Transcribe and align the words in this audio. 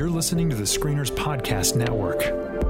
You're 0.00 0.08
listening 0.08 0.48
to 0.48 0.56
the 0.56 0.62
Screeners 0.62 1.10
Podcast 1.10 1.76
Network. 1.76 2.69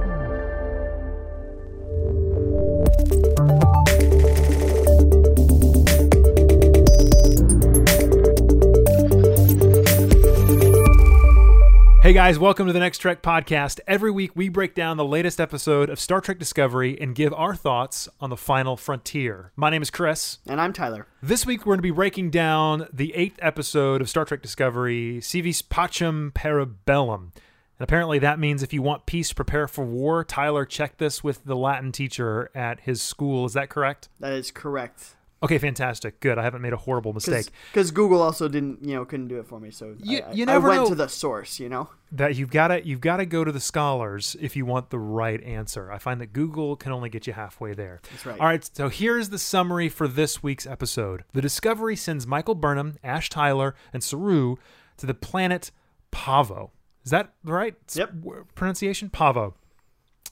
Hey 12.11 12.15
guys, 12.15 12.37
welcome 12.37 12.67
to 12.67 12.73
the 12.73 12.79
Next 12.79 12.97
Trek 12.97 13.21
podcast. 13.21 13.79
Every 13.87 14.11
week 14.11 14.35
we 14.35 14.49
break 14.49 14.75
down 14.75 14.97
the 14.97 15.05
latest 15.05 15.39
episode 15.39 15.89
of 15.89 15.97
Star 15.97 16.19
Trek 16.19 16.37
Discovery 16.37 16.99
and 16.99 17.15
give 17.15 17.33
our 17.33 17.55
thoughts 17.55 18.09
on 18.19 18.29
the 18.29 18.35
final 18.35 18.75
frontier. 18.75 19.53
My 19.55 19.69
name 19.69 19.81
is 19.81 19.89
Chris. 19.89 20.39
And 20.45 20.59
I'm 20.59 20.73
Tyler. 20.73 21.07
This 21.23 21.45
week 21.45 21.61
we're 21.61 21.75
going 21.75 21.77
to 21.77 21.83
be 21.83 21.91
breaking 21.91 22.29
down 22.29 22.89
the 22.91 23.15
eighth 23.15 23.39
episode 23.41 24.01
of 24.01 24.09
Star 24.09 24.25
Trek 24.25 24.41
Discovery, 24.41 25.21
Civis 25.21 25.61
Pacem 25.61 26.33
Parabellum. 26.33 27.31
And 27.31 27.31
apparently 27.79 28.19
that 28.19 28.39
means 28.39 28.61
if 28.61 28.73
you 28.73 28.81
want 28.81 29.05
peace, 29.05 29.31
prepare 29.31 29.69
for 29.69 29.85
war. 29.85 30.25
Tyler 30.25 30.65
checked 30.65 30.97
this 30.97 31.23
with 31.23 31.45
the 31.45 31.55
Latin 31.55 31.93
teacher 31.93 32.51
at 32.53 32.81
his 32.81 33.01
school. 33.01 33.45
Is 33.45 33.53
that 33.53 33.69
correct? 33.69 34.09
That 34.19 34.33
is 34.33 34.51
correct. 34.51 35.15
Okay, 35.43 35.57
fantastic. 35.57 36.19
Good. 36.19 36.37
I 36.37 36.43
haven't 36.43 36.61
made 36.61 36.71
a 36.73 36.77
horrible 36.77 37.13
mistake. 37.13 37.47
Because 37.71 37.89
Google 37.89 38.21
also 38.21 38.47
didn't, 38.47 38.85
you 38.87 38.93
know, 38.93 39.05
couldn't 39.05 39.27
do 39.27 39.39
it 39.39 39.47
for 39.47 39.59
me. 39.59 39.71
So 39.71 39.95
You- 39.99 40.19
I, 40.21 40.31
you 40.33 40.43
I 40.43 40.45
never 40.45 40.69
went 40.69 40.83
know. 40.83 40.89
to 40.89 40.95
the 40.95 41.07
source, 41.07 41.59
you 41.59 41.67
know? 41.69 41.89
that 42.13 42.35
you've 42.35 42.51
got 42.51 42.67
to 42.67 42.85
you've 42.85 42.99
got 43.01 43.17
to 43.17 43.25
go 43.25 43.43
to 43.45 43.51
the 43.53 43.59
scholars 43.61 44.35
if 44.41 44.55
you 44.57 44.65
want 44.65 44.89
the 44.89 44.99
right 44.99 45.41
answer. 45.43 45.89
I 45.91 45.97
find 45.97 46.19
that 46.21 46.33
Google 46.33 46.75
can 46.75 46.91
only 46.91 47.09
get 47.09 47.25
you 47.25 47.31
halfway 47.33 47.73
there. 47.73 48.01
That's 48.11 48.25
right. 48.25 48.39
All 48.39 48.45
right, 48.47 48.69
so 48.75 48.89
here's 48.89 49.29
the 49.29 49.39
summary 49.39 49.87
for 49.89 50.07
this 50.09 50.43
week's 50.43 50.67
episode. 50.67 51.23
The 51.33 51.41
Discovery 51.41 51.95
sends 51.95 52.27
Michael 52.27 52.53
Burnham, 52.55 52.97
Ash 53.03 53.29
Tyler, 53.29 53.73
and 53.93 54.03
Saru 54.03 54.57
to 54.97 55.05
the 55.05 55.13
planet 55.13 55.71
Pahvo. 56.11 56.71
Is 57.05 57.11
that 57.11 57.33
the 57.43 57.53
right 57.53 57.75
Yep. 57.95 58.13
pronunciation? 58.55 59.09
Pahvo. 59.09 59.53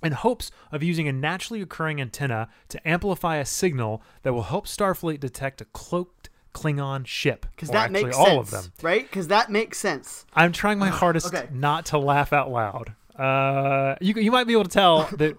In 0.02 0.14
hopes 0.14 0.52
of 0.72 0.82
using 0.82 1.08
a 1.08 1.14
naturally 1.14 1.62
occurring 1.62 2.00
antenna 2.00 2.48
to 2.70 2.88
amplify 2.88 3.38
a 3.38 3.46
signal 3.46 4.02
that 4.24 4.34
will 4.34 4.44
help 4.44 4.66
Starfleet 4.66 5.20
detect 5.20 5.60
a 5.62 5.66
cloaked 5.66 6.30
Klingon 6.54 7.06
ship. 7.06 7.46
Because 7.52 7.70
that 7.70 7.86
actually 7.86 8.06
makes 8.06 8.18
all 8.18 8.26
sense. 8.26 8.54
of 8.54 8.64
them. 8.64 8.72
Right? 8.82 9.04
Because 9.04 9.28
that 9.28 9.52
makes 9.52 9.78
sense. 9.78 10.26
I'm 10.34 10.52
trying 10.52 10.80
my 10.80 10.90
hardest 10.90 11.34
okay. 11.34 11.48
not 11.52 11.88
to 11.88 11.98
laugh 11.98 12.34
out 12.34 12.52
loud. 12.52 12.96
Uh, 13.16 13.96
you 14.00 14.14
you 14.16 14.32
might 14.32 14.48
be 14.48 14.54
able 14.54 14.64
to 14.64 14.70
tell 14.70 15.10
that 15.18 15.38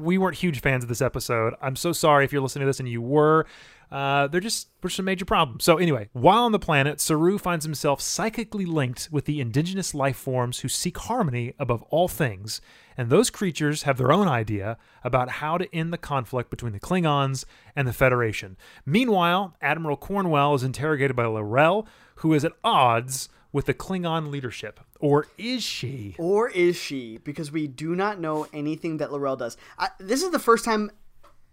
we 0.00 0.18
weren't 0.18 0.36
huge 0.36 0.60
fans 0.60 0.84
of 0.84 0.88
this 0.88 1.02
episode. 1.02 1.54
I'm 1.60 1.76
so 1.76 1.92
sorry 1.92 2.24
if 2.24 2.32
you're 2.32 2.42
listening 2.42 2.62
to 2.62 2.66
this 2.66 2.80
and 2.80 2.88
you 2.88 3.02
were. 3.02 3.46
Uh, 3.90 4.26
they're 4.26 4.40
just 4.40 4.68
were 4.82 4.90
some 4.90 5.04
major 5.04 5.24
problems. 5.24 5.64
So 5.64 5.78
anyway, 5.78 6.08
while 6.12 6.44
on 6.44 6.52
the 6.52 6.58
planet, 6.58 7.00
Saru 7.00 7.38
finds 7.38 7.64
himself 7.64 8.00
psychically 8.00 8.66
linked 8.66 9.08
with 9.10 9.24
the 9.24 9.40
indigenous 9.40 9.94
life 9.94 10.16
forms 10.16 10.60
who 10.60 10.68
seek 10.68 10.98
harmony 10.98 11.54
above 11.58 11.82
all 11.84 12.06
things, 12.08 12.60
and 12.96 13.10
those 13.10 13.30
creatures 13.30 13.84
have 13.84 13.96
their 13.96 14.12
own 14.12 14.28
idea 14.28 14.76
about 15.02 15.30
how 15.30 15.56
to 15.58 15.74
end 15.74 15.92
the 15.92 15.98
conflict 15.98 16.50
between 16.50 16.72
the 16.72 16.80
Klingons 16.80 17.44
and 17.74 17.88
the 17.88 17.92
Federation. 17.92 18.56
Meanwhile, 18.84 19.56
Admiral 19.62 19.96
Cornwell 19.96 20.54
is 20.54 20.62
interrogated 20.62 21.16
by 21.16 21.26
L'Rell, 21.26 21.86
who 22.16 22.34
is 22.34 22.44
at 22.44 22.52
odds 22.62 23.28
with 23.52 23.66
the 23.66 23.74
Klingon 23.74 24.30
leadership, 24.30 24.80
or 25.00 25.26
is 25.38 25.62
she? 25.62 26.14
Or 26.18 26.50
is 26.50 26.76
she? 26.76 27.18
Because 27.18 27.50
we 27.50 27.66
do 27.66 27.94
not 27.94 28.20
know 28.20 28.46
anything 28.52 28.98
that 28.98 29.10
L'Rell 29.10 29.36
does. 29.36 29.56
I, 29.78 29.88
this 29.98 30.22
is 30.22 30.30
the 30.30 30.38
first 30.38 30.64
time 30.64 30.90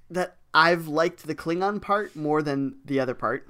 that 0.09 0.37
I've 0.53 0.87
liked 0.87 1.27
the 1.27 1.35
Klingon 1.35 1.81
part 1.81 2.15
more 2.15 2.41
than 2.41 2.75
the 2.85 2.99
other 2.99 3.13
part. 3.13 3.47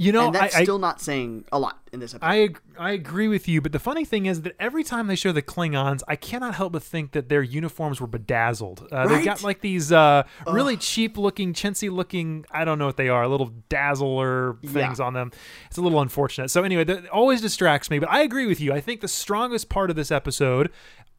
You 0.00 0.12
know, 0.12 0.26
and 0.26 0.34
that's 0.36 0.54
I, 0.54 0.60
I- 0.60 0.62
still 0.62 0.78
not 0.78 1.00
saying 1.00 1.44
a 1.50 1.58
lot 1.58 1.80
in 1.92 1.98
this 1.98 2.14
episode. 2.14 2.56
I 2.78 2.88
I 2.90 2.92
agree 2.92 3.26
with 3.26 3.48
you, 3.48 3.60
but 3.60 3.72
the 3.72 3.80
funny 3.80 4.04
thing 4.04 4.26
is 4.26 4.42
that 4.42 4.54
every 4.60 4.84
time 4.84 5.08
they 5.08 5.16
show 5.16 5.32
the 5.32 5.42
Klingons, 5.42 6.02
I 6.06 6.14
cannot 6.14 6.54
help 6.54 6.72
but 6.74 6.84
think 6.84 7.10
that 7.12 7.28
their 7.28 7.42
uniforms 7.42 8.00
were 8.00 8.06
bedazzled. 8.06 8.86
Uh, 8.92 9.08
They've 9.08 9.24
got 9.24 9.42
like 9.42 9.60
these 9.60 9.90
uh, 9.90 10.22
really 10.46 10.76
cheap 10.76 11.18
looking, 11.18 11.52
chintzy 11.52 11.90
looking. 11.90 12.44
I 12.52 12.64
don't 12.64 12.78
know 12.78 12.86
what 12.86 12.96
they 12.96 13.08
are, 13.08 13.26
little 13.26 13.50
dazzler 13.68 14.56
things 14.64 15.00
Yeah. 15.00 15.04
on 15.04 15.14
them. 15.14 15.32
It's 15.66 15.78
a 15.78 15.82
little 15.82 16.00
unfortunate. 16.00 16.50
So 16.52 16.62
anyway, 16.62 16.84
that 16.84 17.08
always 17.08 17.40
distracts 17.40 17.90
me. 17.90 17.98
But 17.98 18.08
I 18.08 18.20
agree 18.22 18.46
with 18.46 18.60
you. 18.60 18.72
I 18.72 18.80
think 18.80 19.00
the 19.00 19.08
strongest 19.08 19.68
part 19.68 19.90
of 19.90 19.96
this 19.96 20.12
episode 20.12 20.70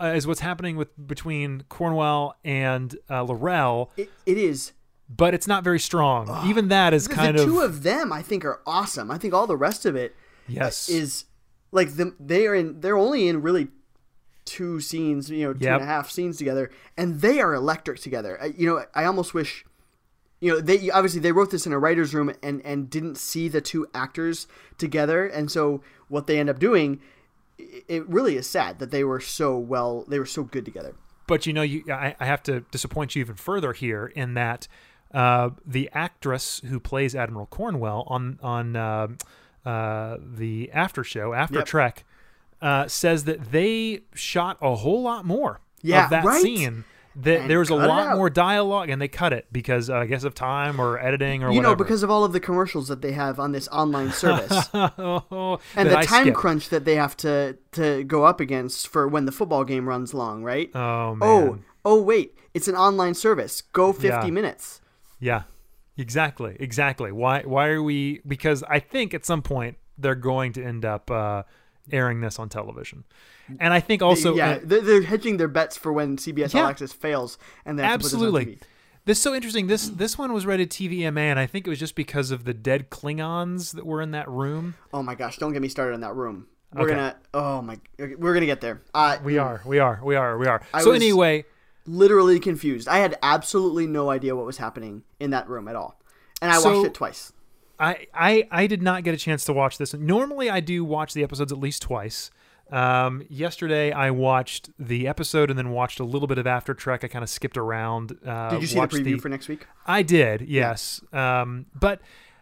uh, 0.01 0.13
is 0.16 0.25
what's 0.25 0.39
happening 0.39 0.77
with 0.77 0.88
between 1.06 1.63
Cornwell 1.67 2.38
and 2.45 2.95
uh, 3.09 3.23
L'Rell, 3.23 3.91
it, 3.97 4.09
it 4.25 4.38
is. 4.38 4.71
But 5.09 5.33
it's 5.33 5.47
not 5.47 5.63
very 5.63 5.79
strong. 5.79 6.47
Even 6.47 6.67
that 6.69 6.93
is 6.93 7.07
The, 7.07 7.15
kind 7.15 7.37
the 7.37 7.41
of 7.43 7.47
two 7.49 7.61
of 7.61 7.83
them, 7.83 8.13
I 8.13 8.21
think, 8.21 8.45
are 8.45 8.61
awesome. 8.65 9.09
I 9.09 9.17
think 9.17 9.33
all 9.33 9.47
the 9.47 9.57
rest 9.57 9.85
of 9.85 9.95
it 9.95 10.15
yes. 10.47 10.87
is 10.89 11.25
like 11.71 11.95
the, 11.95 12.15
they 12.19 12.45
are 12.47 12.55
in. 12.55 12.79
They're 12.81 12.97
only 12.97 13.27
in 13.27 13.41
really 13.41 13.69
two 14.45 14.79
scenes, 14.79 15.29
you 15.29 15.45
know, 15.45 15.53
two 15.53 15.67
and 15.67 15.83
a 15.83 15.85
half 15.85 16.05
Yep. 16.05 16.11
scenes 16.11 16.37
together, 16.37 16.71
and 16.97 17.21
they 17.21 17.39
are 17.39 17.53
electric 17.53 17.99
together. 17.99 18.39
I, 18.41 18.45
you 18.47 18.67
know, 18.67 18.83
I 18.95 19.05
almost 19.05 19.33
wish, 19.33 19.65
you 20.39 20.51
know, 20.51 20.59
they 20.59 20.89
obviously 20.89 21.19
they 21.19 21.31
wrote 21.31 21.51
this 21.51 21.65
in 21.65 21.73
a 21.73 21.79
writer's 21.79 22.13
room 22.13 22.33
and 22.41 22.61
and 22.65 22.89
didn't 22.89 23.17
see 23.17 23.47
the 23.47 23.61
two 23.61 23.87
actors 23.93 24.47
together, 24.77 25.25
and 25.27 25.51
so 25.51 25.81
what 26.07 26.25
they 26.27 26.39
end 26.39 26.49
up 26.49 26.57
doing, 26.59 26.99
it 27.57 28.07
really 28.09 28.37
is 28.37 28.47
sad 28.47 28.79
that 28.79 28.89
they 28.91 29.03
were 29.03 29.19
so 29.19 29.57
well, 29.57 30.05
they 30.07 30.17
were 30.17 30.25
so 30.25 30.43
good 30.43 30.65
together. 30.65 30.95
But 31.27 31.45
you 31.45 31.53
know, 31.53 31.61
you 31.61 31.83
I, 31.91 32.15
I 32.19 32.25
have 32.25 32.41
to 32.43 32.61
disappoint 32.71 33.15
you 33.15 33.19
even 33.19 33.35
further 33.35 33.73
here 33.73 34.11
in 34.15 34.33
that 34.33 34.67
uh, 35.13 35.49
the 35.65 35.89
actress 35.93 36.61
who 36.69 36.79
plays 36.79 37.15
Admiral 37.15 37.45
Cornwell 37.47 38.03
on 38.07 38.39
on 38.43 38.75
uh, 38.75 39.07
uh, 39.65 40.17
the 40.21 40.71
after 40.71 41.03
show 41.03 41.33
after 41.33 41.55
Yep. 41.59 41.65
Trek 41.65 42.03
uh, 42.61 42.87
says 42.87 43.23
that 43.25 43.51
they 43.51 44.01
shot 44.13 44.57
a 44.61 44.75
whole 44.75 45.01
lot 45.01 45.25
more 45.25 45.61
Yeah, 45.81 46.05
of 46.05 46.09
that 46.11 46.25
right? 46.25 46.41
scene. 46.41 46.83
That 47.15 47.41
And 47.41 47.49
there 47.49 47.59
was 47.59 47.69
a 47.71 47.75
lot 47.75 48.15
more 48.15 48.29
dialogue, 48.29 48.89
and 48.89 49.01
they 49.01 49.07
cut 49.09 49.33
it 49.33 49.47
because 49.51 49.89
uh, 49.89 49.95
I 49.97 50.05
guess 50.05 50.23
of 50.23 50.35
time 50.35 50.79
or 50.79 50.97
editing 50.99 51.43
or 51.43 51.51
You 51.51 51.61
know, 51.61 51.75
because 51.75 52.01
of 52.03 52.09
all 52.09 52.23
of 52.23 52.31
the 52.33 52.39
commercials 52.39 52.87
that 52.87 53.01
they 53.01 53.11
have 53.13 53.39
on 53.39 53.51
this 53.51 53.67
online 53.69 54.11
service. 54.11 54.69
oh, 54.73 55.59
and 55.75 55.89
the 55.89 55.97
I 55.97 56.05
time 56.05 56.23
skipped. 56.25 56.37
crunch 56.37 56.69
that 56.69 56.85
they 56.85 56.95
have 56.95 57.17
to 57.17 57.57
to 57.73 58.03
go 58.05 58.23
up 58.25 58.39
against 58.39 58.87
for 58.87 59.07
when 59.07 59.25
the 59.25 59.31
football 59.33 59.63
game 59.65 59.89
runs 59.89 60.13
long, 60.13 60.43
right? 60.43 60.69
Oh 60.75 61.15
man. 61.15 61.27
oh, 61.29 61.59
oh 61.83 62.01
wait, 62.01 62.37
it's 62.53 62.67
an 62.69 62.75
online 62.75 63.15
service. 63.15 63.63
Go 63.73 63.91
50 63.91 64.07
Yeah. 64.07 64.31
minutes. 64.31 64.79
Yeah, 65.19 65.44
exactly, 65.97 66.56
exactly. 66.59 67.12
Why? 67.12 67.41
Why 67.44 67.68
are 67.68 67.84
we? 67.84 68.22
Because 68.28 68.63
I 68.63 68.80
think 68.80 69.13
at 69.13 69.25
some 69.25 69.41
point 69.41 69.78
they're 69.97 70.16
going 70.16 70.53
to 70.53 70.63
end 70.63 70.85
up 70.85 71.12
uh, 71.12 71.44
airing 71.91 72.22
this 72.22 72.40
on 72.40 72.50
television, 72.50 73.03
and 73.59 73.74
I 73.74 73.80
think 73.80 74.02
also 74.02 74.35
yeah, 74.35 74.52
uh, 74.52 74.59
they're, 74.63 74.81
they're 74.81 75.02
hedging 75.02 75.38
their 75.38 75.47
bets 75.47 75.78
for 75.78 75.91
when 75.91 76.18
CBS 76.18 76.56
All 76.56 76.66
Access 76.66 76.94
fails 76.94 77.38
and 77.66 77.78
they 77.78 77.84
have 77.84 78.00
to 78.00 78.03
put 78.03 78.13
absolutely. 78.13 78.46
this 78.46 78.53
on 78.53 78.59
TV. 78.59 78.63
This 79.06 79.18
is 79.18 79.24
so 79.24 79.34
interesting. 79.34 79.68
This 79.68 79.90
this 79.90 80.18
one 80.18 80.34
was 80.34 80.46
rated 80.46 80.69
TVMA, 80.69 81.18
and 81.19 81.40
I 81.40 81.46
think 81.47 81.66
it 81.66 81.69
was 81.69 81.80
just 81.80 81.96
because 81.96 82.31
of 82.31 82.44
the 82.46 82.53
dead 82.53 82.90
Klingons 82.90 83.74
that 83.74 83.86
were 83.86 84.01
in 84.01 84.12
that 84.12 84.30
room. 84.30 84.75
Oh 84.94 85.01
my 85.03 85.16
gosh, 85.16 85.38
don't 85.38 85.51
get 85.53 85.62
me 85.62 85.68
started 85.69 85.96
on 85.96 86.01
that 86.01 86.16
room. 86.16 86.47
We're 86.74 86.84
Okay. 86.84 86.91
gonna. 86.91 87.16
Oh 87.34 87.62
my, 87.62 87.80
we're 87.97 88.34
gonna 88.36 88.46
get 88.46 88.62
there. 88.62 88.81
Uh, 88.94 89.18
We 89.24 89.38
are, 89.40 89.62
we 89.66 89.80
are, 89.80 90.00
we 90.03 90.16
are, 90.16 90.38
we 90.38 90.46
are. 90.47 90.62
I 90.74 90.81
so 90.81 90.91
was- 90.91 91.01
anyway, 91.01 91.46
literally 91.85 92.40
confused. 92.40 92.88
I 92.88 92.97
had 93.00 93.17
absolutely 93.23 93.88
no 93.88 94.09
idea 94.09 94.35
what 94.35 94.45
was 94.45 94.57
happening 94.57 95.03
in 95.19 95.29
that 95.31 95.47
room 95.50 95.67
at 95.67 95.75
all, 95.75 96.00
and 96.41 96.51
I 96.51 96.57
So- 96.59 96.73
watched 96.78 96.88
it 96.88 96.94
twice. 96.94 97.34
I, 97.81 98.07
I 98.13 98.45
I 98.51 98.67
did 98.67 98.81
not 98.81 99.03
get 99.06 99.13
a 99.13 99.17
chance 99.17 99.45
to 99.45 99.53
watch 99.53 99.78
this. 99.78 99.94
Normally, 99.94 100.50
I 100.50 100.59
do 100.59 100.84
watch 100.84 101.13
the 101.13 101.23
episodes 101.23 101.51
at 101.53 101.59
least 101.59 101.81
twice. 101.81 102.29
Um, 102.72 103.23
yesterday, 103.29 103.91
I 103.94 104.12
watched 104.12 104.69
the 104.78 105.07
episode 105.07 105.50
and 105.50 105.57
then 105.57 105.69
watched 105.72 106.00
a 106.00 106.03
little 106.03 106.28
bit 106.28 106.38
of 106.38 106.45
After 106.45 106.73
Trek. 106.73 107.03
I 107.03 107.07
kind 107.07 107.23
of 107.23 107.29
skipped 107.29 107.57
around. 107.57 108.18
Uh, 108.25 108.50
Did 108.50 108.62
you 108.62 108.68
see 108.68 108.75
the 108.79 108.88
preview 108.88 109.19
for 109.22 109.29
next 109.29 109.47
week? 109.47 109.66
I 109.88 110.01
did, 110.03 110.41
yes. 110.41 111.01
Um, 111.13 111.66
but 111.73 112.01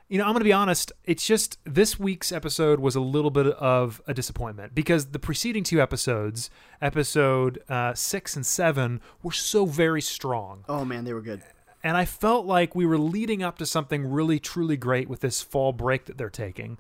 you 0.10 0.18
know, 0.18 0.24
I'm 0.24 0.32
going 0.32 0.40
to 0.40 0.46
be 0.46 0.54
honest. 0.54 0.92
It's 1.04 1.26
just 1.26 1.58
this 1.66 2.00
week's 2.00 2.32
episode 2.32 2.80
was 2.80 2.96
a 2.96 3.02
little 3.02 3.32
bit 3.32 3.48
of 3.48 4.02
a 4.08 4.14
disappointment 4.14 4.74
because 4.74 5.08
the 5.08 5.20
preceding 5.20 5.64
two 5.64 5.82
episodes, 5.82 6.50
episode 6.82 7.62
uh, 7.68 7.94
six 7.94 8.36
and 8.36 8.46
seven, 8.46 9.02
were 9.22 9.32
so 9.34 9.66
very 9.66 10.02
strong, 10.02 10.64
Oh 10.70 10.86
man, 10.86 11.04
they 11.04 11.14
were 11.14 11.22
good. 11.22 11.42
and 11.84 11.98
I 11.98 12.06
felt 12.06 12.46
like 12.46 12.74
we 12.74 12.86
were 12.86 12.98
leading 12.98 13.44
up 13.44 13.58
to 13.58 13.66
something 13.66 14.10
really, 14.10 14.40
truly 14.40 14.78
great 14.78 15.10
with 15.10 15.20
this 15.20 15.42
fall 15.42 15.74
break 15.74 16.06
that 16.06 16.18
they're 16.18 16.30
taking. 16.30 16.78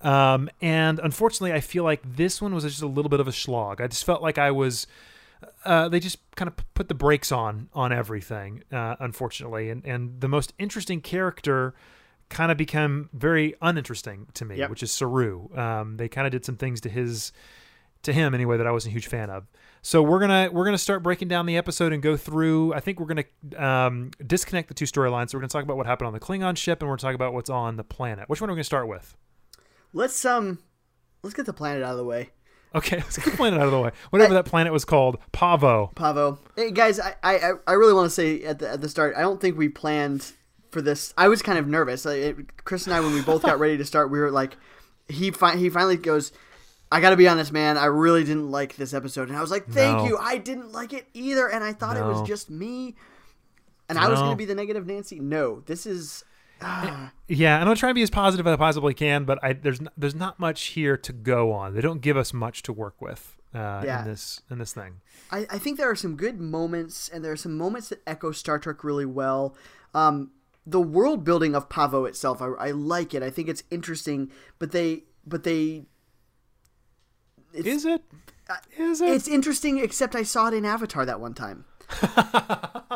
Um, 0.00 0.50
and 0.60 0.98
unfortunately, 0.98 1.52
I 1.52 1.60
feel 1.60 1.84
like 1.84 2.00
this 2.04 2.42
one 2.42 2.54
was 2.54 2.64
just 2.64 2.82
a 2.82 2.86
little 2.86 3.08
bit 3.08 3.20
of 3.20 3.28
a 3.28 3.32
slog. 3.32 3.80
I 3.80 3.86
just 3.86 4.04
felt 4.04 4.20
like 4.20 4.36
I 4.36 4.50
was 4.50 4.86
uh, 5.64 5.88
they 5.88 6.00
just 6.00 6.18
kind 6.36 6.48
of 6.48 6.56
put 6.74 6.88
the 6.88 6.94
brakes 6.94 7.30
on 7.30 7.68
on 7.72 7.92
everything, 7.92 8.64
uh, 8.72 8.96
unfortunately, 8.98 9.70
and 9.70 9.84
and 9.86 10.20
the 10.20 10.28
most 10.28 10.52
interesting 10.58 11.00
character 11.00 11.74
kind 12.34 12.52
of 12.52 12.58
become 12.58 13.08
very 13.12 13.54
uninteresting 13.62 14.26
to 14.34 14.44
me, 14.44 14.56
Yep. 14.58 14.70
which 14.70 14.82
is 14.82 14.92
Saru. 14.92 15.48
Um, 15.56 15.96
they 15.96 16.08
kind 16.08 16.26
of 16.26 16.30
did 16.32 16.44
some 16.44 16.56
things 16.56 16.80
to 16.82 16.88
his 16.90 17.32
to 18.02 18.12
him 18.12 18.34
anyway 18.34 18.58
that 18.58 18.66
I 18.66 18.70
wasn't 18.70 18.90
a 18.90 18.92
huge 18.92 19.06
fan 19.06 19.30
of. 19.30 19.46
So 19.80 20.02
we're 20.02 20.18
gonna 20.20 20.50
we're 20.52 20.64
gonna 20.66 20.76
start 20.78 21.02
breaking 21.02 21.28
down 21.28 21.46
the 21.46 21.56
episode 21.56 21.92
and 21.92 22.02
go 22.02 22.16
through. 22.16 22.74
I 22.74 22.80
think 22.80 23.00
we're 23.00 23.06
gonna 23.06 23.24
um, 23.62 24.10
disconnect 24.26 24.68
the 24.68 24.74
two 24.74 24.84
storylines. 24.84 25.30
So 25.30 25.38
we're 25.38 25.42
gonna 25.42 25.48
talk 25.48 25.62
about 25.64 25.76
what 25.78 25.86
happened 25.86 26.08
on 26.08 26.12
the 26.12 26.20
Klingon 26.20 26.56
ship, 26.56 26.82
and 26.82 26.88
we're 26.90 26.96
gonna 26.96 27.08
talk 27.10 27.14
about 27.14 27.32
what's 27.32 27.50
on 27.50 27.76
the 27.76 27.84
planet. 27.84 28.28
Which 28.28 28.40
one 28.40 28.50
are 28.50 28.52
we 28.52 28.56
gonna 28.56 28.64
start 28.64 28.88
with? 28.88 29.16
Let's 29.92 30.24
um, 30.24 30.58
let's 31.22 31.34
get 31.34 31.46
the 31.46 31.52
planet 31.52 31.82
out 31.82 31.92
of 31.92 31.96
the 31.98 32.04
way. 32.04 32.30
Okay, 32.74 32.96
let's 33.06 33.16
get 33.16 33.26
the 33.30 33.36
planet 33.36 33.60
out 33.60 33.66
of 33.66 33.72
the 33.72 33.80
way. 33.80 33.92
Whatever 34.10 34.34
that 34.34 34.46
planet 34.46 34.72
was 34.72 34.84
called, 34.84 35.18
Pahvo. 35.32 35.94
Pahvo. 35.94 36.38
Hey 36.56 36.70
guys, 36.72 36.98
I 36.98 37.14
I, 37.22 37.52
I 37.66 37.72
really 37.74 37.94
want 37.94 38.06
to 38.06 38.14
say 38.14 38.42
at 38.42 38.58
the 38.58 38.70
at 38.70 38.80
the 38.80 38.88
start, 38.88 39.14
I 39.16 39.20
don't 39.20 39.40
think 39.40 39.56
we 39.56 39.68
planned 39.68 40.32
for 40.74 40.82
this. 40.82 41.14
I 41.16 41.28
was 41.28 41.40
kind 41.40 41.58
of 41.58 41.66
nervous. 41.66 42.04
Like, 42.04 42.18
it, 42.18 42.64
Chris 42.66 42.84
and 42.86 42.94
I, 42.94 43.00
when 43.00 43.14
we 43.14 43.22
both 43.22 43.40
got 43.42 43.58
ready 43.58 43.78
to 43.78 43.84
start, 43.86 44.10
we 44.10 44.18
were 44.18 44.30
like, 44.30 44.58
he 45.08 45.30
fi- 45.30 45.56
he 45.56 45.70
finally 45.70 45.96
goes. 45.96 46.32
I 46.92 47.00
got 47.00 47.10
to 47.10 47.16
be 47.16 47.26
honest, 47.26 47.50
man. 47.50 47.76
I 47.78 47.86
really 47.86 48.22
didn't 48.24 48.50
like 48.50 48.76
this 48.76 48.92
episode, 48.94 49.28
and 49.28 49.36
I 49.36 49.40
was 49.40 49.50
like, 49.50 49.66
"Thank 49.66 49.96
No. 49.98 50.06
you." 50.06 50.16
I 50.18 50.36
didn't 50.36 50.72
like 50.72 50.92
it 50.92 51.08
either, 51.14 51.48
and 51.48 51.64
I 51.64 51.72
thought 51.72 51.96
it 51.96 52.04
was 52.04 52.22
just 52.28 52.50
me, 52.50 52.94
and 53.88 53.98
I 53.98 54.08
was 54.08 54.18
going 54.20 54.30
to 54.32 54.36
be 54.36 54.44
the 54.44 54.54
negative 54.54 54.86
Nancy. 54.86 55.18
No, 55.18 55.60
this 55.66 55.86
is. 55.86 56.24
ah, 56.60 57.10
Yeah, 57.26 57.58
and 57.58 57.68
I'll 57.68 57.74
try 57.74 57.88
and 57.88 57.96
be 57.96 58.02
as 58.02 58.10
positive 58.10 58.46
as 58.46 58.52
I 58.52 58.56
possibly 58.56 58.94
can, 58.94 59.24
but 59.24 59.38
I, 59.42 59.54
there's 59.54 59.80
there's 59.96 60.14
not 60.14 60.38
much 60.38 60.62
here 60.66 60.96
to 60.98 61.12
go 61.12 61.52
on. 61.52 61.74
They 61.74 61.80
don't 61.80 62.00
give 62.00 62.16
us 62.16 62.32
much 62.32 62.62
to 62.64 62.72
work 62.72 63.00
with 63.00 63.36
uh, 63.54 63.82
Yeah. 63.84 64.02
in 64.02 64.08
this 64.10 64.42
in 64.50 64.58
this 64.58 64.72
thing. 64.72 65.00
I, 65.32 65.46
I 65.50 65.58
think 65.58 65.78
there 65.78 65.90
are 65.90 65.96
some 65.96 66.14
good 66.16 66.38
moments, 66.40 67.08
and 67.08 67.24
there 67.24 67.32
are 67.32 67.36
some 67.36 67.56
moments 67.58 67.88
that 67.88 68.02
echo 68.06 68.30
Star 68.30 68.58
Trek 68.60 68.84
really 68.84 69.06
well. 69.06 69.56
Um, 69.94 70.30
the 70.66 70.80
world 70.80 71.24
building 71.24 71.54
of 71.54 71.68
Pahvo 71.68 72.08
itself, 72.08 72.40
I, 72.40 72.46
I 72.58 72.70
like 72.70 73.14
it. 73.14 73.22
I 73.22 73.30
think 73.30 73.48
it's 73.48 73.62
interesting, 73.70 74.30
but 74.58 74.72
they, 74.72 75.04
but 75.26 75.44
they, 75.44 75.84
it's, 77.52 77.66
Is 77.66 77.84
it? 77.84 78.02
Is 78.78 79.00
it? 79.00 79.10
it's 79.10 79.28
interesting. 79.28 79.78
Except 79.78 80.14
I 80.14 80.22
saw 80.22 80.48
it 80.48 80.54
in 80.54 80.64
Avatar 80.64 81.04
that 81.06 81.20
one 81.20 81.34
time. 81.34 81.64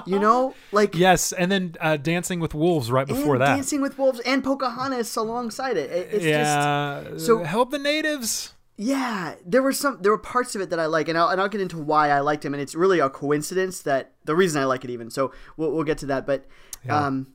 you 0.07 0.19
know, 0.19 0.55
like 0.73 0.95
yes, 0.95 1.33
and 1.33 1.53
then 1.53 1.75
uh, 1.81 1.97
Dancing 1.97 2.41
with 2.41 2.55
Wolves 2.55 2.91
right 2.91 3.07
before 3.07 3.39
that. 3.39 3.55
Dancing 3.55 3.81
with 3.83 3.99
Wolves 3.99 4.21
and 4.21 4.43
Pocahontas 4.43 5.15
alongside 5.17 5.77
it. 5.77 5.91
It- 5.91 6.09
It's 6.13 6.25
just 6.25 6.25
yeah. 6.25 7.05
so- 7.19 7.45
help 7.45 7.71
the 7.71 7.79
natives. 7.79 8.55
Yeah, 8.81 9.35
there 9.45 9.61
were 9.61 9.73
some 9.73 9.99
there 10.03 10.13
were 10.13 10.19
parts 10.19 10.55
of 10.55 10.61
it 10.61 10.71
that 10.71 10.79
I 10.79 10.87
like, 10.87 11.09
and 11.09 11.19
I'll 11.19 11.29
and 11.29 11.41
I'll 11.41 11.49
get 11.49 11.61
into 11.61 11.79
why 11.79 12.11
I 12.11 12.21
liked 12.21 12.45
him, 12.45 12.55
and 12.55 12.61
it's 12.63 12.75
really 12.77 13.01
a 13.01 13.11
coincidence 13.11 13.83
that 13.83 14.13
the 14.25 14.37
reason 14.37 14.61
I 14.63 14.67
like 14.67 14.85
it 14.85 14.91
even. 14.91 15.11
So 15.11 15.33
we'll 15.57 15.73
we'll 15.73 15.83
get 15.85 15.99
to 15.99 16.07
that, 16.07 16.27
but 16.27 16.47
Yeah. 16.87 17.07
um, 17.07 17.27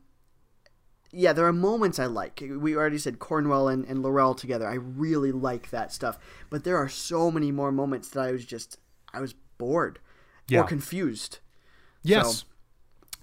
yeah, 1.13 1.31
there 1.31 1.45
are 1.45 1.53
moments 1.53 1.99
I 1.99 2.05
like. 2.07 2.41
We 2.41 2.75
already 2.75 2.97
said 2.97 3.19
Cornwell 3.19 3.67
and, 3.67 3.85
and 3.85 4.01
L'Rell 4.03 4.33
together. 4.33 4.67
I 4.67 4.73
really 4.75 5.31
like 5.31 5.69
that 5.69 5.93
stuff, 5.93 6.17
but 6.49 6.63
there 6.63 6.77
are 6.77 6.89
so 6.89 7.29
many 7.31 7.51
more 7.51 7.71
moments 7.71 8.09
that 8.09 8.21
I 8.21 8.31
was 8.31 8.43
just 8.45 8.77
I 9.13 9.21
was 9.21 9.33
bored 9.57 9.99
Yeah. 10.47 10.61
or 10.61 10.63
confused. 10.65 11.39
Yes. 12.01 12.45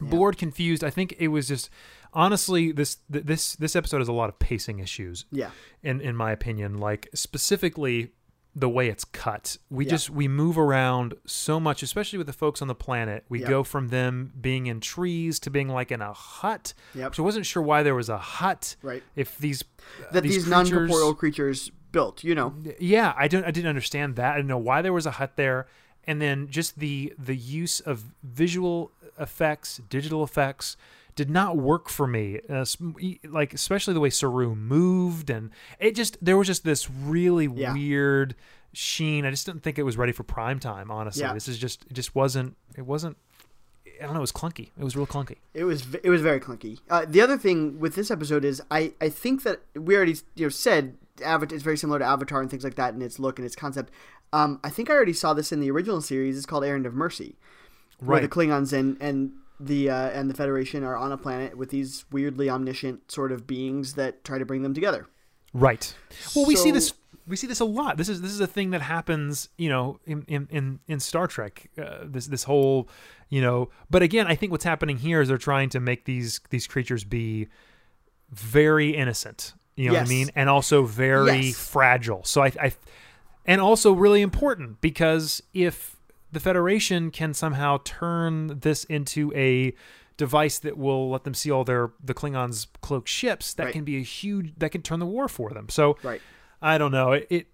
Bored, 0.00 0.38
confused. 0.38 0.82
I 0.82 0.88
think 0.88 1.14
it 1.18 1.28
was 1.28 1.46
just 1.48 1.68
honestly 2.14 2.72
this 2.72 2.98
this 3.10 3.54
this 3.56 3.76
episode 3.76 3.98
has 3.98 4.08
a 4.08 4.12
lot 4.12 4.30
of 4.30 4.38
pacing 4.38 4.78
issues. 4.78 5.26
Yeah, 5.30 5.50
in 5.82 6.00
in 6.00 6.16
my 6.16 6.32
opinion 6.32 6.78
like 6.78 7.08
specifically 7.12 8.12
the 8.54 8.68
way 8.68 8.88
it's 8.88 9.04
cut 9.04 9.56
we 9.70 9.84
Yeah. 9.84 9.90
just 9.92 10.10
we 10.10 10.26
move 10.26 10.58
around 10.58 11.14
so 11.24 11.60
much 11.60 11.82
especially 11.84 12.18
with 12.18 12.26
the 12.26 12.32
folks 12.32 12.60
on 12.60 12.66
the 12.68 12.74
planet 12.74 13.24
we 13.28 13.40
Yeah. 13.42 13.48
go 13.48 13.62
from 13.62 13.88
them 13.88 14.32
being 14.40 14.66
in 14.66 14.80
trees 14.80 15.38
to 15.40 15.50
being 15.50 15.68
like 15.68 15.92
in 15.92 16.02
a 16.02 16.12
hut 16.12 16.74
Yep. 16.94 17.10
which 17.12 17.18
i 17.20 17.22
wasn't 17.22 17.46
sure 17.46 17.62
why 17.62 17.82
there 17.84 17.94
was 17.94 18.08
a 18.08 18.18
hut 18.18 18.74
Right. 18.82 19.02
if 19.14 19.38
these 19.38 19.62
uh, 19.62 20.12
that 20.12 20.22
these, 20.24 20.44
creatures- 20.44 20.50
non-corporeal 20.50 21.14
creatures 21.14 21.70
built. 21.92 22.22
You 22.24 22.34
know, 22.34 22.54
yeah 22.80 23.14
i 23.16 23.28
don't 23.28 23.44
i 23.44 23.50
didn't 23.52 23.68
understand 23.68 24.16
that 24.16 24.32
i 24.32 24.36
didn't 24.36 24.48
know 24.48 24.58
why 24.58 24.82
there 24.82 24.92
was 24.92 25.06
a 25.06 25.12
hut 25.12 25.32
there 25.36 25.66
and 26.04 26.20
then 26.20 26.48
just 26.48 26.78
the 26.80 27.12
the 27.18 27.36
use 27.36 27.78
of 27.80 28.04
visual 28.24 28.90
effects 29.18 29.80
digital 29.88 30.24
effects 30.24 30.76
did 31.16 31.28
not 31.30 31.56
work 31.56 31.88
for 31.88 32.06
me 32.06 32.40
uh, 32.48 32.64
like 33.28 33.52
especially 33.54 33.94
the 33.94 34.00
way 34.00 34.10
saru 34.10 34.54
moved 34.54 35.30
and 35.30 35.50
it 35.78 35.94
just 35.94 36.16
there 36.24 36.36
was 36.36 36.46
just 36.46 36.64
this 36.64 36.90
really 36.90 37.46
Yeah. 37.46 37.72
weird 37.72 38.34
sheen 38.72 39.24
i 39.26 39.30
just 39.30 39.46
didn't 39.46 39.62
think 39.62 39.78
it 39.78 39.82
was 39.82 39.96
ready 39.96 40.12
for 40.12 40.22
prime 40.22 40.58
time 40.60 40.90
honestly 40.90 41.22
Yeah. 41.22 41.34
this 41.34 41.48
is 41.48 41.58
just 41.58 41.84
it 41.86 41.92
just 41.94 42.14
wasn't 42.14 42.56
it 42.76 42.82
wasn't 42.86 43.16
i 44.00 44.04
don't 44.04 44.12
know 44.14 44.20
it 44.20 44.22
was 44.22 44.32
clunky 44.32 44.68
it 44.78 44.84
was 44.84 44.96
real 44.96 45.06
clunky 45.06 45.36
It 45.54 45.64
was 45.64 45.86
it 46.02 46.08
was 46.10 46.22
very 46.22 46.40
clunky. 46.40 46.78
Uh, 46.88 47.04
the 47.06 47.20
other 47.20 47.36
thing 47.36 47.78
with 47.80 47.94
this 47.96 48.10
episode 48.10 48.44
is 48.44 48.62
I, 48.70 48.92
I 49.00 49.08
think 49.08 49.42
that 49.42 49.60
we 49.74 49.96
already 49.96 50.16
you 50.36 50.46
know 50.46 50.48
said 50.50 50.96
Avatar 51.24 51.54
it's 51.54 51.64
very 51.64 51.76
similar 51.76 51.98
to 51.98 52.04
Avatar 52.04 52.40
and 52.40 52.48
things 52.50 52.64
like 52.64 52.76
that 52.76 52.94
in 52.94 53.02
its 53.02 53.18
look 53.18 53.38
and 53.38 53.44
its 53.44 53.54
concept. 53.56 53.92
Um, 54.32 54.58
I 54.64 54.70
think 54.70 54.88
I 54.88 54.94
already 54.94 55.12
saw 55.12 55.34
this 55.34 55.50
in 55.52 55.60
the 55.60 55.70
original 55.70 56.00
series. 56.00 56.36
It's 56.38 56.46
called 56.46 56.64
Errand 56.64 56.86
of 56.86 56.94
Mercy, 56.94 57.36
where 57.98 58.20
the 58.20 58.28
Klingons 58.28 58.72
and 58.72 58.96
and 59.02 59.32
the 59.60 59.90
uh, 59.90 60.08
and 60.10 60.28
the 60.30 60.34
Federation 60.34 60.82
are 60.82 60.96
on 60.96 61.12
a 61.12 61.16
planet 61.16 61.56
with 61.56 61.70
these 61.70 62.04
weirdly 62.10 62.48
omniscient 62.48 63.10
sort 63.12 63.30
of 63.30 63.46
beings 63.46 63.94
that 63.94 64.24
try 64.24 64.38
to 64.38 64.44
bring 64.44 64.62
them 64.62 64.74
together. 64.74 65.06
Right. 65.52 65.94
Well, 66.34 66.46
we 66.46 66.56
see 66.56 66.70
this. 66.70 66.94
We 67.26 67.36
see 67.36 67.46
this 67.46 67.60
a 67.60 67.64
lot. 67.64 67.96
This 67.96 68.08
is 68.08 68.22
this 68.22 68.32
is 68.32 68.40
a 68.40 68.46
thing 68.46 68.70
that 68.70 68.80
happens, 68.82 69.50
you 69.58 69.68
know, 69.68 70.00
in 70.06 70.24
in 70.26 70.48
in, 70.50 70.80
in 70.88 70.98
Star 71.00 71.26
Trek. 71.26 71.70
Uh, 71.80 71.98
this 72.04 72.26
this 72.26 72.44
whole, 72.44 72.88
you 73.28 73.40
know. 73.40 73.68
But 73.90 74.02
again, 74.02 74.26
I 74.26 74.34
think 74.34 74.50
what's 74.50 74.64
happening 74.64 74.96
here 74.96 75.20
is 75.20 75.28
they're 75.28 75.38
trying 75.38 75.68
to 75.70 75.80
make 75.80 76.06
these 76.06 76.40
these 76.50 76.66
creatures 76.66 77.04
be 77.04 77.48
very 78.30 78.96
innocent. 78.96 79.54
You 79.76 79.88
know 79.88 79.94
what 79.94 80.06
I 80.06 80.08
mean, 80.08 80.30
and 80.34 80.48
also 80.48 80.84
very 80.84 81.46
Yes. 81.46 81.56
fragile. 81.58 82.22
So 82.24 82.42
I, 82.42 82.52
I, 82.60 82.72
and 83.46 83.60
also 83.60 83.92
really 83.92 84.20
important 84.20 84.80
because 84.80 85.42
if 85.54 85.96
the 86.32 86.40
Federation 86.40 87.10
can 87.10 87.34
somehow 87.34 87.78
turn 87.84 88.60
this 88.60 88.84
into 88.84 89.32
a 89.34 89.74
device 90.16 90.58
that 90.58 90.76
will 90.76 91.10
let 91.10 91.24
them 91.24 91.34
see 91.34 91.50
all 91.50 91.64
their 91.64 91.92
the 92.04 92.12
Klingons' 92.14 92.66
cloaked 92.82 93.08
ships, 93.08 93.54
that 93.54 93.64
Right. 93.64 93.72
can 93.72 93.84
be 93.84 93.96
a 93.96 94.02
huge 94.02 94.52
that 94.58 94.70
can 94.70 94.82
turn 94.82 94.98
the 95.00 95.06
war 95.06 95.28
for 95.28 95.50
them. 95.50 95.68
So 95.68 95.96
Right. 96.02 96.20
I 96.60 96.76
don't 96.78 96.92
know. 96.92 97.12
It, 97.12 97.26
it 97.30 97.46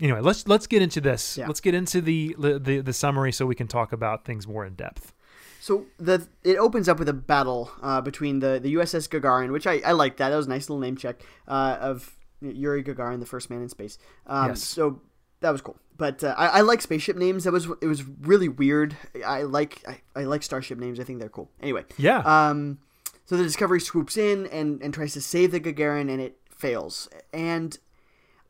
anyway. 0.00 0.20
Let's 0.20 0.46
let's 0.48 0.66
get 0.66 0.82
into 0.82 1.00
this. 1.00 1.38
Yeah. 1.38 1.46
Let's 1.46 1.60
get 1.60 1.74
into 1.74 2.00
the, 2.00 2.34
the 2.38 2.80
the 2.80 2.92
summary 2.92 3.32
so 3.32 3.46
we 3.46 3.54
can 3.54 3.68
talk 3.68 3.92
about 3.92 4.24
things 4.24 4.46
more 4.48 4.66
in 4.66 4.74
depth. 4.74 5.12
So 5.60 5.86
the 5.98 6.26
it 6.44 6.56
opens 6.56 6.88
up 6.88 6.98
with 6.98 7.08
a 7.08 7.12
battle 7.12 7.70
uh, 7.82 8.00
between 8.00 8.38
the, 8.40 8.58
the 8.60 8.74
USS 8.74 9.08
Gagarin, 9.08 9.52
which 9.52 9.66
I, 9.66 9.80
I 9.84 9.92
like 9.92 10.16
that. 10.16 10.30
That 10.30 10.36
was 10.36 10.46
a 10.46 10.50
nice 10.50 10.68
little 10.68 10.80
name 10.80 10.96
check 10.96 11.22
uh, 11.46 11.76
of 11.80 12.16
Yuri 12.40 12.82
Gagarin, 12.82 13.20
the 13.20 13.26
first 13.26 13.50
man 13.50 13.62
in 13.62 13.68
space. 13.68 13.98
Um, 14.26 14.48
Yes. 14.50 14.62
So 14.64 15.02
that 15.40 15.50
was 15.50 15.60
cool. 15.60 15.76
But 15.98 16.24
uh, 16.24 16.34
I, 16.38 16.46
I 16.46 16.60
like 16.62 16.80
spaceship 16.80 17.16
names. 17.16 17.44
That 17.44 17.52
was 17.52 17.68
it 17.82 17.86
was 17.86 18.04
really 18.04 18.48
weird. 18.48 18.96
I 19.26 19.42
like 19.42 19.82
I, 19.86 20.00
I 20.20 20.24
like 20.24 20.42
starship 20.42 20.78
names. 20.78 20.98
I 21.00 21.04
think 21.04 21.18
they're 21.18 21.28
cool. 21.28 21.50
Anyway. 21.60 21.84
Yeah. 21.98 22.20
Um, 22.20 22.78
so 23.26 23.36
the 23.36 23.42
Discovery 23.42 23.80
swoops 23.80 24.16
in 24.16 24.46
and, 24.46 24.80
and 24.80 24.94
tries 24.94 25.12
to 25.12 25.20
save 25.20 25.50
the 25.50 25.60
Gagarin, 25.60 26.08
and 26.10 26.20
it 26.20 26.38
fails. 26.50 27.08
And 27.32 27.76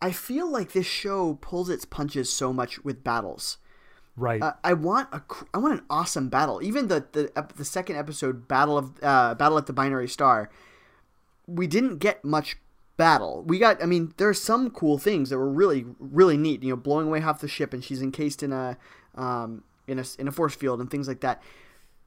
I 0.00 0.12
feel 0.12 0.48
like 0.48 0.72
this 0.72 0.86
show 0.86 1.34
pulls 1.40 1.68
its 1.68 1.84
punches 1.84 2.32
so 2.32 2.52
much 2.52 2.84
with 2.84 3.02
battles. 3.02 3.56
right. 4.16 4.40
Uh, 4.42 4.52
I 4.62 4.74
want 4.74 5.08
a 5.12 5.22
I 5.54 5.58
want 5.58 5.74
an 5.80 5.86
awesome 5.88 6.28
battle. 6.28 6.62
Even 6.62 6.88
the 6.88 7.06
the 7.12 7.46
the 7.56 7.64
second 7.64 7.96
episode, 7.96 8.46
Battle 8.46 8.76
of 8.78 8.92
uh, 9.02 9.34
Battle 9.34 9.58
at 9.58 9.66
the 9.66 9.72
Binary 9.72 10.08
Star, 10.08 10.50
we 11.46 11.66
didn't 11.66 11.96
get 11.98 12.24
much 12.24 12.58
battle. 12.98 13.42
We 13.46 13.58
got 13.58 13.82
I 13.82 13.86
mean, 13.86 14.12
there 14.18 14.28
are 14.28 14.34
some 14.34 14.68
cool 14.70 14.98
things 14.98 15.30
that 15.30 15.38
were 15.38 15.50
really 15.50 15.86
really 15.98 16.36
neat. 16.36 16.62
You 16.62 16.70
know, 16.70 16.76
blowing 16.76 17.06
away 17.06 17.20
half 17.20 17.40
the 17.40 17.48
ship 17.48 17.72
and 17.72 17.82
she's 17.82 18.02
encased 18.02 18.42
in 18.42 18.52
a 18.52 18.76
um 19.14 19.64
in 19.86 19.98
a 19.98 20.04
in 20.18 20.28
a 20.28 20.32
force 20.32 20.54
field 20.54 20.80
and 20.80 20.90
things 20.90 21.08
like 21.08 21.20
that. 21.20 21.42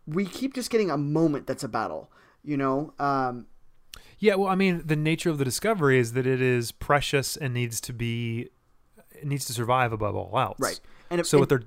We 0.06 0.26
keep 0.26 0.54
just 0.54 0.70
getting 0.70 0.92
a 0.92 0.98
moment 0.98 1.48
that's 1.48 1.64
a 1.64 1.68
battle. 1.68 2.12
You 2.44 2.58
know, 2.58 2.94
um, 3.00 3.46
Yeah, 4.20 4.36
well, 4.36 4.50
I 4.50 4.56
mean, 4.56 4.82
the 4.86 4.96
nature 4.96 5.30
of 5.30 5.38
the 5.38 5.46
discovery 5.46 6.00
is 6.00 6.14
that 6.14 6.26
it 6.26 6.42
is 6.42 6.72
precious 6.72 7.38
and 7.38 7.54
needs 7.54 7.80
to 7.82 7.94
be, 7.94 8.50
it 9.12 9.28
needs 9.28 9.46
to 9.46 9.54
survive 9.54 9.94
above 9.94 10.16
all 10.16 10.38
else. 10.40 10.60
right? 10.60 10.80
And 11.12 11.22
if, 11.22 11.28
So 11.28 11.38
and, 11.38 11.42
what 11.44 11.50
they're 11.50 11.64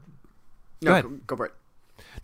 no, 0.83 0.91
ahead. 0.91 1.05
go, 1.05 1.11
go 1.29 1.37
for 1.37 1.47
it. 1.47 1.53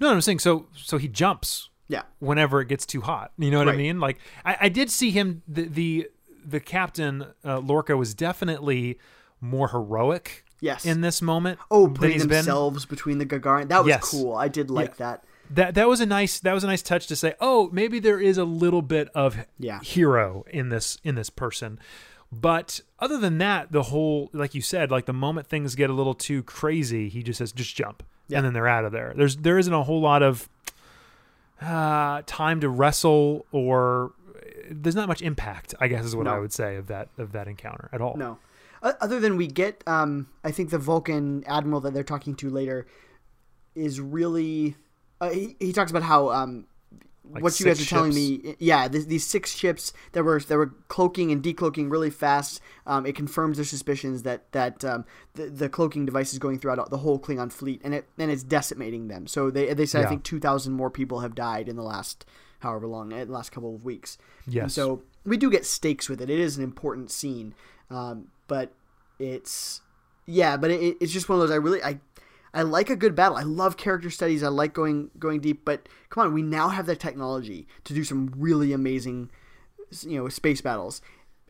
no, 0.01 0.11
I'm 0.11 0.21
saying 0.21 0.41
so. 0.41 0.67
So 0.75 0.99
he 0.99 1.07
jumps 1.07 1.69
Yeah, 1.87 2.03
whenever 2.19 2.61
it 2.61 2.67
gets 2.67 2.85
too 2.87 3.03
hot. 3.03 3.31
You 3.39 3.53
know 3.53 3.59
what 3.59 3.69
I 3.69 3.77
mean? 3.77 4.01
Like 4.01 4.19
I, 4.45 4.57
I 4.63 4.69
did 4.69 4.91
see 4.91 5.11
him. 5.13 5.43
The 5.47 5.63
the, 5.67 6.09
the 6.45 6.61
captain 6.61 7.27
uh, 7.45 7.59
Lorca 7.59 7.97
was 7.97 8.15
definitely 8.15 8.99
more 9.41 9.69
heroic 9.69 10.45
yes. 10.61 10.85
in 10.85 11.01
this 11.01 11.23
moment. 11.23 11.59
oh, 11.71 11.89
putting 11.89 12.13
he's 12.13 12.23
been. 12.23 12.29
themselves 12.39 12.85
between 12.87 13.19
the 13.19 13.27
Gagarin. 13.27 13.69
That 13.69 13.79
was 13.85 13.89
Yes. 13.89 14.11
cool. 14.11 14.35
I 14.35 14.49
did 14.49 14.71
like 14.71 14.91
Yeah. 14.91 14.95
that. 14.99 15.25
That 15.53 15.75
that 15.75 15.89
was 15.89 16.01
a 16.01 16.07
nice 16.07 16.39
that 16.41 16.53
was 16.53 16.63
a 16.63 16.69
nice 16.69 16.83
touch 16.83 17.07
to 17.09 17.17
say. 17.17 17.35
Oh, 17.41 17.69
maybe 17.73 17.99
there 17.99 18.21
is 18.21 18.39
a 18.39 18.45
little 18.45 18.83
bit 18.83 19.09
of 19.15 19.37
Yeah. 19.59 19.81
hero 19.81 20.45
in 20.51 20.69
this 20.69 20.99
in 21.03 21.15
this 21.17 21.29
person. 21.31 21.79
But 22.33 22.81
other 23.01 23.19
than 23.19 23.39
that, 23.39 23.73
the 23.73 23.83
whole 23.85 24.31
like 24.33 24.55
you 24.55 24.61
said, 24.63 24.91
like 24.93 25.07
the 25.07 25.13
moment 25.13 25.49
things 25.49 25.75
get 25.75 25.91
a 25.91 25.93
little 25.93 26.15
too 26.15 26.45
crazy, 26.45 27.09
he 27.09 27.25
just 27.25 27.39
says 27.39 27.51
just 27.51 27.75
jump, 27.75 28.05
Yeah. 28.29 28.39
and 28.39 28.47
then 28.47 28.53
they're 28.53 28.69
out 28.69 28.85
of 28.85 28.93
there. 28.93 29.13
There's 29.17 29.39
there 29.39 29.59
isn't 29.59 29.73
a 29.75 29.83
whole 29.83 30.01
lot 30.01 30.23
of 30.23 30.49
uh, 31.61 32.23
time 32.27 32.61
to 32.61 32.69
wrestle 32.69 33.45
or 33.53 34.13
there's 34.71 34.95
not 34.95 35.09
much 35.09 35.21
impact. 35.23 35.75
I 35.81 35.89
guess 35.89 36.05
is 36.05 36.17
what 36.17 36.25
No. 36.25 36.35
I 36.35 36.39
would 36.39 36.53
say 36.53 36.77
of 36.77 36.87
that 36.87 37.09
of 37.19 37.33
that 37.33 37.49
encounter 37.49 37.91
at 37.93 38.01
all. 38.01 38.17
No. 38.17 38.39
Other 38.83 39.21
than 39.21 39.37
we 39.37 39.47
get, 39.47 39.85
um, 39.87 40.29
I 40.43 40.53
think 40.53 40.71
the 40.71 40.79
Vulcan 40.79 41.45
admiral 41.47 41.83
that 41.83 41.93
they're 41.93 42.03
talking 42.03 42.35
to 42.37 42.49
later 42.49 42.87
is 43.75 44.01
really. 44.01 44.77
Uh, 45.21 45.29
he, 45.29 45.55
he 45.61 45.73
talks 45.75 45.91
about 45.91 46.03
how 46.03 46.31
um, 46.31 46.65
like 47.29 47.43
what 47.43 47.61
you 47.61 47.67
guys 47.67 47.77
are 47.77 47.81
six 47.81 47.91
telling 47.91 48.15
me, 48.15 48.57
yeah, 48.59 48.89
th- 48.89 49.07
these 49.07 49.27
six 49.27 49.55
ships 49.55 49.93
that 50.13 50.25
were 50.25 50.41
that 50.41 50.57
were 50.57 50.73
cloaking 50.89 51.31
and 51.31 51.43
decloaking 51.43 51.91
really 51.91 52.09
fast. 52.09 52.63
Um, 52.87 53.05
it 53.05 53.15
confirms 53.15 53.59
their 53.59 53.67
suspicions 53.67 54.23
that 54.23 54.51
that 54.53 54.83
um, 54.83 55.05
the, 55.35 55.51
the 55.51 55.69
cloaking 55.69 56.07
device 56.07 56.33
is 56.33 56.39
going 56.39 56.59
throughout 56.59 56.89
the 56.89 56.99
whole 56.99 57.19
Klingon 57.19 57.53
fleet, 57.53 57.83
and 57.85 57.95
it 57.95 58.09
and 58.19 58.31
it's 58.31 58.43
decimating 58.43 59.09
them. 59.09 59.27
So 59.27 59.51
they 59.51 59.75
they 59.75 59.85
said 59.85 60.07
I 60.07 60.09
think 60.09 60.25
two 60.25 60.41
thousand 60.41 60.73
more 60.73 60.91
people 60.91 61.21
have 61.21 61.35
died 61.35 61.69
in 61.69 61.77
the 61.77 61.83
last 61.83 62.25
however 62.61 62.87
long, 62.87 63.13
in 63.13 63.27
the 63.29 63.33
last 63.33 63.51
couple 63.53 63.75
of 63.75 63.85
weeks. 63.85 64.17
And 64.63 64.73
so 64.73 65.03
we 65.25 65.37
do 65.37 65.51
get 65.51 65.67
stakes 65.67 66.09
with 66.09 66.21
it. 66.21 66.31
It 66.31 66.39
is 66.41 66.57
an 66.57 66.65
important 66.65 67.11
scene, 67.11 67.55
um, 67.91 68.29
but 68.49 68.73
it's 69.19 69.81
yeah, 70.27 70.57
but 70.57 70.71
it, 70.71 70.97
it's 71.01 71.13
just 71.13 71.29
one 71.29 71.41
of 71.41 71.43
those. 71.49 71.51
I 71.51 71.57
really 71.57 71.83
I 71.83 72.01
I 72.55 72.63
like 72.63 72.91
a 72.91 72.97
good 72.97 73.15
battle. 73.15 73.37
I 73.37 73.43
love 73.43 73.77
character 73.77 74.11
studies. 74.11 74.43
I 74.43 74.49
like 74.49 74.73
going 74.73 75.11
going 75.19 75.41
deep. 75.41 75.65
But 75.65 75.89
come 76.09 76.27
on, 76.27 76.35
we 76.35 76.43
now 76.43 76.69
have 76.69 76.87
the 76.87 76.97
technology 76.97 77.67
to 77.85 77.95
do 77.95 78.03
some 78.05 78.33
really 78.37 78.73
amazing, 78.73 79.31
you 80.03 80.19
know, 80.19 80.29
space 80.29 80.61
battles, 80.61 81.01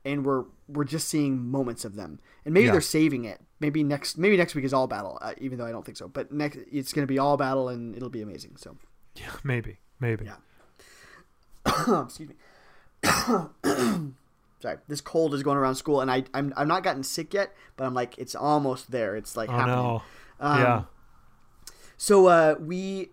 and 0.04 0.24
we're 0.24 0.44
we're 0.68 0.84
just 0.84 1.08
seeing 1.08 1.38
moments 1.50 1.84
of 1.84 1.94
them. 1.96 2.20
And 2.44 2.54
maybe 2.54 2.66
Yeah. 2.66 2.72
they're 2.72 2.80
saving 2.80 3.24
it. 3.24 3.40
Maybe 3.60 3.82
next 3.84 4.16
maybe 4.18 4.36
next 4.36 4.54
week 4.54 4.64
is 4.64 4.72
all 4.72 4.86
battle. 4.86 5.18
Uh, 5.20 5.34
even 5.38 5.58
though 5.58 5.66
I 5.66 5.72
don't 5.72 5.84
think 5.84 5.96
so. 5.98 6.08
But 6.08 6.32
next 6.32 6.58
it's 6.72 6.92
going 6.92 7.06
to 7.06 7.12
be 7.12 7.18
all 7.18 7.36
battle, 7.36 7.68
and 7.68 7.94
it'll 7.94 8.08
be 8.10 8.22
amazing. 8.22 8.56
So 8.56 8.76
Yeah, 9.16 9.30
maybe, 9.44 9.78
maybe. 10.00 10.24
Yeah. 10.24 10.36
excuse 12.04 12.28
me. 12.28 12.34
Sorry, 14.60 14.76
this 14.88 15.00
cold 15.00 15.32
is 15.34 15.42
going 15.42 15.56
around 15.56 15.76
school, 15.76 16.00
and 16.02 16.10
I 16.10 16.24
I'm 16.34 16.52
I'm 16.56 16.68
not 16.68 16.82
gotten 16.82 17.02
sick 17.02 17.32
yet, 17.32 17.54
but 17.76 17.84
I'm 17.84 17.94
like 17.94 18.18
it's 18.18 18.34
almost 18.34 18.90
there. 18.90 19.16
It's 19.16 19.36
like 19.36 19.48
Oh 19.48 19.52
happening. 19.52 19.76
no. 19.76 20.02
Um, 20.38 20.60
yeah. 20.60 20.82
So 21.96 22.26
uh, 22.26 22.56
we 22.60 23.08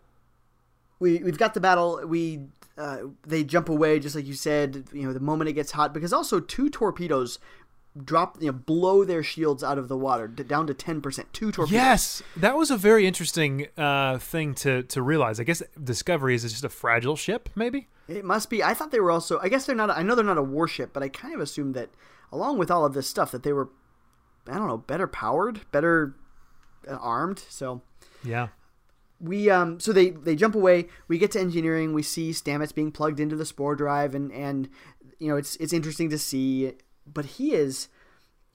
we 0.99 1.19
we've 1.19 1.37
got 1.37 1.53
the 1.53 1.61
battle. 1.61 2.01
We 2.05 2.41
uh, 2.77 2.97
they 3.25 3.43
jump 3.45 3.69
away 3.69 3.99
just 3.99 4.13
like 4.15 4.25
you 4.25 4.33
said. 4.33 4.85
You 4.91 5.03
know 5.03 5.13
the 5.13 5.21
moment 5.21 5.49
it 5.49 5.53
gets 5.53 5.71
hot 5.71 5.93
because 5.93 6.11
also 6.11 6.39
two 6.41 6.69
torpedoes 6.69 7.39
drop 8.03 8.37
you 8.41 8.47
know 8.47 8.53
blow 8.53 9.03
their 9.05 9.23
shields 9.23 9.63
out 9.63 9.77
of 9.79 9.87
the 9.87 9.97
water 9.97 10.27
d- 10.27 10.43
down 10.43 10.67
to 10.67 10.73
ten 10.73 10.99
percent. 11.01 11.31
Two 11.31 11.51
torpedoes. 11.53 11.71
Yes, 11.73 12.23
that 12.35 12.57
was 12.57 12.69
a 12.71 12.77
very 12.77 13.07
interesting 13.07 13.67
uh, 13.77 14.17
thing 14.17 14.53
to 14.55 14.83
to 14.83 15.01
realize. 15.01 15.39
I 15.39 15.43
guess 15.45 15.63
Discovery 15.81 16.35
is 16.35 16.43
just 16.43 16.65
a 16.65 16.69
fragile 16.69 17.15
ship, 17.15 17.47
maybe. 17.55 17.87
It 18.07 18.23
must 18.25 18.49
be. 18.49 18.63
I 18.63 18.73
thought 18.73 18.91
they 18.91 18.99
were 18.99 19.11
also. 19.11 19.39
I 19.39 19.49
guess 19.49 19.65
they're 19.65 19.75
not. 19.75 19.89
I 19.89 20.01
know 20.03 20.15
they're 20.15 20.23
not 20.23 20.37
a 20.37 20.43
warship, 20.43 20.91
but 20.93 21.03
I 21.03 21.09
kind 21.09 21.33
of 21.33 21.41
assumed 21.41 21.75
that 21.75 21.89
along 22.31 22.57
with 22.57 22.71
all 22.71 22.85
of 22.85 22.93
this 22.93 23.07
stuff 23.07 23.31
that 23.31 23.43
they 23.43 23.53
were. 23.53 23.69
I 24.49 24.53
don't 24.55 24.67
know, 24.67 24.77
better 24.77 25.07
powered, 25.07 25.69
better 25.71 26.15
uh, 26.89 26.93
armed. 26.95 27.39
So 27.49 27.81
Yeah. 28.23 28.47
we 29.19 29.49
um 29.49 29.79
so 29.79 29.91
they 29.91 30.11
they 30.11 30.35
jump 30.35 30.55
away 30.55 30.87
we 31.07 31.17
get 31.17 31.31
to 31.31 31.39
engineering 31.39 31.91
we 31.93 32.03
see 32.03 32.29
stamets 32.31 32.73
being 32.73 32.91
plugged 32.91 33.19
into 33.19 33.35
the 33.35 33.45
spore 33.45 33.75
drive 33.75 34.13
and 34.15 34.31
and 34.31 34.69
you 35.19 35.27
know 35.27 35.35
it's 35.35 35.55
it's 35.57 35.73
interesting 35.73 36.07
to 36.09 36.17
see 36.19 36.73
but 37.11 37.25
he 37.25 37.53
is 37.55 37.87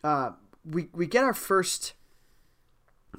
uh 0.04 0.30
we 0.64 0.88
we 0.94 1.04
get 1.06 1.25
our 1.25 1.35
first 1.35 1.94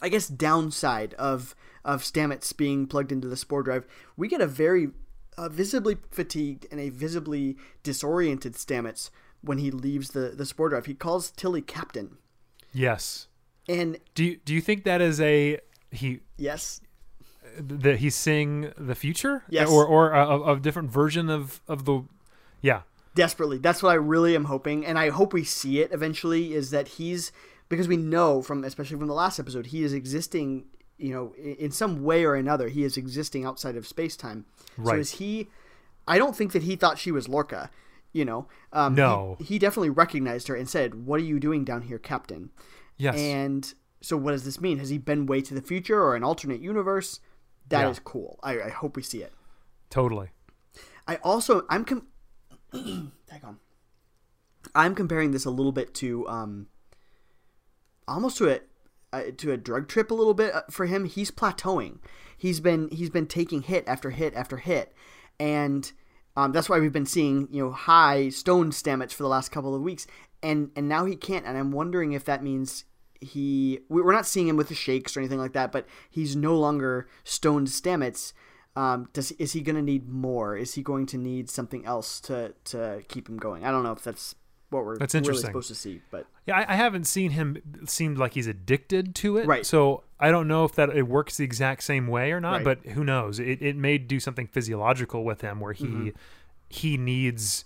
i 0.02 0.08
guess 0.10 0.28
downside 0.30 1.14
of 1.16 1.54
of 1.84 2.02
stamets 2.02 2.56
being 2.56 2.88
plugged 2.88 3.12
into 3.12 3.28
the 3.28 3.36
spore 3.38 3.62
drive 3.62 3.86
we 4.16 4.30
get 4.30 4.40
a 4.40 4.48
very 4.48 4.88
uh, 5.38 5.50
visibly 5.50 5.98
fatigued 6.12 6.66
and 6.72 6.80
a 6.80 6.90
visibly 6.90 7.58
disoriented 7.84 8.54
stamets 8.54 9.10
when 9.42 9.58
he 9.58 9.72
leaves 9.72 10.10
the 10.12 10.30
the 10.30 10.46
spore 10.46 10.70
drive 10.70 10.86
he 10.86 10.94
calls 10.94 11.32
tilly 11.32 11.62
captain 11.62 12.18
Yes. 12.72 13.28
and 13.68 13.98
Do 14.16 14.24
you 14.24 14.38
do 14.44 14.54
you 14.54 14.62
think 14.62 14.84
that 14.86 15.02
is 15.02 15.20
a 15.22 15.60
he 15.92 16.22
yes 16.38 16.82
that 17.60 17.98
he's 17.98 18.16
seeing 18.16 18.72
the 18.78 18.96
future? 18.96 19.44
Yes. 19.50 19.70
Or 19.70 19.86
or 19.86 20.12
a, 20.12 20.28
a, 20.28 20.54
a 20.56 20.60
different 20.60 20.90
version 20.90 21.30
of 21.30 21.62
of 21.68 21.86
the 21.86 22.04
yeah. 22.62 22.82
desperately 23.16 23.58
that's 23.60 23.84
what 23.84 23.90
i 23.92 23.94
really 23.96 24.34
am 24.36 24.46
hoping 24.46 24.86
and 24.86 24.98
i 24.98 25.10
hope 25.10 25.34
we 25.34 25.44
see 25.44 25.80
it 25.82 25.92
eventually 25.92 26.54
is 26.54 26.72
that 26.72 26.88
he's 26.88 27.32
because 27.70 27.88
we 27.88 27.98
know 27.98 28.42
from 28.42 28.64
especially 28.64 28.98
from 28.98 29.08
the 29.08 29.14
last 29.14 29.38
episode 29.40 29.68
he 29.68 29.84
is 29.84 29.94
existing 29.94 30.66
you 30.98 31.14
know 31.14 31.34
in 31.36 31.70
some 31.72 32.04
way 32.04 32.24
or 32.24 32.34
another 32.36 32.70
he 32.70 32.84
is 32.84 32.98
existing 32.98 33.46
outside 33.46 33.76
of 33.76 33.86
space-time 33.86 34.46
so 34.78 34.84
Right. 34.84 35.00
is 35.00 35.12
he 35.12 35.50
i 36.08 36.18
don't 36.18 36.36
think 36.36 36.52
that 36.54 36.64
he 36.64 36.76
thought 36.76 36.98
she 36.98 37.12
was 37.12 37.28
lorca 37.28 37.70
you 38.12 38.26
know 38.26 38.48
um, 38.72 38.96
No. 38.96 39.36
he, 39.40 39.46
he 39.46 39.60
definitely 39.60 39.90
recognized 39.90 40.48
her 40.48 40.56
and 40.56 40.68
said 40.70 41.06
what 41.06 41.20
are 41.20 41.24
you 41.24 41.40
doing 41.40 41.64
down 41.64 41.84
here 41.84 42.00
captain 42.00 42.52
Yes. 42.98 43.16
and 43.18 43.74
so 44.02 44.18
what 44.18 44.32
does 44.32 44.44
this 44.46 44.60
mean 44.62 44.80
has 44.80 44.90
he 44.90 44.98
been 44.98 45.26
way 45.26 45.42
to 45.42 45.54
the 45.54 45.62
future 45.62 46.00
or 46.02 46.16
an 46.16 46.24
alternate 46.24 46.62
universe 46.62 47.20
That 47.70 47.90
is 47.90 47.98
Yeah. 47.98 48.02
cool 48.06 48.40
I, 48.44 48.62
I 48.62 48.70
hope 48.70 48.96
we 48.96 49.04
see 49.04 49.22
it 49.24 49.34
totally. 49.90 50.30
I 51.08 51.18
also 51.18 51.66
I'm 51.70 51.86
com- 51.86 52.08
on. 52.74 53.58
I'm 54.74 54.96
comparing 54.96 55.32
this 55.32 55.46
a 55.46 55.50
little 55.50 55.72
bit 55.72 55.94
to 55.96 56.28
um 56.28 56.68
almost 58.08 58.38
to 58.38 58.50
a 58.50 58.60
uh, 59.14 59.22
to 59.38 59.52
a 59.54 59.58
drug 59.58 59.88
trip 59.88 60.12
a 60.12 60.14
little 60.14 60.34
bit 60.34 60.54
uh, 60.54 60.64
for 60.70 60.86
him. 60.88 61.06
He's 61.06 61.32
plateauing. 61.32 62.00
He's 62.38 62.60
been 62.60 62.90
he's 62.92 63.10
been 63.10 63.28
taking 63.28 63.62
hit 63.62 63.86
after 63.88 64.10
hit 64.10 64.34
after 64.34 64.58
hit, 64.58 64.94
and 65.40 65.90
um, 66.36 66.52
that's 66.52 66.68
why 66.68 66.80
we've 66.80 66.92
been 66.92 67.06
seeing 67.06 67.48
you 67.52 67.64
know 67.64 67.72
high 67.72 68.30
stone 68.30 68.72
stamets 68.72 69.14
for 69.14 69.24
the 69.24 69.30
last 69.30 69.50
couple 69.52 69.74
of 69.76 69.82
weeks, 69.82 70.06
and 70.42 70.72
and 70.76 70.90
now 70.90 71.06
he 71.06 71.16
can't. 71.16 71.46
And 71.46 71.58
I'm 71.58 71.72
wondering 71.72 72.12
if 72.14 72.26
that 72.26 72.44
means 72.44 72.84
he 73.22 73.80
we- 73.88 74.02
we're 74.02 74.12
not 74.12 74.26
seeing 74.28 74.48
him 74.50 74.58
with 74.58 74.68
the 74.68 74.76
shakes 74.76 75.16
or 75.16 75.22
anything 75.22 75.40
like 75.40 75.54
that, 75.54 75.72
but 75.72 75.86
he's 76.10 76.36
no 76.36 76.58
longer 76.58 77.08
stoned 77.24 77.68
stamets. 77.68 78.34
Um, 78.76 79.08
does 79.14 79.32
is 79.34 79.54
he 79.54 79.62
going 79.62 79.76
to 79.76 79.82
need 79.84 80.10
more? 80.10 80.58
Is 80.58 80.74
he 80.74 80.82
going 80.82 81.06
to 81.08 81.18
need 81.18 81.50
something 81.50 81.86
else 81.86 82.20
to 82.22 82.54
to 82.66 83.04
keep 83.08 83.30
him 83.30 83.38
going? 83.38 83.64
I 83.64 83.72
don't 83.72 83.84
know 83.84 83.92
if 83.92 84.04
that's 84.04 84.36
what 84.72 84.84
we're 84.86 84.98
That's 84.98 85.14
really 85.14 85.20
interesting. 85.28 85.50
supposed 85.50 85.68
to 85.68 85.76
see, 85.76 86.02
but 86.10 86.26
Yeah, 86.46 86.58
I, 86.58 86.74
I 86.74 86.76
haven't 86.76 87.06
seen 87.06 87.32
him 87.32 87.58
seemed 87.86 88.18
like 88.18 88.34
he's 88.34 88.48
addicted 88.48 89.16
to 89.16 89.38
it. 89.38 89.46
Right. 89.48 89.66
So 89.66 90.04
I 90.20 90.30
don't 90.32 90.48
know 90.48 90.66
if 90.66 90.74
that 90.76 90.90
it 90.90 91.04
works 91.08 91.38
the 91.38 91.44
exact 91.46 91.84
same 91.84 92.08
way 92.08 92.32
or 92.32 92.40
not, 92.42 92.64
Right. 92.66 92.82
but 92.84 92.92
who 92.92 93.04
knows? 93.04 93.40
It 93.40 93.62
it 93.62 93.76
may 93.78 93.98
do 93.98 94.20
something 94.20 94.48
physiological 94.48 95.24
with 95.24 95.42
him 95.42 95.60
where 95.60 95.74
he 95.74 95.86
Mm-hmm. 95.86 96.10
he 96.70 96.98
needs 96.98 97.66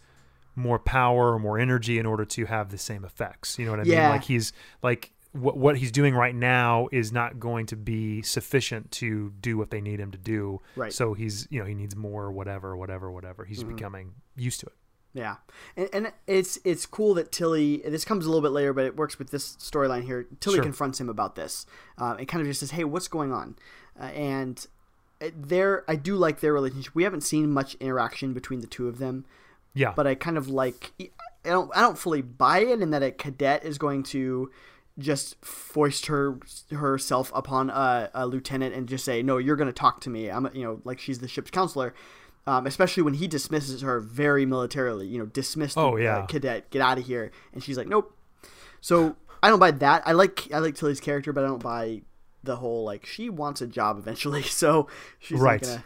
more 0.56 0.80
power 0.80 1.34
or 1.34 1.40
more 1.40 1.60
energy 1.60 2.00
in 2.00 2.06
order 2.06 2.26
to 2.26 2.46
have 2.46 2.70
the 2.70 2.78
same 2.78 3.04
effects. 3.06 3.58
You 3.60 3.66
know 3.66 3.72
what 3.72 3.80
I 3.82 3.84
Yeah. 3.84 4.02
mean? 4.04 4.10
Like 4.12 4.24
he's 4.24 4.54
like 4.82 5.12
what 5.34 5.58
what 5.58 5.78
he's 5.78 5.92
doing 5.92 6.16
right 6.16 6.34
now 6.34 6.88
is 6.92 7.12
not 7.12 7.40
going 7.40 7.66
to 7.68 7.76
be 7.76 8.22
sufficient 8.24 8.90
to 8.92 9.32
do 9.40 9.58
what 9.58 9.70
they 9.70 9.82
need 9.82 10.00
him 10.00 10.12
to 10.12 10.18
do. 10.18 10.62
Right. 10.76 10.88
Mm-hmm. 10.90 10.94
So 10.94 11.14
he's 11.14 11.48
you 11.52 11.60
know 11.60 11.66
he 11.66 11.74
needs 11.76 11.96
more 11.96 12.32
whatever 12.32 12.76
whatever 12.78 13.12
whatever. 13.12 13.44
He's 13.46 13.64
becoming 13.64 14.14
used 14.36 14.60
to 14.62 14.68
it. 14.68 14.74
Yeah, 15.18 15.38
and, 15.76 15.90
and 15.94 16.12
it's 16.28 16.60
it's 16.64 16.86
cool 16.86 17.16
that 17.16 17.32
Tilly. 17.32 17.78
This 17.86 18.06
comes 18.06 18.26
a 18.26 18.30
little 18.30 18.42
bit 18.44 18.52
later, 18.52 18.72
but 18.72 18.86
it 18.86 18.96
works 18.96 19.18
with 19.18 19.32
this 19.32 19.56
storyline 19.58 20.04
here. 20.04 20.28
Tilly 20.40 20.58
Sure. 20.58 20.64
confronts 20.64 21.00
him 21.00 21.10
about 21.10 21.36
this. 21.36 21.66
Uh, 21.98 22.16
and 22.20 22.28
kind 22.28 22.42
of 22.42 22.48
just 22.48 22.60
says, 22.60 22.72
"Hey, 22.72 22.84
what's 22.84 23.08
going 23.08 23.34
on?" 23.34 23.56
Uh, 24.00 24.04
and 24.06 24.68
there, 25.36 25.84
I 25.88 25.96
do 25.96 26.16
like 26.16 26.42
their 26.42 26.54
relationship. 26.54 26.94
We 26.94 27.04
haven't 27.04 27.22
seen 27.22 27.50
much 27.52 27.74
interaction 27.80 28.34
between 28.34 28.60
the 28.60 28.68
two 28.68 28.88
of 28.88 29.00
them, 29.00 29.26
Yeah. 29.74 29.94
but 29.96 30.06
I 30.06 30.14
kind 30.14 30.38
of 30.38 30.48
like. 30.50 30.94
I 31.00 31.50
don't 31.50 31.72
I 31.76 31.82
don't 31.82 31.98
fully 31.98 32.22
buy 32.22 32.60
it 32.60 32.82
in 32.82 32.92
that 32.92 33.02
a 33.02 33.10
cadet 33.12 33.64
is 33.66 33.78
going 33.78 34.04
to 34.04 34.52
just 35.00 35.44
foist 35.46 36.08
her 36.08 36.40
herself 36.72 37.32
upon 37.34 37.70
a, 37.70 38.10
a 38.14 38.26
lieutenant 38.28 38.76
and 38.76 38.88
just 38.88 39.06
say, 39.06 39.24
"No, 39.24 39.38
you're 39.38 39.56
going 39.56 39.68
to 39.70 39.74
talk 39.74 40.02
to 40.02 40.10
me." 40.10 40.30
I'm 40.30 40.50
you 40.54 40.64
know 40.64 40.82
like 40.84 41.00
she's 41.00 41.20
the 41.20 41.28
ship's 41.28 41.50
counselor. 41.50 41.94
Um, 42.48 42.66
especially 42.66 43.04
when 43.04 43.16
he 43.16 43.28
dismisses 43.28 43.82
her 43.82 44.00
very 44.00 44.46
militarily, 44.46 45.06
you 45.06 45.20
know, 45.20 45.26
dismiss 45.26 45.74
the 45.74 45.82
Oh, 45.82 45.98
yeah. 45.98 46.20
uh, 46.20 46.26
cadet, 46.28 46.70
get 46.70 46.82
out 46.82 46.98
of 46.98 47.06
here, 47.06 47.30
and 47.54 47.62
she's 47.62 47.78
like, 47.78 47.88
"Nope." 47.88 48.16
So 48.80 49.18
I 49.44 49.50
don't 49.50 49.60
buy 49.60 49.72
that. 49.72 50.04
I 50.06 50.14
like 50.14 50.48
I 50.54 50.60
like 50.60 50.76
Tilly's 50.76 51.00
character, 51.02 51.34
but 51.34 51.44
I 51.44 51.48
don't 51.48 51.62
buy 51.62 52.04
the 52.44 52.56
whole 52.56 52.86
like 52.86 53.06
she 53.06 53.30
wants 53.30 53.62
a 53.62 53.68
job 53.68 53.98
eventually, 53.98 54.42
so 54.64 54.88
she's 55.20 55.40
Right. 55.42 55.62
not 55.62 55.68
gonna 55.68 55.84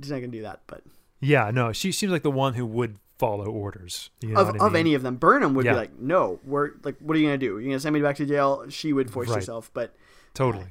she's 0.00 0.10
not 0.10 0.16
gonna 0.16 0.28
do 0.28 0.42
that. 0.42 0.60
But 0.66 0.82
yeah. 1.20 1.50
No, 1.50 1.72
she 1.72 1.90
seems 1.90 2.12
like 2.12 2.22
the 2.22 2.30
one 2.30 2.52
who 2.54 2.66
would 2.66 2.98
follow 3.18 3.46
orders. 3.46 4.10
You 4.20 4.30
know 4.34 4.40
of, 4.40 4.48
I 4.60 4.66
of 4.66 4.72
mean? 4.72 4.80
any 4.80 4.94
of 4.94 5.02
them, 5.02 5.16
Burnham 5.16 5.54
would 5.54 5.64
Yeah. 5.64 5.72
be 5.72 5.76
like, 5.78 5.98
"No, 5.98 6.38
we're 6.44 6.72
like, 6.82 6.96
what 6.98 7.16
are 7.16 7.20
you 7.20 7.26
gonna 7.26 7.38
do? 7.38 7.58
You're 7.58 7.62
gonna 7.70 7.80
send 7.80 7.94
me 7.94 8.02
back 8.02 8.16
to 8.16 8.26
jail?" 8.26 8.66
She 8.68 8.92
would 8.92 9.08
voice 9.08 9.28
Right. 9.28 9.36
herself, 9.36 9.70
but 9.72 9.94
Totally. 10.34 10.66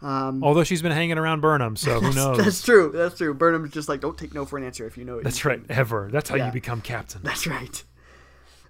Um, 0.00 0.42
Although 0.44 0.64
she's 0.64 0.82
been 0.82 0.92
hanging 0.92 1.18
around 1.18 1.40
Burnham, 1.40 1.76
so 1.76 2.00
who 2.00 2.12
knows? 2.14 2.38
that's 2.38 2.62
true. 2.62 2.92
That's 2.94 3.16
true. 3.18 3.34
Burnham's 3.34 3.72
just 3.72 3.88
like, 3.88 4.00
"Don't 4.00 4.16
take 4.16 4.32
no 4.34 4.44
for 4.44 4.56
an 4.58 4.64
answer 4.64 4.86
if 4.86 4.96
you 4.96 5.04
know 5.04 5.18
it." 5.18 5.24
That's 5.24 5.44
right. 5.44 5.60
Ever. 5.68 6.08
That's 6.12 6.30
how 6.30 6.36
Yeah. 6.36 6.46
you 6.46 6.52
become 6.52 6.80
captain. 6.80 7.20
That's 7.24 7.46
right. 7.46 7.82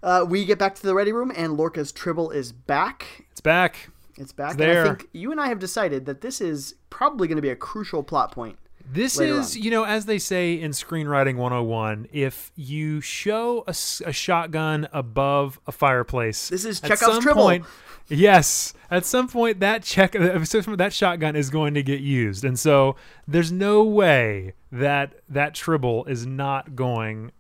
Uh, 0.03 0.25
we 0.29 0.45
get 0.45 0.59
back 0.59 0.75
to 0.77 0.83
the 0.83 0.95
ready 0.95 1.13
room, 1.13 1.33
and 1.35 1.57
Lorca's 1.57 1.91
Tribble 1.93 2.31
is 2.31 2.53
back. 2.53 3.27
It's 3.33 3.41
back. 3.41 3.91
It's 4.17 4.33
back. 4.33 4.53
It's 4.53 4.61
And 4.61 4.71
I 4.71 4.75
there. 4.75 4.85
think 4.87 5.09
you 5.13 5.31
and 5.33 5.41
I 5.41 5.49
have 5.49 5.59
decided 5.59 6.07
that 6.07 6.21
this 6.21 6.41
is 6.41 6.75
probably 6.91 7.29
going 7.29 7.37
to 7.37 7.43
be 7.43 7.51
a 7.51 7.57
crucial 7.57 8.03
plot 8.03 8.33
point. 8.33 8.59
This 8.91 9.21
is, 9.21 9.57
on. 9.57 9.63
you 9.63 9.71
know, 9.71 9.85
as 9.85 10.07
they 10.07 10.19
say 10.19 10.55
in 10.61 10.71
screenwriting 10.71 11.37
101, 11.37 12.09
if 12.13 12.53
you 12.57 13.01
show 13.01 13.65
a 13.67 13.75
shotgun 13.75 14.89
above 14.93 15.61
a 15.67 15.73
fireplace, 15.73 16.49
This 16.49 16.65
is 16.65 16.81
Chekhov's 16.81 17.01
some 17.01 17.23
tribble. 17.23 17.43
point, 17.43 17.65
yes, 18.09 18.73
at 18.91 19.05
some 19.05 19.29
point 19.29 19.61
that 19.61 19.83
check 19.83 20.13
that 20.13 20.93
shotgun 20.93 21.37
is 21.37 21.51
going 21.51 21.75
to 21.75 21.83
get 21.83 22.01
used, 22.01 22.45
and 22.45 22.59
so 22.59 22.97
there's 23.27 23.53
no 23.53 23.85
way 23.85 24.55
that 24.73 25.15
that 25.29 25.55
tribble 25.55 26.05
is 26.07 26.27
not 26.27 26.75
going 26.75 27.33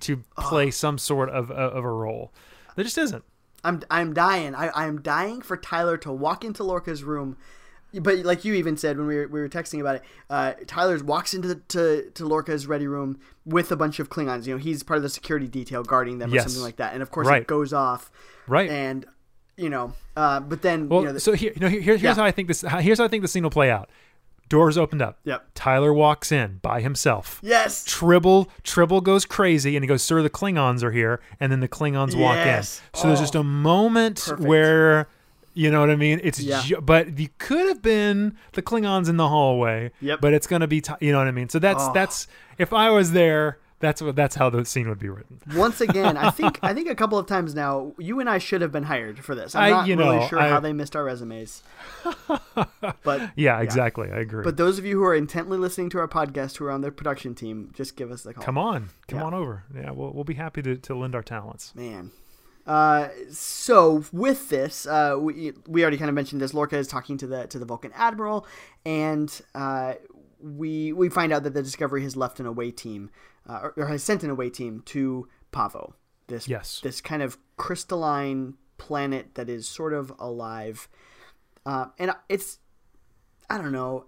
to 0.00 0.22
play 0.38 0.70
some 0.70 0.98
sort 0.98 1.30
of 1.30 1.50
uh, 1.50 1.54
of 1.54 1.84
a 1.84 1.90
role. 1.90 2.32
There 2.76 2.84
just 2.84 2.98
isn't. 2.98 3.24
I'm 3.64 3.82
I'm 3.90 4.14
dying. 4.14 4.54
I 4.54 4.70
I'm 4.74 5.00
dying 5.02 5.42
for 5.42 5.56
Tyler 5.56 5.96
to 5.98 6.12
walk 6.12 6.44
into 6.44 6.62
Lorca's 6.64 7.04
room. 7.04 7.36
But 7.94 8.18
like 8.18 8.44
you 8.44 8.54
even 8.54 8.76
said 8.76 8.98
when 8.98 9.06
we 9.06 9.16
were, 9.16 9.28
we 9.28 9.40
were 9.40 9.48
texting 9.48 9.80
about 9.80 9.96
it, 9.96 10.02
uh, 10.28 10.52
Tyler 10.66 10.98
walks 11.02 11.34
into 11.34 11.48
the, 11.48 11.54
to 11.68 12.10
to 12.14 12.24
Lorca's 12.24 12.66
ready 12.66 12.86
room 12.86 13.18
with 13.44 13.72
a 13.72 13.76
bunch 13.76 13.98
of 13.98 14.08
Klingons. 14.10 14.46
You 14.46 14.54
know, 14.54 14.58
he's 14.58 14.82
part 14.82 14.98
of 14.98 15.02
the 15.02 15.08
security 15.08 15.48
detail 15.48 15.82
guarding 15.82 16.18
them 16.18 16.32
or 16.32 16.38
something 16.40 16.62
like 16.62 16.76
that. 16.76 16.92
And 16.94 17.02
of 17.02 17.10
course, 17.10 17.26
Right. 17.26 17.42
it 17.42 17.48
goes 17.48 17.72
off. 17.72 18.10
Right. 18.46 18.70
And 18.70 19.06
you 19.56 19.68
know, 19.70 19.92
uh, 20.16 20.40
but 20.40 20.62
then 20.62 20.88
Well, 20.88 21.00
you 21.00 21.06
know, 21.08 21.12
the, 21.14 21.20
so 21.20 21.32
here, 21.32 21.52
you 21.54 21.60
know, 21.60 21.68
here, 21.68 21.80
here's 21.82 22.02
Yeah. 22.02 22.14
how 22.14 22.24
I 22.24 22.30
think 22.30 22.48
this. 22.48 22.62
Here's 22.80 22.98
how 22.98 23.04
I 23.04 23.08
think 23.08 23.22
the 23.22 23.28
scene 23.28 23.42
will 23.42 23.50
play 23.50 23.70
out. 23.70 23.90
Doors 24.48 24.76
opened 24.78 25.00
up. 25.02 25.18
Yep. 25.24 25.46
Tyler 25.54 25.92
walks 25.92 26.32
in 26.32 26.58
by 26.62 26.80
himself. 26.80 27.38
yes, 27.42 27.84
Tribble 27.84 28.48
Tribble 28.64 29.00
goes 29.00 29.24
crazy 29.24 29.76
and 29.76 29.84
he 29.84 29.86
goes, 29.86 30.02
"Sir, 30.02 30.22
the 30.22 30.30
Klingons 30.30 30.82
are 30.82 30.90
here," 30.90 31.20
and 31.38 31.52
then 31.52 31.60
the 31.60 31.68
Klingons 31.68 32.16
walk 32.18 32.36
in. 32.38 32.46
Yes. 32.46 32.80
So 32.94 33.06
there's 33.08 33.20
Oh. 33.20 33.22
just 33.22 33.34
a 33.34 33.44
moment 33.44 34.24
Perfect. 34.26 34.48
where. 34.48 35.08
You 35.52 35.70
know 35.70 35.80
what 35.80 35.90
I 35.90 35.96
mean? 35.96 36.20
It's 36.22 36.40
Yeah. 36.40 36.62
ju- 36.62 36.80
but 36.80 37.18
you 37.18 37.28
could 37.38 37.66
have 37.68 37.82
been 37.82 38.36
the 38.52 38.62
Klingons 38.62 39.08
in 39.08 39.16
the 39.16 39.28
hallway. 39.28 39.90
Yep. 40.00 40.20
But 40.20 40.32
it's 40.32 40.46
gonna 40.46 40.68
be, 40.68 40.80
Ty- 40.80 40.98
you 41.00 41.10
know 41.12 41.18
what 41.18 41.26
I 41.26 41.32
mean? 41.32 41.48
So 41.48 41.58
that's 41.58 41.82
Oh. 41.84 41.92
that's 41.92 42.28
if 42.58 42.72
I 42.72 42.90
was 42.90 43.12
there, 43.12 43.58
that's 43.80 44.00
what 44.02 44.14
that's 44.14 44.36
how 44.36 44.48
the 44.50 44.64
scene 44.64 44.88
would 44.90 44.98
be 45.00 45.08
written. 45.08 45.40
once 45.56 45.80
again, 45.80 46.16
I 46.16 46.30
think 46.30 46.58
I 46.62 46.72
think 46.74 46.88
a 46.88 46.94
couple 46.94 47.18
of 47.18 47.26
times 47.26 47.54
now, 47.54 47.94
you 47.98 48.20
and 48.20 48.28
I 48.30 48.38
should 48.38 48.60
have 48.60 48.70
been 48.70 48.84
hired 48.84 49.18
for 49.24 49.34
this. 49.34 49.54
I'm 49.56 49.64
I- 49.64 49.70
not 49.70 49.86
you 49.88 49.96
really 49.96 50.18
know, 50.18 50.26
sure 50.28 50.38
I- 50.38 50.48
how 50.50 50.60
they 50.60 50.72
missed 50.72 50.94
our 50.94 51.02
resumes. 51.04 51.62
but 53.02 53.30
Yeah, 53.36 53.60
exactly. 53.60 54.10
I 54.10 54.18
agree. 54.20 54.44
but 54.44 54.56
those 54.56 54.78
of 54.78 54.84
you 54.84 54.98
who 54.98 55.04
are 55.04 55.14
intently 55.14 55.58
listening 55.58 55.90
to 55.90 55.98
our 55.98 56.08
podcast 56.08 56.56
who 56.58 56.64
are 56.66 56.70
on 56.70 56.80
the 56.82 56.90
production 56.92 57.34
team, 57.34 57.70
just 57.74 57.96
give 57.96 58.10
us 58.10 58.22
the 58.22 58.34
call. 58.34 58.44
come 58.44 58.58
on, 58.58 58.90
come 59.08 59.18
Yeah. 59.20 59.24
on 59.24 59.34
over. 59.34 59.64
Yeah, 59.74 59.90
we'll 59.92 60.12
we'll 60.12 60.24
be 60.24 60.34
happy 60.34 60.62
to, 60.62 60.76
to 60.76 60.94
lend 60.94 61.14
our 61.14 61.22
talents. 61.22 61.72
Man. 61.74 62.10
Uh, 62.70 63.08
so 63.32 64.04
with 64.12 64.48
this, 64.48 64.86
uh, 64.86 65.16
we 65.18 65.52
we 65.66 65.82
already 65.82 65.96
kind 65.96 66.08
of 66.08 66.14
mentioned 66.14 66.40
this. 66.40 66.54
Lorca 66.54 66.76
is 66.78 66.86
talking 66.86 67.18
to 67.18 67.26
the 67.26 67.48
to 67.48 67.58
the 67.58 67.64
Vulcan 67.64 67.90
admiral, 67.96 68.46
and 68.86 69.40
uh, 69.56 69.94
we 70.40 70.92
we 70.92 71.08
find 71.08 71.32
out 71.32 71.42
that 71.42 71.52
the 71.52 71.64
Discovery 71.64 72.04
has 72.04 72.16
left 72.16 72.38
an 72.38 72.46
away 72.46 72.70
team, 72.70 73.10
uh, 73.48 73.58
or, 73.60 73.74
or 73.76 73.86
has 73.88 74.04
sent 74.04 74.22
an 74.22 74.30
away 74.30 74.50
team 74.50 74.84
to 74.86 75.28
Pahvo. 75.52 75.94
This 76.28 76.46
Yes. 76.46 76.78
this 76.80 77.00
kind 77.00 77.22
of 77.22 77.38
crystalline 77.56 78.54
planet 78.78 79.34
that 79.34 79.48
is 79.48 79.66
sort 79.66 79.92
of 79.92 80.12
alive, 80.20 80.88
uh, 81.66 81.86
and 81.98 82.12
it's 82.28 82.60
I 83.50 83.58
don't 83.58 83.72
know. 83.72 84.06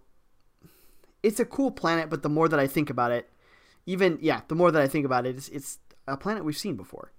It's 1.25 1.41
a 1.41 1.45
cool 1.45 1.73
planet, 1.73 2.09
but 2.09 2.23
the 2.23 2.29
more 2.29 2.49
that 2.49 2.61
I 2.61 2.69
think 2.69 2.91
about 2.91 3.11
it, 3.11 3.29
even 3.87 4.19
yeah, 4.23 4.43
the 4.47 4.55
more 4.55 4.71
that 4.71 4.81
I 4.81 4.87
think 4.87 5.05
about 5.05 5.27
it, 5.27 5.35
it's, 5.35 5.49
it's 5.49 5.79
a 6.07 6.17
planet 6.17 6.45
we've 6.45 6.57
seen 6.57 6.77
before. 6.77 7.11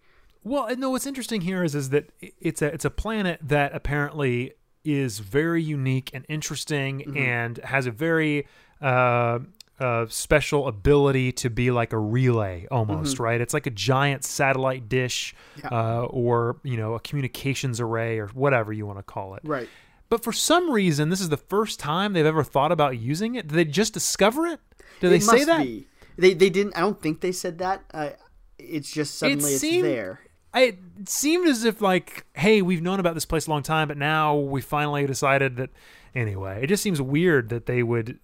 Well, 0.44 0.66
and 0.66 0.80
no, 0.80 0.90
what's 0.90 1.06
interesting 1.08 1.42
here 1.42 1.64
is 1.64 1.74
is 1.76 1.90
that 1.90 2.10
it's 2.20 2.62
a 2.62 2.68
it's 2.74 2.86
a 2.86 2.90
planet 2.90 3.40
that 3.44 3.74
apparently 3.74 4.54
is 4.84 5.20
very 5.20 5.64
unique 5.64 6.12
and 6.14 6.26
interesting 6.28 7.00
Mm-hmm. 7.00 7.18
and 7.18 7.58
has 7.60 7.86
a 7.86 7.92
very 7.92 8.48
uh, 8.82 9.40
uh, 9.80 10.06
special 10.10 10.68
ability 10.68 11.32
to 11.32 11.50
be 11.50 11.72
like 11.72 11.94
a 11.94 11.98
relay 11.98 12.68
almost, 12.70 13.18
right? 13.20 13.40
It's 13.40 13.54
like 13.54 13.66
a 13.66 13.72
giant 13.72 14.24
satellite 14.26 14.90
dish 14.90 15.34
Mm-hmm. 15.58 15.68
Yeah. 15.74 15.80
uh, 15.80 16.02
or 16.10 16.58
you 16.64 16.78
know 16.78 16.96
a 16.96 17.00
communications 17.00 17.80
array 17.80 18.20
or 18.20 18.28
whatever 18.28 18.74
you 18.74 18.86
want 18.86 19.00
to 19.00 19.04
call 19.04 19.36
it. 19.36 19.42
Right. 19.46 19.70
But 20.10 20.24
for 20.24 20.34
some 20.34 20.70
reason, 20.70 21.10
this 21.10 21.22
is 21.22 21.30
the 21.30 21.38
first 21.38 21.80
time 21.80 22.14
they've 22.14 22.26
ever 22.26 22.44
thought 22.44 22.72
about 22.72 23.00
using 23.00 23.36
it. 23.36 23.48
Did 23.48 23.56
they 23.56 23.66
just 23.66 23.94
discover 23.94 24.46
it? 24.46 24.60
Did 25.00 25.10
they 25.12 25.16
it 25.16 25.24
say 25.24 25.44
that? 25.46 25.64
Be. 25.64 25.88
They 26.18 26.34
they 26.34 26.50
didn't. 26.50 26.76
I 26.78 26.82
don't 26.82 27.02
think 27.02 27.22
they 27.22 27.32
said 27.32 27.58
that. 27.60 27.84
Uh, 27.94 28.10
it's 28.60 28.92
just 28.92 29.16
suddenly 29.18 29.52
it's 29.54 29.62
seemed- 29.62 29.86
there. 29.86 30.20
It 30.56 30.78
seemed 31.06 31.48
as 31.48 31.64
if 31.64 31.82
like 31.82 32.26
hey 32.36 32.62
we've 32.62 32.82
known 32.82 33.00
about 33.00 33.14
this 33.16 33.26
place 33.26 33.48
a 33.48 33.50
long 33.50 33.64
time 33.64 33.88
but 33.88 33.98
now 33.98 34.36
we 34.36 34.62
finally 34.62 35.06
decided 35.06 35.56
that 35.58 35.70
anyway 36.16 36.64
it 36.64 36.68
just 36.68 36.84
seems 36.84 37.02
weird 37.02 37.50
that 37.50 37.66
they 37.66 37.82
would 37.84 38.20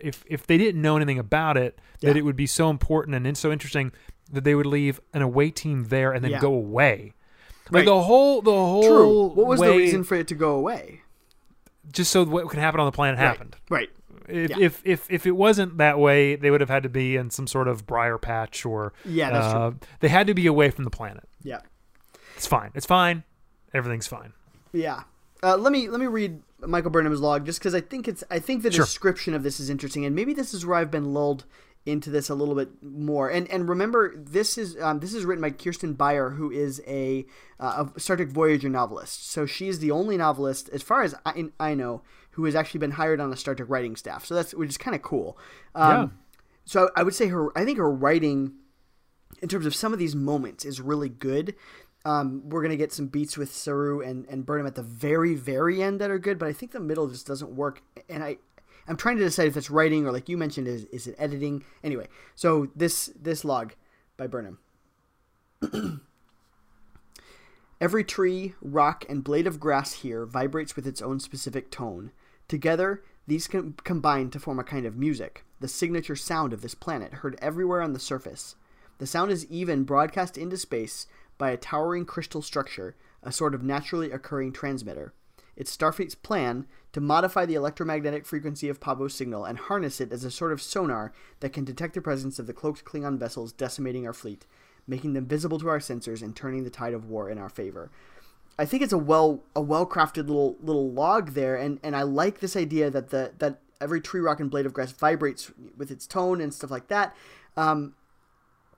if 0.00 0.24
if 0.28 0.46
they 0.46 0.56
didn't 0.58 0.80
know 0.80 0.96
anything 0.96 1.18
about 1.18 1.56
it 1.56 1.78
that 2.00 2.16
it 2.16 2.22
would 2.22 2.36
be 2.36 2.46
so 2.46 2.70
important 2.70 3.14
and 3.26 3.36
so 3.36 3.50
interesting 3.50 3.92
that 4.32 4.44
they 4.44 4.54
would 4.54 4.66
leave 4.66 5.00
an 5.12 5.22
away 5.22 5.50
team 5.50 5.86
there 5.88 6.12
and 6.12 6.22
then 6.24 6.30
Yeah. 6.32 6.40
go 6.40 6.54
away 6.54 7.14
like 7.72 7.80
Right. 7.80 7.84
the 7.86 8.02
whole 8.02 8.42
the 8.42 8.50
whole 8.52 8.82
True. 8.82 9.26
What 9.28 9.46
was 9.46 9.60
the 9.60 9.70
reason 9.70 10.04
for 10.04 10.14
it 10.16 10.28
to 10.28 10.34
go 10.34 10.54
away? 10.54 11.02
just 11.92 12.12
so 12.12 12.24
what 12.24 12.48
could 12.48 12.60
happen 12.60 12.78
on 12.78 12.86
the 12.86 12.92
planet 12.92 13.18
happened 13.18 13.56
Right. 13.68 13.90
If, 14.30 14.50
Yeah. 14.50 14.56
if 14.60 14.82
if 14.84 15.10
if 15.10 15.26
it 15.26 15.32
wasn't 15.32 15.78
that 15.78 15.98
way, 15.98 16.36
they 16.36 16.50
would 16.50 16.60
have 16.60 16.70
had 16.70 16.82
to 16.84 16.88
be 16.88 17.16
in 17.16 17.30
some 17.30 17.46
sort 17.46 17.68
of 17.68 17.86
briar 17.86 18.18
patch 18.18 18.64
or 18.64 18.92
Yeah, 19.04 19.30
that's 19.30 19.54
uh, 19.54 19.70
They 20.00 20.08
had 20.08 20.26
to 20.26 20.34
be 20.34 20.46
away 20.46 20.70
from 20.70 20.84
the 20.84 20.90
planet. 20.90 21.28
Yeah. 21.42 21.60
It's 22.36 22.46
fine. 22.46 22.70
It's 22.74 22.86
fine. 22.86 23.24
Everything's 23.74 24.06
fine. 24.06 24.32
Yeah. 24.72 25.02
Uh, 25.42 25.56
let 25.56 25.72
me 25.72 25.88
let 25.88 26.00
me 26.00 26.06
read 26.06 26.40
Michael 26.60 26.90
Burnham's 26.90 27.20
log 27.20 27.46
just 27.46 27.58
because 27.60 27.74
I 27.74 27.80
think 27.80 28.06
it's 28.08 28.22
I 28.30 28.38
think 28.38 28.62
the 28.62 28.70
Sure. 28.70 28.84
description 28.84 29.34
of 29.34 29.42
this 29.42 29.58
is 29.60 29.70
interesting 29.70 30.04
and 30.04 30.14
maybe 30.14 30.34
this 30.34 30.52
is 30.54 30.66
where 30.66 30.76
I've 30.78 30.90
been 30.90 31.12
lulled 31.14 31.44
into 31.86 32.10
this 32.10 32.28
a 32.28 32.34
little 32.34 32.54
bit 32.54 32.68
more 32.82 33.30
and 33.30 33.50
and 33.50 33.66
remember 33.66 34.14
this 34.14 34.58
is 34.58 34.76
um, 34.82 35.00
this 35.00 35.14
is 35.14 35.24
written 35.24 35.40
by 35.40 35.48
Kirsten 35.50 35.94
Beyer 35.94 36.28
who 36.30 36.50
is 36.50 36.82
a, 36.86 37.24
uh, 37.58 37.86
a 37.96 38.00
Star 38.00 38.16
Trek 38.16 38.28
Voyager 38.28 38.68
novelist 38.68 39.30
so 39.30 39.46
she's 39.46 39.78
the 39.78 39.90
only 39.90 40.18
novelist 40.18 40.68
as 40.74 40.82
far 40.82 41.02
as 41.02 41.14
I, 41.24 41.46
I 41.58 41.74
know 41.74 42.02
who 42.32 42.44
has 42.44 42.54
actually 42.54 42.78
been 42.80 42.92
hired 42.92 43.20
on 43.20 43.32
a 43.32 43.36
Star 43.36 43.54
Trek 43.54 43.68
writing 43.68 43.96
staff 43.96 44.24
so 44.24 44.34
that's 44.34 44.54
which 44.54 44.68
is 44.70 44.78
kind 44.78 44.94
of 44.94 45.02
cool 45.02 45.36
um, 45.74 45.90
Yeah. 45.90 46.08
so 46.64 46.90
I 46.96 47.02
would 47.02 47.14
say 47.14 47.28
her 47.28 47.56
I 47.58 47.64
think 47.64 47.78
her 47.78 47.90
writing 47.90 48.52
in 49.42 49.48
terms 49.48 49.66
of 49.66 49.74
some 49.74 49.92
of 49.92 49.98
these 49.98 50.14
moments 50.16 50.64
is 50.64 50.80
really 50.80 51.08
good. 51.08 51.54
Um, 52.04 52.48
we're 52.48 52.62
gonna 52.62 52.76
get 52.76 52.92
some 52.92 53.06
beats 53.06 53.36
with 53.36 53.52
Saru 53.54 54.00
and, 54.00 54.26
and 54.28 54.44
Burnham 54.44 54.66
at 54.66 54.74
the 54.74 54.82
very 54.82 55.34
very 55.34 55.82
end 55.82 56.00
that 56.00 56.10
are 56.10 56.18
good, 56.18 56.38
but 56.38 56.48
I 56.48 56.52
think 56.52 56.72
the 56.72 56.80
middle 56.80 57.08
just 57.08 57.26
doesn't 57.26 57.50
work. 57.54 57.82
And 58.08 58.24
I 58.24 58.38
I'm 58.88 58.96
trying 58.96 59.18
to 59.18 59.22
decide 59.22 59.46
if 59.46 59.56
it's 59.56 59.70
writing 59.70 60.06
or 60.06 60.10
like 60.12 60.28
you 60.28 60.36
mentioned 60.36 60.66
is 60.66 60.84
is 60.86 61.06
it 61.06 61.14
editing. 61.18 61.62
Anyway, 61.84 62.08
so 62.34 62.68
this 62.74 63.12
this 63.20 63.44
log 63.44 63.74
by 64.16 64.26
Burnham. 64.26 64.58
Every 67.80 68.04
tree, 68.04 68.54
rock, 68.60 69.06
and 69.08 69.24
blade 69.24 69.46
of 69.46 69.58
grass 69.58 69.92
here 69.92 70.26
vibrates 70.26 70.76
with 70.76 70.86
its 70.86 71.00
own 71.00 71.18
specific 71.18 71.70
tone. 71.70 72.12
Together, 72.46 73.02
these 73.26 73.46
com- 73.46 73.74
combine 73.84 74.28
to 74.30 74.38
form 74.38 74.58
a 74.58 74.64
kind 74.64 74.84
of 74.84 74.96
music, 74.96 75.44
the 75.60 75.68
signature 75.68 76.16
sound 76.16 76.52
of 76.52 76.60
this 76.60 76.74
planet, 76.74 77.14
heard 77.14 77.38
everywhere 77.40 77.80
on 77.80 77.94
the 77.94 77.98
surface. 77.98 78.54
The 78.98 79.06
sound 79.06 79.30
is 79.30 79.46
even 79.46 79.84
broadcast 79.84 80.36
into 80.36 80.58
space 80.58 81.06
by 81.38 81.52
a 81.52 81.56
towering 81.56 82.04
crystal 82.04 82.42
structure, 82.42 82.96
a 83.22 83.32
sort 83.32 83.54
of 83.54 83.62
naturally 83.62 84.10
occurring 84.10 84.52
transmitter. 84.52 85.14
It's 85.56 85.74
Starfleet's 85.74 86.14
plan 86.14 86.66
to 86.92 87.00
modify 87.00 87.46
the 87.46 87.54
electromagnetic 87.54 88.26
frequency 88.26 88.68
of 88.68 88.80
Pahvo's 88.80 89.14
signal 89.14 89.46
and 89.46 89.56
harness 89.56 90.02
it 90.02 90.12
as 90.12 90.24
a 90.24 90.30
sort 90.30 90.52
of 90.52 90.60
sonar 90.60 91.12
that 91.40 91.54
can 91.54 91.64
detect 91.64 91.94
the 91.94 92.02
presence 92.02 92.38
of 92.38 92.46
the 92.46 92.52
cloaked 92.52 92.84
Klingon 92.84 93.18
vessels 93.18 93.52
decimating 93.52 94.06
our 94.06 94.12
fleet, 94.12 94.44
making 94.86 95.12
them 95.12 95.26
visible 95.26 95.58
to 95.60 95.68
our 95.68 95.78
sensors 95.78 96.22
and 96.22 96.34
turning 96.34 96.64
the 96.64 96.70
tide 96.70 96.94
of 96.94 97.08
war 97.08 97.30
in 97.30 97.38
our 97.38 97.48
favor. 97.48 97.90
I 98.58 98.66
think 98.66 98.82
it's 98.82 98.92
a 98.92 98.98
well 98.98 99.40
a 99.56 99.60
well 99.60 99.86
crafted 99.86 100.26
little 100.28 100.56
little 100.62 100.90
log 100.90 101.32
there, 101.32 101.56
and, 101.56 101.80
and 101.82 101.96
I 101.96 102.02
like 102.02 102.40
this 102.40 102.56
idea 102.56 102.90
that 102.90 103.10
the 103.10 103.32
that 103.38 103.58
every 103.80 104.00
tree, 104.00 104.20
rock, 104.20 104.40
and 104.40 104.50
blade 104.50 104.66
of 104.66 104.74
grass 104.74 104.92
vibrates 104.92 105.50
with 105.76 105.90
its 105.90 106.06
tone 106.06 106.40
and 106.40 106.52
stuff 106.52 106.70
like 106.70 106.88
that. 106.88 107.16
Um, 107.56 107.94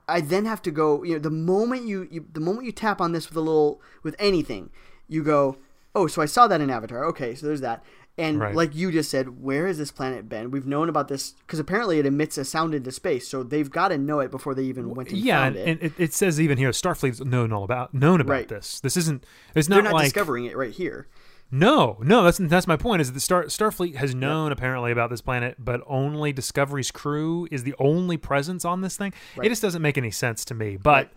I 0.07 0.21
then 0.21 0.45
have 0.45 0.61
to 0.63 0.71
go. 0.71 1.03
You 1.03 1.13
know, 1.13 1.19
the 1.19 1.29
moment 1.29 1.85
you, 1.85 2.07
you 2.09 2.25
the 2.31 2.39
moment 2.39 2.65
you 2.65 2.71
tap 2.71 3.01
on 3.01 3.11
this 3.11 3.29
with 3.29 3.37
a 3.37 3.41
little 3.41 3.81
with 4.03 4.15
anything, 4.19 4.69
you 5.07 5.23
go, 5.23 5.57
oh, 5.95 6.07
so 6.07 6.21
I 6.21 6.25
saw 6.25 6.47
that 6.47 6.61
in 6.61 6.69
Avatar. 6.69 7.03
Okay, 7.05 7.35
so 7.35 7.45
there's 7.45 7.61
that. 7.61 7.83
And 8.15 8.39
Right. 8.39 8.53
like 8.55 8.75
you 8.75 8.91
just 8.91 9.09
said, 9.09 9.41
where 9.41 9.65
has 9.65 9.79
this 9.79 9.91
planet 9.91 10.29
been? 10.29 10.51
We've 10.51 10.67
known 10.67 10.87
about 10.87 11.07
this 11.07 11.31
because 11.31 11.57
apparently 11.59 11.97
it 11.97 12.05
emits 12.05 12.37
a 12.37 12.45
sound 12.45 12.75
into 12.75 12.91
space, 12.91 13.27
so 13.27 13.41
they've 13.41 13.71
got 13.71 13.87
to 13.87 13.97
know 13.97 14.19
it 14.19 14.29
before 14.29 14.53
they 14.53 14.63
even 14.65 14.93
went 14.93 15.09
and 15.09 15.17
yeah, 15.17 15.45
and, 15.45 15.55
it. 15.55 15.67
and 15.67 15.81
it, 15.81 15.93
it 15.97 16.13
says 16.13 16.39
even 16.39 16.59
here, 16.59 16.69
Starfleet's 16.69 17.21
known 17.25 17.51
all 17.51 17.63
about 17.63 17.91
known 17.93 18.21
about 18.21 18.33
Right. 18.33 18.47
this. 18.47 18.79
This 18.81 18.95
isn't. 18.97 19.25
It's 19.55 19.67
They're 19.67 19.81
not, 19.81 19.85
not 19.85 19.93
like 19.95 20.03
discovering 20.05 20.45
it 20.45 20.55
right 20.55 20.71
here. 20.71 21.07
no, 21.49 21.97
no. 22.03 22.23
That's 22.23 22.37
that's 22.37 22.67
my 22.67 22.77
point. 22.77 23.01
Is 23.01 23.11
that 23.11 23.19
Star 23.19 23.45
Starfleet 23.45 23.95
has 23.95 24.13
known 24.13 24.51
apparently 24.51 24.91
about 24.91 25.09
this 25.09 25.21
planet, 25.21 25.55
but 25.57 25.81
only 25.87 26.31
Discovery's 26.31 26.91
crew 26.91 27.47
is 27.49 27.63
the 27.63 27.73
only 27.79 28.17
presence 28.17 28.63
on 28.63 28.81
this 28.81 28.95
thing. 28.95 29.11
Right. 29.35 29.47
It 29.47 29.49
just 29.49 29.63
doesn't 29.63 29.81
make 29.81 29.97
any 29.97 30.11
sense 30.11 30.45
to 30.45 30.53
me. 30.53 30.77
But 30.77 31.11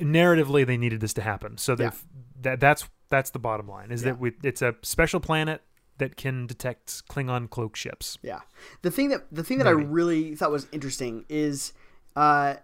narratively, 0.00 0.66
they 0.66 0.76
needed 0.76 1.00
this 1.00 1.14
to 1.14 1.22
happen, 1.22 1.58
so 1.58 1.74
they've 1.74 2.04
that 2.42 2.60
that's 2.60 2.88
that's 3.08 3.30
the 3.30 3.38
bottom 3.38 3.68
line. 3.68 3.90
Is 3.90 4.02
Yeah. 4.02 4.12
that 4.12 4.20
we, 4.20 4.32
it's 4.42 4.62
a 4.62 4.74
special 4.82 5.20
planet 5.20 5.62
that 6.02 6.16
can 6.16 6.48
detect 6.48 7.06
Klingon 7.08 7.48
cloak 7.48 7.76
ships. 7.76 8.18
Yeah. 8.22 8.40
The 8.82 8.90
thing 8.90 9.10
that 9.10 9.22
the 9.30 9.44
thing 9.44 9.58
that 9.58 9.68
I 9.68 9.70
really 9.70 10.34
thought 10.34 10.50
was 10.50 10.66
interesting 10.72 11.24
is 11.28 11.72
uh, 12.16 12.54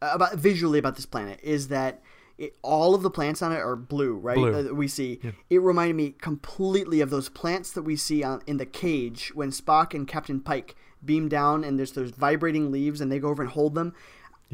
about 0.00 0.34
visually 0.36 0.78
about 0.78 0.94
this 0.94 1.06
planet 1.06 1.40
is 1.42 1.66
that 1.68 2.00
it, 2.38 2.56
all 2.62 2.94
of 2.94 3.02
the 3.02 3.10
plants 3.10 3.42
on 3.42 3.52
it 3.52 3.58
are 3.58 3.74
blue, 3.74 4.14
right? 4.14 4.36
Blue. 4.36 4.54
Uh, 4.54 4.62
that 4.62 4.76
we 4.76 4.86
see. 4.86 5.20
It 5.50 5.58
reminded 5.58 5.96
me 5.96 6.10
completely 6.12 7.00
of 7.00 7.10
those 7.10 7.28
plants 7.28 7.72
that 7.72 7.82
we 7.82 7.96
see 7.96 8.22
on 8.22 8.40
in 8.46 8.56
the 8.56 8.66
cage 8.66 9.32
when 9.34 9.50
Spock 9.50 9.92
and 9.92 10.06
Captain 10.06 10.40
Pike 10.40 10.76
beam 11.04 11.28
down 11.28 11.64
and 11.64 11.76
there's 11.76 11.92
those 11.92 12.12
vibrating 12.12 12.70
leaves 12.70 13.00
and 13.00 13.10
they 13.10 13.18
go 13.18 13.28
over 13.30 13.42
and 13.42 13.50
hold 13.50 13.74
them. 13.74 13.94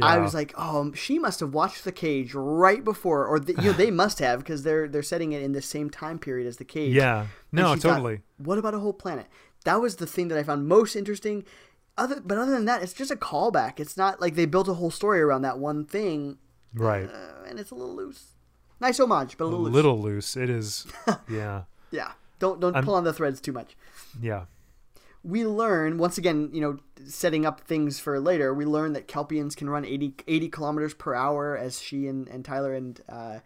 I 0.02 0.18
was 0.18 0.34
like, 0.34 0.52
oh, 0.58 0.92
she 0.92 1.18
must 1.18 1.40
have 1.40 1.54
watched 1.54 1.84
the 1.84 1.92
cage 1.92 2.34
right 2.34 2.84
before, 2.84 3.26
or 3.26 3.40
the, 3.40 3.52
you 3.54 3.70
know, 3.70 3.72
they 3.72 3.90
must 3.90 4.18
have 4.18 4.40
because 4.40 4.62
they're 4.62 4.86
they're 4.88 5.02
setting 5.02 5.32
it 5.32 5.42
in 5.42 5.52
the 5.52 5.62
same 5.62 5.88
time 5.90 6.18
period 6.18 6.46
as 6.46 6.58
the 6.58 6.64
cage. 6.64 6.94
Yeah. 6.94 7.26
No, 7.52 7.74
she 7.74 7.80
thought, 7.80 7.94
totally. 7.96 8.20
what 8.36 8.58
about 8.58 8.74
a 8.74 8.78
whole 8.78 8.92
planet? 8.92 9.26
That 9.64 9.80
was 9.80 9.96
the 9.96 10.06
thing 10.06 10.28
that 10.28 10.38
I 10.38 10.42
found 10.42 10.68
most 10.68 10.96
interesting. 10.96 11.44
Other, 11.98 12.20
but 12.22 12.36
other 12.36 12.52
than 12.52 12.66
that, 12.66 12.82
it's 12.82 12.92
just 12.92 13.10
a 13.10 13.16
callback. 13.16 13.80
It's 13.80 13.96
not 13.96 14.20
like 14.20 14.34
they 14.34 14.44
built 14.44 14.68
a 14.68 14.74
whole 14.74 14.90
story 14.90 15.20
around 15.22 15.42
that 15.42 15.58
one 15.58 15.86
thing, 15.86 16.36
Right. 16.74 17.08
uh, 17.08 17.44
and 17.48 17.58
it's 17.58 17.70
a 17.70 17.74
little 17.74 17.94
loose. 17.96 18.34
Nice 18.80 19.00
homage, 19.00 19.38
but 19.38 19.44
a 19.44 19.46
a 19.46 19.48
little 19.48 19.64
loose. 19.64 19.72
little 19.74 20.00
loose. 20.02 20.36
It 20.36 20.50
is. 20.50 20.86
yeah. 21.30 21.62
Yeah, 21.90 22.12
don't 22.38 22.60
don't 22.60 22.74
I'm- 22.76 22.84
pull 22.84 22.94
on 22.96 23.04
the 23.04 23.14
threads 23.14 23.40
too 23.40 23.52
much. 23.52 23.74
Yeah. 24.20 24.44
We 25.26 25.44
learn 25.44 25.98
once 25.98 26.18
again, 26.18 26.50
you 26.52 26.60
know, 26.60 26.78
setting 27.04 27.44
up 27.44 27.60
things 27.62 27.98
for 27.98 28.20
later. 28.20 28.54
We 28.54 28.64
learn 28.64 28.92
that 28.92 29.08
Kelpians 29.08 29.56
can 29.56 29.68
run 29.68 29.84
80, 29.84 30.14
80 30.28 30.48
kilometers 30.48 30.94
per 30.94 31.14
hour 31.14 31.56
as 31.56 31.80
she 31.80 32.06
and, 32.06 32.28
and 32.28 32.44
Tyler 32.44 32.74
and 32.74 33.00
uh, 33.08 33.38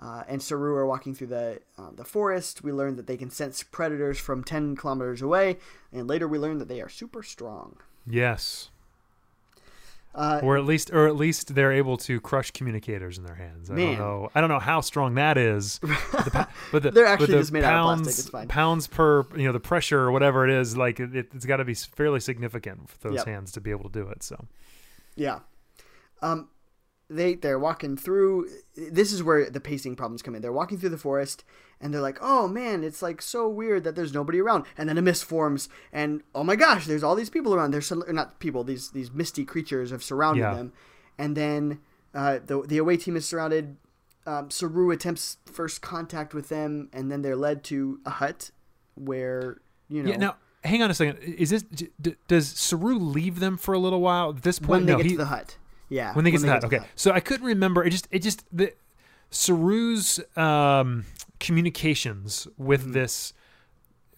uh, 0.00 0.24
and 0.26 0.42
Saru 0.42 0.74
are 0.74 0.86
walking 0.86 1.14
through 1.14 1.26
the 1.28 1.60
uh, 1.78 1.90
the 1.94 2.04
forest. 2.04 2.64
We 2.64 2.72
learn 2.72 2.96
that 2.96 3.06
they 3.06 3.16
can 3.16 3.30
sense 3.30 3.62
predators 3.62 4.18
from 4.18 4.42
ten 4.42 4.74
kilometers 4.74 5.20
away, 5.20 5.58
and 5.92 6.08
later 6.08 6.26
we 6.26 6.38
learn 6.38 6.58
that 6.58 6.68
they 6.68 6.80
are 6.80 6.88
super 6.88 7.22
strong. 7.22 7.76
Yes. 8.06 8.70
Uh, 10.12 10.40
Or 10.42 10.56
at 10.56 10.64
least, 10.64 10.90
or 10.92 11.06
at 11.06 11.14
least 11.14 11.54
they're 11.54 11.72
able 11.72 11.96
to 11.98 12.20
crush 12.20 12.50
communicators 12.50 13.16
in 13.16 13.22
their 13.24 13.36
hands. 13.36 13.70
I 13.70 13.74
Man. 13.74 13.86
don't 13.96 13.98
know. 13.98 14.30
I 14.34 14.40
don't 14.40 14.50
know 14.50 14.58
how 14.58 14.80
strong 14.80 15.14
that 15.14 15.38
is. 15.38 15.78
But 16.12 16.24
the, 16.32 16.48
but 16.72 16.82
the, 16.82 16.90
They're 16.90 17.06
actually 17.06 17.26
the 17.28 17.38
just 17.38 17.52
made 17.52 17.62
out 17.62 17.74
of 17.74 17.86
pounds, 17.96 18.02
plastic, 18.02 18.22
it's 18.24 18.30
fine. 18.30 18.48
Pounds 18.48 18.86
per, 18.88 19.24
you 19.36 19.44
know, 19.46 19.52
the 19.52 19.60
pressure 19.60 20.00
or 20.00 20.10
whatever 20.10 20.44
it 20.48 20.50
is, 20.52 20.76
like 20.76 20.98
it, 21.00 21.14
it's 21.14 21.46
got 21.46 21.58
to 21.58 21.64
be 21.64 21.74
fairly 21.74 22.18
significant 22.20 22.88
for 22.90 23.08
those 23.08 23.18
Yep. 23.18 23.26
hands 23.26 23.52
to 23.52 23.60
be 23.60 23.70
able 23.70 23.88
to 23.88 24.00
do 24.02 24.08
it. 24.08 24.22
So 24.24 24.46
Yeah. 25.14 25.38
Um, 26.22 26.48
they 27.10 27.34
they're 27.34 27.58
walking 27.58 27.96
through. 27.96 28.48
This 28.76 29.12
is 29.12 29.22
where 29.22 29.50
the 29.50 29.60
pacing 29.60 29.96
problems 29.96 30.22
come 30.22 30.34
in. 30.34 30.42
They're 30.42 30.52
walking 30.52 30.78
through 30.78 30.90
the 30.90 30.96
forest, 30.98 31.44
and 31.80 31.92
they're 31.92 32.00
like, 32.00 32.18
"Oh 32.22 32.46
man, 32.46 32.84
it's 32.84 33.02
like 33.02 33.20
so 33.20 33.48
weird 33.48 33.82
that 33.84 33.96
there's 33.96 34.14
nobody 34.14 34.40
around." 34.40 34.64
And 34.78 34.88
then 34.88 34.96
a 34.96 35.02
mist 35.02 35.24
forms, 35.24 35.68
and 35.92 36.22
oh 36.34 36.44
my 36.44 36.56
gosh, 36.56 36.86
there's 36.86 37.02
all 37.02 37.16
these 37.16 37.28
people 37.30 37.52
around. 37.54 37.72
There's 37.72 37.86
some, 37.86 38.04
not 38.08 38.38
people. 38.38 38.62
These 38.64 38.92
these 38.92 39.10
misty 39.12 39.44
creatures 39.44 39.90
have 39.90 40.02
surrounded 40.04 40.42
Yeah. 40.42 40.54
them, 40.54 40.72
and 41.18 41.36
then 41.36 41.80
uh, 42.14 42.38
the 42.46 42.62
the 42.62 42.78
away 42.78 42.96
team 42.96 43.16
is 43.16 43.26
surrounded. 43.26 43.76
Um, 44.26 44.50
Saru 44.50 44.90
attempts 44.90 45.38
first 45.50 45.82
contact 45.82 46.32
with 46.32 46.48
them, 46.48 46.90
and 46.92 47.10
then 47.10 47.22
they're 47.22 47.36
led 47.36 47.64
to 47.64 47.98
a 48.06 48.10
hut 48.10 48.50
where 48.94 49.60
you 49.88 50.02
know 50.02 50.10
yeah. 50.10 50.16
Now, 50.16 50.36
hang 50.62 50.82
on 50.82 50.90
a 50.90 50.94
second. 50.94 51.18
Is 51.24 51.50
this 51.50 51.62
d- 51.62 51.88
d- 52.00 52.16
does 52.28 52.46
Saru 52.48 52.96
leave 52.98 53.40
them 53.40 53.56
for 53.56 53.74
a 53.74 53.78
little 53.78 54.00
while? 54.00 54.30
At 54.30 54.42
this 54.42 54.58
point, 54.60 54.68
when 54.70 54.86
they 54.86 54.92
no. 54.92 54.98
get 54.98 55.06
he, 55.06 55.12
to 55.12 55.18
the 55.18 55.24
hut. 55.26 55.56
Yeah, 55.90 56.14
when 56.14 56.24
they 56.24 56.30
get 56.30 56.40
to 56.40 56.46
that. 56.46 56.60
the 56.62 56.66
Okay, 56.68 56.78
hut. 56.78 56.88
so 56.94 57.10
I 57.12 57.20
couldn't 57.20 57.46
remember. 57.46 57.84
It 57.84 57.90
just 57.90 58.08
it 58.10 58.20
just 58.20 58.44
the 58.56 58.72
Saru's 59.30 60.20
um, 60.36 61.04
communications 61.38 62.48
with 62.56 62.82
Mm-hmm. 62.82 62.92
this 62.92 63.32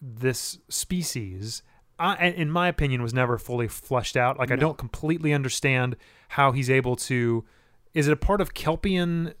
this 0.01 0.59
species, 0.69 1.63
I, 1.97 2.27
in 2.27 2.51
my 2.51 2.67
opinion, 2.67 3.01
was 3.01 3.13
never 3.13 3.37
fully 3.37 3.67
fleshed 3.67 4.17
out. 4.17 4.37
Like 4.37 4.51
I 4.51 4.55
don't 4.55 4.77
completely 4.77 5.33
understand 5.33 5.95
how 6.29 6.51
he's 6.51 6.69
able 6.69 6.95
to. 6.97 7.45
Is 7.93 8.07
it 8.07 8.11
a 8.13 8.17
part 8.17 8.41
of 8.41 8.53
Kelpian 8.53 9.33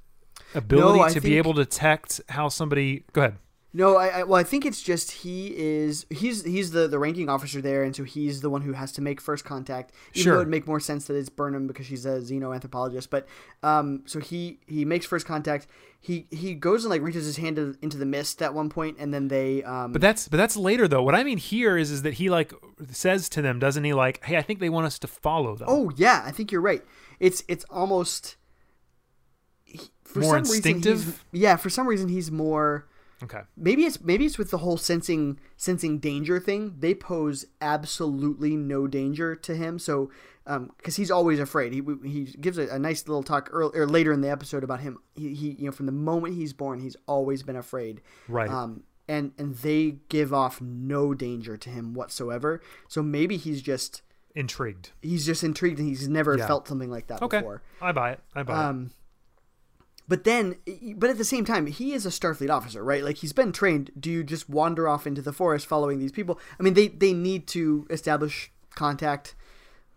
ability 0.55 0.99
I 1.01 1.09
to 1.09 1.19
be 1.21 1.37
able 1.37 1.53
to 1.55 1.63
detect 1.65 2.21
how 2.29 2.47
somebody? 2.49 3.03
Go 3.13 3.21
ahead. 3.21 3.37
No, 3.75 3.97
I, 3.97 4.07
I 4.19 4.23
well, 4.23 4.39
I 4.39 4.43
think 4.43 4.67
it's 4.67 4.83
just 4.83 5.09
he 5.11 5.47
is 5.57 6.05
he's 6.11 6.43
he's 6.45 6.69
the 6.71 6.87
the 6.87 6.99
ranking 6.99 7.27
officer 7.27 7.59
there, 7.59 7.83
and 7.83 7.95
so 7.95 8.03
he's 8.03 8.41
the 8.41 8.49
one 8.51 8.61
who 8.61 8.73
has 8.73 8.91
to 8.91 9.01
make 9.01 9.19
first 9.19 9.45
contact. 9.45 9.91
Even 10.13 10.23
Sure. 10.23 10.33
though 10.35 10.41
it'd 10.41 10.51
make 10.51 10.67
more 10.67 10.79
sense 10.79 11.05
that 11.05 11.15
it's 11.15 11.29
Burnham 11.29 11.65
because 11.65 11.87
she's 11.87 12.05
a 12.05 12.19
xenoanthropologist, 12.19 13.09
but 13.09 13.27
um, 13.63 14.03
so 14.05 14.19
he 14.19 14.59
he 14.67 14.85
makes 14.85 15.07
first 15.07 15.25
contact. 15.25 15.65
He 15.99 16.27
he 16.29 16.53
goes 16.53 16.83
and 16.85 16.91
like 16.91 17.01
reaches 17.01 17.25
his 17.25 17.37
hand 17.37 17.55
to- 17.55 17.75
into 17.81 17.97
the 17.97 18.05
mist 18.05 18.43
at 18.43 18.53
one 18.53 18.69
point, 18.69 18.97
and 18.99 19.11
then 19.11 19.27
they 19.29 19.63
um. 19.63 19.91
But 19.91 20.01
that's 20.01 20.27
but 20.27 20.37
that's 20.37 20.55
later 20.55 20.87
though. 20.87 21.01
What 21.01 21.15
I 21.15 21.23
mean 21.23 21.39
here 21.39 21.75
is 21.75 21.89
is 21.89 22.03
that 22.03 22.13
he 22.15 22.29
like 22.29 22.53
says 22.91 23.27
to 23.29 23.41
them, 23.41 23.57
doesn't 23.57 23.83
he? 23.83 23.93
Like, 23.93 24.23
hey, 24.23 24.37
I 24.37 24.43
think 24.43 24.59
they 24.59 24.69
want 24.69 24.85
us 24.85 24.99
to 24.99 25.07
follow 25.07 25.55
them. 25.55 25.67
oh 25.71 25.91
yeah, 25.95 26.21
I 26.23 26.29
think 26.31 26.51
you're 26.51 26.61
right. 26.61 26.83
It's 27.19 27.43
it's 27.47 27.65
almost 27.71 28.35
he- 29.63 29.79
for 30.03 30.19
More 30.19 30.33
some 30.35 30.43
reason 30.43 30.75
instinctive? 30.75 31.23
yeah, 31.31 31.55
for 31.55 31.71
some 31.71 31.87
reason 31.87 32.09
he's 32.09 32.29
more. 32.31 32.87
Okay. 33.21 33.41
maybe 33.57 33.83
it's 33.83 34.01
maybe 34.01 34.25
it's 34.25 34.37
with 34.37 34.49
the 34.51 34.57
whole 34.59 34.77
sensing 34.77 35.39
sensing 35.57 35.99
danger 35.99 36.39
thing 36.39 36.75
they 36.79 36.93
pose 36.95 37.45
absolutely 37.61 38.55
no 38.55 38.87
danger 38.87 39.35
to 39.35 39.55
him 39.55 39.77
so 39.77 40.09
because 40.77 40.95
he's 40.97 41.11
always 41.11 41.39
afraid 41.39 41.73
he 41.73 41.81
he 42.03 42.23
gives 42.41 42.57
a, 42.57 42.67
a 42.67 42.79
nice 42.79 43.07
little 43.07 43.23
talk 43.23 43.49
early, 43.53 43.77
or 43.77 43.87
later 43.87 44.11
in 44.11 44.21
the 44.21 44.29
episode 44.29 44.63
about 44.63 44.79
him 44.81 44.97
he, 45.15 45.33
he 45.33 45.51
you 45.51 45.65
know 45.65 45.71
from 45.71 45.85
the 45.85 45.91
moment 45.91 46.35
he's 46.35 46.53
born 46.53 46.79
he's 46.79 46.97
always 47.07 47.43
been 47.43 47.55
afraid 47.55 48.01
Right. 48.27 48.49
um 48.49 48.83
and 49.07 49.31
and 49.37 49.55
they 49.57 49.97
give 50.09 50.33
off 50.33 50.59
no 50.61 51.13
danger 51.13 51.55
to 51.57 51.69
him 51.69 51.93
whatsoever 51.93 52.61
so 52.87 53.01
maybe 53.03 53.37
he's 53.37 53.61
just 53.61 54.01
Intrigued. 54.35 54.89
he's 55.01 55.25
just 55.25 55.43
intrigued 55.43 55.77
and 55.79 55.87
he's 55.87 56.07
never 56.09 56.37
Yeah. 56.37 56.47
felt 56.47 56.67
something 56.67 56.89
like 56.89 57.07
that 57.07 57.21
Okay. 57.21 57.37
before 57.37 57.61
I 57.81 57.91
buy 57.91 58.11
it. 58.13 58.19
I 58.33 58.43
buy 58.43 58.69
it. 58.69 58.87
But 60.07 60.23
then, 60.23 60.55
but 60.95 61.09
at 61.09 61.17
the 61.17 61.23
same 61.25 61.45
time, 61.45 61.67
he 61.67 61.93
is 61.93 62.05
a 62.05 62.09
Starfleet 62.09 62.49
officer, 62.49 62.83
right? 62.83 63.03
Like 63.03 63.17
he's 63.17 63.33
been 63.33 63.51
trained. 63.51 63.91
Do 63.99 64.11
you 64.11 64.23
just 64.23 64.49
wander 64.49 64.87
off 64.87 65.07
into 65.07 65.21
the 65.21 65.33
forest 65.33 65.65
following 65.65 65.99
these 65.99 66.11
people? 66.11 66.39
I 66.59 66.63
mean, 66.63 66.73
they 66.73 66.87
they 66.89 67.13
need 67.13 67.47
to 67.47 67.87
establish 67.89 68.51
contact, 68.75 69.35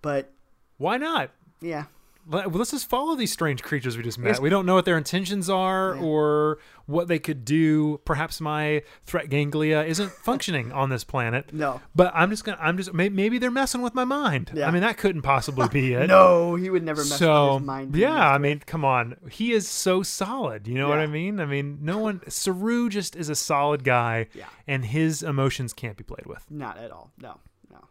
but 0.02 0.32
Why 0.78 0.96
not? 0.96 1.30
yeah, 1.60 1.84
Let's 2.28 2.72
just 2.72 2.88
follow 2.90 3.14
these 3.14 3.32
strange 3.32 3.62
creatures 3.62 3.96
we 3.96 4.02
just 4.02 4.18
met. 4.18 4.30
Yes. 4.30 4.40
We 4.40 4.50
don't 4.50 4.66
know 4.66 4.74
what 4.74 4.84
their 4.84 4.98
intentions 4.98 5.48
are 5.48 5.94
Yeah. 5.94 6.02
or 6.02 6.58
what 6.86 7.06
they 7.06 7.20
could 7.20 7.44
do. 7.44 7.98
Perhaps 8.04 8.40
my 8.40 8.82
threat 9.04 9.30
ganglia 9.30 9.84
isn't 9.84 10.10
functioning 10.24 10.72
on 10.72 10.88
this 10.90 11.04
planet. 11.04 11.52
no, 11.52 11.80
But 11.94 12.10
I'm 12.16 12.30
just 12.30 12.42
gonna. 12.44 12.58
I'm 12.60 12.76
just. 12.76 12.92
may- 12.92 13.08
Maybe 13.10 13.38
they're 13.38 13.50
messing 13.52 13.80
with 13.80 13.94
my 13.94 14.04
mind. 14.04 14.50
Yeah. 14.54 14.66
I 14.66 14.72
mean, 14.72 14.82
that 14.82 14.96
couldn't 14.96 15.22
possibly 15.22 15.68
be 15.68 15.92
it. 15.94 16.08
no, 16.08 16.56
he 16.56 16.68
would 16.68 16.82
never 16.82 17.02
mess 17.02 17.16
so 17.18 17.54
with 17.54 17.62
his 17.62 17.66
mind. 17.66 17.94
yeah, 17.94 18.28
I 18.30 18.38
mean, 18.38 18.58
come 18.66 18.84
on. 18.84 19.16
He 19.30 19.52
is 19.52 19.68
so 19.68 20.02
solid. 20.02 20.66
You 20.66 20.74
know 20.78 20.88
what 20.88 20.98
I 20.98 21.06
mean? 21.06 21.38
I 21.38 21.46
mean, 21.46 21.78
no 21.82 21.98
one. 21.98 22.22
Saru 22.28 22.88
just 22.88 23.14
is 23.14 23.28
a 23.28 23.36
solid 23.36 23.84
guy, 23.84 24.26
Yeah. 24.34 24.46
and 24.66 24.84
his 24.84 25.22
emotions 25.22 25.72
can't 25.72 25.96
be 25.96 26.02
played 26.02 26.26
with. 26.26 26.44
Not 26.50 26.76
at 26.78 26.90
all. 26.90 27.12
No, 27.18 27.38
no. 27.70 27.84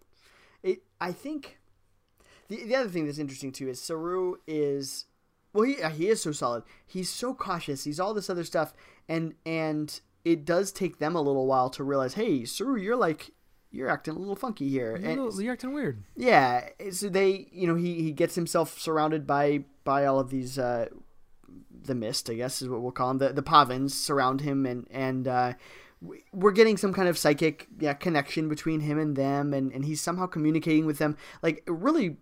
It. 0.62 0.84
I 1.00 1.12
think 1.14 1.55
the 2.50 2.64
the 2.66 2.76
other 2.76 2.90
thing 2.90 3.06
that's 3.06 3.20
interesting 3.20 3.52
too 3.52 3.68
is 3.70 3.82
Saru 3.82 4.36
is 4.48 5.06
well 5.54 5.64
he 5.66 5.82
uh, 5.82 5.90
he 5.90 6.08
is 6.10 6.22
so 6.22 6.32
solid. 6.32 6.64
He's 6.86 7.10
so 7.10 7.34
cautious. 7.34 7.84
He's 7.84 8.00
all 8.00 8.14
this 8.14 8.30
other 8.30 8.44
stuff, 8.44 8.74
and 9.08 9.34
and 9.46 10.00
it 10.24 10.44
does 10.46 10.72
take 10.72 10.98
them 11.00 11.16
a 11.16 11.22
little 11.22 11.46
while 11.46 11.70
to 11.70 11.84
realize, 11.84 12.16
hey, 12.16 12.46
Saru, 12.46 12.78
you're 12.78 12.96
like 12.96 13.32
you're 13.72 13.90
acting 13.90 14.16
a 14.16 14.20
little 14.20 14.36
funky 14.38 14.70
here. 14.70 14.96
You're, 14.98 15.10
And 15.10 15.22
little- 15.24 15.42
you're 15.42 15.54
acting 15.54 15.74
weird. 15.74 16.04
yeah, 16.16 16.70
so 16.92 17.10
they 17.10 17.48
you 17.52 17.68
know 17.68 17.76
he 17.76 18.02
he 18.02 18.12
gets 18.12 18.36
himself 18.36 18.80
surrounded 18.80 19.26
by 19.28 19.66
by 19.84 20.06
all 20.06 20.20
of 20.20 20.30
these. 20.30 20.58
Uh, 20.60 20.88
the 21.88 21.94
mist, 21.96 22.30
I 22.32 22.34
guess, 22.34 22.62
is 22.64 22.70
what 22.70 22.82
we'll 22.82 22.92
call 22.92 23.10
them. 23.10 23.20
The 23.20 23.34
the 23.34 23.44
Pahvans 23.44 23.92
surround 23.92 24.42
him, 24.42 24.66
and 24.66 24.88
and 24.90 25.28
uh, 25.28 25.54
we- 26.02 26.24
we're 26.34 26.52
getting 26.52 26.78
some 26.78 26.94
kind 26.94 27.08
of 27.08 27.18
psychic 27.18 27.68
yeah, 27.80 27.94
connection 27.94 28.50
between 28.50 28.80
him 28.80 28.98
and 28.98 29.16
them, 29.16 29.54
and 29.54 29.72
and 29.72 29.86
he's 29.86 30.02
somehow 30.02 30.26
communicating 30.26 30.86
with 30.88 30.98
them 30.98 31.16
like 31.44 31.64
really, 31.68 32.18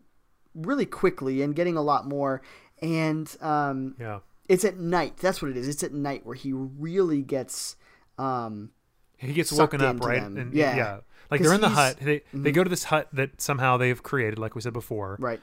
really 0.56 0.86
quickly, 0.86 1.42
and 1.42 1.56
getting 1.56 1.78
a 1.78 1.82
lot 1.82 2.08
more. 2.08 2.42
And 2.82 3.34
um, 3.42 3.96
Yeah. 4.00 4.20
it's 4.50 4.66
at 4.66 4.78
night. 4.78 5.18
That's 5.18 5.42
what 5.42 5.52
it 5.52 5.58
is. 5.58 5.68
It's 5.68 5.84
at 5.84 5.94
night 5.94 6.26
where 6.26 6.36
he 6.36 6.52
really 6.54 7.22
gets. 7.22 7.76
Um, 8.18 8.72
He 9.18 9.34
gets 9.34 9.52
woken 9.52 9.82
up, 9.82 10.00
right? 10.02 10.22
them. 10.22 10.38
And 10.38 10.54
Yeah. 10.54 10.76
yeah. 10.76 10.98
Like 11.32 11.42
they're 11.42 11.54
in 11.54 11.62
the 11.62 11.70
hut. 11.70 11.98
They 12.02 12.22
they 12.34 12.52
go 12.52 12.64
to 12.64 12.70
this 12.70 12.84
hut 12.86 13.08
that 13.14 13.42
somehow 13.42 13.78
they've 13.78 14.02
created, 14.04 14.38
like 14.38 14.54
we 14.56 14.62
said 14.62 14.74
before. 14.74 15.18
right. 15.20 15.40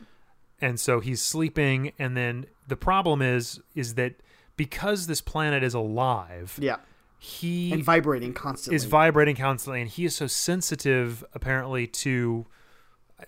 And 0.63 0.79
so 0.79 1.01
he's 1.01 1.23
sleeping, 1.23 1.93
and 1.99 2.15
then 2.17 2.45
the 2.69 2.77
problem 2.77 3.23
is 3.23 3.61
is 3.75 3.95
that 3.95 4.17
because 4.57 5.07
this 5.07 5.23
planet 5.23 5.63
is 5.63 5.73
alive, 5.73 6.59
Yeah. 6.61 6.77
he 7.19 7.73
And 7.73 7.83
vibrating 7.83 8.35
constantly. 8.35 8.77
is 8.77 8.85
vibrating 8.85 9.37
constantly, 9.37 9.81
and 9.81 9.91
he 9.91 10.05
is 10.05 10.15
so 10.15 10.27
sensitive, 10.27 11.25
apparently, 11.35 11.87
to. 11.87 12.47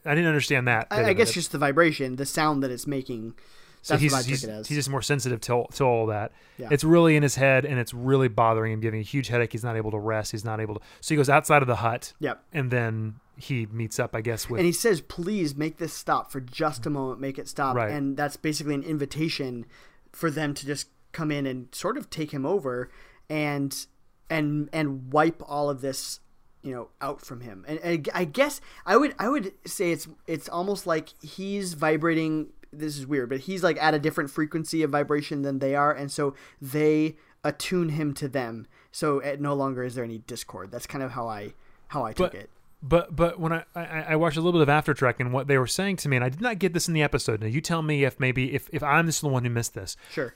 I- 0.05 0.15
didn't 0.15 0.29
understand 0.29 0.69
that. 0.69 0.89
I, 0.91 1.05
I 1.07 1.13
guess 1.13 1.31
it. 1.31 1.35
just 1.35 1.53
the 1.53 1.59
vibration, 1.59 2.17
the 2.17 2.27
sound 2.27 2.63
that 2.63 2.71
it's 2.71 2.87
making. 2.87 3.35
So 3.83 3.95
That's 3.95 4.03
he's 4.03 4.13
what 4.13 4.19
I 4.19 4.23
took 4.23 4.29
he's, 4.29 4.69
he's 4.69 4.79
just 4.79 4.91
more 4.91 5.03
sensitive 5.03 5.41
to 5.41 5.65
to 5.73 5.85
all 5.85 6.07
that. 6.07 6.33
Yeah. 6.57 6.69
It's 6.71 6.85
really 6.85 7.17
in 7.17 7.25
his 7.25 7.35
head, 7.35 7.65
and 7.65 7.81
it's 7.81 7.93
really 7.93 8.29
bothering 8.29 8.73
him, 8.73 8.81
giving 8.81 9.01
a 9.01 9.03
huge 9.03 9.27
headache. 9.27 9.51
He's 9.51 9.65
not 9.65 9.77
able 9.77 9.91
to 9.91 9.99
rest. 9.99 10.31
He's 10.31 10.45
not 10.45 10.61
able 10.61 10.77
to. 10.77 10.81
So 11.01 11.15
he 11.15 11.17
goes 11.17 11.29
outside 11.29 11.63
of 11.63 11.69
the 11.69 11.77
hut, 11.77 12.13
Yep. 12.21 12.45
and 12.53 12.71
then 12.71 13.17
he 13.37 13.67
meets 13.67 13.99
up, 13.99 14.15
I 14.15 14.21
guess, 14.21 14.49
with 14.49 14.61
And 14.61 14.67
he 14.67 14.73
says, 14.73 15.01
"Please 15.01 15.57
make 15.57 15.79
this 15.79 15.93
stop 15.93 16.31
for 16.31 16.41
just 16.41 16.87
a 16.87 16.89
mm-hmm. 16.89 16.93
moment. 16.99 17.21
Make 17.21 17.39
it 17.39 17.49
stop." 17.49 17.75
Right. 17.75 17.91
And 17.91 18.17
that's 18.17 18.37
basically 18.37 18.75
an 18.75 18.85
invitation 18.85 19.67
for 20.13 20.31
them 20.31 20.55
to 20.55 20.67
just 20.67 20.89
come 21.11 21.33
in 21.33 21.47
and 21.47 21.75
sort 21.75 21.99
of 21.99 22.09
take 22.09 22.31
him 22.31 22.47
over 22.47 22.89
and 23.29 23.87
and 24.31 24.69
and 24.73 25.13
wipe 25.13 25.43
all 25.45 25.69
of 25.69 25.81
this, 25.81 26.21
you 26.63 26.73
know, 26.73 26.89
out 27.01 27.21
from 27.21 27.41
him. 27.41 27.65
And, 27.67 27.79
and 27.81 28.09
I 28.15 28.25
guess 28.25 28.61
I 28.87 28.97
would 28.97 29.15
I 29.19 29.29
would 29.29 29.53
say 29.67 29.93
it's 29.93 30.09
it's 30.27 30.49
almost 30.49 30.87
like 30.87 31.11
he's 31.23 31.75
vibrating. 31.75 32.49
This 32.73 32.97
is 32.97 33.07
weird, 33.07 33.29
but 33.29 33.41
he's 33.41 33.63
like 33.63 33.77
at 33.83 33.93
a 33.95 33.99
different 33.99 34.31
frequency 34.31 34.83
of 34.83 34.91
vibration 34.91 35.43
than 35.43 35.59
they 35.59 35.75
are, 35.75 35.93
and 35.93 36.11
so 36.11 36.35
they 36.61 37.17
attune 37.45 37.91
him 37.91 38.15
to 38.15 38.29
them. 38.29 38.67
So 38.93 39.19
it 39.19 39.41
no 39.41 39.55
longer 39.55 39.83
is 39.85 39.95
there 39.95 40.05
any 40.05 40.19
discord. 40.19 40.71
That's 40.71 40.87
kind 40.87 41.05
of 41.05 41.11
how 41.13 41.29
I 41.29 41.55
how 41.89 42.05
I 42.05 42.13
took 42.13 42.33
But- 42.33 42.41
it. 42.41 42.51
But 42.85 43.15
but 43.15 43.39
when 43.39 43.53
I, 43.53 43.65
I 43.77 43.85
I 44.09 44.17
watched 44.17 44.37
a 44.37 44.41
little 44.41 44.59
bit 44.59 44.63
of 44.63 44.69
After 44.69 44.93
Trek 44.93 45.21
and 45.21 45.33
what 45.33 45.47
they 45.47 45.57
were 45.57 45.69
saying 45.69 45.97
to 45.99 46.09
me, 46.09 46.17
and 46.17 46.25
I 46.25 46.29
did 46.31 46.41
not 46.41 46.59
get 46.59 46.73
this 46.73 46.89
in 46.89 46.95
the 46.95 47.03
episode. 47.03 47.41
Now 47.41 47.47
you 47.47 47.61
tell 47.61 47.81
me 47.81 48.05
if 48.05 48.19
maybe 48.19 48.55
if 48.55 48.69
if 48.73 48.83
I'm 48.83 49.07
just 49.07 49.21
the 49.21 49.29
one 49.29 49.45
who 49.45 49.51
missed 49.51 49.75
this. 49.75 49.97
Sure. 50.11 50.35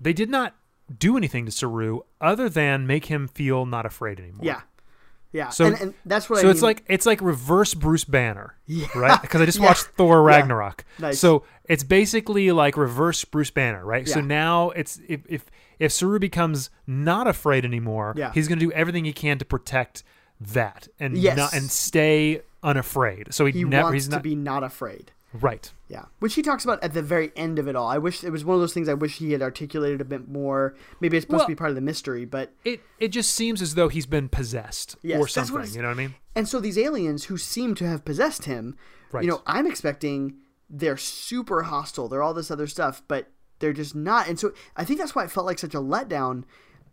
They 0.00 0.14
did 0.14 0.30
not 0.30 0.54
do 0.98 1.16
anything 1.18 1.44
to 1.44 1.52
Saru 1.52 2.00
other 2.22 2.48
than 2.48 2.86
make 2.86 3.06
him 3.06 3.28
feel 3.28 3.66
not 3.66 3.84
afraid 3.84 4.18
anymore. 4.18 4.40
Yeah. 4.46 4.62
Yeah. 5.34 5.48
So- 5.50 5.66
and, 5.66 5.80
and 5.80 5.94
that's 6.06 6.30
what 6.30 6.40
So 6.40 6.48
I 6.48 6.50
it's 6.52 6.62
like 6.62 6.84
it's 6.88 7.04
like 7.04 7.20
reverse 7.20 7.74
Bruce 7.74 8.04
Banner, 8.04 8.56
Yeah. 8.66 8.86
right? 8.94 9.20
Because 9.20 9.40
I 9.42 9.44
just 9.46 9.58
Yeah. 9.58 9.66
watched 9.66 9.86
Thor 9.98 10.18
Yeah. 10.20 10.36
Ragnarok. 10.38 10.84
Nice. 10.98 11.18
So 11.18 11.42
it's 11.68 11.82
basically 11.84 12.50
like 12.52 12.76
reverse 12.76 13.24
Bruce 13.24 13.50
Banner, 13.50 13.84
right? 13.84 14.08
So 14.08 14.20
now 14.20 14.70
it's 14.70 15.00
if 15.08 15.20
if 15.28 15.44
if 15.80 15.90
Saru 15.92 16.18
becomes 16.20 16.70
not 16.86 17.26
afraid 17.26 17.64
anymore, 17.64 18.14
Yeah. 18.16 18.30
he's 18.32 18.46
going 18.48 18.60
to 18.60 18.64
do 18.64 18.72
everything 18.72 19.04
he 19.04 19.12
can 19.12 19.38
to 19.38 19.44
protect 19.44 20.04
that 20.40 20.86
and 21.00 21.16
Yes. 21.18 21.36
not, 21.36 21.52
and 21.52 21.68
stay 21.70 22.42
unafraid. 22.62 23.34
So 23.34 23.44
he, 23.46 23.52
he 23.52 23.64
never 23.64 23.84
wants 23.90 23.94
he's 24.06 24.08
to 24.08 24.20
be 24.20 24.34
not 24.36 24.62
afraid. 24.62 25.10
Right. 25.34 25.72
Yeah. 25.88 26.06
Which 26.20 26.34
he 26.34 26.42
talks 26.42 26.64
about 26.64 26.82
at 26.82 26.94
the 26.94 27.02
very 27.02 27.30
end 27.36 27.58
of 27.58 27.68
it 27.68 27.76
all. 27.76 27.88
I 27.88 27.98
wish 27.98 28.24
it 28.24 28.30
was 28.30 28.44
one 28.44 28.54
of 28.54 28.60
those 28.60 28.72
things 28.72 28.88
I 28.88 28.94
wish 28.94 29.18
he 29.18 29.32
had 29.32 29.42
articulated 29.42 30.00
a 30.00 30.04
bit 30.04 30.28
more. 30.28 30.74
Maybe 31.00 31.16
it's 31.16 31.24
supposed 31.24 31.40
Well- 31.40 31.46
to 31.46 31.52
be 31.52 31.56
part 31.56 31.70
of 31.70 31.74
the 31.76 31.80
mystery, 31.82 32.24
but 32.24 32.52
It 32.64 32.80
it 32.98 33.08
just 33.08 33.32
seems 33.34 33.60
as 33.60 33.74
though 33.74 33.88
he's 33.88 34.06
been 34.06 34.28
possessed 34.28 34.96
Yes, 35.02 35.20
or 35.20 35.28
something. 35.28 35.66
You 35.74 35.82
know 35.82 35.88
what 35.88 35.94
I 35.94 35.98
mean? 35.98 36.14
and 36.36 36.48
so 36.48 36.58
these 36.60 36.78
aliens 36.78 37.24
who 37.24 37.36
seem 37.36 37.74
to 37.76 37.86
have 37.86 38.04
possessed 38.04 38.44
him, 38.46 38.76
Right. 39.12 39.24
you 39.24 39.30
know, 39.30 39.42
I'm 39.46 39.66
expecting 39.66 40.36
they're 40.70 40.96
super 40.96 41.64
hostile. 41.64 42.08
They're 42.08 42.22
all 42.22 42.34
this 42.34 42.50
other 42.50 42.66
stuff, 42.66 43.02
but 43.06 43.30
they're 43.60 43.72
just 43.72 43.94
not. 43.94 44.26
And 44.28 44.38
so 44.40 44.52
I 44.76 44.84
think 44.84 44.98
that's 44.98 45.14
why 45.14 45.24
it 45.24 45.30
felt 45.30 45.46
like 45.46 45.58
such 45.58 45.74
a 45.74 45.78
letdown 45.80 46.44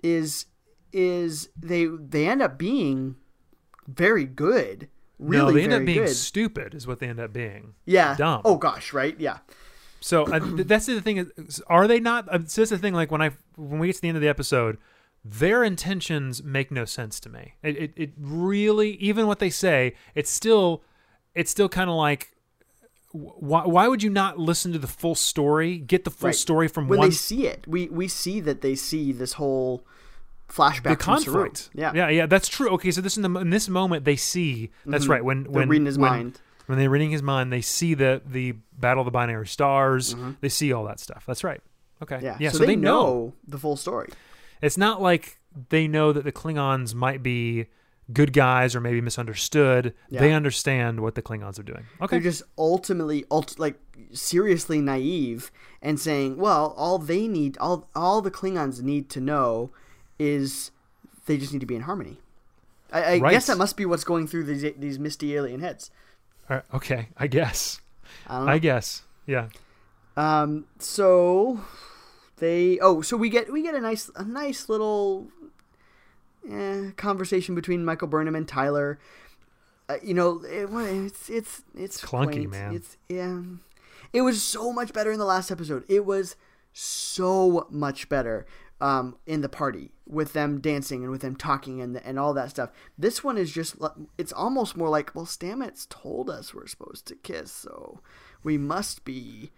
is 0.04 0.46
is 0.94 1.50
they 1.58 1.86
they 1.86 2.28
end 2.28 2.42
up 2.42 2.58
being 2.58 3.16
very 3.88 4.26
good. 4.26 4.90
Really 5.22 5.46
no, 5.46 5.52
they 5.52 5.64
end 5.64 5.74
up 5.74 5.86
being 5.86 6.00
good. 6.06 6.16
stupid, 6.16 6.74
is 6.74 6.88
what 6.88 7.00
they 7.00 7.08
end 7.08 7.20
up 7.20 7.32
being. 7.32 7.76
yeah. 7.86 8.16
dumb. 8.18 8.42
Oh 8.44 8.58
gosh, 8.58 8.92
right? 8.92 9.16
Yeah. 9.20 9.38
So 10.00 10.24
uh, 10.26 10.40
that's 10.66 10.88
the 10.88 11.00
thing. 11.00 11.18
Is, 11.18 11.62
are 11.68 11.88
they 11.88 12.00
not? 12.00 12.28
Uh, 12.28 12.40
so 12.48 12.62
that's 12.62 12.72
the 12.72 12.78
thing. 12.80 12.94
Like 12.96 13.12
when 13.12 13.22
I 13.22 13.32
when 13.56 13.80
we 13.80 13.88
get 13.88 13.98
to 13.98 14.02
the 14.02 14.08
end 14.08 14.18
of 14.18 14.22
the 14.22 14.28
episode, 14.30 14.78
their 15.24 15.64
intentions 15.64 16.42
make 16.44 16.72
no 16.72 16.86
sense 16.86 17.20
to 17.20 17.30
me. 17.30 17.54
It 17.62 17.78
it, 17.78 17.94
it 17.96 18.10
really 18.18 18.94
even 18.96 19.28
what 19.28 19.38
they 19.40 19.52
say, 19.52 19.94
it's 20.16 20.32
still 20.32 20.82
it's 21.36 21.52
still 21.52 21.70
kind 21.70 21.90
of 21.90 21.96
like. 21.96 22.30
Why, 23.14 23.66
why 23.66 23.90
would 23.90 24.02
you 24.02 24.10
not 24.10 24.40
listen 24.40 24.72
to 24.72 24.80
the 24.80 24.88
full 24.88 25.16
story? 25.16 25.78
Get 25.78 26.06
the 26.06 26.10
full 26.12 26.28
Right. 26.28 26.36
story 26.36 26.70
from 26.70 26.88
when 26.88 26.98
one 27.00 27.10
they 27.10 27.14
see 27.16 27.46
it, 27.46 27.68
we 27.68 27.90
we 27.90 28.08
see 28.08 28.40
that 28.40 28.62
they 28.62 28.74
see 28.74 29.12
this 29.12 29.34
whole 29.34 29.86
flashback 30.52 30.84
the 30.90 30.96
conflict. 30.96 31.70
Yeah, 31.74 31.92
yeah, 31.96 32.10
yeah. 32.10 32.26
That's 32.26 32.48
true. 32.48 32.70
Okay, 32.72 32.92
so 32.92 33.02
this 33.02 33.18
in 33.18 33.24
the 33.24 33.40
in 33.40 33.50
this 33.50 33.70
moment 33.70 34.06
they 34.06 34.16
see. 34.16 34.72
That's 34.86 35.08
right. 35.08 35.24
When 35.24 35.44
They're 35.44 35.52
when 35.52 35.70
reading 35.70 35.86
his 35.86 35.98
when, 35.98 36.12
mind. 36.12 36.40
when 36.68 36.78
they're 36.78 36.90
reading 36.90 37.12
his 37.12 37.24
mind, 37.24 37.52
they 37.52 37.62
see 37.62 37.94
the 37.94 38.22
the 38.26 38.54
battle 38.78 39.02
of 39.02 39.06
the 39.06 39.12
binary 39.12 39.48
stars. 39.48 40.14
Mm-hmm. 40.14 40.32
They 40.42 40.50
see 40.50 40.74
all 40.74 40.84
that 40.86 41.00
stuff. 41.00 41.24
That's 41.26 41.44
right. 41.44 41.62
Okay. 42.02 42.20
Yeah, 42.22 42.38
Yeah. 42.40 42.50
so, 42.50 42.58
so, 42.60 42.66
they, 42.66 42.76
know. 42.76 42.92
know 42.92 43.34
the 43.48 43.58
full 43.60 43.78
story. 43.78 44.10
It's 44.62 44.78
not 44.78 45.02
like 45.02 45.40
they 45.70 45.88
know 45.88 46.12
that 46.12 46.24
the 46.24 46.32
Klingons 46.32 46.94
might 46.96 47.22
be 47.22 47.68
good 48.12 48.34
guys 48.34 48.76
or 48.76 48.82
maybe 48.82 49.00
misunderstood. 49.02 49.94
They 50.10 50.34
understand 50.34 51.00
what 51.00 51.16
the 51.16 51.22
Klingons 51.22 51.60
are 51.60 51.64
doing. 51.64 51.86
Okay. 52.02 52.16
They're 52.18 52.32
just 52.32 52.44
ultimately, 52.58 53.24
ult- 53.32 53.60
like 53.60 53.80
seriously 54.12 54.82
naive 54.82 55.52
and 55.82 56.00
saying, 56.00 56.38
"Well, 56.38 56.74
all 56.78 56.98
they 56.98 57.28
need, 57.28 57.58
all 57.60 57.90
all 57.96 58.22
the 58.22 58.32
Klingons 58.32 58.82
need 58.82 59.10
to 59.12 59.22
know, 59.22 59.72
is 60.22 60.72
they 61.26 61.38
just 61.38 61.52
need 61.54 61.60
to 61.60 61.66
be 61.66 61.76
in 61.76 61.82
harmony." 61.84 62.18
I, 62.92 63.02
I 63.16 63.18
Right. 63.20 63.32
guess 63.32 63.48
that 63.48 63.58
must 63.58 63.78
be 63.78 63.86
what's 63.86 64.04
going 64.04 64.28
through 64.28 64.44
these 64.46 64.66
these 64.78 65.00
misty 65.00 65.36
alien 65.36 65.62
heads. 65.62 65.92
Uh, 66.50 66.62
okay. 66.74 67.10
I 67.18 67.28
guess. 67.28 67.80
I. 68.28 68.54
I 68.54 68.58
guess. 68.60 69.04
Yeah. 69.26 69.48
Um, 70.18 70.66
so 70.80 71.62
they 72.38 72.78
oh, 72.80 73.02
so 73.02 73.16
we 73.16 73.30
get 73.30 73.52
we 73.52 73.62
get 73.62 73.76
a 73.76 73.80
nice 73.82 74.10
a 74.16 74.24
nice 74.26 74.68
little 74.68 75.30
eh, 76.50 76.92
conversation 76.98 77.56
between 77.56 77.86
Michael 77.86 78.08
Burnham 78.10 78.36
and 78.36 78.48
Tyler. 78.48 79.00
Uh, 79.88 79.96
you 80.04 80.14
know, 80.14 80.42
it, 80.44 80.68
it's 81.06 81.30
it's 81.30 81.64
it's 81.76 82.02
Clunky, 82.02 82.32
quaint. 82.34 82.52
man. 82.52 82.76
It's 82.76 82.98
yeah. 83.08 83.42
It 84.14 84.22
was 84.22 84.44
so 84.44 84.74
much 84.74 84.92
better 84.92 85.12
in 85.14 85.20
the 85.20 85.26
last 85.26 85.52
episode. 85.52 85.86
It 85.88 86.06
was 86.06 86.36
so 86.74 87.68
much 87.70 88.10
better 88.10 88.46
um, 88.82 89.16
in 89.26 89.40
the 89.42 89.48
party 89.50 89.92
with 90.06 90.34
them 90.34 90.60
dancing 90.60 91.04
and 91.04 91.12
with 91.12 91.22
them 91.22 91.36
talking 91.38 91.80
and 91.82 91.96
and 91.98 92.20
all 92.20 92.34
that 92.34 92.50
stuff. 92.50 92.72
This 92.98 93.24
one 93.24 93.38
is 93.38 93.52
just 93.52 93.76
it's 94.18 94.34
almost 94.34 94.76
more 94.76 94.90
like 94.90 95.16
well, 95.16 95.26
Stamets 95.26 95.88
told 95.88 96.30
us 96.30 96.54
we're 96.54 96.68
supposed 96.68 97.06
to 97.08 97.16
kiss, 97.16 97.52
so 97.52 98.02
we 98.44 98.58
must 98.58 99.06
be 99.06 99.52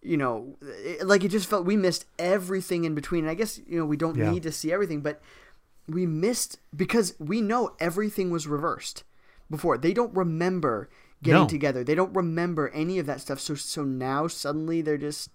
you 0.00 0.16
know, 0.16 0.56
it, 0.62 1.04
like 1.04 1.24
it 1.24 1.28
just 1.28 1.50
felt 1.50 1.66
we 1.66 1.76
missed 1.76 2.06
everything 2.20 2.84
in 2.84 2.94
between. 2.94 3.24
And 3.24 3.30
I 3.30 3.34
guess 3.34 3.60
you 3.66 3.78
know 3.78 3.84
we 3.84 3.96
don't 3.96 4.16
Yeah. 4.16 4.30
need 4.30 4.44
to 4.44 4.52
see 4.52 4.72
everything, 4.72 5.00
but 5.00 5.20
we 5.88 6.06
missed 6.06 6.60
because 6.74 7.14
we 7.18 7.40
know 7.40 7.74
everything 7.80 8.30
was 8.30 8.46
reversed 8.46 9.02
before. 9.50 9.76
They 9.76 9.92
don't 9.92 10.14
remember 10.14 10.88
getting 11.20 11.42
No. 11.42 11.48
together. 11.48 11.82
They 11.82 11.96
don't 11.96 12.14
remember 12.14 12.68
any 12.68 13.00
of 13.00 13.06
that 13.06 13.20
stuff. 13.20 13.40
So 13.40 13.56
so 13.56 13.82
now 13.82 14.28
suddenly 14.28 14.82
they're 14.82 14.98
just 14.98 15.30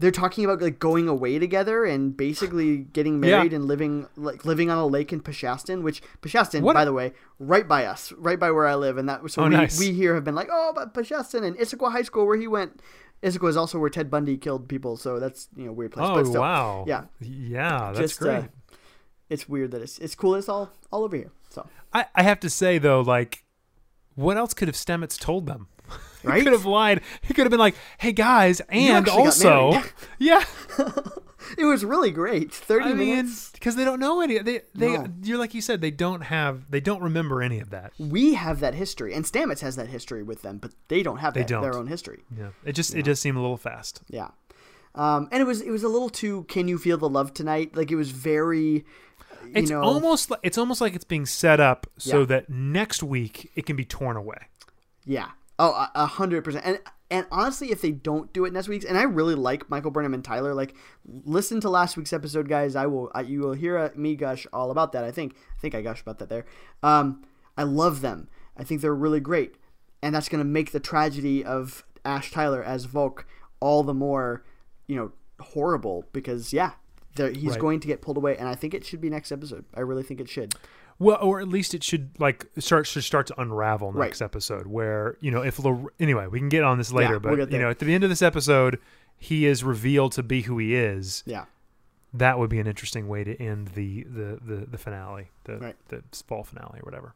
they're 0.00 0.10
talking 0.10 0.44
about 0.44 0.60
like 0.60 0.78
going 0.78 1.06
away 1.08 1.38
together 1.38 1.84
and 1.84 2.16
basically 2.16 2.78
getting 2.78 3.22
Yeah. 3.22 3.36
married 3.36 3.52
and 3.52 3.66
living 3.66 4.06
like 4.16 4.44
living 4.44 4.68
on 4.70 4.78
a 4.78 4.86
lake 4.86 5.12
in 5.12 5.20
Peshastin, 5.20 5.82
which 5.82 6.02
Peshastin, 6.22 6.62
What- 6.62 6.74
by 6.74 6.84
the 6.84 6.92
way, 6.92 7.12
right 7.38 7.68
by 7.68 7.84
us, 7.84 8.10
right 8.12 8.38
by 8.40 8.50
where 8.50 8.66
I 8.66 8.74
live, 8.74 8.96
and 8.98 9.08
that 9.08 9.30
so 9.30 9.42
Oh, 9.42 9.44
we, 9.48 9.50
nice. 9.54 9.78
we 9.78 9.92
here 9.92 10.14
have 10.14 10.24
been 10.24 10.34
like, 10.34 10.48
oh, 10.50 10.72
but 10.74 10.92
Peshastin 10.94 11.44
and 11.44 11.56
Issaquah 11.56 11.92
High 11.92 12.02
School 12.02 12.26
where 12.26 12.36
he 12.38 12.48
went. 12.48 12.80
Issaquah 13.22 13.50
is 13.50 13.56
also 13.58 13.78
where 13.78 13.90
Ted 13.90 14.10
Bundy 14.10 14.38
killed 14.38 14.66
people, 14.68 14.96
so 14.96 15.20
that's 15.20 15.48
you 15.54 15.66
know 15.66 15.72
weird 15.72 15.92
place. 15.92 16.06
Oh 16.08 16.14
but 16.14 16.26
still, 16.26 16.40
wow. 16.40 16.84
yeah. 16.88 17.04
Yeah. 17.20 17.92
That's 17.94 17.98
just 17.98 18.20
great. 18.20 18.36
uh, 18.36 18.42
it's 19.28 19.46
weird 19.48 19.70
that 19.72 19.82
it's 19.82 19.98
it's 19.98 20.14
cool. 20.14 20.34
It's 20.34 20.48
all 20.48 20.70
all 20.90 21.04
over 21.04 21.14
here. 21.16 21.30
So 21.50 21.66
I, 21.92 22.06
I 22.14 22.22
have 22.22 22.40
to 22.40 22.48
say 22.48 22.78
though, 22.78 23.02
like, 23.02 23.44
what 24.14 24.38
else 24.38 24.54
could 24.54 24.68
have 24.68 24.74
Stamets 24.76 25.18
told 25.18 25.44
them? 25.46 25.68
He 26.22 26.42
could 26.42 26.52
have 26.52 26.64
lied. 26.66 27.00
He 27.22 27.34
could 27.34 27.44
have 27.44 27.50
been 27.50 27.60
like, 27.60 27.74
"Hey 27.98 28.12
guys, 28.12 28.60
and 28.68 29.08
also, 29.08 29.82
yeah." 30.18 30.44
it 31.58 31.64
was 31.64 31.84
really 31.84 32.10
great. 32.10 32.52
Thirty 32.52 32.90
I 32.90 32.92
minutes. 32.94 33.50
because 33.52 33.76
they 33.76 33.84
don't 33.84 34.00
know 34.00 34.20
any. 34.20 34.38
They 34.38 34.62
they 34.74 34.96
No. 34.96 35.06
you're 35.22 35.38
like 35.38 35.54
you 35.54 35.60
said, 35.60 35.80
they 35.80 35.90
don't 35.90 36.22
have. 36.22 36.70
They 36.70 36.80
don't 36.80 37.02
remember 37.02 37.42
any 37.42 37.60
of 37.60 37.70
that. 37.70 37.92
We 37.98 38.34
have 38.34 38.60
that 38.60 38.74
history, 38.74 39.14
and 39.14 39.24
Stamets 39.24 39.60
has 39.60 39.76
that 39.76 39.88
history 39.88 40.22
with 40.22 40.42
them, 40.42 40.58
but 40.58 40.72
they 40.88 41.02
don't 41.02 41.18
have 41.18 41.34
They 41.34 41.40
that, 41.40 41.48
don't. 41.48 41.62
their 41.62 41.76
own 41.76 41.86
history. 41.86 42.22
Yeah. 42.36 42.48
It 42.64 42.72
just 42.72 42.94
it 42.94 43.02
just 43.04 43.22
seemed 43.22 43.36
a 43.36 43.40
little 43.40 43.56
fast. 43.56 44.02
Yeah. 44.08 44.28
Um, 44.94 45.28
and 45.30 45.40
it 45.40 45.44
was 45.44 45.60
it 45.60 45.70
was 45.70 45.82
a 45.82 45.88
little 45.88 46.10
too. 46.10 46.44
Can 46.48 46.68
you 46.68 46.76
feel 46.78 46.98
the 46.98 47.08
love 47.08 47.32
tonight? 47.34 47.76
Like 47.76 47.90
it 47.90 47.96
was 47.96 48.10
very. 48.10 48.84
You 49.44 49.52
It's 49.54 49.70
know, 49.70 49.80
almost 49.82 50.30
like 50.30 50.40
it's 50.42 50.58
almost 50.58 50.80
like 50.82 50.94
it's 50.94 51.04
being 51.04 51.24
set 51.26 51.60
up 51.60 51.86
so 51.96 52.20
Yeah. 52.20 52.24
that 52.26 52.50
next 52.50 53.02
week 53.02 53.50
it 53.54 53.64
can 53.66 53.74
be 53.74 53.84
torn 53.84 54.16
away. 54.16 54.36
Yeah. 55.06 55.28
Oh, 55.62 55.88
a- 55.94 56.06
hundred 56.06 56.42
percent. 56.42 56.64
And 56.64 56.80
and 57.10 57.26
honestly, 57.30 57.70
if 57.70 57.82
they 57.82 57.90
don't 57.90 58.32
do 58.32 58.44
it 58.44 58.52
next 58.52 58.68
week's, 58.68 58.84
and 58.84 58.96
I 58.96 59.02
really 59.02 59.34
like 59.34 59.68
Michael 59.68 59.90
Burnham 59.90 60.14
and 60.14 60.24
Tyler, 60.24 60.54
like 60.54 60.74
listen 61.04 61.60
to 61.60 61.68
last 61.68 61.96
week's 61.96 62.12
episode, 62.12 62.48
guys. 62.48 62.74
I 62.76 62.86
will. 62.86 63.10
I, 63.14 63.22
you 63.22 63.40
will 63.40 63.52
hear 63.52 63.76
uh, 63.76 63.90
me 63.94 64.14
gush 64.16 64.46
all 64.52 64.70
about 64.70 64.92
that. 64.92 65.04
I 65.04 65.10
think. 65.10 65.34
I 65.56 65.60
think 65.60 65.74
I 65.74 65.82
gush 65.82 66.00
about 66.00 66.18
that 66.20 66.28
there. 66.28 66.46
Um, 66.82 67.24
I 67.56 67.64
love 67.64 68.00
them. 68.00 68.28
I 68.56 68.64
think 68.64 68.80
they're 68.80 68.94
really 68.94 69.20
great, 69.20 69.56
and 70.02 70.14
that's 70.14 70.28
gonna 70.28 70.44
make 70.44 70.72
the 70.72 70.80
tragedy 70.80 71.44
of 71.44 71.84
Ash 72.04 72.30
Tyler 72.30 72.62
as 72.62 72.86
Voq 72.86 73.24
all 73.60 73.82
the 73.82 73.92
more, 73.94 74.44
you 74.86 74.96
know, 74.96 75.12
horrible 75.40 76.04
because 76.12 76.52
yeah. 76.52 76.72
He's 77.16 77.50
Right. 77.50 77.58
going 77.58 77.80
to 77.80 77.88
get 77.88 78.00
pulled 78.02 78.16
away, 78.16 78.36
and 78.38 78.48
I 78.48 78.54
think 78.54 78.72
it 78.72 78.84
should 78.86 79.00
be 79.00 79.10
next 79.10 79.32
episode. 79.32 79.64
I 79.74 79.80
really 79.80 80.04
think 80.04 80.20
it 80.20 80.28
should. 80.28 80.54
Well, 81.00 81.18
or 81.20 81.40
at 81.40 81.48
least 81.48 81.74
it 81.74 81.82
should 81.82 82.10
like 82.20 82.46
start 82.58 82.86
should 82.86 83.02
start 83.02 83.26
to 83.28 83.40
unravel 83.40 83.90
Right. 83.90 84.04
next 84.06 84.20
episode. 84.22 84.66
Where 84.68 85.16
you 85.20 85.30
know 85.32 85.42
if 85.42 85.58
Lor- 85.58 85.92
anyway 85.98 86.26
we 86.28 86.38
can 86.38 86.48
get 86.50 86.62
on 86.62 86.78
this 86.78 86.92
later, 86.92 87.14
Yeah, 87.14 87.18
but 87.18 87.36
we'll 87.36 87.50
you 87.50 87.58
know 87.58 87.70
at 87.70 87.78
the 87.80 87.92
end 87.92 88.04
of 88.04 88.10
this 88.10 88.22
episode 88.22 88.78
he 89.16 89.46
is 89.46 89.64
revealed 89.64 90.12
to 90.12 90.22
be 90.22 90.42
who 90.42 90.58
he 90.58 90.74
is, 90.74 91.22
Yeah. 91.26 91.46
that 92.14 92.38
would 92.38 92.50
be 92.50 92.58
an 92.60 92.66
interesting 92.66 93.08
way 93.08 93.24
to 93.24 93.34
end 93.42 93.68
the 93.68 94.04
the 94.04 94.38
the, 94.46 94.66
the 94.70 94.78
finale, 94.78 95.30
the 95.44 95.56
Right. 95.58 95.76
the 95.88 96.02
fall 96.26 96.44
finale 96.44 96.78
or 96.80 96.84
whatever. 96.84 97.14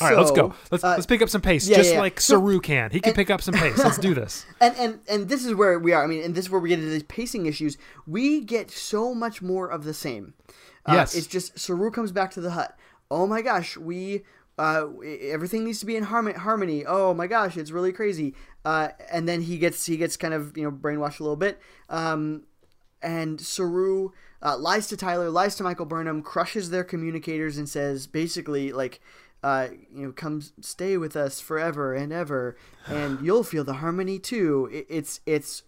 All 0.00 0.08
right, 0.08 0.16
let's 0.16 0.30
go. 0.30 0.54
Let's 0.70 0.82
uh, 0.82 0.92
let's 0.92 1.04
pick 1.04 1.20
up 1.20 1.28
some 1.28 1.42
pace, 1.42 1.68
yeah, 1.68 1.76
just 1.76 1.90
yeah, 1.90 1.96
yeah. 1.96 2.00
like 2.00 2.18
So- 2.18 2.38
Saru 2.38 2.58
can. 2.60 2.90
He 2.90 3.00
can 3.00 3.10
and- 3.10 3.16
pick 3.16 3.28
up 3.28 3.42
some 3.42 3.52
pace. 3.54 3.76
Let's 3.76 3.98
do 3.98 4.14
this. 4.22 4.46
and 4.58 4.74
and 4.78 5.00
and 5.10 5.28
this 5.28 5.44
is 5.44 5.54
where 5.54 5.78
we 5.78 5.92
are. 5.92 6.02
I 6.02 6.06
mean, 6.06 6.24
and 6.24 6.34
this 6.34 6.46
is 6.46 6.50
where 6.50 6.60
we 6.60 6.70
get 6.70 6.78
into 6.78 6.90
these 6.90 7.02
pacing 7.02 7.44
issues. 7.44 7.76
We 8.06 8.40
get 8.40 8.70
so 8.70 9.14
much 9.14 9.42
more 9.42 9.68
of 9.68 9.84
the 9.84 9.92
same. 9.92 10.32
Uh, 10.86 10.92
Yes. 10.94 11.14
it's 11.14 11.26
just 11.26 11.58
Saru 11.58 11.90
comes 11.90 12.12
back 12.12 12.30
to 12.32 12.40
the 12.40 12.50
hut. 12.52 12.76
Oh 13.10 13.26
my 13.26 13.42
gosh, 13.42 13.76
we 13.76 14.22
uh, 14.58 14.86
everything 15.30 15.64
needs 15.64 15.80
to 15.80 15.86
be 15.86 15.96
in 15.96 16.04
harmony. 16.04 16.38
Harmony. 16.38 16.84
Oh 16.86 17.12
my 17.14 17.26
gosh, 17.26 17.56
it's 17.56 17.70
really 17.70 17.92
crazy. 17.92 18.34
Uh, 18.64 18.88
and 19.10 19.28
then 19.28 19.42
he 19.42 19.58
gets 19.58 19.84
he 19.86 19.96
gets 19.96 20.16
kind 20.16 20.34
of 20.34 20.56
you 20.56 20.62
know 20.64 20.70
brainwashed 20.72 21.20
a 21.20 21.22
little 21.22 21.36
bit. 21.36 21.58
Um, 21.88 22.44
and 23.02 23.40
Saru 23.40 24.10
uh, 24.42 24.56
lies 24.56 24.86
to 24.88 24.96
Tyler, 24.96 25.30
lies 25.30 25.56
to 25.56 25.62
Michael 25.62 25.86
Burnham, 25.86 26.22
crushes 26.22 26.70
their 26.70 26.84
communicators, 26.84 27.58
and 27.58 27.68
says 27.68 28.06
basically 28.06 28.72
like, 28.72 29.00
uh, 29.42 29.68
you 29.94 30.06
know, 30.06 30.12
come 30.12 30.40
stay 30.60 30.96
with 30.96 31.16
us 31.16 31.40
forever 31.40 31.94
and 31.94 32.12
ever, 32.12 32.56
and 32.86 33.20
you'll 33.24 33.44
feel 33.44 33.64
the 33.64 33.74
harmony 33.74 34.18
too. 34.18 34.68
It, 34.72 34.86
it's 34.88 35.20
it's 35.26 35.62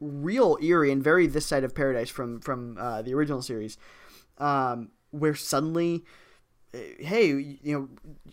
real 0.00 0.58
eerie 0.60 0.90
and 0.90 1.02
very 1.04 1.26
this 1.28 1.46
side 1.46 1.62
of 1.64 1.74
paradise 1.74 2.10
from 2.10 2.40
from 2.40 2.76
uh, 2.78 3.02
the 3.02 3.14
original 3.14 3.42
series, 3.42 3.76
um, 4.42 4.90
where 5.10 5.34
suddenly, 5.34 6.04
uh, 6.74 6.78
hey, 6.98 7.26
you 7.28 7.58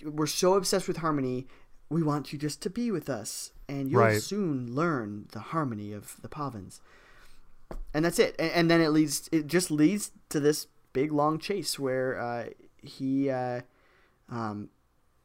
know, 0.04 0.10
we're 0.10 0.28
so 0.28 0.56
obsessed 0.56 0.88
with 0.88 0.98
harmony. 0.98 1.48
We 1.90 2.04
want 2.04 2.32
you 2.32 2.40
just 2.40 2.62
to 2.64 2.70
be 2.70 2.92
with 2.92 3.10
us, 3.10 3.52
and 3.68 3.90
you'll 3.90 4.02
Right. 4.02 4.22
soon 4.22 4.74
learn 4.74 5.28
the 5.32 5.40
harmony 5.40 5.92
of 5.94 6.18
the 6.22 6.30
Pahvans 6.30 6.80
and 7.94 8.06
that's 8.06 8.20
it. 8.20 8.36
And, 8.40 8.52
and 8.52 8.72
then 8.72 8.82
it 8.82 8.90
leads, 8.90 9.30
it 9.32 9.48
just 9.48 9.72
leads 9.72 10.12
to 10.30 10.40
this 10.40 10.68
big 10.94 11.12
long 11.12 11.40
chase 11.40 11.78
where 11.80 12.20
uh, 12.20 12.46
he 12.82 13.30
uh, 13.30 13.62
um, 14.30 14.70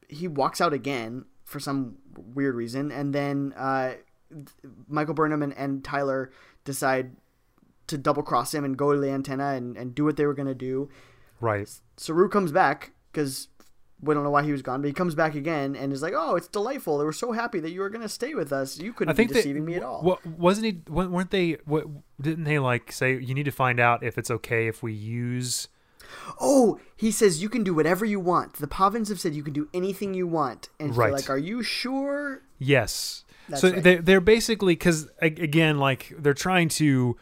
he 0.09 0.29
walks 0.29 0.61
out 0.61 0.73
again 0.73 1.25
for 1.45 1.61
some 1.61 1.97
weird 2.35 2.55
reason, 2.55 2.91
and 2.91 3.15
then 3.15 3.53
uh, 3.57 3.95
Michael 4.89 5.15
Burnham 5.15 5.43
and, 5.43 5.53
and 5.57 5.85
Tyler 5.85 6.31
decide 6.65 7.17
to 7.87 7.99
double 7.99 8.23
cross 8.23 8.55
him 8.55 8.65
and 8.65 8.77
go 8.77 8.93
to 8.93 8.99
the 9.01 9.11
antenna 9.11 9.53
and, 9.53 9.77
and 9.77 9.95
do 9.95 10.05
what 10.05 10.17
they 10.17 10.27
were 10.27 10.35
gonna 10.35 10.55
do. 10.55 10.89
Right. 11.41 11.69
Saru 11.97 12.29
comes 12.29 12.53
back 12.53 12.93
because 13.13 13.49
we 14.01 14.15
don't 14.15 14.25
know 14.25 14.31
why 14.31 14.43
he 14.43 14.53
was 14.53 14.63
gone, 14.63 14.81
but 14.83 14.89
he 14.89 14.93
comes 14.93 15.15
back 15.15 15.35
again 15.35 15.75
and 15.77 15.93
is 15.93 16.03
like, 16.03 16.13
"Oh, 16.17 16.37
it's 16.37 16.49
delightful. 16.49 16.99
They 16.99 17.05
were 17.05 17.13
so 17.13 17.33
happy 17.33 17.61
that 17.61 17.71
you 17.71 17.81
were 17.81 17.91
gonna 17.91 18.09
stay 18.09 18.35
with 18.35 18.53
us. 18.53 18.79
You 18.79 18.93
couldn't 18.93 19.13
I 19.13 19.17
think 19.17 19.31
be 19.31 19.37
deceiving 19.37 19.65
me 19.65 19.75
at 19.75 19.83
all." 19.83 20.03
What 20.03 20.25
wasn't 20.27 20.67
he? 20.67 20.83
Weren't 20.91 21.31
they? 21.31 21.59
What 21.65 21.87
didn't 22.21 22.45
they 22.45 22.59
like 22.59 22.93
say? 22.93 23.19
You 23.19 23.35
need 23.35 23.45
to 23.45 23.51
find 23.53 23.81
out 23.81 24.03
if 24.03 24.19
it's 24.19 24.31
okay 24.31 24.67
if 24.67 24.83
we 24.83 24.93
use. 24.93 25.69
Oh, 26.41 26.79
he 26.97 27.11
says 27.11 27.43
you 27.43 27.49
can 27.49 27.65
do 27.65 27.75
whatever 27.75 28.05
you 28.05 28.21
want. 28.21 28.55
The 28.55 28.67
Pahvans 28.67 29.09
have 29.09 29.19
said 29.21 29.35
you 29.35 29.43
can 29.43 29.53
do 29.55 29.69
anything 29.73 30.15
you 30.15 30.27
want, 30.27 30.69
and 30.79 30.97
Right. 30.97 31.13
like, 31.13 31.31
"Are 31.31 31.39
you 31.39 31.63
sure?" 31.63 32.43
Yes. 32.59 33.25
That's 33.49 33.61
so 33.61 33.71
right. 33.73 33.83
they 33.83 33.97
they're 33.97 34.21
basically 34.21 34.75
because 34.75 35.09
again, 35.21 35.79
like 35.79 36.13
they're 36.19 36.35
trying 36.35 36.69
to 36.71 37.17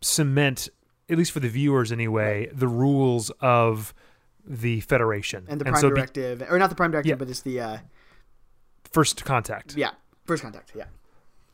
cement, 0.00 0.68
at 1.08 1.18
least 1.18 1.32
for 1.32 1.40
the 1.40 1.48
viewers 1.48 1.92
anyway, 1.92 2.48
the 2.52 2.68
rules 2.68 3.30
of 3.40 3.92
the 4.46 4.80
Federation 4.80 5.44
And 5.48 5.60
the 5.60 5.64
Prime 5.66 5.80
so 5.80 5.88
be- 5.90 5.94
Directive, 5.96 6.42
or 6.50 6.58
not 6.58 6.70
the 6.70 6.76
Prime 6.76 6.90
Directive, 6.90 7.10
Yeah. 7.10 7.14
but 7.16 7.28
it's 7.28 7.42
the 7.42 7.60
uh, 7.60 7.78
first 8.90 9.24
contact. 9.24 9.76
yeah, 9.76 9.90
First 10.24 10.42
Contact. 10.42 10.72
Yeah, 10.74 10.84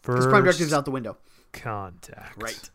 First 0.03 0.17
because 0.19 0.27
Prime 0.27 0.45
Directive's 0.45 0.73
out 0.73 0.85
the 0.85 0.91
window. 0.91 1.17
contact. 1.53 2.43
Right. 2.43 2.71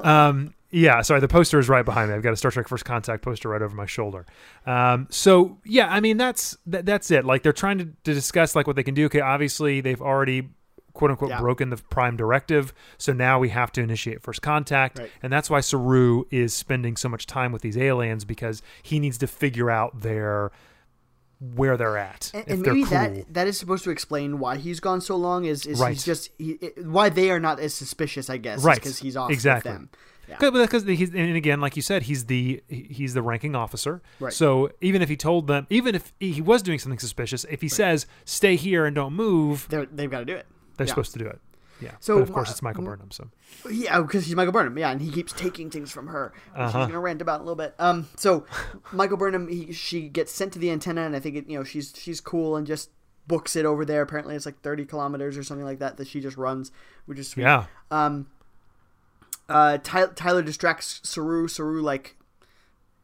um, 0.00 0.54
yeah, 0.70 1.02
sorry, 1.02 1.20
the 1.20 1.28
poster 1.28 1.58
is 1.58 1.68
right 1.68 1.84
behind 1.84 2.10
me. 2.10 2.16
I've 2.16 2.22
got 2.22 2.32
a 2.32 2.36
Star 2.36 2.50
Trek 2.50 2.66
First 2.66 2.84
Contact 2.84 3.22
poster 3.22 3.48
right 3.50 3.62
over 3.62 3.76
my 3.76 3.86
shoulder. 3.86 4.26
Um, 4.66 5.06
so 5.10 5.58
yeah, 5.64 5.86
I 5.88 6.00
mean 6.00 6.16
that's 6.16 6.56
that, 6.66 6.84
that's 6.84 7.10
it. 7.12 7.24
Like 7.24 7.42
they're 7.44 7.52
trying 7.52 7.78
to, 7.78 7.84
to 7.84 8.14
discuss 8.14 8.56
like 8.56 8.66
what 8.66 8.74
they 8.76 8.82
can 8.82 8.94
do. 8.94 9.04
Okay, 9.06 9.20
obviously 9.20 9.80
they've 9.80 10.02
already 10.02 10.48
quote 10.94 11.10
unquote 11.10 11.30
Yeah. 11.30 11.40
broken 11.40 11.68
the 11.70 11.76
Prime 11.76 12.16
Directive, 12.16 12.72
so 12.96 13.12
now 13.12 13.38
we 13.38 13.50
have 13.50 13.70
to 13.72 13.82
initiate 13.82 14.22
First 14.22 14.40
Contact, 14.42 14.98
Right. 14.98 15.10
and 15.22 15.30
that's 15.32 15.50
why 15.50 15.60
Saru 15.60 16.24
is 16.30 16.54
spending 16.54 16.96
so 16.96 17.08
much 17.10 17.26
time 17.26 17.52
with 17.52 17.60
these 17.62 17.76
aliens 17.76 18.24
because 18.24 18.62
he 18.82 18.98
needs 18.98 19.18
to 19.18 19.26
figure 19.26 19.70
out 19.70 20.00
their 20.00 20.50
where 21.40 21.76
they're 21.76 21.98
at 21.98 22.30
And, 22.32 22.44
if 22.46 22.52
and 22.54 22.62
maybe 22.62 22.80
cool. 22.84 22.90
that 22.90 23.34
that 23.34 23.46
is 23.46 23.58
supposed 23.58 23.84
to 23.84 23.90
explain 23.90 24.38
why 24.38 24.56
he's 24.56 24.80
gone 24.80 25.00
so 25.00 25.16
long. 25.16 25.44
Is 25.44 25.66
is 25.66 25.78
Right. 25.78 25.92
he's 25.92 26.04
just 26.04 26.30
he, 26.38 26.52
why 26.82 27.08
they 27.10 27.30
are 27.30 27.40
not 27.40 27.60
as 27.60 27.74
suspicious? 27.74 28.30
I 28.30 28.38
guess, 28.38 28.62
Right. 28.64 28.76
Because 28.76 28.98
he's 28.98 29.16
off 29.16 29.30
Exactly. 29.30 29.70
with 29.72 29.80
them. 29.80 29.90
Yeah. 30.26 30.36
Because 30.38 30.84
he's 30.84 31.10
and 31.12 31.36
again, 31.36 31.60
like 31.60 31.76
you 31.76 31.82
said, 31.82 32.04
he's 32.04 32.26
the 32.26 32.62
he's 32.68 33.12
the 33.12 33.20
ranking 33.20 33.54
officer. 33.54 34.00
Right. 34.20 34.32
So 34.32 34.70
even 34.80 35.02
if 35.02 35.10
he 35.10 35.16
told 35.16 35.48
them, 35.48 35.66
even 35.68 35.94
if 35.94 36.14
he 36.18 36.40
was 36.40 36.62
doing 36.62 36.78
something 36.78 36.98
suspicious, 37.00 37.44
if 37.50 37.60
he 37.60 37.68
says 37.68 38.06
stay 38.24 38.56
here 38.56 38.86
and 38.86 38.94
don't 38.94 39.12
move, 39.12 39.66
They're, 39.68 39.84
they've 39.86 40.10
got 40.10 40.20
to 40.20 40.24
do 40.24 40.36
it. 40.36 40.46
They're 40.76 40.86
Yeah. 40.86 40.90
supposed 40.90 41.12
to 41.14 41.18
do 41.18 41.26
it. 41.26 41.40
Yeah. 41.80 41.92
So, 42.00 42.14
but 42.16 42.22
of 42.22 42.32
course, 42.32 42.48
uh, 42.50 42.52
it's 42.52 42.62
Michael 42.62 42.84
Burnham. 42.84 43.10
So 43.10 43.28
Yeah, 43.68 44.00
because 44.00 44.26
he's 44.26 44.36
Michael 44.36 44.52
Burnham. 44.52 44.78
Yeah, 44.78 44.90
and 44.90 45.02
he 45.02 45.10
keeps 45.10 45.32
taking 45.32 45.70
things 45.70 45.90
from 45.90 46.06
her. 46.06 46.32
Which 46.52 46.60
Uh-huh. 46.60 46.68
She's 46.80 46.86
gonna 46.86 47.00
rant 47.00 47.20
about 47.20 47.36
in 47.36 47.40
a 47.40 47.44
little 47.50 47.56
bit. 47.56 47.74
Um, 47.78 48.06
so 48.16 48.46
Michael 48.92 49.16
Burnham, 49.16 49.48
he, 49.48 49.72
she 49.72 50.08
gets 50.08 50.30
sent 50.32 50.52
to 50.52 50.58
the 50.58 50.70
antenna, 50.70 51.02
and 51.02 51.16
I 51.16 51.20
think 51.20 51.36
it, 51.36 51.48
you 51.48 51.58
know 51.58 51.64
she's 51.64 51.92
she's 51.96 52.20
cool 52.20 52.56
and 52.56 52.66
just 52.66 52.90
books 53.26 53.56
it 53.56 53.66
over 53.66 53.84
there. 53.84 54.02
Apparently, 54.02 54.36
it's 54.36 54.46
like 54.46 54.60
thirty 54.62 54.84
kilometers 54.84 55.36
or 55.36 55.42
something 55.42 55.64
like 55.66 55.80
that 55.80 55.96
that 55.96 56.06
she 56.06 56.20
just 56.20 56.36
runs, 56.36 56.70
which 57.06 57.18
is 57.18 57.28
sweet. 57.28 57.42
yeah, 57.42 57.64
Um, 57.90 58.28
uh, 59.48 59.78
Ty- 59.82 60.06
Tyler 60.14 60.42
distracts 60.42 61.00
Saru. 61.02 61.48
Saru 61.48 61.80
like 61.82 62.16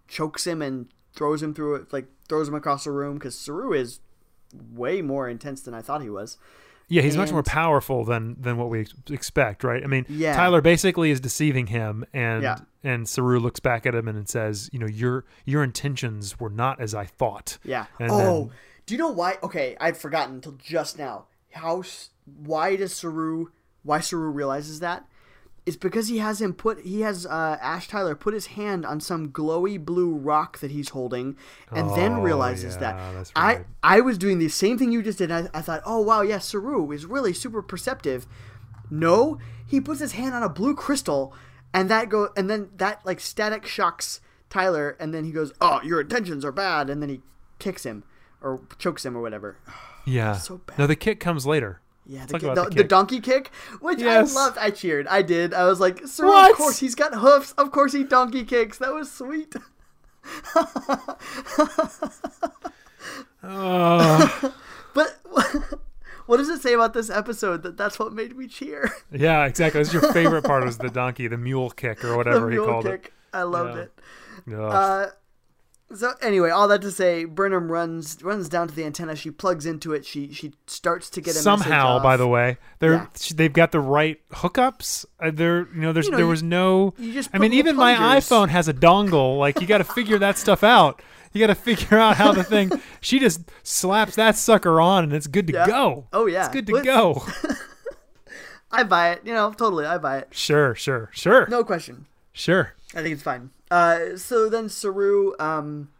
chokes 0.08 0.46
him 0.46 0.62
and 0.62 0.86
throws 1.12 1.42
him 1.42 1.54
through 1.54 1.74
it, 1.74 1.92
like 1.92 2.06
throws 2.28 2.48
him 2.48 2.54
across 2.54 2.84
the 2.84 2.92
room 2.92 3.14
because 3.14 3.36
Saru 3.36 3.72
is 3.72 3.98
way 4.72 5.02
more 5.02 5.28
intense 5.28 5.60
than 5.60 5.74
I 5.74 5.82
thought 5.82 6.02
he 6.02 6.10
was. 6.10 6.38
Yeah, 6.90 7.00
he's 7.00 7.16
much 7.16 7.32
more 7.32 7.42
powerful 7.42 8.04
than 8.04 8.36
than 8.38 8.58
what 8.58 8.68
we 8.68 8.86
expect, 9.08 9.64
right? 9.64 9.82
I 9.82 9.86
mean, 9.86 10.04
Yeah. 10.08 10.36
Tyler 10.36 10.60
basically 10.60 11.10
is 11.10 11.20
deceiving 11.20 11.68
him, 11.68 12.04
and 12.12 12.42
Yeah. 12.42 12.56
and 12.84 13.08
Saru 13.08 13.38
looks 13.38 13.60
back 13.60 13.86
at 13.86 13.94
him 13.94 14.08
and 14.08 14.28
says, 14.28 14.68
you 14.72 14.78
know, 14.78 14.86
your 14.86 15.24
your 15.46 15.62
intentions 15.62 16.38
were 16.38 16.50
not 16.50 16.80
as 16.80 16.94
I 16.94 17.06
thought. 17.06 17.56
Yeah. 17.64 17.86
And 17.98 18.10
oh, 18.10 18.16
then- 18.18 18.50
do 18.86 18.94
you 18.94 18.98
know 18.98 19.10
why? 19.10 19.38
Okay, 19.42 19.76
I'd 19.80 19.96
forgotten 19.96 20.34
until 20.34 20.52
just 20.58 20.98
now. 20.98 21.26
How? 21.52 21.82
Why 22.24 22.76
does 22.76 22.92
Saru? 22.92 23.46
Why 23.82 24.00
Saru 24.00 24.30
realizes 24.30 24.80
that? 24.80 25.06
It's 25.66 25.76
because 25.76 26.08
he 26.08 26.18
has 26.18 26.40
him 26.40 26.54
put. 26.54 26.80
He 26.80 27.02
has 27.02 27.26
uh, 27.26 27.58
Ash 27.60 27.86
Tyler 27.86 28.14
put 28.14 28.32
his 28.34 28.46
hand 28.46 28.84
on 28.86 28.98
some 29.00 29.28
glowy 29.30 29.78
blue 29.84 30.14
rock 30.14 30.58
that 30.60 30.70
he's 30.70 30.88
holding, 30.90 31.36
and 31.70 31.90
then 31.94 32.12
Oh, 32.14 32.22
realizes 32.22 32.74
yeah, 32.74 32.80
that. 32.80 33.14
that's 33.14 33.32
I 33.36 33.54
right. 33.56 33.66
I 33.82 34.00
was 34.00 34.16
doing 34.18 34.38
the 34.38 34.48
same 34.48 34.78
thing 34.78 34.90
you 34.90 35.02
just 35.02 35.18
did. 35.18 35.30
I, 35.30 35.48
I 35.52 35.60
thought, 35.60 35.82
oh 35.84 36.00
wow, 36.00 36.22
yes, 36.22 36.46
Saru 36.46 36.90
is 36.92 37.04
really 37.06 37.32
super 37.34 37.60
perceptive. 37.62 38.26
No, 38.90 39.38
he 39.66 39.80
puts 39.80 40.00
his 40.00 40.12
hand 40.12 40.34
on 40.34 40.42
a 40.42 40.48
blue 40.48 40.74
crystal, 40.74 41.34
and 41.74 41.88
that 41.90 42.08
go 42.08 42.30
and 42.36 42.48
then 42.50 42.70
that 42.76 43.04
like 43.04 43.20
static 43.20 43.66
shocks 43.66 44.20
Tyler, 44.48 44.96
and 44.98 45.12
then 45.14 45.24
he 45.24 45.30
goes, 45.30 45.52
"Oh, 45.60 45.80
your 45.84 46.00
intentions 46.00 46.44
are 46.44 46.52
bad," 46.52 46.88
and 46.90 47.00
then 47.02 47.08
he 47.10 47.20
kicks 47.58 47.84
him 47.84 48.02
or 48.40 48.62
chokes 48.78 49.04
him 49.04 49.16
or 49.16 49.20
whatever. 49.22 49.58
Yeah. 50.06 50.32
so 50.32 50.56
bad. 50.56 50.78
No, 50.78 50.86
the 50.86 50.96
kick 50.96 51.20
comes 51.20 51.46
later. 51.46 51.80
Yeah, 52.12 52.26
the, 52.26 52.32
Talk 52.32 52.40
ki- 52.40 52.46
about 52.48 52.64
the, 52.70 52.70
the 52.70 52.82
the 52.82 52.88
donkey 52.88 53.20
kick, 53.20 53.52
which 53.80 54.00
Yes. 54.00 54.34
I 54.36 54.40
loved. 54.40 54.58
I 54.58 54.70
cheered. 54.70 55.06
I 55.06 55.22
did. 55.22 55.54
I 55.54 55.64
was 55.66 55.78
like, 55.78 56.04
"Saru, 56.08 56.28
What? 56.30 56.50
of 56.50 56.56
course 56.56 56.78
he's 56.80 56.96
got 56.96 57.14
hoofs. 57.14 57.52
Of 57.52 57.70
course 57.70 57.92
he 57.92 58.02
donkey 58.02 58.44
kicks. 58.44 58.78
That 58.78 58.92
was 58.92 59.10
sweet." 59.12 59.54
Uh, 63.42 64.28
But 64.92 65.20
what 66.26 66.38
does 66.38 66.48
it 66.48 66.60
say 66.60 66.72
about 66.72 66.94
this 66.94 67.10
episode 67.10 67.62
that 67.62 67.76
that's 67.76 67.96
what 68.00 68.12
made 68.12 68.36
me 68.36 68.48
cheer? 68.48 68.90
yeah, 69.12 69.44
exactly. 69.46 69.80
That's 69.80 69.92
your 69.94 70.12
favorite 70.12 70.42
part 70.42 70.64
was 70.64 70.78
the 70.78 70.90
donkey, 70.90 71.28
the 71.28 71.36
mule 71.38 71.70
kick 71.70 72.04
or 72.04 72.16
whatever 72.16 72.50
he 72.50 72.56
called 72.58 72.86
kick. 72.86 73.12
I 73.32 73.44
loved 73.44 73.76
Yeah. 73.76 73.82
it. 73.82 73.92
it. 74.48 74.54
Ugh. 74.54 74.72
Uh, 74.74 75.06
so 75.94 76.12
anyway, 76.22 76.50
all 76.50 76.68
that 76.68 76.82
to 76.82 76.90
say, 76.90 77.24
Burnham 77.24 77.70
runs 77.70 78.22
runs 78.22 78.48
down 78.48 78.68
to 78.68 78.74
the 78.74 78.84
antenna. 78.84 79.16
She 79.16 79.30
plugs 79.30 79.66
into 79.66 79.92
it. 79.92 80.04
She 80.06 80.32
she 80.32 80.52
starts 80.66 81.10
to 81.10 81.20
get 81.20 81.34
a 81.34 81.38
Somehow, 81.38 81.98
by 82.00 82.16
the 82.16 82.28
way, 82.28 82.58
they're 82.78 82.92
yeah. 82.94 83.06
they've 83.34 83.52
got 83.52 83.72
the 83.72 83.80
right 83.80 84.20
hookups. 84.30 85.04
Uh, 85.18 85.30
they're 85.32 85.68
you 85.74 85.80
know 85.80 85.92
there's 85.92 86.06
You 86.06 86.12
know, 86.12 86.16
there 86.18 86.26
was 86.26 86.42
no. 86.42 86.94
you 86.98 87.12
just 87.12 87.30
I 87.32 87.38
mean, 87.38 87.52
even 87.52 87.76
my 87.76 87.94
iPhone 87.94 88.48
has 88.48 88.68
a 88.68 88.74
dongle. 88.74 89.38
Like 89.38 89.60
you 89.60 89.66
got 89.66 89.78
to 89.78 89.84
figure 89.84 90.18
that 90.18 90.38
stuff 90.38 90.62
out. 90.62 91.02
You 91.32 91.38
got 91.40 91.46
to 91.46 91.54
figure 91.54 91.96
out 91.98 92.16
how 92.16 92.32
the 92.32 92.42
thing. 92.44 92.70
She 93.00 93.18
just 93.18 93.40
slaps 93.62 94.16
that 94.16 94.36
sucker 94.36 94.80
on, 94.80 95.04
and 95.04 95.12
it's 95.12 95.26
good 95.26 95.46
to 95.46 95.52
Yeah. 95.52 95.66
go. 95.66 96.06
Oh, 96.12 96.26
yeah. 96.26 96.44
it's 96.44 96.52
good 96.52 96.66
to 96.66 96.82
go. 96.82 97.24
I 98.70 98.82
buy 98.84 99.10
it. 99.12 99.22
You 99.24 99.32
know, 99.34 99.52
totally, 99.52 99.86
I 99.86 99.98
buy 99.98 100.18
it. 100.18 100.28
sure, 100.32 100.74
sure, 100.74 101.10
sure, 101.12 101.46
No 101.48 101.64
question. 101.64 102.06
sure. 102.32 102.74
I 102.94 103.02
think 103.02 103.14
it's 103.14 103.22
fine. 103.22 103.50
Uh, 103.70 104.16
so 104.16 104.48
then 104.48 104.68
Saru, 104.68 105.32
um, 105.38 105.90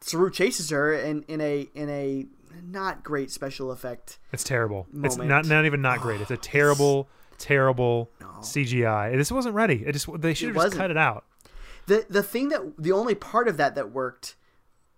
Saru 0.00 0.30
chases 0.30 0.70
her 0.70 0.92
in, 0.92 1.22
in 1.28 1.40
a 1.40 1.68
in 1.74 1.88
a 1.90 2.26
not 2.64 3.02
great 3.04 3.30
special 3.30 3.70
effect. 3.70 4.18
It's 4.32 4.44
terrible. 4.44 4.86
It's 5.02 5.16
not 5.16 5.46
not 5.46 5.64
even 5.66 5.82
not 5.82 6.00
great. 6.00 6.20
It's 6.20 6.30
a 6.30 6.36
terrible, 6.38 7.08
terrible 7.38 8.10
CGI. 8.40 9.16
This 9.16 9.30
wasn't 9.30 9.54
ready. 9.54 9.84
It 9.86 9.92
just 9.92 10.08
they 10.20 10.34
should 10.34 10.54
have 10.54 10.64
just 10.64 10.76
cut 10.76 10.90
it 10.90 10.96
out. 10.96 11.24
the 11.86 12.06
the 12.08 12.22
thing 12.22 12.48
that 12.48 12.60
the 12.78 12.92
only 12.92 13.14
part 13.14 13.46
of 13.48 13.56
that 13.58 13.74
that 13.74 13.92
worked 13.92 14.36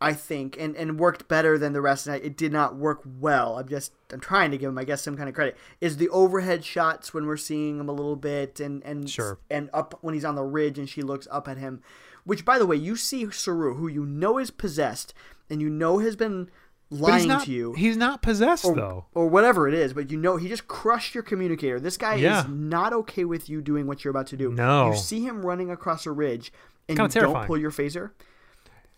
i 0.00 0.12
think 0.12 0.56
and 0.58 0.74
and 0.76 0.98
worked 0.98 1.28
better 1.28 1.56
than 1.58 1.72
the 1.72 1.80
rest 1.80 2.06
and 2.06 2.16
it 2.22 2.36
did 2.36 2.52
not 2.52 2.76
work 2.76 3.00
well 3.20 3.58
i'm 3.58 3.68
just 3.68 3.92
i'm 4.12 4.20
trying 4.20 4.50
to 4.50 4.58
give 4.58 4.68
him 4.68 4.76
i 4.78 4.84
guess 4.84 5.00
some 5.02 5.16
kind 5.16 5.28
of 5.28 5.34
credit 5.34 5.56
is 5.80 5.96
the 5.96 6.08
overhead 6.10 6.64
shots 6.64 7.14
when 7.14 7.26
we're 7.26 7.36
seeing 7.36 7.78
him 7.78 7.88
a 7.88 7.92
little 7.92 8.16
bit 8.16 8.60
and 8.60 8.82
and 8.84 9.08
Sure. 9.08 9.38
and 9.50 9.70
up 9.72 9.98
when 10.02 10.14
he's 10.14 10.24
on 10.24 10.34
the 10.34 10.42
ridge 10.42 10.78
and 10.78 10.88
she 10.88 11.00
looks 11.02 11.28
up 11.30 11.46
at 11.48 11.58
him 11.58 11.80
which 12.24 12.44
by 12.44 12.58
the 12.58 12.66
way 12.66 12.76
you 12.76 12.96
see 12.96 13.30
saru 13.30 13.74
who 13.74 13.88
you 13.88 14.04
know 14.04 14.38
is 14.38 14.50
possessed 14.50 15.14
and 15.48 15.60
you 15.62 15.70
know 15.70 15.98
has 15.98 16.16
been 16.16 16.50
lying 16.90 17.28
not. 17.28 17.44
to 17.44 17.50
you 17.50 17.72
He's 17.74 17.96
not 17.96 18.20
possessed 18.22 18.64
though. 18.74 19.06
or 19.14 19.26
whatever 19.28 19.66
it 19.66 19.74
is, 19.74 19.92
but 19.94 20.10
you 20.12 20.16
know 20.18 20.36
he 20.36 20.48
just 20.48 20.68
crushed 20.68 21.12
your 21.14 21.24
communicator. 21.24 21.80
This 21.80 21.96
guy 21.96 22.14
Yeah. 22.16 22.42
is 22.42 22.48
not 22.48 22.92
okay 22.92 23.24
with 23.24 23.48
you 23.48 23.60
doing 23.62 23.86
what 23.86 24.04
you're 24.04 24.10
about 24.10 24.28
to 24.28 24.36
do. 24.36 24.52
No. 24.52 24.90
You 24.90 24.96
see 24.96 25.24
him 25.24 25.44
running 25.44 25.70
across 25.70 26.06
a 26.06 26.12
ridge 26.12 26.52
and 26.88 26.96
Kinda 26.96 27.12
you 27.14 27.20
don't 27.32 27.46
pull 27.46 27.58
your 27.58 27.72
phaser. 27.72 28.10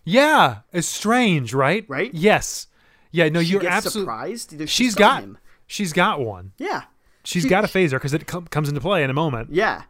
Yeah, 0.07 0.59
it's 0.73 0.87
strange, 0.89 1.53
right? 1.53 1.85
Right? 1.89 2.11
Yes. 2.15 2.69
Yeah. 3.11 3.29
No, 3.29 3.43
She 3.43 3.51
you're 3.51 3.67
absolutely. 3.67 4.01
surprised. 4.03 4.69
She 4.71 4.85
has 4.85 4.95
got. 4.95 5.23
him? 5.23 5.39
She's 5.67 5.93
got 5.93 6.21
one. 6.21 6.53
Yeah. 6.59 6.83
She's 7.25 7.43
She- 7.43 7.49
got 7.49 7.65
a 7.65 7.67
phaser 7.67 7.93
because 7.93 8.15
it 8.15 8.27
com- 8.27 8.47
comes 8.47 8.69
into 8.69 8.81
play 8.81 9.03
in 9.03 9.11
a 9.11 9.15
moment. 9.15 9.51
Yeah. 9.53 9.83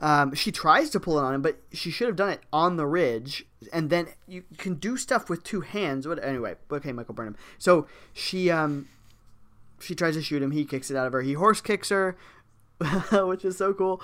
Um, 0.00 0.34
she 0.34 0.50
tries 0.50 0.90
to 0.90 0.98
pull 1.00 1.18
it 1.18 1.22
on 1.22 1.34
him, 1.34 1.42
but 1.42 1.60
she 1.72 1.90
should 1.90 2.06
have 2.08 2.16
done 2.16 2.30
it 2.30 2.40
on 2.52 2.76
the 2.76 2.86
ridge, 2.86 3.44
and 3.70 3.90
then 3.90 4.08
you 4.26 4.44
can 4.56 4.74
do 4.74 4.96
stuff 4.96 5.28
with 5.28 5.44
two 5.44 5.60
hands. 5.60 6.08
What 6.08 6.22
anyway? 6.24 6.54
Okay, 6.72 6.90
Michael 6.90 7.14
Burnham. 7.14 7.36
So 7.58 7.86
she 8.14 8.50
um, 8.50 8.88
she 9.78 9.94
tries 9.94 10.14
to 10.14 10.22
shoot 10.22 10.42
him. 10.42 10.50
He 10.52 10.64
kicks 10.64 10.90
it 10.90 10.96
out 10.96 11.06
of 11.06 11.12
her. 11.12 11.20
He 11.20 11.34
horse 11.34 11.60
kicks 11.60 11.90
her, 11.90 12.16
which 13.26 13.44
is 13.44 13.56
so 13.56 13.74
cool. 13.74 14.00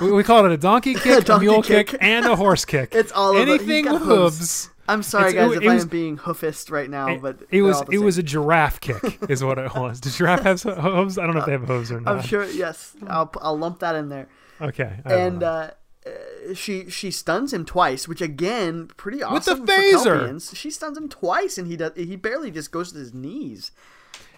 we, 0.00 0.12
we 0.12 0.22
call 0.22 0.44
it 0.46 0.52
a 0.52 0.56
donkey 0.56 0.94
kick, 1.06 1.18
a, 1.18 1.24
donkey 1.24 1.46
mule 1.46 1.62
kick. 1.62 1.88
kick. 1.88 1.98
and 2.02 2.26
a 2.26 2.36
horse 2.36 2.64
kick. 2.64 2.94
It's 2.94 3.12
all 3.12 3.36
of 3.36 3.36
it. 3.36 3.48
Anything 3.48 3.84
with 3.92 4.02
hooves. 4.02 4.38
hooves. 4.38 4.70
I'm 4.88 5.02
sorry, 5.02 5.30
It's- 5.30 5.44
guys, 5.46 5.52
it- 5.52 5.56
if 5.58 5.62
it 5.64 5.68
I 5.70 5.74
was- 5.74 5.82
am 5.84 5.88
being 5.88 6.16
hoofist 6.18 6.70
right 6.70 6.88
now, 6.90 7.16
but 7.18 7.40
it 7.50 7.62
was 7.62 7.82
it 7.90 7.98
was 7.98 8.18
a 8.18 8.22
giraffe 8.22 8.80
kick, 8.80 9.18
is 9.28 9.44
what 9.44 9.58
it 9.58 9.74
was. 9.74 10.00
Does 10.00 10.16
giraffe 10.16 10.42
have 10.42 10.60
hooves? 10.62 11.16
I 11.18 11.26
don't 11.26 11.34
know 11.34 11.40
if 11.40 11.46
they 11.46 11.52
have 11.52 11.62
hooves 11.68 11.92
or 11.92 12.00
not. 12.00 12.16
I'm 12.16 12.22
sure. 12.22 12.44
Yes, 12.46 12.94
I'll 13.06 13.30
I'll 13.40 13.56
lump 13.58 13.78
that 13.80 13.94
in 13.94 14.08
there. 14.08 14.28
Okay. 14.60 14.98
I 15.04 15.14
And 15.14 15.42
uh, 15.42 15.70
uh, 16.04 16.54
she 16.54 16.90
she 16.90 17.10
stuns 17.12 17.52
him 17.52 17.64
twice, 17.64 18.08
which 18.08 18.20
again, 18.20 18.88
pretty 18.96 19.22
awesome. 19.22 19.60
With 19.60 19.66
the 19.68 19.72
phaser. 19.74 20.56
She 20.56 20.70
stuns 20.70 20.98
him 20.98 21.08
twice, 21.08 21.56
and 21.56 21.68
he 21.68 21.76
does. 21.76 21.92
He 21.94 22.16
barely 22.16 22.50
just 22.50 22.72
goes 22.72 22.90
to 22.92 22.98
his 22.98 23.14
knees. 23.14 23.70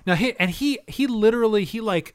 Now 0.06 0.16
he 0.16 0.34
and 0.38 0.50
he 0.50 0.80
he 0.86 1.06
literally 1.06 1.64
he 1.64 1.80
like 1.80 2.14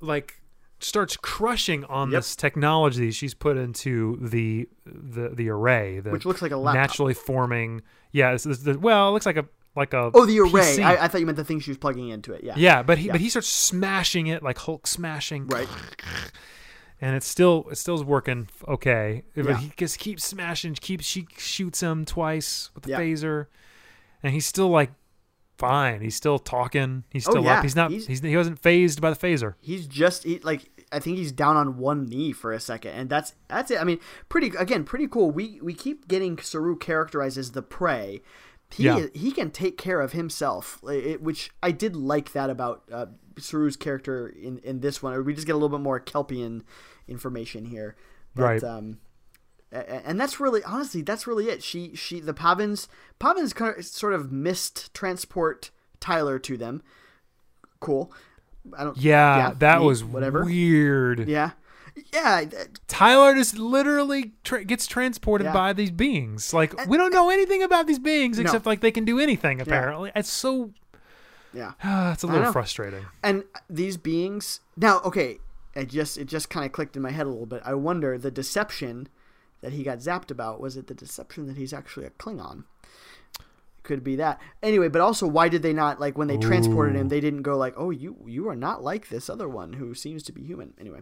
like 0.00 0.40
starts 0.78 1.16
crushing 1.16 1.84
on 1.84 2.10
Yep. 2.10 2.18
this 2.18 2.36
technology 2.36 3.10
she's 3.10 3.34
put 3.34 3.56
into 3.56 4.18
the 4.20 4.68
the 4.84 5.30
the 5.30 5.48
array, 5.48 6.00
the 6.00 6.10
Which 6.10 6.24
looks 6.26 6.42
like 6.42 6.52
a 6.52 6.56
laptop. 6.56 6.80
naturally 6.82 7.14
forming. 7.14 7.82
Yeah, 8.12 8.32
it's, 8.32 8.46
it's 8.46 8.62
the, 8.62 8.78
well, 8.78 9.08
it 9.08 9.12
looks 9.12 9.26
like 9.26 9.36
a 9.36 9.46
like 9.74 9.92
a 9.94 10.10
Oh, 10.14 10.24
the 10.26 10.40
array. 10.40 10.82
I, 10.82 11.04
I 11.04 11.08
thought 11.08 11.20
you 11.20 11.26
meant 11.26 11.36
the 11.36 11.44
thing 11.44 11.60
she 11.60 11.70
was 11.70 11.76
plugging 11.78 12.08
into 12.08 12.32
it. 12.32 12.42
Yeah. 12.44 12.54
yeah, 12.56 12.82
but 12.82 12.98
he 12.98 13.06
Yeah. 13.06 13.12
but 13.12 13.20
he 13.20 13.28
starts 13.28 13.48
smashing 13.48 14.26
it 14.26 14.42
like 14.42 14.58
Hulk 14.58 14.86
smashing, 14.86 15.46
Right. 15.48 15.68
and 17.00 17.14
it's 17.16 17.26
still 17.26 17.66
it 17.70 17.76
still's 17.76 18.04
working 18.04 18.48
okay. 18.66 19.22
But 19.34 19.44
Yeah. 19.46 19.58
he 19.58 19.72
just 19.76 19.98
keeps 19.98 20.24
smashing, 20.24 20.74
keeps 20.74 21.04
she 21.04 21.26
shoots 21.36 21.80
him 21.80 22.04
twice 22.04 22.70
with 22.74 22.84
the 22.84 22.90
Yeah. 22.90 23.00
phaser, 23.00 23.46
and 24.22 24.32
he's 24.32 24.46
still 24.46 24.68
like 24.68 24.92
fine. 25.58 26.00
He's 26.00 26.14
still 26.16 26.38
talking. 26.38 27.04
He's 27.10 27.26
Oh, 27.28 27.32
still 27.32 27.44
yeah. 27.44 27.58
up. 27.58 27.62
He's 27.64 27.76
not. 27.76 27.90
He's- 27.90 28.06
He's, 28.06 28.20
he 28.20 28.36
wasn't 28.36 28.58
phased 28.58 29.00
by 29.00 29.10
the 29.10 29.16
phaser. 29.16 29.54
He's 29.60 29.86
just 29.86 30.24
he, 30.24 30.38
like 30.40 30.70
I 30.92 30.98
think 31.00 31.16
he's 31.18 31.32
down 31.32 31.56
on 31.56 31.78
one 31.78 32.06
knee 32.06 32.32
for 32.32 32.52
a 32.52 32.60
second, 32.60 32.92
and 32.92 33.08
that's 33.10 33.34
that's 33.48 33.70
it. 33.70 33.80
I 33.80 33.84
mean, 33.84 33.98
pretty 34.28 34.52
again, 34.58 34.84
pretty 34.84 35.08
cool. 35.08 35.30
We 35.30 35.60
we 35.62 35.74
keep 35.74 36.08
getting 36.08 36.38
Saru 36.38 36.76
characterized 36.76 37.38
as 37.38 37.52
the 37.52 37.62
prey. 37.62 38.22
He 38.72 38.84
Yeah. 38.84 39.06
he 39.14 39.30
can 39.32 39.50
take 39.50 39.78
care 39.78 40.00
of 40.00 40.12
himself, 40.12 40.80
it, 40.88 41.22
which 41.22 41.50
I 41.62 41.70
did 41.70 41.94
like 41.96 42.32
that 42.32 42.50
about 42.50 42.82
uh, 42.92 43.06
Saru's 43.38 43.76
character 43.76 44.28
in 44.28 44.58
in 44.58 44.80
this 44.80 45.02
one. 45.02 45.24
We 45.24 45.34
just 45.34 45.46
get 45.46 45.52
a 45.52 45.56
little 45.58 45.76
bit 45.78 45.82
more 45.82 46.00
Kelpien 46.00 46.62
information 47.08 47.64
here, 47.66 47.94
but, 48.34 48.42
Right. 48.42 48.64
Um, 48.64 48.98
and 49.72 50.18
that's 50.20 50.38
really 50.40 50.62
honestly 50.64 51.02
that's 51.02 51.26
really 51.26 51.48
it. 51.48 51.62
She 51.62 51.94
she 51.94 52.20
the 52.20 52.34
Pahvans 52.34 52.88
Pahvans 53.20 53.54
kind 53.54 53.76
of, 53.76 53.84
sort 53.84 54.12
of 54.14 54.30
missed 54.32 54.92
transport 54.94 55.70
Tyler 56.00 56.38
to 56.40 56.56
them. 56.56 56.82
Cool. 57.80 58.12
I 58.76 58.84
don't. 58.84 58.96
Yeah, 58.96 59.36
Yeah, 59.36 59.54
that 59.58 59.78
neat, 59.80 59.86
was 59.86 60.04
whatever. 60.04 60.44
weird. 60.44 61.28
Yeah. 61.28 61.50
Yeah. 62.12 62.44
Tyler 62.88 63.34
just 63.34 63.58
literally 63.58 64.32
tra- 64.44 64.64
gets 64.64 64.86
transported 64.86 65.46
Yeah. 65.46 65.52
by 65.52 65.72
these 65.72 65.90
beings. 65.90 66.52
Like 66.52 66.86
we 66.86 66.96
don't 66.96 67.12
know 67.12 67.30
anything 67.30 67.62
about 67.62 67.86
these 67.86 67.98
beings 67.98 68.38
No. 68.38 68.42
except 68.44 68.66
like 68.66 68.80
they 68.80 68.90
can 68.90 69.04
do 69.04 69.18
anything. 69.18 69.60
Apparently, 69.60 70.10
it's 70.14 70.30
so. 70.30 70.72
Yeah. 71.54 71.72
it's 72.12 72.22
a 72.22 72.26
little 72.26 72.52
frustrating. 72.52 73.06
And 73.22 73.44
these 73.70 73.96
beings 73.96 74.60
now, 74.76 75.00
okay, 75.04 75.38
I 75.74 75.84
just 75.84 76.18
it 76.18 76.26
just 76.26 76.50
kind 76.50 76.66
of 76.66 76.72
clicked 76.72 76.96
in 76.96 77.02
my 77.02 77.10
head 77.12 77.26
a 77.26 77.30
little 77.30 77.46
bit. 77.46 77.62
I 77.64 77.74
wonder 77.74 78.18
the 78.18 78.30
deception 78.30 79.08
that 79.62 79.72
he 79.72 79.82
got 79.82 79.98
zapped 79.98 80.30
about 80.30 80.60
was 80.60 80.76
it 80.76 80.86
the 80.86 80.94
deception 80.94 81.46
that 81.46 81.56
he's 81.56 81.72
actually 81.72 82.06
a 82.06 82.10
Klingon? 82.10 82.64
Could 83.82 84.02
be 84.02 84.16
that. 84.16 84.40
Anyway, 84.62 84.88
but 84.88 85.00
also 85.00 85.26
why 85.28 85.48
did 85.48 85.62
they 85.62 85.72
not 85.72 86.00
like 86.00 86.18
when 86.18 86.26
they 86.28 86.38
transported 86.38 86.96
him? 86.96 87.08
They 87.08 87.20
didn't 87.20 87.42
go 87.42 87.56
like, 87.56 87.74
"Oh, 87.76 87.90
you 87.90 88.16
you 88.26 88.48
are 88.48 88.56
not 88.56 88.82
like 88.82 89.08
this 89.08 89.30
other 89.30 89.48
one 89.48 89.74
who 89.74 89.94
seems 89.94 90.24
to 90.24 90.32
be 90.32 90.42
human." 90.42 90.74
Anyway, 90.80 91.00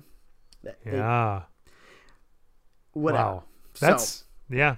that, 0.63 0.77
they- 0.85 0.99
Yeah. 0.99 1.43
whatever. 2.93 3.25
Wow. 3.25 3.45
So- 3.75 3.87
That's 3.87 4.25
yeah. 4.51 4.77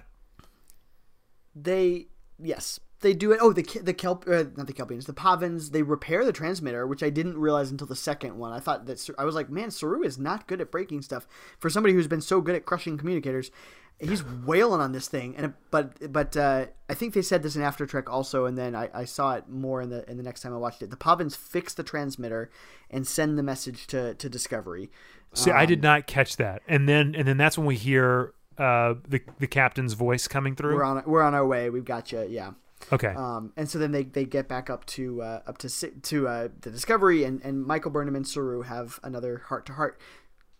they 1.55 2.07
yes 2.39 2.79
they 3.01 3.13
do 3.13 3.31
it 3.31 3.39
oh 3.41 3.53
the 3.53 3.63
the 3.81 3.93
kelp 3.93 4.25
uh, 4.27 4.45
not 4.55 4.67
the 4.67 4.73
kelpiens 4.73 5.05
the 5.05 5.13
Pahvans 5.13 5.71
they 5.71 5.81
repair 5.83 6.25
the 6.25 6.31
transmitter 6.33 6.87
which 6.87 7.03
i 7.03 7.09
didn't 7.09 7.37
realize 7.37 7.71
until 7.71 7.87
the 7.87 7.95
second 7.95 8.37
one. 8.37 8.51
I 8.51 8.59
thought 8.59 8.85
that 8.87 9.09
i 9.17 9.25
was 9.25 9.35
like 9.35 9.49
man 9.49 9.71
saru 9.71 10.03
is 10.03 10.17
not 10.17 10.47
good 10.47 10.61
at 10.61 10.71
breaking 10.71 11.01
stuff. 11.01 11.27
For 11.59 11.69
somebody 11.69 11.93
who's 11.93 12.07
been 12.07 12.21
so 12.21 12.41
good 12.41 12.55
at 12.55 12.65
crushing 12.65 12.97
communicators 12.97 13.51
he's 13.99 14.23
wailing 14.23 14.79
on 14.79 14.91
this 14.91 15.07
thing 15.07 15.35
and 15.37 15.53
but 15.71 16.11
but 16.13 16.37
uh, 16.37 16.67
i 16.87 16.93
think 16.93 17.15
they 17.15 17.21
said 17.21 17.41
this 17.41 17.55
in 17.55 17.63
after 17.63 17.85
trek 17.87 18.07
also 18.11 18.45
and 18.45 18.55
then 18.55 18.75
I, 18.75 18.89
I 18.93 19.05
saw 19.05 19.33
it 19.33 19.49
more 19.49 19.81
in 19.81 19.89
the 19.89 20.07
in 20.09 20.17
the 20.17 20.23
next 20.23 20.41
time 20.41 20.53
i 20.53 20.57
watched 20.57 20.83
it. 20.83 20.91
The 20.91 20.97
Pahvans 20.97 21.35
fix 21.35 21.73
the 21.73 21.83
transmitter 21.83 22.51
and 22.91 23.07
send 23.07 23.39
the 23.39 23.43
message 23.43 23.87
to 23.87 24.13
to 24.15 24.29
discovery. 24.29 24.91
See, 25.33 25.51
I 25.51 25.61
Um, 25.63 25.67
did 25.67 25.81
not 25.81 26.07
catch 26.07 26.37
that, 26.37 26.61
and 26.67 26.87
then 26.87 27.15
and 27.15 27.27
then 27.27 27.37
that's 27.37 27.57
when 27.57 27.65
we 27.67 27.75
hear 27.75 28.33
uh, 28.59 28.95
the 29.07 29.21
the 29.39 29.47
captain's 29.47 29.93
voice 29.93 30.27
coming 30.27 30.55
through. 30.55 30.75
we're 30.75 30.83
on 30.83 31.03
we're 31.05 31.23
on 31.23 31.33
our 31.33 31.45
way. 31.45 31.69
We've 31.69 31.83
got 31.85 32.11
you. 32.11 32.25
Yeah 32.29 32.51
okay. 32.91 33.13
Um, 33.15 33.53
and 33.57 33.69
so 33.69 33.79
then 33.79 33.91
they, 33.91 34.03
they 34.03 34.25
get 34.25 34.47
back 34.47 34.69
up 34.69 34.85
to 34.87 35.21
uh, 35.21 35.41
up 35.47 35.57
to 35.59 35.69
to 35.69 36.27
uh, 36.27 36.47
the 36.61 36.71
Discovery, 36.71 37.23
and, 37.23 37.41
and 37.43 37.65
Michael 37.65 37.91
Burnham 37.91 38.15
and 38.15 38.27
Saru 38.27 38.61
have 38.63 38.99
another 39.03 39.43
heart 39.47 39.65
to 39.67 39.73
heart. 39.73 39.99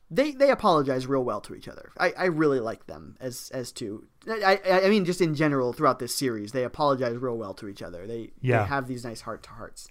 They 0.09 0.31
they 0.31 0.51
apologize 0.51 1.05
real 1.05 1.23
well 1.25 1.41
to 1.41 1.53
each 1.53 1.67
other. 1.67 1.91
I, 1.97 2.13
I 2.17 2.25
really 2.25 2.61
like 2.61 2.87
them 2.87 3.17
as 3.19 3.51
as 3.53 3.73
two. 3.73 4.07
I, 4.29 4.57
I 4.65 4.81
I 4.85 4.89
mean 4.89 5.03
just 5.03 5.19
in 5.19 5.35
general 5.35 5.73
throughout 5.73 5.99
this 5.99 6.15
series 6.15 6.53
they 6.53 6.63
apologize 6.63 7.17
real 7.17 7.37
well 7.37 7.53
to 7.55 7.67
each 7.67 7.81
other. 7.81 8.07
They 8.07 8.31
Yeah. 8.39 8.59
they 8.63 8.69
have 8.69 8.87
these 8.87 9.03
nice 9.03 9.19
heart 9.21 9.43
to 9.43 9.49
hearts. 9.49 9.89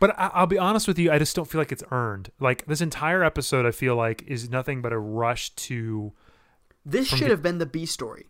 But 0.00 0.18
I, 0.18 0.30
I'll 0.32 0.46
be 0.46 0.56
honest 0.58 0.88
with 0.88 0.98
you, 0.98 1.12
I 1.12 1.18
just 1.18 1.36
don't 1.36 1.44
feel 1.50 1.60
like 1.60 1.70
it's 1.72 1.82
earned. 1.90 2.30
Like 2.40 2.64
this 2.66 2.80
entire 2.80 3.22
episode, 3.22 3.66
I 3.66 3.70
feel 3.72 3.94
like 3.94 4.22
is 4.26 4.48
nothing 4.48 4.80
but 4.80 4.94
a 4.94 4.98
rush 4.98 5.50
to. 5.50 6.12
This 6.86 7.06
should 7.08 7.20
the- 7.26 7.28
have 7.32 7.42
been 7.42 7.58
the 7.58 7.66
B 7.66 7.84
story. 7.84 8.24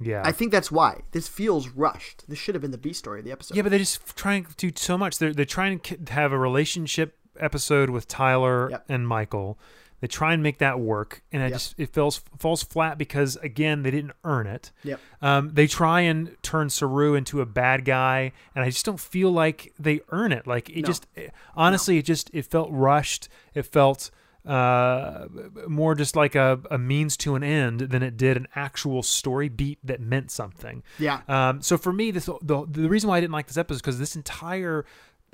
Yeah. 0.00 0.22
I 0.24 0.32
think 0.32 0.50
that's 0.52 0.70
why 0.72 1.02
this 1.12 1.28
feels 1.28 1.68
rushed. 1.68 2.24
This 2.28 2.38
should 2.38 2.54
have 2.54 2.62
been 2.62 2.70
the 2.70 2.78
B 2.78 2.92
story 2.92 3.18
of 3.20 3.24
the 3.24 3.32
episode. 3.32 3.56
Yeah, 3.56 3.62
but 3.62 3.68
they're 3.70 3.78
just 3.78 4.16
trying 4.16 4.44
to 4.46 4.54
do 4.56 4.72
so 4.74 4.96
much. 4.96 5.18
They're 5.18 5.32
they're 5.34 5.44
trying 5.44 5.80
to 5.80 5.98
have 6.10 6.32
a 6.32 6.38
relationship 6.38 7.16
episode 7.38 7.90
with 7.90 8.08
Tyler 8.08 8.70
Yep. 8.70 8.84
and 8.88 9.06
Michael. 9.08 9.58
They 10.00 10.06
try 10.06 10.32
and 10.32 10.42
make 10.42 10.56
that 10.58 10.80
work, 10.80 11.22
and 11.30 11.42
I 11.42 11.46
Yep. 11.48 11.52
just 11.52 11.74
it 11.76 11.92
falls 11.92 12.22
falls 12.38 12.62
flat 12.62 12.96
because 12.96 13.36
again 13.42 13.82
they 13.82 13.90
didn't 13.90 14.12
earn 14.24 14.46
it. 14.46 14.72
Yep. 14.82 14.98
Um, 15.20 15.50
they 15.52 15.66
try 15.66 16.00
and 16.00 16.34
turn 16.42 16.70
Saru 16.70 17.14
into 17.14 17.42
a 17.42 17.46
bad 17.46 17.84
guy, 17.84 18.32
and 18.54 18.64
I 18.64 18.70
just 18.70 18.86
don't 18.86 18.98
feel 19.00 19.30
like 19.30 19.74
they 19.78 20.00
earn 20.08 20.32
it. 20.32 20.46
Like 20.46 20.70
it 20.70 20.82
No. 20.82 20.86
just 20.86 21.06
it- 21.14 21.32
honestly, 21.54 21.98
it 21.98 22.06
just 22.06 22.30
it 22.32 22.46
felt 22.46 22.70
rushed. 22.72 23.28
It 23.54 23.66
felt 23.66 24.10
uh 24.46 25.26
more 25.68 25.94
just 25.94 26.16
like 26.16 26.34
a, 26.34 26.60
a 26.70 26.78
means 26.78 27.16
to 27.18 27.34
an 27.34 27.42
end 27.42 27.80
than 27.80 28.02
it 28.02 28.16
did 28.16 28.36
an 28.36 28.46
actual 28.54 29.02
story 29.02 29.48
beat 29.48 29.78
that 29.84 30.00
meant 30.00 30.30
something 30.30 30.82
Yeah. 30.98 31.20
um, 31.28 31.60
so 31.62 31.76
for 31.76 31.92
me, 31.92 32.10
this 32.10 32.26
the, 32.42 32.66
the 32.68 32.88
reason 32.88 33.08
why 33.10 33.18
I 33.18 33.20
didn't 33.20 33.32
like 33.32 33.46
this 33.48 33.56
episode 33.58 33.76
is 33.76 33.80
because 33.82 33.98
this 33.98 34.16
entire 34.16 34.84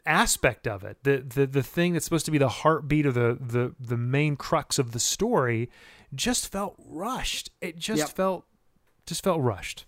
aspect 0.05 0.67
of 0.69 0.85
it, 0.85 0.99
the, 1.03 1.19
the 1.19 1.47
the 1.47 1.63
thing 1.63 1.93
that's 1.93 2.05
supposed 2.05 2.27
to 2.27 2.31
be 2.31 2.39
the 2.39 2.49
heartbeat 2.49 3.07
or 3.07 3.13
the 3.13 3.37
the 3.41 3.75
the 3.81 3.97
main 3.97 4.37
crux 4.37 4.79
of 4.79 4.93
the 4.93 5.01
story, 5.01 5.71
just 6.15 6.51
felt 6.51 6.75
rushed. 6.79 7.51
It 7.61 7.79
just 7.79 7.99
Yep. 8.01 8.09
felt 8.11 8.45
just 9.07 9.23
felt 9.25 9.41
rushed. 9.41 9.85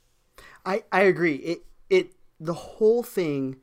I, 0.64 0.84
I 0.92 1.02
agree. 1.02 1.36
It 1.36 1.58
it 1.90 2.12
the 2.40 2.54
whole 2.54 3.02
thing 3.02 3.56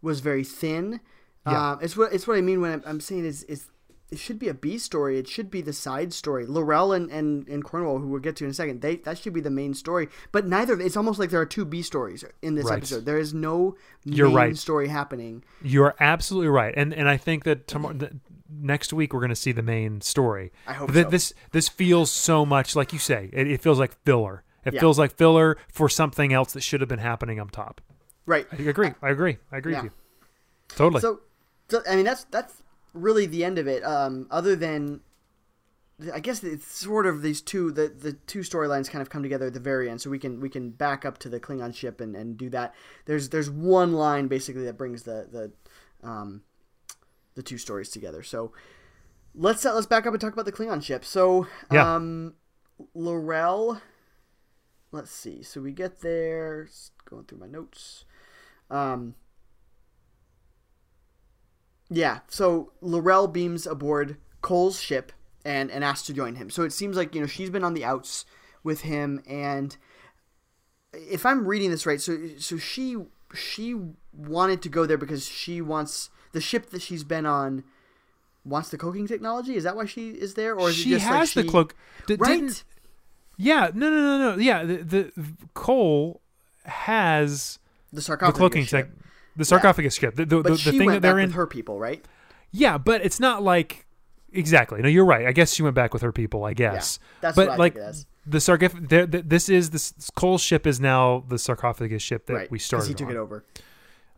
was 0.00 0.20
very 0.20 0.44
thin. 0.44 1.00
Yeah. 1.46 1.72
Um, 1.72 1.78
it's 1.82 1.96
what 1.96 2.12
it's 2.12 2.26
what 2.26 2.36
I 2.36 2.40
mean 2.40 2.60
when 2.60 2.72
I'm, 2.72 2.82
I'm 2.86 3.00
saying 3.00 3.24
is 3.24 3.42
is 3.44 3.68
it 4.12 4.18
should 4.18 4.38
be 4.38 4.48
a 4.48 4.54
B 4.54 4.78
story. 4.78 5.18
It 5.18 5.26
should 5.26 5.50
be 5.50 5.60
the 5.62 5.72
side 5.72 6.12
story. 6.12 6.44
L'Rell 6.46 6.92
and, 6.92 7.10
and, 7.10 7.48
and 7.48 7.64
Cornwell, 7.64 7.98
who 7.98 8.08
we'll 8.08 8.20
get 8.20 8.36
to 8.36 8.44
in 8.44 8.50
a 8.50 8.54
second, 8.54 8.80
they 8.82 8.96
that 8.96 9.18
should 9.18 9.32
be 9.32 9.40
the 9.40 9.50
main 9.50 9.74
story. 9.74 10.08
But 10.30 10.46
neither. 10.46 10.78
It's 10.80 10.96
almost 10.96 11.18
like 11.18 11.30
there 11.30 11.40
are 11.40 11.46
two 11.46 11.64
B 11.64 11.82
stories 11.82 12.24
in 12.42 12.54
this 12.54 12.66
Right. 12.66 12.76
episode. 12.76 13.04
There 13.06 13.18
is 13.18 13.32
no 13.34 13.76
You're 14.04 14.28
main 14.28 14.36
right. 14.36 14.56
story 14.56 14.88
happening. 14.88 15.42
You're 15.62 15.94
absolutely 15.98 16.48
right, 16.48 16.74
and 16.76 16.92
and 16.94 17.08
I 17.08 17.16
think 17.16 17.44
that 17.44 17.66
tomorrow, 17.66 17.96
next 18.48 18.92
week 18.92 19.12
we're 19.14 19.20
going 19.20 19.30
to 19.30 19.36
see 19.36 19.52
the 19.52 19.62
main 19.62 20.00
story. 20.02 20.52
I 20.66 20.74
hope 20.74 20.92
Th- 20.92 21.04
so. 21.06 21.10
This 21.10 21.32
this 21.52 21.68
feels 21.68 22.10
so 22.10 22.44
much 22.44 22.76
like 22.76 22.92
you 22.92 22.98
say. 22.98 23.30
It, 23.32 23.48
it 23.48 23.62
feels 23.62 23.78
like 23.78 23.92
filler. 24.04 24.44
It 24.64 24.74
Yeah. 24.74 24.80
feels 24.80 24.98
like 24.98 25.16
filler 25.16 25.56
for 25.72 25.88
something 25.88 26.32
else 26.32 26.52
that 26.52 26.60
should 26.60 26.80
have 26.82 26.88
been 26.88 26.98
happening 27.00 27.40
up 27.40 27.50
top. 27.50 27.80
Right. 28.26 28.46
I 28.52 28.56
agree. 28.62 28.92
I 29.02 29.10
agree. 29.10 29.38
I 29.50 29.56
agree 29.56 29.72
Yeah. 29.72 29.82
with 29.82 29.92
you. 29.92 29.98
Totally. 30.76 31.00
So, 31.00 31.20
so 31.68 31.82
I 31.88 31.96
mean 31.96 32.04
that's 32.04 32.24
that's 32.24 32.61
really 32.92 33.26
the 33.26 33.44
end 33.44 33.58
of 33.58 33.66
it. 33.66 33.84
Um, 33.84 34.26
other 34.30 34.54
than, 34.56 35.00
I 36.12 36.20
guess 36.20 36.42
it's 36.42 36.66
sort 36.66 37.06
of 37.06 37.22
these 37.22 37.40
two 37.40 37.70
the 37.70 37.88
the 37.88 38.12
two 38.14 38.40
storylines 38.40 38.90
kind 38.90 39.02
of 39.02 39.10
come 39.10 39.22
together 39.22 39.46
at 39.46 39.54
the 39.54 39.60
very 39.60 39.88
end. 39.88 40.00
So 40.00 40.10
we 40.10 40.18
can 40.18 40.40
we 40.40 40.48
can 40.48 40.70
back 40.70 41.04
up 41.04 41.18
to 41.18 41.28
the 41.28 41.38
Klingon 41.40 41.74
ship 41.74 42.00
and, 42.00 42.16
and 42.16 42.36
do 42.36 42.50
that. 42.50 42.74
There's 43.06 43.28
there's 43.28 43.50
one 43.50 43.92
line 43.92 44.28
basically 44.28 44.64
that 44.64 44.76
brings 44.78 45.04
the 45.04 45.28
the 45.30 46.08
um, 46.08 46.42
the 47.34 47.42
two 47.42 47.58
stories 47.58 47.88
together. 47.90 48.22
So 48.22 48.52
let's 49.34 49.64
uh, 49.64 49.74
let's 49.74 49.86
back 49.86 50.06
up 50.06 50.12
and 50.12 50.20
talk 50.20 50.32
about 50.32 50.44
the 50.44 50.52
Klingon 50.52 50.82
ship. 50.82 51.04
So 51.04 51.46
Yeah. 51.70 51.94
um, 51.94 52.34
L'Rell. 52.94 53.80
Let's 54.90 55.10
see. 55.10 55.42
So 55.42 55.60
we 55.60 55.72
get 55.72 56.00
there. 56.00 56.68
Going 57.04 57.24
through 57.24 57.38
my 57.38 57.46
notes. 57.46 58.04
Um, 58.70 59.14
yeah, 61.92 62.20
so 62.28 62.72
L'Rell 62.80 63.26
beams 63.28 63.66
aboard 63.66 64.16
Kol's 64.40 64.80
ship 64.80 65.12
and, 65.44 65.70
and 65.70 65.84
asks 65.84 66.06
to 66.06 66.12
join 66.12 66.36
him. 66.36 66.50
So 66.50 66.62
it 66.62 66.72
seems 66.72 66.96
like, 66.96 67.14
you 67.14 67.20
know, 67.20 67.26
she's 67.26 67.50
been 67.50 67.64
on 67.64 67.74
the 67.74 67.84
outs 67.84 68.24
with 68.64 68.82
him 68.82 69.22
and 69.26 69.76
if 70.94 71.24
I'm 71.24 71.46
reading 71.46 71.70
this 71.70 71.86
right, 71.86 72.00
so 72.00 72.18
so 72.38 72.58
she 72.58 72.96
she 73.34 73.74
wanted 74.12 74.60
to 74.62 74.68
go 74.68 74.84
there 74.84 74.98
because 74.98 75.26
she 75.26 75.62
wants 75.62 76.10
the 76.32 76.40
ship 76.40 76.68
that 76.70 76.82
she's 76.82 77.02
been 77.02 77.24
on 77.24 77.64
wants 78.44 78.68
the 78.68 78.76
cloaking 78.76 79.06
technology. 79.06 79.56
Is 79.56 79.64
that 79.64 79.74
why 79.74 79.86
she 79.86 80.10
is 80.10 80.34
there, 80.34 80.54
or 80.54 80.68
is 80.68 80.76
she 80.76 80.90
it 80.90 80.96
just 80.98 81.06
has 81.06 81.14
like 81.30 81.34
the 81.34 81.42
she- 81.44 81.48
cloak. 81.48 81.74
D- 82.06 82.16
right? 82.16 82.28
didn't- 82.40 82.64
yeah. 83.38 83.70
No. 83.72 83.88
No. 83.88 83.96
No. 84.18 84.32
No. 84.32 84.38
Yeah. 84.38 84.64
The, 84.64 84.76
the 84.82 85.12
Kol 85.54 86.20
has 86.66 87.58
The 87.90 87.96
the 87.96 88.02
sarcophagus 88.02 88.36
cloaking 88.38 88.64
ship. 88.64 88.88
tech. 88.88 89.01
The 89.36 89.44
sarcophagus 89.44 89.94
ship. 89.96 90.14
The, 90.16 90.24
the, 90.26 90.42
But 90.42 90.52
the, 90.52 90.56
she 90.58 90.70
the 90.72 90.78
thing 90.78 90.86
went 90.86 90.96
that 91.02 91.08
they're 91.08 91.16
back 91.16 91.22
in. 91.24 91.28
with 91.30 91.36
her 91.36 91.46
people, 91.46 91.78
right? 91.78 92.04
Yeah, 92.50 92.76
but 92.78 93.04
it's 93.04 93.18
not 93.20 93.42
like 93.42 93.86
exactly. 94.32 94.82
No, 94.82 94.88
you're 94.88 95.04
right. 95.06 95.26
I 95.26 95.32
guess 95.32 95.54
she 95.54 95.62
went 95.62 95.74
back 95.74 95.92
with 95.92 96.02
her 96.02 96.12
people. 96.12 96.44
I 96.44 96.52
guess. 96.54 96.98
Yeah, 97.00 97.08
that's 97.22 97.36
but 97.36 97.48
what 97.48 97.54
I 97.54 97.56
like 97.56 97.74
think 97.74 97.86
it 97.86 97.90
is. 97.90 98.06
the 98.26 98.40
sarcophagus. 98.40 99.22
This 99.26 99.48
is 99.48 99.70
this 99.70 99.94
Kol 100.14 100.38
ship 100.38 100.66
is 100.66 100.78
now 100.80 101.24
the 101.28 101.38
sarcophagus 101.38 102.02
ship 102.02 102.26
that 102.26 102.34
right, 102.34 102.50
we 102.50 102.58
started. 102.58 102.88
he 102.88 102.94
took 102.94 103.08
on, 103.08 103.14
it 103.14 103.18
over. 103.18 103.44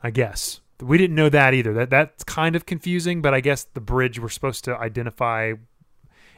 I 0.03 0.11
guess 0.11 0.61
we 0.83 0.99
didn't 0.99 1.15
know 1.17 1.29
that 1.29 1.55
either. 1.55 1.73
That 1.73 1.91
that's 1.91 2.25
kind 2.25 2.57
of 2.57 2.67
confusing. 2.67 3.23
But 3.23 3.35
I 3.35 3.41
guess 3.41 3.65
the 3.75 3.81
bridge 3.81 4.19
we're 4.19 4.29
supposed 4.29 4.65
to 4.65 4.77
identify. 4.77 5.53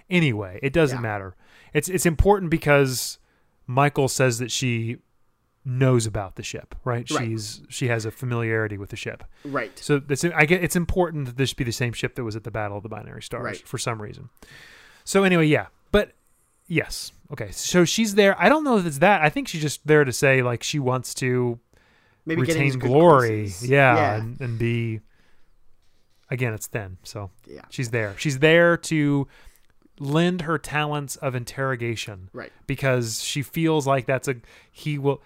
Anyway, 0.08 0.60
it 0.62 0.72
doesn't 0.72 0.98
Yeah. 0.98 1.02
matter. 1.02 1.34
It's 1.72 1.88
it's 1.88 2.06
important 2.06 2.50
because 2.50 3.18
Michael 3.66 4.08
says 4.08 4.38
that 4.38 4.50
she 4.50 4.98
knows 5.68 6.06
about 6.06 6.36
the 6.36 6.42
ship, 6.44 6.74
right? 6.84 7.10
Right. 7.10 7.26
She's 7.28 7.60
she 7.68 7.88
has 7.88 8.04
a 8.06 8.10
familiarity 8.10 8.78
with 8.78 8.90
the 8.90 8.96
ship. 8.96 9.24
Right. 9.44 9.76
So 9.78 10.00
it's, 10.08 10.24
I 10.24 10.46
get 10.46 10.62
it's 10.62 10.76
important 10.76 11.26
that 11.26 11.36
this 11.36 11.52
be 11.52 11.64
the 11.64 11.72
same 11.72 11.92
ship 11.92 12.14
that 12.14 12.24
was 12.24 12.36
at 12.36 12.44
the 12.44 12.50
Battle 12.52 12.76
of 12.76 12.82
the 12.84 12.88
Binary 12.88 13.22
Stars 13.22 13.44
Right. 13.44 13.58
for 13.68 13.76
some 13.76 14.00
reason. 14.00 14.28
So 15.04 15.24
anyway, 15.24 15.46
yeah, 15.46 15.66
but 15.90 16.12
yes, 16.68 17.12
okay. 17.32 17.50
So 17.50 17.84
she's 17.84 18.14
there. 18.14 18.40
I 18.40 18.48
don't 18.48 18.62
know 18.64 18.78
if 18.78 18.86
it's 18.86 18.98
that. 18.98 19.22
I 19.22 19.28
think 19.28 19.48
she's 19.48 19.60
just 19.62 19.86
there 19.86 20.04
to 20.04 20.12
say 20.12 20.40
like 20.42 20.62
she 20.62 20.78
wants 20.78 21.12
to 21.14 21.58
Maybe 22.24 22.42
retain 22.42 22.78
glory, 22.78 23.52
yeah, 23.60 23.94
Yeah. 23.96 24.14
And, 24.16 24.40
and 24.40 24.58
be. 24.58 25.00
Again, 26.28 26.54
it's 26.54 26.66
thin, 26.66 26.96
so 27.04 27.30
yeah. 27.46 27.60
she's 27.70 27.90
there. 27.90 28.14
She's 28.18 28.40
there 28.40 28.76
to 28.78 29.28
lend 30.00 30.42
her 30.42 30.58
talents 30.58 31.14
of 31.16 31.36
interrogation 31.36 32.28
Right. 32.32 32.50
because 32.66 33.22
she 33.22 33.42
feels 33.42 33.86
like 33.86 34.06
that's 34.06 34.26
a 34.26 34.34
he 34.72 34.98
will. 34.98 35.22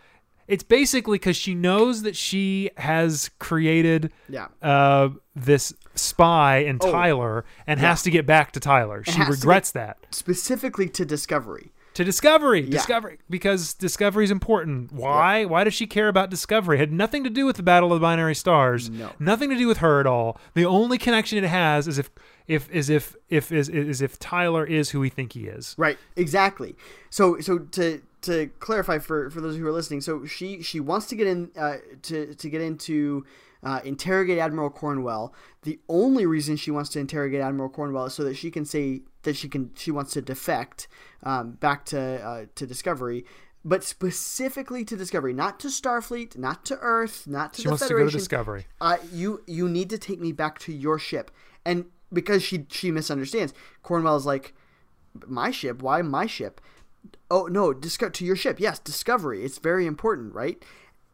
It's 0.51 0.65
basically 0.65 1.15
because 1.19 1.37
she 1.37 1.55
knows 1.55 2.03
that 2.03 2.17
she 2.17 2.71
has 2.77 3.31
created 3.39 4.13
Yeah. 4.29 4.49
uh, 4.61 5.11
this 5.37 5.73
spy 5.95 6.59
in 6.59 6.79
Oh, 6.81 6.91
Tyler 6.91 7.45
and 7.67 7.81
yeah. 7.81 7.89
has 7.89 8.03
to 8.03 8.11
get 8.11 8.27
back 8.27 8.51
to 8.53 8.61
Tyler. 8.61 9.05
She 9.05 9.23
regrets 9.23 9.71
that. 9.73 9.99
Specifically 10.11 10.89
to 10.89 11.05
Discovery. 11.05 11.71
To 11.95 12.05
Discovery. 12.05 12.63
Yeah. 12.63 12.71
Discovery. 12.71 13.19
Because 13.29 13.75
Discovery 13.75 14.25
is 14.25 14.31
important. 14.31 14.93
Why? 14.93 15.45
Why 15.45 15.65
does 15.65 15.75
she 15.75 15.87
care 15.87 16.09
about 16.09 16.31
Discovery? 16.31 16.77
It 16.79 16.81
had 16.81 16.93
nothing 16.93 17.25
to 17.25 17.31
do 17.31 17.47
with 17.47 17.57
the 17.57 17.63
Battle 17.63 17.93
of 17.93 18.01
the 18.01 18.05
Binary 18.05 18.35
Stars. 18.35 18.89
No. 18.91 19.11
Nothing 19.19 19.51
to 19.51 19.57
do 19.57 19.67
with 19.69 19.79
her 19.79 20.01
at 20.01 20.07
all. 20.07 20.39
The 20.55 20.65
only 20.67 20.99
connection 20.99 21.39
it 21.43 21.49
has 21.49 21.87
is 21.89 21.99
if 21.99 22.11
if 22.47 22.71
is 22.71 22.91
if 22.91 23.17
if 23.29 23.53
is 23.53 23.69
is 23.69 24.01
if 24.03 24.19
Tyler 24.19 24.65
is 24.65 24.91
who 24.91 25.01
we 25.01 25.09
think 25.11 25.33
he 25.33 25.47
is. 25.47 25.75
Right, 25.79 25.99
exactly. 26.17 26.75
So, 27.09 27.41
so 27.41 27.59
to 27.59 28.03
to 28.23 28.49
clarify 28.59 28.99
for 28.99 29.31
for 29.31 29.41
those 29.41 29.57
who 29.57 29.67
are 29.67 29.73
listening, 29.73 30.01
so 30.01 30.25
she 30.27 30.63
she 30.63 30.81
wants 30.81 31.07
to 31.07 31.17
get 31.17 31.27
in 31.27 31.51
uh, 31.57 31.77
to 32.03 32.35
to 32.35 32.51
get 32.51 32.61
into 32.61 33.25
uh, 33.63 33.81
interrogate 33.85 34.39
Admiral 34.39 34.71
Cornwell. 34.71 35.35
The 35.63 35.79
only 35.89 36.27
reason 36.27 36.57
she 36.57 36.71
wants 36.71 36.91
to 36.91 36.99
interrogate 36.99 37.41
Admiral 37.41 37.69
Cornwell 37.69 38.07
is 38.07 38.15
so 38.15 38.25
that 38.25 38.37
she 38.37 38.51
can 38.51 38.65
say 38.65 39.03
that 39.23 39.37
she 39.37 39.49
can 39.49 39.71
she 39.75 39.91
wants 39.91 40.13
to 40.13 40.23
defect 40.23 40.89
um, 41.23 41.53
back 41.53 41.85
to 41.87 42.01
uh, 42.01 42.47
to 42.55 42.67
Discovery. 42.67 43.25
But 43.63 43.85
specifically 43.85 44.87
to 44.87 44.97
Discovery, 44.97 45.35
not 45.35 45.61
to 45.61 45.69
Starfleet, 45.69 46.39
not 46.39 46.65
to 46.65 46.79
Earth, 46.79 47.27
not 47.27 47.53
to 47.55 47.61
She 47.61 47.65
the 47.65 47.71
wants 47.71 47.83
to 47.83 47.89
go 47.89 47.95
to 47.95 47.99
Federation. 47.99 48.19
Discovery. 48.19 48.67
uh, 48.81 48.97
you 49.13 49.43
you 49.47 49.69
need 49.69 49.91
to 49.91 49.99
take 49.99 50.19
me 50.19 50.33
back 50.33 50.59
to 50.61 50.73
your 50.73 50.99
ship 50.99 51.31
and 51.67 51.85
because 52.11 52.43
she 52.43 52.67
she 52.71 52.91
misunderstands 52.91 53.53
cornwell 53.83 54.17
is 54.17 54.25
like 54.27 54.55
my 55.27 55.51
ship 55.51 55.83
why 55.83 56.01
my 56.03 56.27
ship 56.27 56.61
oh 57.31 57.47
no 57.47 57.73
disco- 57.73 58.09
to 58.09 58.25
your 58.25 58.37
ship 58.37 58.59
yes 58.61 58.79
discovery 58.79 59.45
it's 59.45 59.59
very 59.59 59.87
important 59.87 60.35
right 60.35 60.63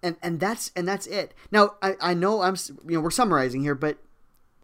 and 0.02 0.16
and 0.22 0.40
that's 0.40 0.70
and 0.76 0.86
that's 0.86 1.06
it 1.06 1.34
now 1.50 1.74
i 1.82 1.94
i 2.00 2.14
know 2.14 2.42
i'm 2.42 2.56
you 2.88 2.94
know 2.96 3.00
we're 3.00 3.10
summarizing 3.10 3.62
here 3.62 3.74
but 3.74 3.98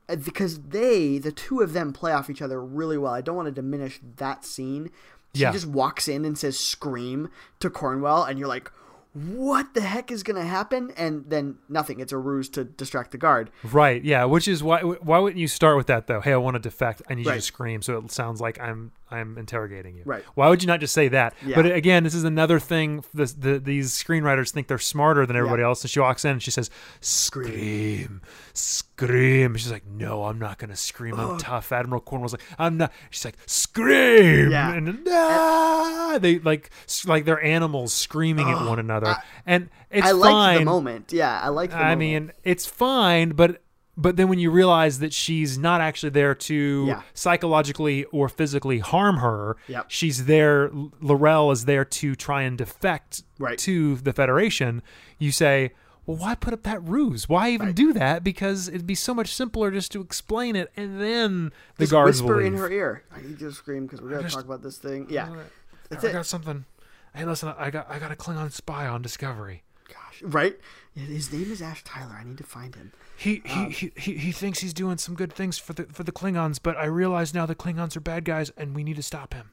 uh, 0.08 0.16
because 0.16 0.60
they 0.60 1.18
the 1.18 1.32
two 1.32 1.60
of 1.60 1.72
them 1.72 1.92
play 1.92 2.12
off 2.12 2.28
each 2.30 2.42
other 2.42 2.62
really 2.64 2.98
well 2.98 3.12
i 3.12 3.20
don't 3.20 3.36
want 3.36 3.46
to 3.46 3.52
diminish 3.52 4.00
that 4.16 4.44
scene 4.44 4.90
she 5.34 5.42
Yeah. 5.42 5.52
just 5.52 5.66
walks 5.66 6.08
in 6.08 6.24
and 6.24 6.36
says 6.36 6.58
scream 6.58 7.28
to 7.60 7.70
cornwell 7.70 8.24
and 8.24 8.38
you're 8.38 8.48
like 8.48 8.70
what 9.14 9.74
the 9.74 9.82
heck 9.82 10.10
is 10.10 10.22
going 10.22 10.40
to 10.40 10.46
happen 10.46 10.90
and 10.96 11.24
then 11.28 11.58
nothing 11.68 12.00
it's 12.00 12.12
a 12.12 12.16
ruse 12.18 12.48
to 12.48 12.64
distract 12.64 13.10
the 13.10 13.18
guard 13.18 13.50
Right. 13.62 14.02
Yeah. 14.02 14.24
Which 14.24 14.48
is 14.48 14.62
why 14.62 14.80
why 14.80 15.18
wouldn't 15.18 15.38
you 15.38 15.48
start 15.48 15.76
with 15.76 15.86
that 15.88 16.06
though? 16.06 16.22
Hey, 16.22 16.32
I 16.32 16.36
want 16.38 16.54
to 16.54 16.58
defect. 16.60 17.02
I 17.10 17.14
need 17.14 17.26
you 17.26 17.32
to 17.32 17.40
scream, 17.42 17.82
so 17.82 17.98
it 17.98 18.10
sounds 18.10 18.40
like 18.40 18.58
I'm 18.58 18.90
I'm 19.12 19.36
interrogating 19.38 19.96
you. 19.96 20.02
Right. 20.04 20.24
Why 20.34 20.48
would 20.48 20.62
you 20.62 20.66
not 20.66 20.80
just 20.80 20.94
say 20.94 21.08
that? 21.08 21.34
Yeah. 21.44 21.56
But 21.56 21.66
again, 21.66 22.04
this 22.04 22.14
is 22.14 22.24
another 22.24 22.58
thing. 22.58 23.04
This, 23.12 23.32
the, 23.34 23.58
these 23.58 23.90
screenwriters 23.92 24.50
think 24.50 24.66
they're 24.68 24.78
smarter 24.78 25.26
than 25.26 25.36
everybody 25.36 25.62
Yeah. 25.62 25.68
else. 25.68 25.82
And 25.82 25.90
she 25.90 26.00
walks 26.00 26.24
in 26.24 26.32
and 26.32 26.42
she 26.42 26.50
says, 26.50 26.70
"Scream, 27.00 28.20
scream." 28.52 29.56
She's 29.56 29.70
like, 29.70 29.86
"No, 29.86 30.24
I'm 30.24 30.38
not 30.38 30.58
gonna 30.58 30.76
scream. 30.76 31.18
I'm 31.18 31.38
tough." 31.38 31.72
Admiral 31.72 32.00
Cornwell's 32.00 32.32
like, 32.32 32.42
"I'm 32.58 32.76
not." 32.76 32.92
She's 33.10 33.24
like, 33.24 33.36
"Scream!" 33.46 34.50
Yeah. 34.50 34.72
And 34.72 35.06
ah! 35.08 36.18
they 36.20 36.38
like 36.38 36.70
like 37.06 37.24
they're 37.24 37.42
animals 37.42 37.92
screaming 37.92 38.48
at 38.48 38.66
one 38.66 38.78
another. 38.78 39.16
and 39.46 39.70
it's 39.90 40.06
I 40.06 40.12
fine. 40.18 40.58
the 40.60 40.64
moment. 40.64 41.12
Yeah, 41.12 41.40
I 41.40 41.48
like. 41.48 41.70
the 41.70 41.76
I 41.76 41.94
moment. 41.94 41.98
mean, 42.00 42.32
it's 42.44 42.66
fine, 42.66 43.30
but 43.30 43.62
but 43.96 44.16
then 44.16 44.28
when 44.28 44.38
you 44.38 44.50
realize 44.50 44.98
that 45.00 45.12
she's 45.12 45.58
not 45.58 45.80
actually 45.80 46.10
there 46.10 46.34
to 46.34 46.84
Yeah. 46.88 47.02
psychologically 47.14 48.04
or 48.06 48.28
physically 48.28 48.78
harm 48.78 49.18
her, 49.18 49.56
Yep. 49.68 49.86
she's 49.88 50.24
there. 50.26 50.70
L'Rell 51.00 51.50
is 51.50 51.64
there 51.66 51.84
to 51.84 52.14
try 52.14 52.42
and 52.42 52.56
defect 52.56 53.22
Right. 53.38 53.58
to 53.58 53.96
the 53.96 54.12
Federation. 54.12 54.82
You 55.18 55.30
say, 55.32 55.72
well, 56.06 56.16
why 56.16 56.34
put 56.34 56.52
up 56.52 56.62
that 56.64 56.82
ruse? 56.82 57.28
Why 57.28 57.50
even 57.50 57.72
do 57.74 57.92
that? 57.92 58.24
Because 58.24 58.68
it'd 58.68 58.86
be 58.86 58.94
so 58.94 59.14
much 59.14 59.32
simpler 59.34 59.70
just 59.70 59.92
to 59.92 60.00
explain 60.00 60.56
it, 60.56 60.72
and 60.76 61.00
then 61.00 61.52
the 61.76 61.84
Just 61.84 61.92
guards 61.92 62.22
whisper 62.22 62.40
in 62.40 62.54
her 62.56 62.70
ear. 62.70 63.04
I 63.14 63.20
need 63.20 63.40
you 63.40 63.48
to 63.48 63.52
scream 63.52 63.84
because 63.86 64.00
we're 64.00 64.10
gonna 64.10 64.22
just- 64.22 64.34
talk 64.34 64.44
about 64.44 64.62
this 64.62 64.78
thing. 64.78 65.06
Yeah, 65.10 65.28
I 65.92 65.94
it. 66.04 66.12
got 66.12 66.26
something. 66.26 66.64
Hey, 67.14 67.24
listen, 67.24 67.52
I 67.58 67.70
got 67.70 67.88
I 67.90 67.98
got 67.98 68.10
a 68.10 68.16
Klingon 68.16 68.50
spy 68.50 68.86
on 68.88 69.02
Discovery. 69.02 69.62
Gosh, 69.92 70.22
right? 70.22 70.58
His 70.94 71.32
name 71.32 71.50
is 71.50 71.62
Ash 71.62 71.82
Tyler. 71.84 72.16
I 72.20 72.24
need 72.24 72.38
to 72.38 72.44
find 72.44 72.74
him. 72.74 72.92
He 73.16 73.42
Um, 73.50 73.70
he, 73.70 73.70
he 73.70 73.92
he 73.96 74.16
he 74.18 74.32
thinks 74.32 74.60
he's 74.60 74.74
doing 74.74 74.98
some 74.98 75.14
good 75.14 75.32
things 75.32 75.58
for 75.58 75.72
the 75.72 75.84
for 75.84 76.02
the 76.04 76.12
Klingons, 76.12 76.58
but 76.62 76.76
I 76.76 76.84
realize 76.86 77.32
now 77.34 77.46
the 77.46 77.54
Klingons 77.54 77.96
are 77.96 78.00
bad 78.00 78.24
guys, 78.24 78.50
and 78.56 78.74
we 78.74 78.82
need 78.84 78.96
to 78.96 79.02
stop 79.02 79.34
him. 79.34 79.50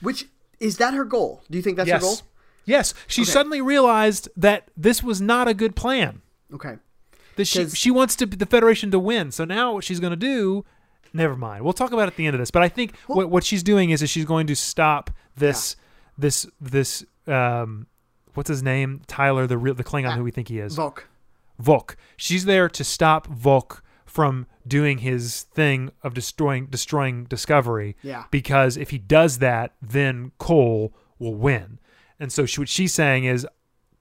Which 0.00 0.26
is 0.60 0.76
that 0.78 0.94
her 0.94 1.04
goal? 1.04 1.42
Do 1.50 1.56
you 1.58 1.62
think 1.62 1.76
that's 1.76 1.90
her 1.90 1.98
goal? 2.00 2.20
yes. 2.64 2.94
She 3.06 3.22
Okay. 3.22 3.30
suddenly 3.30 3.60
realized 3.60 4.28
that 4.36 4.68
this 4.76 5.02
was 5.02 5.20
not 5.20 5.48
a 5.48 5.54
good 5.54 5.74
plan. 5.76 6.22
Okay. 6.52 6.76
That 7.36 7.46
she 7.46 7.68
she 7.70 7.90
wants 7.90 8.16
to 8.16 8.26
the 8.26 8.46
Federation 8.46 8.90
to 8.90 8.98
win. 8.98 9.30
So 9.32 9.44
now 9.44 9.74
what 9.74 9.84
she's 9.84 10.00
going 10.00 10.10
to 10.12 10.16
do 10.16 10.64
never 11.12 11.36
mind. 11.36 11.64
We'll 11.64 11.72
talk 11.72 11.92
about 11.92 12.02
it 12.02 12.08
at 12.12 12.16
the 12.16 12.26
end 12.26 12.34
of 12.34 12.40
this. 12.40 12.50
But 12.50 12.62
I 12.62 12.68
think 12.68 12.96
what 13.06 13.30
what 13.30 13.44
she's 13.44 13.62
doing 13.62 13.90
is, 13.90 14.02
is 14.02 14.10
she's 14.10 14.24
going 14.24 14.46
to 14.48 14.56
stop 14.56 15.10
this 15.36 15.76
this 16.16 16.46
this 16.60 17.04
um 17.28 17.86
what's 18.34 18.48
his 18.48 18.62
name 18.62 19.02
Tyler 19.06 19.46
the 19.46 19.58
real 19.58 19.74
the 19.74 19.84
Klingon 19.84 20.14
who 20.16 20.24
we 20.24 20.30
think 20.30 20.48
he 20.48 20.58
is 20.58 20.76
Voq. 20.76 21.00
Voq. 21.62 21.94
She's 22.16 22.44
there 22.44 22.68
to 22.68 22.84
stop 22.84 23.26
Voq 23.28 23.80
from 24.06 24.46
doing 24.66 24.98
his 24.98 25.42
thing 25.54 25.90
of 26.02 26.14
destroying 26.14 26.66
destroying 26.66 27.24
Discovery. 27.24 27.96
Yeah. 28.02 28.24
Because 28.30 28.76
if 28.76 28.90
he 28.90 28.98
does 28.98 29.38
that, 29.38 29.74
then 29.82 30.32
Kol 30.38 30.92
will 31.18 31.34
win. 31.34 31.78
And 32.20 32.32
so 32.32 32.46
she, 32.46 32.60
what 32.60 32.68
she's 32.68 32.92
saying 32.92 33.24
is, 33.24 33.46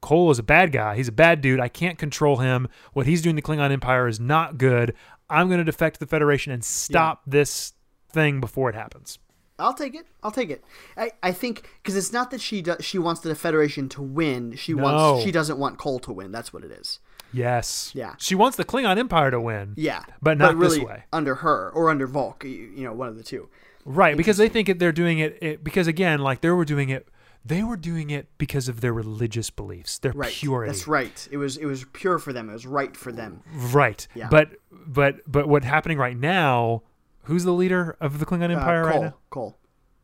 Kol 0.01 0.31
is 0.31 0.39
a 0.39 0.43
bad 0.43 0.71
guy. 0.71 0.95
He's 0.95 1.07
a 1.07 1.13
bad 1.13 1.41
dude. 1.41 1.59
I 1.59 1.67
can't 1.67 1.97
control 1.97 2.37
him. 2.37 2.67
What 2.93 3.05
he's 3.05 3.21
doing 3.21 3.35
to 3.35 3.41
the 3.41 3.47
Klingon 3.47 3.71
Empire 3.71 4.07
is 4.07 4.19
not 4.19 4.57
good. 4.57 4.93
I'm 5.29 5.47
going 5.47 5.59
to 5.59 5.63
defect 5.63 5.95
to 5.95 5.99
the 5.99 6.07
Federation 6.07 6.53
and 6.53 6.63
stop 6.63 7.23
this 7.25 7.73
thing 8.09 8.39
before 8.39 8.69
it 8.69 8.75
happens. 8.75 9.19
I'll 9.59 9.73
take 9.73 9.95
it. 9.95 10.05
I'll 10.23 10.31
take 10.31 10.49
it. 10.49 10.63
I, 10.95 11.11
I 11.23 11.31
think 11.31 11.67
because 11.81 11.95
it's 11.95 12.13
not 12.13 12.31
that 12.31 12.41
she 12.41 12.61
does, 12.61 12.83
she 12.85 12.97
wants 12.99 13.21
the 13.21 13.33
Federation 13.35 13.89
to 13.89 14.01
win. 14.01 14.55
She 14.55 14.73
No. 14.73 14.83
wants 14.83 15.23
she 15.23 15.31
doesn't 15.31 15.57
want 15.57 15.77
Kol 15.77 15.99
to 15.99 16.11
win. 16.13 16.31
That's 16.31 16.53
what 16.53 16.63
it 16.63 16.71
is. 16.71 16.99
Yes. 17.33 17.91
Yeah. 17.93 18.15
She 18.17 18.35
wants 18.35 18.55
the 18.55 18.63
Klingon 18.65 18.97
Empire 18.97 19.31
to 19.31 19.41
win. 19.41 19.73
Yeah, 19.75 20.03
But 20.21 20.37
not 20.37 20.57
this 20.57 20.73
really 20.73 20.85
way. 20.85 21.03
under 21.11 21.35
her 21.35 21.69
or 21.71 21.89
under 21.89 22.07
Voq. 22.07 22.43
You, 22.43 22.49
you 22.49 22.83
know, 22.85 22.93
one 22.93 23.09
of 23.09 23.17
the 23.17 23.23
two. 23.23 23.49
Right, 23.83 24.15
because 24.17 24.37
they 24.37 24.49
think 24.49 24.79
they're 24.79 24.91
doing 24.91 25.19
it, 25.19 25.37
it 25.41 25.63
because 25.63 25.87
again, 25.87 26.19
like 26.19 26.41
they 26.41 26.49
were 26.49 26.65
doing 26.65 26.89
it 26.89 27.07
they 27.45 27.63
were 27.63 27.77
doing 27.77 28.09
it 28.09 28.27
because 28.37 28.67
of 28.67 28.81
their 28.81 28.91
religious 28.93 29.49
beliefs, 29.49 29.99
their 29.99 30.11
Right. 30.11 30.33
purity. 30.33 30.69
That's 30.69 30.85
right. 30.87 31.27
It 31.31 31.37
was 31.37 31.55
it 31.57 31.65
was 31.65 31.85
pure 31.93 32.19
for 32.19 32.33
them. 32.33 32.49
It 32.49 32.53
was 32.53 32.65
right 32.65 32.95
for 32.95 33.11
them. 33.13 33.41
Right. 33.71 34.05
Yeah. 34.13 34.27
But 34.29 34.57
but 34.71 35.21
but 35.25 35.47
what's 35.47 35.65
happening 35.65 35.97
right 35.97 36.17
now? 36.17 36.83
Who's 37.27 37.43
the 37.43 37.53
leader 37.53 37.95
of 38.01 38.19
the 38.19 38.25
Klingon 38.25 38.49
Uh, 38.49 38.57
Empire 38.59 38.83
right 38.83 38.93
Kol. 38.93 39.03
now? 39.03 39.13
Kol. 39.29 39.57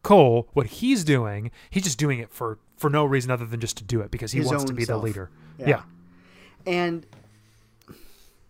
Kol. 0.03 0.49
What 0.53 0.67
he's 0.67 1.03
doing, 1.03 1.51
he's 1.69 1.83
just 1.83 1.97
doing 1.97 2.19
it 2.19 2.29
for 2.31 2.59
for 2.77 2.89
no 2.89 3.05
reason 3.05 3.31
other 3.31 3.45
than 3.45 3.59
just 3.59 3.77
to 3.77 3.83
do 3.83 4.01
it 4.01 4.11
because 4.11 4.31
he 4.33 4.39
His 4.39 4.47
wants 4.47 4.65
to 4.65 4.73
be 4.73 4.83
self. 4.85 5.01
the 5.01 5.05
leader. 5.07 5.29
Yeah. 5.57 5.67
Yeah. 5.67 5.81
and 6.65 7.05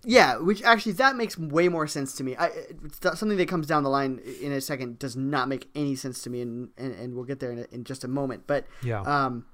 yeah, 0.05 0.38
which 0.38 0.61
actually 0.63 0.91
that 0.93 1.15
makes 1.15 1.38
way 1.38 1.69
more 1.69 1.88
sense 1.88 2.13
to 2.15 2.24
me. 2.26 2.36
I, 2.36 2.47
it's 2.47 2.99
something 3.19 3.38
that 3.38 3.47
comes 3.47 3.67
down 3.67 3.84
the 3.84 3.89
line 3.89 4.19
in 4.41 4.51
a 4.51 4.59
second 4.59 4.99
does 4.99 5.15
not 5.15 5.47
make 5.47 5.69
any 5.76 5.95
sense 5.95 6.21
to 6.24 6.30
me, 6.30 6.41
and 6.41 6.69
and, 6.78 6.93
and 6.95 7.15
we'll 7.15 7.24
get 7.24 7.39
there 7.39 7.51
in, 7.51 7.59
a, 7.59 7.65
in 7.71 7.84
just 7.86 8.03
a 8.03 8.07
moment. 8.09 8.43
But 8.45 8.65
Yeah. 8.84 9.01
um, 9.01 9.45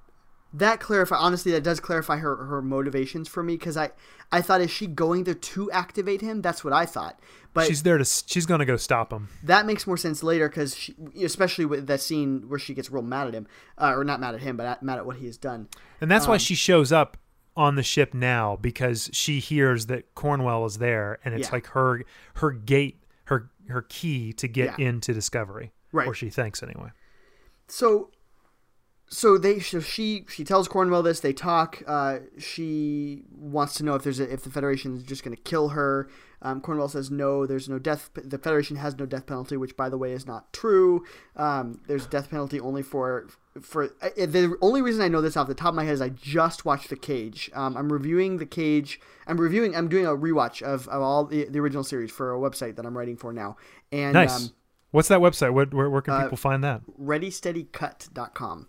that 0.54 0.80
clarify 0.80 1.16
honestly 1.16 1.52
that 1.52 1.64
does 1.64 1.80
clarify 1.80 2.18
her 2.18 2.36
her 2.45 2.62
motivations 2.62 3.28
for 3.28 3.43
me 3.43 3.56
because 3.56 3.78
I 3.78 3.91
I 4.32 4.41
thought 4.41 4.62
is 4.62 4.72
she 4.72 4.88
going 4.88 5.24
there 5.24 5.34
to 5.34 5.72
activate 5.72 6.22
him? 6.22 6.41
That's 6.41 6.64
what 6.64 6.74
I 6.74 6.86
thought, 6.86 7.20
but 7.54 7.66
she's 7.68 7.84
there 7.84 7.97
to. 7.97 8.06
She's 8.06 8.45
going 8.45 8.60
to 8.60 8.66
go 8.66 8.78
stop 8.78 9.12
him. 9.12 9.30
that 9.43 9.66
makes 9.66 9.86
more 9.88 9.97
sense 9.97 10.22
later 10.24 10.47
because 10.50 10.89
especially 11.22 11.66
with 11.66 11.88
that 11.88 12.02
scene 12.02 12.45
where 12.47 12.60
she 12.60 12.74
gets 12.74 12.89
real 12.91 13.04
mad 13.04 13.28
at 13.28 13.34
him, 13.34 13.47
uh, 13.78 13.93
or 13.95 14.04
not 14.04 14.20
mad 14.20 14.36
at 14.36 14.41
him, 14.41 14.58
but 14.58 14.66
at, 14.66 14.84
mad 14.84 14.97
at 14.97 15.06
what 15.06 15.18
he 15.18 15.26
has 15.26 15.38
done. 15.38 15.68
And 16.02 16.10
that's 16.12 16.28
why 16.28 16.34
Um, 16.36 16.39
she 16.39 16.56
shows 16.56 16.91
up 16.91 17.18
on 17.58 17.76
the 17.76 17.84
ship 17.84 18.14
now 18.14 18.56
because 18.62 19.10
she 19.14 19.39
hears 19.39 19.88
that 19.88 20.14
Cornwell 20.16 20.66
is 20.66 20.78
there, 20.78 21.20
and 21.26 21.34
it's 21.34 21.47
Yeah. 21.50 21.54
like 21.56 21.68
her 21.68 22.04
her 22.36 22.52
gate, 22.52 23.04
her 23.26 23.50
her 23.68 23.82
key 23.84 24.32
to 24.34 24.47
get 24.47 24.80
Yeah. 24.80 24.88
into 24.89 25.14
Discovery, 25.14 25.72
Right. 25.91 26.08
Or 26.08 26.14
she 26.16 26.30
thinks 26.30 26.62
anyway. 26.64 26.89
so 27.68 28.10
so 29.10 29.38
they 29.38 29.60
so 29.60 29.80
she 29.80 30.26
she 30.30 30.43
tells 30.43 30.68
Cornwell 30.68 31.03
this. 31.03 31.20
They 31.20 31.34
talk. 31.34 31.82
Uh, 31.88 32.20
she 32.38 33.24
wants 33.36 33.74
to 33.76 33.84
know 33.84 33.95
if 33.95 34.03
there's 34.03 34.20
a, 34.20 34.32
if 34.32 34.43
the 34.43 34.49
Federation 34.51 34.95
is 34.95 35.03
just 35.03 35.24
going 35.24 35.36
to 35.36 35.41
kill 35.41 35.70
her. 35.70 36.10
Um, 36.41 36.62
Cornwell 36.62 36.88
says 36.88 37.12
no. 37.12 37.45
There's 37.45 37.68
no 37.68 37.80
death. 37.80 38.12
The 38.14 38.38
Federation 38.38 38.78
has 38.78 38.97
no 38.97 39.05
death 39.05 39.26
penalty, 39.26 39.57
which 39.57 39.76
by 39.76 39.89
the 39.89 39.97
way 39.97 40.14
is 40.14 40.26
not 40.26 40.53
true. 40.53 41.03
Um, 41.36 41.82
there's 41.88 42.05
death 42.05 42.30
penalty 42.30 42.60
only 42.60 42.82
for 42.82 43.28
for 43.60 43.86
uh, 44.01 44.10
the 44.16 44.55
only 44.62 44.82
reason 44.82 45.01
I 45.01 45.07
know 45.10 45.22
this 45.22 45.36
off 45.36 45.47
the 45.47 45.55
top 45.55 45.70
of 45.70 45.76
my 45.76 45.84
head 45.84 45.95
is 45.95 46.01
I 46.01 46.10
just 46.10 46.64
watched 46.64 46.89
The 46.89 46.95
Cage. 46.95 47.49
Um, 47.53 47.76
I'm 47.76 47.91
reviewing 47.91 48.38
The 48.38 48.45
Cage. 48.45 49.01
I'm 49.28 49.39
reviewing. 49.41 49.76
I'm 49.76 49.89
doing 49.89 50.05
a 50.05 50.12
rewatch 50.16 50.62
of, 50.62 50.88
of 50.88 51.01
all 51.01 51.26
the, 51.26 51.45
the 51.45 51.60
original 51.60 51.84
series 51.84 52.12
for 52.12 52.34
a 52.34 52.39
website 52.39 52.76
that 52.78 52.86
I'm 52.86 52.97
writing 52.97 53.18
for 53.18 53.34
now. 53.34 53.57
And 53.91 54.14
Nice. 54.14 54.45
um, 54.45 54.51
What's 54.91 55.07
that 55.10 55.20
website? 55.20 55.53
Where 55.53 55.66
where, 55.66 55.89
where 55.89 56.01
can 56.01 56.14
uh, 56.14 56.24
people 56.24 56.38
find 56.38 56.64
that? 56.64 56.82
ReadySteadyCut.com. 56.99 58.68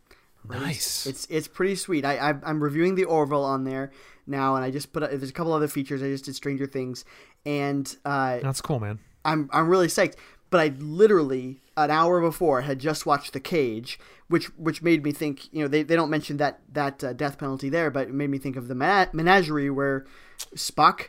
Nice. 0.48 1.06
It's 1.06 1.26
it's 1.30 1.48
pretty 1.48 1.76
sweet. 1.76 2.04
I, 2.04 2.16
I 2.16 2.34
I'm 2.44 2.62
reviewing 2.62 2.94
the 2.94 3.04
Orville 3.04 3.44
on 3.44 3.64
there 3.64 3.92
now, 4.26 4.56
and 4.56 4.64
I 4.64 4.70
just 4.70 4.92
put 4.92 5.00
there's 5.00 5.30
a 5.30 5.32
couple 5.32 5.52
other 5.52 5.68
features. 5.68 6.02
I 6.02 6.06
just 6.06 6.24
did 6.24 6.34
Stranger 6.34 6.66
Things, 6.66 7.04
and 7.44 7.94
uh, 8.04 8.38
That's 8.40 8.60
cool, 8.60 8.80
man. 8.80 8.98
I'm 9.24 9.48
I'm 9.52 9.68
really 9.68 9.88
psyched. 9.88 10.14
But 10.50 10.60
I 10.60 10.72
literally 10.78 11.60
an 11.76 11.92
hour 11.92 12.20
before 12.20 12.62
had 12.62 12.80
just 12.80 13.06
watched 13.06 13.32
The 13.32 13.38
Cage, 13.40 14.00
which 14.28 14.46
which 14.58 14.82
made 14.82 15.04
me 15.04 15.12
think. 15.12 15.52
You 15.52 15.62
know, 15.62 15.68
they, 15.68 15.84
they 15.84 15.94
don't 15.94 16.10
mention 16.10 16.38
that 16.38 16.60
that 16.72 17.04
uh, 17.04 17.12
death 17.12 17.38
penalty 17.38 17.68
there, 17.68 17.90
but 17.90 18.08
it 18.08 18.14
made 18.14 18.30
me 18.30 18.38
think 18.38 18.56
of 18.56 18.66
the 18.66 18.74
menagerie 18.74 19.70
where 19.70 20.06
Spock 20.56 21.08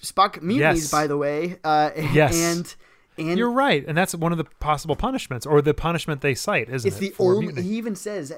Spock 0.00 0.40
mutinies. 0.42 0.82
Yes. 0.82 0.90
By 0.92 1.08
the 1.08 1.16
way, 1.16 1.56
uh, 1.64 1.90
Yes. 2.12 2.36
and 2.36 2.72
and 3.18 3.36
You're 3.38 3.50
right, 3.50 3.84
and 3.86 3.96
that's 3.98 4.14
one 4.14 4.32
of 4.32 4.38
the 4.38 4.44
possible 4.60 4.96
punishments, 4.96 5.44
or 5.46 5.60
the 5.60 5.74
punishment 5.74 6.20
they 6.20 6.34
cite, 6.34 6.68
isn't 6.68 6.86
It's 6.86 6.96
it? 6.98 7.16
the 7.16 7.22
only. 7.22 7.46
mutiny? 7.46 7.62
He 7.68 7.76
even 7.76 7.94
says, 7.96 8.32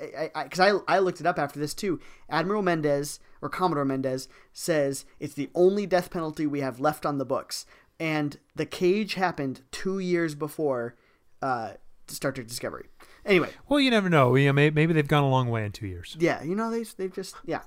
because 0.44 0.60
I, 0.60 0.70
I, 0.70 0.80
I 0.88 0.98
looked 0.98 1.20
it 1.20 1.26
up 1.26 1.38
after 1.38 1.58
this 1.60 1.74
too. 1.74 2.00
Admiral 2.28 2.62
Mendez 2.62 3.20
or 3.42 3.48
Commodore 3.48 3.84
Mendez 3.84 4.28
says 4.52 5.04
it's 5.18 5.34
the 5.34 5.50
only 5.54 5.86
death 5.86 6.10
penalty 6.10 6.46
we 6.46 6.60
have 6.60 6.80
left 6.80 7.04
on 7.06 7.18
the 7.18 7.24
books, 7.24 7.66
and 7.98 8.38
the 8.56 8.66
cage 8.66 9.14
happened 9.14 9.62
two 9.70 9.98
years 9.98 10.34
before 10.34 10.94
uh, 11.42 11.72
Star 12.08 12.32
Trek 12.32 12.46
Discovery. 12.46 12.86
Anyway, 13.26 13.50
Well, 13.68 13.80
you 13.80 13.90
never 13.90 14.08
know. 14.08 14.34
You 14.34 14.46
know, 14.46 14.52
maybe, 14.54 14.74
maybe 14.74 14.92
they've 14.94 15.06
gone 15.06 15.22
a 15.24 15.28
long 15.28 15.50
way 15.50 15.64
in 15.66 15.72
two 15.72 15.86
years. 15.86 16.16
yeah, 16.18 16.42
you 16.42 16.54
know 16.54 16.70
they 16.70 16.84
they've 16.96 17.12
just 17.14 17.36
yeah. 17.44 17.60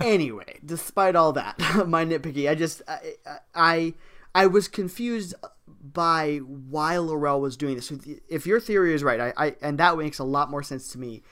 anyway, 0.00 0.58
despite 0.64 1.16
all 1.16 1.32
that, 1.32 1.58
my 1.86 2.04
nitpicky, 2.04 2.48
I 2.50 2.54
just 2.54 2.82
I, 2.88 3.14
I 3.54 3.94
I 4.34 4.46
was 4.46 4.68
confused 4.68 5.34
by 5.80 6.38
why 6.38 6.98
L'Rell 6.98 7.40
was 7.40 7.56
doing 7.56 7.74
this. 7.74 7.92
If 8.28 8.46
your 8.46 8.60
theory 8.60 8.94
is 8.94 9.02
right, 9.02 9.20
I, 9.20 9.32
I 9.36 9.56
and 9.62 9.78
that 9.78 9.96
makes 9.96 10.18
a 10.18 10.24
lot 10.24 10.50
more 10.50 10.62
sense 10.62 10.92
to 10.92 10.98
me. 10.98 11.22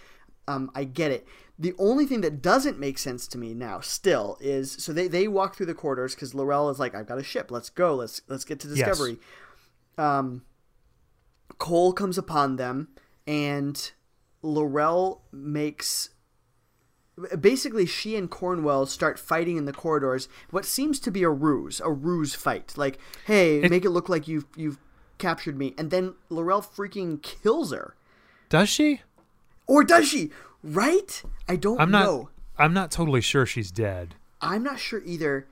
Um, 0.46 0.70
I 0.74 0.84
get 0.84 1.10
it. 1.10 1.26
The 1.58 1.74
only 1.78 2.06
thing 2.06 2.20
that 2.22 2.40
doesn't 2.40 2.78
make 2.78 2.98
sense 2.98 3.26
to 3.28 3.38
me 3.38 3.52
now, 3.52 3.80
still, 3.80 4.38
is 4.40 4.72
so 4.72 4.92
they, 4.92 5.08
they 5.08 5.28
walk 5.28 5.56
through 5.56 5.66
the 5.66 5.74
corridors 5.74 6.14
because 6.14 6.34
L'Rell 6.34 6.70
is 6.70 6.78
like, 6.78 6.94
"I've 6.94 7.06
got 7.06 7.18
a 7.18 7.24
ship. 7.24 7.50
Let's 7.50 7.68
go. 7.68 7.94
Let's 7.94 8.22
let's 8.28 8.44
get 8.44 8.60
to 8.60 8.68
Discovery." 8.68 9.18
Um, 9.98 10.42
Kol 11.58 11.92
comes 11.92 12.16
upon 12.16 12.56
them, 12.56 12.88
and 13.26 13.90
L'Rell 14.42 15.22
makes 15.32 16.10
basically 17.40 17.86
she 17.86 18.16
and 18.16 18.30
Cornwell 18.30 18.86
start 18.86 19.18
fighting 19.18 19.56
in 19.56 19.64
the 19.64 19.72
corridors. 19.72 20.28
What 20.50 20.64
seems 20.64 20.98
to 21.00 21.10
be 21.10 21.22
a 21.22 21.30
ruse, 21.30 21.80
a 21.80 21.90
ruse 21.90 22.34
fight. 22.34 22.74
Like, 22.76 22.98
hey, 23.26 23.60
It- 23.62 23.70
make 23.70 23.84
it 23.84 23.90
look 23.90 24.08
like 24.08 24.28
you've 24.28 24.46
you've 24.56 24.78
captured 25.18 25.58
me, 25.58 25.74
and 25.76 25.90
then 25.90 26.14
L'Rell 26.30 26.62
freaking 26.62 27.20
kills 27.22 27.72
her, 27.72 27.96
Does 28.48 28.68
she? 28.68 29.02
or 29.66 29.82
does 29.84 30.08
she? 30.08 30.30
Right? 30.62 31.22
I 31.48 31.56
don't 31.56 31.80
I'm 31.80 31.90
not. 31.90 32.04
know. 32.04 32.30
I'm 32.56 32.72
not 32.72 32.90
totally 32.90 33.20
sure 33.20 33.44
she's 33.46 33.70
dead. 33.70 34.14
I'm 34.40 34.62
not 34.62 34.78
sure 34.78 35.02
either, 35.04 35.46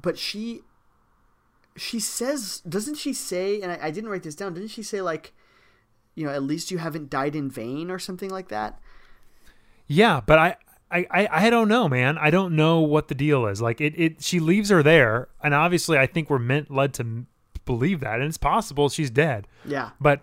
but 0.00 0.18
she 0.18 0.60
she 1.76 2.00
says 2.00 2.60
doesn't 2.68 2.96
she 2.96 3.12
say 3.12 3.60
and 3.62 3.70
I, 3.72 3.78
I 3.86 3.90
didn't 3.90 4.10
write 4.10 4.22
this 4.24 4.34
down, 4.34 4.54
didn't 4.54 4.70
she 4.70 4.82
say 4.82 5.00
like 5.00 5.32
you 6.14 6.26
know, 6.26 6.32
at 6.32 6.42
least 6.42 6.70
you 6.70 6.78
haven't 6.78 7.08
died 7.08 7.36
in 7.36 7.48
vain 7.50 7.90
or 7.90 7.98
something 7.98 8.28
like 8.30 8.48
that? 8.48 8.78
Yeah, 9.86 10.20
but 10.24 10.38
I, 10.38 10.56
I, 10.90 11.06
I, 11.10 11.28
I 11.46 11.50
don't 11.50 11.68
know, 11.68 11.88
man. 11.88 12.18
I 12.18 12.30
don't 12.30 12.56
know 12.56 12.80
what 12.80 13.08
the 13.08 13.14
deal 13.14 13.46
is. 13.46 13.62
Like 13.62 13.80
it, 13.80 13.94
it. 13.96 14.22
She 14.22 14.40
leaves 14.40 14.70
her 14.70 14.82
there, 14.82 15.28
and 15.42 15.54
obviously, 15.54 15.98
I 15.98 16.06
think 16.06 16.28
we're 16.28 16.38
meant 16.38 16.70
led 16.70 16.94
to 16.94 17.24
believe 17.64 18.00
that, 18.00 18.14
and 18.20 18.24
it's 18.24 18.38
possible 18.38 18.88
she's 18.88 19.10
dead. 19.10 19.46
Yeah. 19.64 19.90
But 20.00 20.22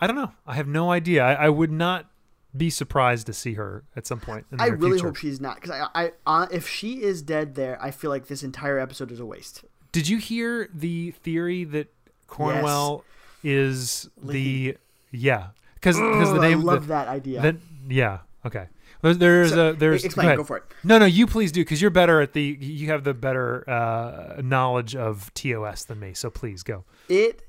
I 0.00 0.06
don't 0.06 0.16
know. 0.16 0.32
I 0.46 0.54
have 0.54 0.68
no 0.68 0.90
idea. 0.90 1.24
I, 1.24 1.46
I 1.46 1.48
would 1.48 1.70
not 1.70 2.10
be 2.56 2.70
surprised 2.70 3.26
to 3.26 3.32
see 3.32 3.54
her 3.54 3.84
at 3.96 4.06
some 4.06 4.20
point. 4.20 4.46
In 4.52 4.60
I 4.60 4.66
really 4.66 4.92
future. 4.92 5.06
hope 5.06 5.16
she's 5.16 5.40
not 5.40 5.56
because 5.56 5.70
I, 5.70 5.88
I, 5.94 6.12
uh, 6.26 6.46
if 6.50 6.68
she 6.68 7.02
is 7.02 7.22
dead 7.22 7.54
there, 7.54 7.78
I 7.82 7.90
feel 7.90 8.10
like 8.10 8.26
this 8.26 8.42
entire 8.42 8.78
episode 8.78 9.10
is 9.10 9.20
a 9.20 9.26
waste. 9.26 9.64
Did 9.92 10.08
you 10.08 10.18
hear 10.18 10.68
the 10.74 11.12
theory 11.12 11.64
that 11.64 11.88
Cornwell 12.26 13.04
is 13.42 14.08
the 14.22 14.76
yeah? 15.10 15.48
Because 15.74 15.96
because 15.96 16.32
the 16.32 16.40
name 16.40 16.60
I 16.60 16.64
love 16.64 16.82
the, 16.82 16.88
that 16.88 17.08
idea. 17.08 17.40
the- 17.40 17.56
yeah. 17.88 18.18
Okay. 18.44 18.68
There's, 19.02 19.18
there's 19.18 19.50
So, 19.50 19.70
a 19.70 19.72
there's 19.74 20.04
explain, 20.04 20.28
go, 20.28 20.36
go 20.36 20.44
for 20.44 20.56
it. 20.58 20.64
No, 20.82 20.98
no, 20.98 21.04
you 21.04 21.26
please 21.26 21.52
do 21.52 21.60
because 21.62 21.80
you're 21.80 21.90
better 21.90 22.20
at 22.20 22.32
the 22.32 22.56
you 22.60 22.88
have 22.88 23.04
the 23.04 23.14
better 23.14 23.68
uh, 23.68 24.40
knowledge 24.42 24.96
of 24.96 25.32
TOS 25.34 25.84
than 25.84 26.00
me. 26.00 26.14
So 26.14 26.30
please 26.30 26.62
go. 26.62 26.84
It, 27.08 27.42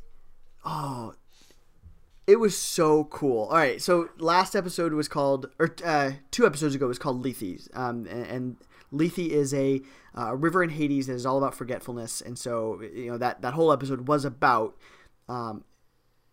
oh, 0.66 1.14
it 2.28 2.40
was 2.40 2.58
so 2.58 3.06
cool. 3.06 3.46
All 3.46 3.56
right, 3.56 3.82
so 3.82 4.10
last 4.18 4.56
episode 4.56 4.94
was 4.94 5.08
called, 5.08 5.50
or 5.60 5.74
uh, 5.84 6.12
two 6.30 6.46
episodes 6.46 6.76
ago 6.76 6.88
was 6.88 7.00
called 7.00 7.24
Lethe, 7.24 7.68
um, 7.74 8.06
and, 8.08 8.26
and 8.26 8.58
Lethe 8.92 9.20
is 9.20 9.54
a 9.54 9.82
uh, 10.18 10.36
river 10.36 10.62
in 10.64 10.72
Hades 10.72 11.08
that 11.08 11.14
is 11.14 11.26
all 11.26 11.38
about 11.38 11.56
forgetfulness, 11.56 12.22
and 12.22 12.38
so 12.38 12.82
you 12.82 13.12
know 13.12 13.18
that 13.18 13.42
that 13.42 13.54
whole 13.54 13.72
episode 13.72 14.08
was 14.08 14.26
about 14.26 14.76
um, 15.30 15.64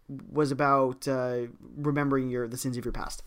was 0.08 0.50
about 0.50 1.06
uh, 1.06 1.42
remembering 1.76 2.28
your 2.28 2.48
the 2.48 2.56
sins 2.56 2.76
of 2.76 2.84
your 2.84 2.92
past. 2.92 3.22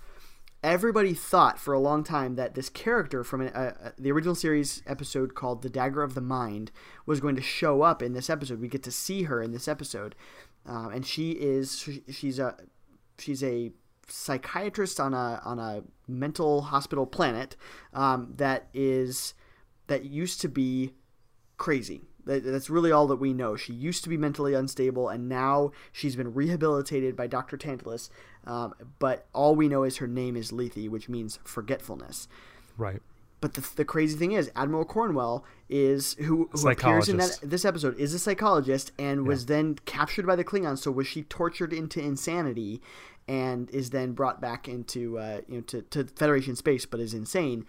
Everybody 0.63 1.13
thought 1.13 1.59
for 1.59 1.73
a 1.73 1.79
long 1.79 2.03
time 2.03 2.35
that 2.35 2.55
this 2.55 2.67
character 2.67 3.23
from 3.23 3.41
an, 3.41 3.49
uh, 3.49 3.73
uh, 3.83 3.89
the 3.97 4.11
original 4.11 4.33
series 4.35 4.81
episode 4.87 5.35
called 5.35 5.61
"The 5.61 5.69
Dagger 5.69 6.01
of 6.01 6.15
the 6.15 6.21
Mind" 6.21 6.71
was 7.05 7.19
going 7.19 7.35
to 7.35 7.41
show 7.41 7.83
up 7.83 8.01
in 8.01 8.13
this 8.13 8.29
episode. 8.29 8.59
We 8.59 8.67
get 8.67 8.83
to 8.83 8.91
see 8.91 9.23
her 9.23 9.41
in 9.41 9.51
this 9.51 9.67
episode, 9.67 10.15
um, 10.65 10.91
and 10.91 11.05
she 11.05 11.31
is 11.31 11.77
she- 11.77 12.03
she's 12.09 12.39
a 12.39 12.57
she's 13.19 13.43
a 13.43 13.71
psychiatrist 14.07 14.99
on 14.99 15.13
a 15.13 15.41
on 15.45 15.59
a 15.59 15.83
mental 16.07 16.63
hospital 16.63 17.05
planet 17.05 17.55
um, 17.93 18.33
that 18.37 18.67
is 18.73 19.35
that 19.85 20.05
used 20.05 20.41
to 20.41 20.49
be 20.49 20.93
crazy. 21.57 22.01
That, 22.25 22.43
that's 22.43 22.69
really 22.69 22.91
all 22.91 23.07
that 23.07 23.17
we 23.17 23.31
know. 23.31 23.55
She 23.55 23.71
used 23.73 24.03
to 24.03 24.09
be 24.09 24.17
mentally 24.17 24.53
unstable, 24.53 25.07
and 25.07 25.29
now 25.29 25.71
she's 25.93 26.15
been 26.17 26.33
rehabilitated 26.33 27.15
by 27.15 27.27
Doctor 27.27 27.55
Tantalus. 27.57 28.09
Um, 28.47 28.73
but 28.97 29.27
all 29.33 29.55
we 29.55 29.67
know 29.67 29.83
is 29.83 29.97
her 29.97 30.07
name 30.07 30.35
is 30.35 30.51
Lethe, 30.51 30.87
which 30.87 31.09
means 31.09 31.37
forgetfulness. 31.43 32.27
Right. 32.77 33.01
But 33.39 33.53
the, 33.53 33.69
the 33.75 33.85
crazy 33.85 34.17
thing 34.17 34.31
is, 34.31 34.49
Admiral 34.55 34.85
Cornwell 34.85 35.43
is 35.69 36.13
who, 36.15 36.49
who 36.51 36.69
appears 36.69 37.07
in 37.07 37.17
that, 37.17 37.37
this 37.43 37.65
episode 37.65 37.95
is 37.99 38.13
a 38.13 38.19
psychologist 38.19 38.91
and 38.97 39.27
was 39.27 39.45
then 39.45 39.75
captured 39.85 40.25
by 40.25 40.35
the 40.35 40.43
Klingons. 40.43 40.79
So 40.79 40.89
was 40.89 41.05
she 41.05 41.21
tortured 41.23 41.71
into 41.71 41.99
insanity, 41.99 42.81
and 43.27 43.69
is 43.69 43.91
then 43.91 44.13
brought 44.13 44.41
back 44.41 44.67
into 44.67 45.19
uh, 45.19 45.41
you 45.47 45.57
know 45.57 45.61
to, 45.61 45.81
to 45.83 46.05
Federation 46.05 46.55
space, 46.55 46.85
but 46.87 46.99
is 46.99 47.13
insane. 47.13 47.65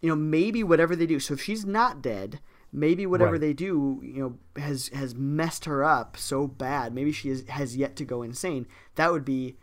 You 0.00 0.08
know, 0.10 0.16
maybe 0.16 0.62
whatever 0.62 0.94
they 0.96 1.06
do. 1.06 1.20
So 1.20 1.34
if 1.34 1.42
she's 1.42 1.66
not 1.66 2.00
dead, 2.00 2.40
maybe 2.72 3.04
whatever 3.06 3.32
Right. 3.32 3.40
they 3.40 3.52
do, 3.52 4.00
you 4.02 4.20
know, 4.22 4.62
has 4.62 4.88
has 4.88 5.14
messed 5.14 5.64
her 5.66 5.84
up 5.84 6.16
so 6.16 6.46
bad. 6.46 6.94
Maybe 6.94 7.12
she 7.12 7.28
is, 7.28 7.44
has 7.48 7.76
yet 7.76 7.96
to 7.96 8.04
go 8.04 8.22
insane. 8.22 8.66
That 8.94 9.12
would 9.12 9.24
be 9.24 9.56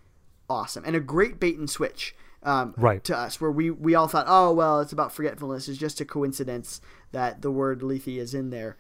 awesome 0.49 0.83
and 0.85 0.95
a 0.95 0.99
great 0.99 1.39
bait 1.39 1.57
and 1.57 1.69
switch 1.69 2.15
um, 2.43 2.73
Right. 2.77 3.03
to 3.05 3.17
us 3.17 3.39
where 3.39 3.51
we, 3.51 3.71
we 3.71 3.95
all 3.95 4.07
thought 4.07 4.25
oh 4.27 4.51
well 4.53 4.81
it's 4.81 4.91
about 4.91 5.13
forgetfulness 5.13 5.67
it's 5.69 5.77
just 5.79 6.01
a 6.01 6.05
coincidence 6.05 6.81
that 7.11 7.41
the 7.41 7.49
word 7.51 7.81
lethe 7.81 8.07
is 8.07 8.33
in 8.33 8.49
there 8.49 8.75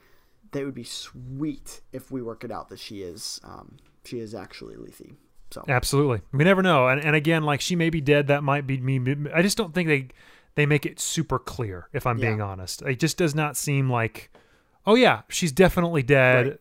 that 0.51 0.65
would 0.65 0.75
be 0.75 0.83
sweet 0.83 1.81
if 1.91 2.11
we 2.11 2.21
work 2.21 2.43
it 2.43 2.51
out 2.51 2.69
that 2.69 2.79
she 2.79 3.01
is 3.01 3.39
um, 3.43 3.77
she 4.03 4.19
is 4.19 4.35
actually 4.35 4.75
lethe 4.75 5.15
so 5.51 5.63
Absolutely. 5.67 6.21
We 6.31 6.43
never 6.45 6.63
know. 6.63 6.87
And 6.87 6.99
and 6.99 7.15
again, 7.15 7.43
like 7.43 7.61
she 7.61 7.75
may 7.75 7.91
be 7.91 8.01
dead. 8.01 8.25
That 8.25 8.43
might 8.43 8.65
be 8.65 8.79
me. 8.79 8.99
I 9.31 9.43
just 9.43 9.55
don't 9.55 9.71
think 9.71 9.87
they 9.87 10.07
they 10.55 10.65
make 10.65 10.83
it 10.83 10.99
super 10.99 11.37
clear. 11.37 11.89
If 11.93 12.07
I'm 12.07 12.17
Yeah. 12.17 12.29
being 12.29 12.41
honest, 12.41 12.81
it 12.81 12.99
just 12.99 13.17
does 13.17 13.35
not 13.35 13.55
seem 13.55 13.87
like. 13.87 14.31
Oh 14.87 14.95
yeah, 14.95 15.21
she's 15.29 15.51
definitely 15.51 16.01
dead. 16.01 16.57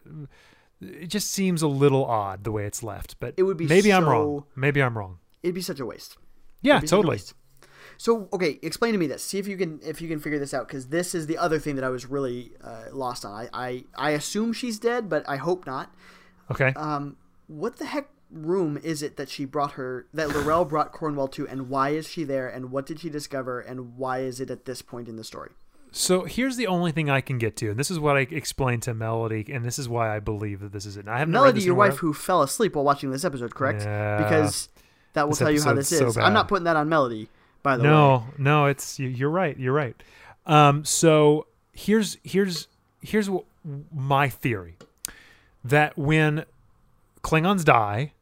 It 0.82 1.06
just 1.06 1.30
seems 1.30 1.62
a 1.62 1.68
little 1.68 2.04
odd 2.04 2.44
the 2.44 2.52
way 2.52 2.64
it's 2.66 2.82
left. 2.82 3.16
But 3.20 3.34
It 3.36 3.44
would 3.44 3.56
be 3.56 3.66
maybe 3.66 3.92
I'm 3.92 4.04
wrong. 4.08 4.44
Maybe 4.56 4.82
I'm 4.82 4.98
wrong. 4.98 5.18
it'd 5.42 5.54
be 5.54 5.62
such 5.62 5.80
a 5.80 5.86
waste 5.86 6.16
Yeah, 6.62 6.74
It'd 6.74 6.82
be 6.82 6.86
such 6.88 6.92
a 6.92 6.96
totally. 6.98 7.14
waste. 7.14 7.34
so 7.98 8.28
okay 8.32 8.58
explain 8.62 8.92
to 8.92 8.98
me 8.98 9.06
this 9.06 9.22
see 9.22 9.38
if 9.38 9.46
you 9.46 9.56
can 9.56 9.78
if 9.82 10.00
you 10.00 10.08
can 10.08 10.18
figure 10.18 10.38
this 10.38 10.54
out 10.54 10.66
because 10.66 10.88
this 10.88 11.14
is 11.14 11.26
the 11.26 11.36
other 11.38 11.58
thing 11.58 11.74
that 11.76 11.84
i 11.84 11.88
was 11.90 12.06
really 12.06 12.52
uh, 12.64 12.84
lost 12.92 13.24
on 13.24 13.32
I, 13.34 13.48
I 13.52 13.84
i 13.96 14.10
assume 14.10 14.52
she's 14.52 14.78
dead 14.78 15.08
but 15.08 15.22
i 15.28 15.36
hope 15.36 15.66
not 15.66 15.94
Okay. 16.50 16.72
um, 16.76 17.16
what 17.48 17.76
the 17.76 17.84
heck 17.86 18.08
room 18.30 18.78
is 18.82 19.02
it 19.02 19.16
that 19.18 19.28
she 19.28 19.44
brought 19.44 19.72
her 19.72 20.06
that 20.14 20.28
L'Rell 20.30 20.64
brought 20.64 20.90
Cornwell 20.92 21.28
to, 21.28 21.46
and 21.46 21.68
why 21.68 21.90
is 21.90 22.08
she 22.08 22.24
there, 22.24 22.48
and 22.48 22.70
what 22.70 22.86
did 22.86 23.00
she 23.00 23.10
discover, 23.10 23.60
and 23.60 23.96
why 23.96 24.20
is 24.20 24.40
it 24.40 24.50
at 24.50 24.64
this 24.64 24.80
point 24.82 25.06
in 25.08 25.16
the 25.16 25.24
story? 25.24 25.50
So 25.94 26.24
here's 26.24 26.56
the 26.56 26.66
only 26.66 26.90
thing 26.90 27.10
I 27.10 27.20
can 27.20 27.36
get 27.38 27.54
to, 27.56 27.70
and 27.70 27.78
this 27.78 27.90
is 27.90 27.98
what 27.98 28.16
I 28.16 28.20
explained 28.20 28.82
to 28.84 28.94
Melody, 28.94 29.44
and 29.52 29.64
this 29.64 29.78
is 29.78 29.88
why 29.88 30.14
I 30.16 30.20
believe 30.20 30.60
that 30.60 30.72
this 30.72 30.86
is 30.86 30.96
it. 30.96 31.06
I 31.06 31.18
haven't 31.18 31.32
Melody, 31.32 31.60
your 31.62 31.74
wife, 31.74 31.98
who 31.98 32.14
fell 32.14 32.42
asleep 32.42 32.74
while 32.74 32.84
watching 32.84 33.10
this 33.10 33.24
episode, 33.24 33.54
correct? 33.54 33.82
Yeah. 33.82 34.16
Because 34.22 34.70
that 35.12 35.24
will 35.24 35.30
This 35.32 35.38
tell 35.38 35.50
you 35.50 35.62
how 35.62 35.74
this 35.74 35.92
is. 35.92 36.14
so 36.14 36.20
I'm 36.20 36.32
not 36.32 36.48
putting 36.48 36.64
that 36.64 36.76
on 36.76 36.88
Melody, 36.88 37.28
by 37.62 37.76
the 37.76 37.82
way. 37.82 37.90
no, 37.90 38.24
no, 38.38 38.66
it's 38.66 38.98
you- 38.98 39.08
you're 39.10 39.28
right. 39.30 39.58
You're 39.58 39.74
right. 39.74 39.94
Um, 40.46 40.84
so 40.84 41.46
here's 41.72 42.16
here's 42.24 42.68
here's 43.02 43.28
what, 43.28 43.44
my 43.94 44.28
theory 44.30 44.76
that 45.62 45.96
when 45.98 46.44
Klingons 47.22 47.64
die, 47.64 48.12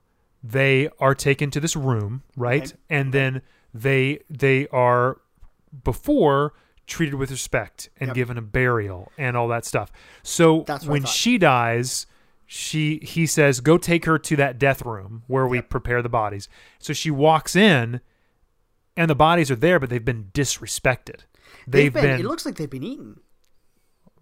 they 0.42 0.88
are 0.98 1.14
taken 1.14 1.50
to 1.52 1.60
this 1.60 1.76
room, 1.76 2.22
right? 2.36 2.64
Okay. 2.64 2.76
And 2.90 3.12
then 3.14 3.42
they 3.72 4.18
they 4.28 4.66
are 4.68 5.18
before 5.84 6.52
treated 6.90 7.14
with 7.14 7.30
respect 7.30 7.88
and 7.98 8.08
Yep. 8.08 8.14
given 8.14 8.36
a 8.38 8.42
burial 8.42 9.10
and 9.16 9.36
all 9.36 9.48
that 9.48 9.64
stuff. 9.64 9.90
So 10.22 10.64
That's 10.66 10.84
when 10.84 11.04
she 11.06 11.38
dies, 11.38 12.06
she 12.46 12.98
he 13.02 13.24
says, 13.26 13.60
"Go 13.60 13.78
take 13.78 14.04
her 14.04 14.18
to 14.18 14.36
that 14.36 14.58
death 14.58 14.82
room 14.84 15.22
where 15.26 15.46
we 15.46 15.62
prepare 15.62 16.02
the 16.02 16.08
bodies." 16.10 16.48
So 16.78 16.92
she 16.92 17.10
walks 17.10 17.56
in, 17.56 18.00
and 18.96 19.08
the 19.08 19.14
bodies 19.14 19.50
are 19.50 19.56
there, 19.56 19.78
but 19.78 19.88
they've 19.88 20.04
been 20.04 20.30
disrespected. 20.34 21.20
They've, 21.66 21.92
They've, 21.92 21.92
been, 21.92 22.02
been. 22.02 22.20
It 22.20 22.26
looks 22.26 22.44
like 22.44 22.56
they've 22.56 22.68
been 22.68 22.82
eaten. 22.84 23.20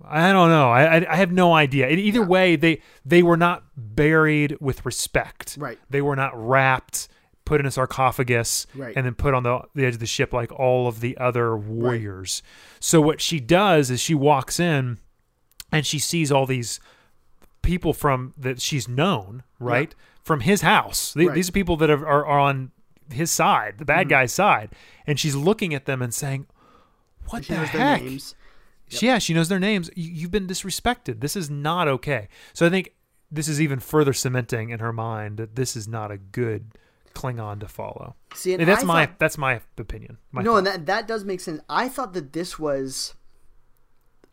I 0.04 0.32
don't 0.32 0.50
know. 0.50 0.70
I, 0.70 0.98
I 0.98 1.12
I 1.12 1.16
have 1.16 1.32
no 1.32 1.54
idea. 1.54 1.88
In 1.88 1.98
either 1.98 2.22
way, 2.24 2.54
they 2.54 2.80
they 3.04 3.22
were 3.22 3.36
not 3.36 3.64
buried 3.76 4.56
with 4.60 4.86
respect. 4.86 5.56
Right. 5.58 5.78
They 5.90 6.02
were 6.02 6.14
not 6.14 6.32
wrapped, 6.36 7.08
put 7.48 7.60
in 7.60 7.66
a 7.66 7.70
sarcophagus, 7.70 8.66
Right. 8.74 8.94
and 8.96 9.06
then 9.06 9.14
put 9.14 9.32
on 9.34 9.42
the 9.42 9.62
the 9.74 9.84
edge 9.86 9.94
of 9.94 10.00
the 10.00 10.06
ship 10.06 10.32
like 10.32 10.52
all 10.52 10.86
of 10.86 11.00
the 11.00 11.16
other 11.18 11.56
warriors. 11.56 12.42
So 12.80 13.00
what 13.00 13.20
she 13.20 13.40
does 13.40 13.90
is 13.90 14.00
she 14.00 14.14
walks 14.14 14.60
in, 14.60 14.98
and 15.72 15.84
she 15.86 15.98
sees 15.98 16.30
all 16.30 16.46
these 16.46 16.78
people 17.62 17.92
from 17.92 18.34
that 18.38 18.60
she's 18.60 18.86
known, 18.88 19.42
right, 19.58 19.94
from 20.22 20.40
his 20.40 20.60
house. 20.62 21.16
Right. 21.16 21.32
These 21.34 21.48
are 21.48 21.52
people 21.52 21.76
that 21.78 21.90
are, 21.90 22.06
are, 22.06 22.26
are 22.26 22.38
on 22.38 22.70
his 23.10 23.30
side, 23.30 23.78
the 23.78 23.84
bad 23.84 24.00
Mm-hmm. 24.02 24.08
guy's 24.10 24.32
side, 24.32 24.70
and 25.06 25.18
she's 25.18 25.34
looking 25.34 25.74
at 25.74 25.86
them 25.86 26.02
and 26.02 26.12
saying, 26.12 26.46
"What 27.30 27.44
She 27.46 27.54
the 27.54 27.60
heck?" 27.60 28.00
their 28.00 28.08
names. 28.10 28.34
Yeah, 28.90 29.18
she 29.18 29.34
knows 29.34 29.48
their 29.48 29.58
names. 29.58 29.90
You, 29.96 30.10
you've 30.10 30.30
been 30.30 30.46
disrespected. 30.46 31.20
This 31.20 31.36
is 31.36 31.50
not 31.50 31.88
okay. 31.88 32.28
So 32.54 32.66
I 32.66 32.70
think 32.70 32.94
this 33.30 33.46
is 33.48 33.60
even 33.60 33.80
further 33.80 34.14
cementing 34.14 34.70
in 34.70 34.80
her 34.80 34.92
mind 34.94 35.36
that 35.38 35.56
this 35.56 35.76
is 35.76 35.86
not 35.86 36.10
a 36.10 36.16
good 36.16 36.72
Klingon 37.14 37.60
to 37.60 37.68
follow. 37.68 38.14
See, 38.34 38.54
and 38.54 38.66
that's 38.66 38.82
I 38.82 38.86
my 38.86 39.06
thought- 39.06 39.18
that's 39.18 39.38
my 39.38 39.60
opinion. 39.76 40.18
My 40.32 40.42
no, 40.42 40.52
thought. 40.52 40.56
and 40.58 40.66
that 40.66 40.86
that 40.86 41.08
does 41.08 41.24
make 41.24 41.40
sense. 41.40 41.60
I 41.68 41.88
thought 41.88 42.12
that 42.14 42.32
this 42.32 42.58
was, 42.58 43.14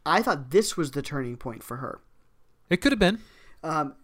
I 0.05 0.21
thought 0.21 0.51
this 0.51 0.77
was 0.77 0.91
the 0.91 1.01
turning 1.01 1.37
point 1.37 1.63
for 1.63 1.77
her. 1.77 2.01
it 2.69 2.77
could 2.81 2.91
have 2.91 2.99
been. 2.99 3.19
um, 3.63 3.95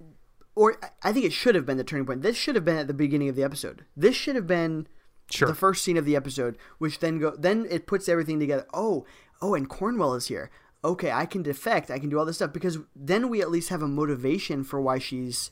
or 0.55 0.77
I- 0.83 1.09
I 1.09 1.13
think 1.13 1.25
it 1.25 1.33
should 1.33 1.55
have 1.55 1.65
been 1.65 1.77
the 1.77 1.83
turning 1.83 2.05
point. 2.05 2.21
This 2.21 2.35
should 2.37 2.55
have 2.55 2.65
been 2.65 2.77
at 2.77 2.87
the 2.87 2.93
beginning 2.93 3.29
of 3.29 3.35
the 3.35 3.43
episode. 3.43 3.85
This 3.95 4.15
should 4.15 4.35
have 4.35 4.47
been 4.47 4.87
Sure. 5.31 5.47
the 5.47 5.55
first 5.55 5.83
scene 5.83 5.95
of 5.97 6.03
the 6.05 6.15
episode, 6.15 6.57
which 6.77 6.99
then 6.99 7.17
go 7.19 7.31
then 7.37 7.65
it 7.69 7.87
puts 7.87 8.09
everything 8.09 8.39
together. 8.39 8.65
Oh, 8.73 9.05
oh, 9.41 9.53
and 9.55 9.69
Cornwell 9.69 10.13
is 10.13 10.27
here. 10.27 10.51
Okay, 10.83 11.11
I 11.11 11.25
can 11.25 11.41
defect. 11.43 11.89
I 11.91 11.99
can 11.99 12.09
do 12.09 12.17
all 12.19 12.25
this 12.25 12.35
stuff 12.37 12.51
because 12.51 12.79
then 12.95 13.29
we 13.29 13.39
at 13.41 13.49
least 13.51 13.69
have 13.69 13.81
a 13.81 13.87
motivation 13.87 14.63
for 14.63 14.81
why 14.81 14.97
she's. 14.99 15.51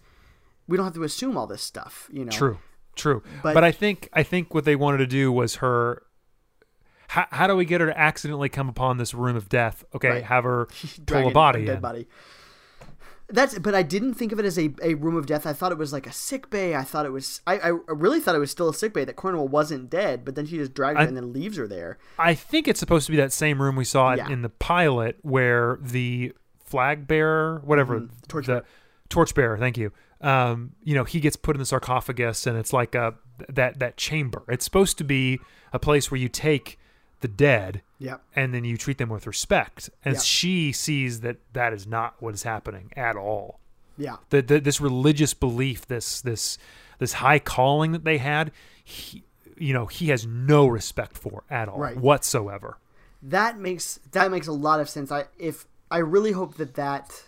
We 0.67 0.75
don't 0.77 0.85
have 0.85 0.95
to 0.95 1.03
assume 1.03 1.37
all 1.37 1.47
this 1.47 1.61
stuff, 1.63 2.09
you 2.11 2.25
know. 2.25 2.31
True. 2.31 2.57
True. 2.95 3.23
But- 3.43 3.53
But, 3.53 3.63
I 3.63 3.71
think 3.71 4.09
I 4.13 4.23
think 4.23 4.53
what 4.53 4.65
they 4.65 4.75
wanted 4.75 4.97
to 4.99 5.07
do 5.07 5.31
was 5.31 5.55
her. 5.55 6.03
How, 7.09 7.25
how 7.31 7.47
do 7.47 7.55
we 7.55 7.65
get 7.65 7.81
her 7.81 7.87
to 7.87 7.99
accidentally 7.99 8.49
come 8.49 8.69
upon 8.69 8.97
this 8.97 9.13
room 9.15 9.35
of 9.35 9.49
death? 9.49 9.83
Okay, 9.95 10.09
Right. 10.09 10.23
have 10.23 10.43
her 10.43 10.67
pull 11.07 11.27
a 11.29 11.31
body 11.31 11.65
dead 11.65 11.75
in. 11.77 11.81
body. 11.81 12.07
That's, 13.31 13.59
but 13.59 13.75
I 13.75 13.83
didn't 13.83 14.15
think 14.15 14.31
of 14.31 14.39
it 14.39 14.45
as 14.45 14.57
a, 14.57 14.71
a 14.81 14.95
room 14.95 15.15
of 15.15 15.27
death. 15.27 15.45
I 15.45 15.53
thought 15.53 15.71
it 15.71 15.77
was 15.77 15.93
like 15.93 16.07
a 16.07 16.11
sick 16.11 16.49
bay. 16.49 16.75
I 16.75 16.81
thought 16.83 17.05
it 17.05 17.11
was. 17.11 17.41
I, 17.45 17.59
I 17.59 17.67
really 17.87 18.19
thought 18.19 18.33
it 18.33 18.39
was 18.39 18.49
still 18.49 18.69
a 18.69 18.73
sick 18.73 18.91
bay. 18.91 19.05
That 19.05 19.15
Cornwell 19.17 19.47
wasn't 19.47 19.87
dead, 19.91 20.25
but 20.25 20.33
then 20.33 20.47
she 20.47 20.57
just 20.57 20.73
dragged 20.73 20.97
her 20.99 21.05
and 21.05 21.15
then 21.15 21.31
leaves 21.31 21.57
her 21.57 21.67
there. 21.67 21.99
I 22.17 22.33
think 22.33 22.67
it's 22.67 22.79
supposed 22.79 23.05
to 23.05 23.11
be 23.11 23.17
that 23.17 23.31
same 23.31 23.61
room 23.61 23.75
we 23.75 23.85
saw 23.85 24.15
Yeah. 24.15 24.29
in 24.29 24.41
the 24.41 24.49
pilot 24.49 25.19
where 25.21 25.77
the 25.79 26.33
flag 26.63 27.07
bearer, 27.07 27.61
whatever, 27.63 27.99
Mhm. 28.01 28.09
Torch 28.27 28.47
the 28.47 28.63
torchbearer, 29.09 29.59
thank 29.59 29.77
you. 29.77 29.91
Um, 30.21 30.73
you 30.83 30.95
know, 30.95 31.03
he 31.05 31.19
gets 31.19 31.35
put 31.35 31.55
in 31.55 31.59
the 31.59 31.65
sarcophagus 31.65 32.45
and 32.45 32.57
it's 32.57 32.73
like 32.73 32.93
a 32.95 33.15
that 33.47 33.79
that 33.79 33.95
chamber. 33.97 34.43
It's 34.49 34.65
supposed 34.65 34.97
to 34.97 35.03
be 35.03 35.39
a 35.71 35.79
place 35.79 36.11
where 36.11 36.19
you 36.19 36.27
take 36.29 36.77
the 37.21 37.27
dead 37.27 37.81
Yep. 37.99 38.21
and 38.35 38.53
then 38.53 38.63
you 38.63 38.77
treat 38.77 38.97
them 38.97 39.09
with 39.09 39.27
respect. 39.27 39.89
And 40.05 40.15
Yeah. 40.15 40.21
she 40.21 40.71
sees 40.71 41.21
that 41.21 41.37
that 41.53 41.73
is 41.73 41.85
not 41.87 42.15
what 42.21 42.33
is 42.33 42.43
happening 42.43 42.91
at 42.95 43.15
all. 43.15 43.59
Yeah. 43.97 44.17
The, 44.29 44.41
the, 44.41 44.59
this 44.61 44.79
religious 44.81 45.33
belief, 45.33 45.87
this 45.87 46.21
this 46.21 46.57
this 46.97 47.13
high 47.13 47.39
calling 47.39 47.93
that 47.93 48.03
they 48.03 48.17
had, 48.17 48.51
he, 48.83 49.23
you 49.57 49.73
know, 49.73 49.85
he 49.85 50.09
has 50.09 50.25
no 50.25 50.67
respect 50.67 51.17
for 51.17 51.43
at 51.49 51.69
all 51.69 51.79
Right. 51.79 51.95
whatsoever. 51.97 52.77
that 53.21 53.57
makes 53.57 53.99
that 54.11 54.31
makes 54.31 54.47
a 54.47 54.51
lot 54.53 54.79
of 54.79 54.89
sense. 54.89 55.11
I 55.11 55.25
if 55.37 55.65
I 55.91 55.97
really 55.99 56.31
hope 56.33 56.55
that 56.55 56.75
that 56.75 57.23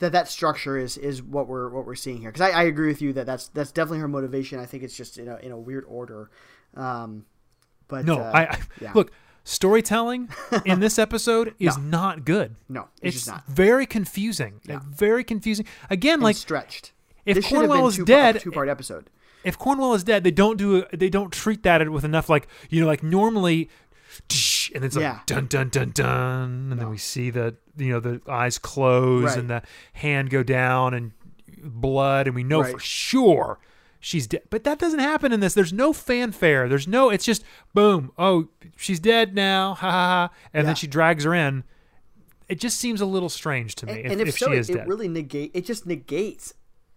that 0.00 0.12
that 0.12 0.28
structure 0.28 0.76
is 0.78 0.96
is 0.96 1.22
what 1.22 1.48
we're 1.48 1.68
what 1.68 1.86
we're 1.86 1.94
seeing 1.94 2.18
here 2.20 2.30
because 2.30 2.40
I, 2.40 2.50
I 2.50 2.62
agree 2.64 2.88
with 2.88 3.02
you 3.02 3.12
that 3.14 3.26
that's 3.26 3.48
that's 3.48 3.72
definitely 3.72 3.98
her 4.00 4.08
motivation. 4.08 4.58
I 4.60 4.66
think 4.66 4.82
it's 4.82 4.96
just 4.96 5.18
in 5.18 5.28
a 5.28 5.36
in 5.38 5.52
a 5.52 5.58
weird 5.58 5.84
order. 5.88 6.30
Um, 6.76 7.24
but 7.88 8.04
No, 8.04 8.18
uh, 8.18 8.30
I, 8.34 8.40
I 8.42 8.58
yeah. 8.80 8.92
look. 8.94 9.12
Storytelling 9.44 10.28
in 10.66 10.80
this 10.80 10.98
episode 11.06 11.54
is 11.58 11.78
not 11.78 12.26
good. 12.26 12.54
no, 12.68 12.88
it's, 13.00 13.16
It's 13.16 13.24
just 13.24 13.28
not 13.28 13.46
very 13.46 13.86
confusing. 13.86 14.60
Yeah. 14.66 14.80
Very 14.90 15.24
confusing. 15.24 15.64
Again, 15.88 16.14
And 16.14 16.22
like 16.22 16.36
stretched. 16.36 16.92
If 17.24 17.36
this 17.36 17.48
Cornwell 17.48 17.86
is 17.88 17.96
two, 17.96 18.04
dead, 18.04 18.40
two 18.40 18.50
part 18.50 18.68
episode. 18.68 19.08
if 19.44 19.58
Cornwell 19.58 19.94
is 19.94 20.04
dead, 20.04 20.22
they 20.22 20.30
don't 20.30 20.58
do 20.58 20.84
they 20.92 21.08
don't 21.08 21.32
treat 21.32 21.62
that 21.62 21.88
with 21.88 22.04
enough 22.04 22.28
like 22.28 22.46
you 22.68 22.78
know 22.82 22.86
like 22.86 23.02
normally, 23.02 23.70
and 24.74 24.82
then 24.82 24.86
it's 24.88 24.96
like 24.96 25.02
Yeah. 25.02 25.20
dun 25.26 25.46
dun 25.46 25.68
dun 25.68 25.90
dun, 25.90 26.68
and 26.72 26.78
then 26.80 26.90
we 26.90 26.98
see 26.98 27.30
the 27.30 27.56
you 27.76 27.90
know 27.92 28.00
the 28.00 28.20
eyes 28.28 28.58
close 28.58 29.24
Right. 29.24 29.38
and 29.38 29.48
the 29.50 29.62
hand 29.94 30.30
go 30.30 30.42
down 30.42 30.94
and 30.94 31.12
blood, 31.62 32.26
and 32.26 32.36
we 32.36 32.44
know 32.44 32.60
Right. 32.62 32.72
for 32.72 32.78
sure 32.80 33.58
she's 34.00 34.26
dead. 34.26 34.42
But 34.50 34.64
that 34.64 34.78
doesn't 34.78 35.00
happen 35.00 35.32
in 35.32 35.40
this. 35.40 35.54
There's 35.54 35.72
no 35.72 35.92
fanfare. 35.92 36.68
There's 36.68 36.86
no. 36.88 37.10
It's 37.10 37.24
just 37.24 37.42
boom. 37.74 38.12
Oh, 38.18 38.48
she's 38.76 39.00
dead 39.00 39.34
now. 39.34 39.74
Ha 39.74 39.90
ha 39.90 40.06
ha. 40.28 40.30
And 40.52 40.62
Yeah. 40.62 40.66
then 40.68 40.74
she 40.76 40.86
drags 40.86 41.24
her 41.24 41.34
in. 41.34 41.64
It 42.48 42.60
just 42.60 42.78
seems 42.78 43.00
a 43.00 43.06
little 43.06 43.28
strange 43.28 43.74
to 43.76 43.86
me 43.86 43.92
And, 43.92 44.00
if, 44.06 44.12
and 44.12 44.20
if, 44.22 44.28
if 44.28 44.38
so, 44.38 44.46
she 44.46 44.52
it, 44.52 44.58
is 44.58 44.70
it 44.70 44.74
dead. 44.74 44.88
really 44.88 45.08
negate. 45.08 45.50
It 45.52 45.66
just 45.66 45.84
negates 45.84 46.54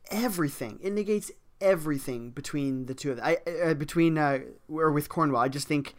everything. 0.09 0.79
It 0.81 0.93
negates 0.93 1.29
everything 1.59 2.29
between 2.31 2.85
the 2.85 2.93
two 2.93 3.11
of 3.11 3.17
them. 3.17 3.25
I 3.25 3.37
uh, 3.65 3.73
between 3.73 4.17
uh, 4.17 4.39
or 4.69 4.91
with 4.91 5.09
Cornwell. 5.09 5.41
I 5.41 5.47
just 5.49 5.67
think 5.67 5.93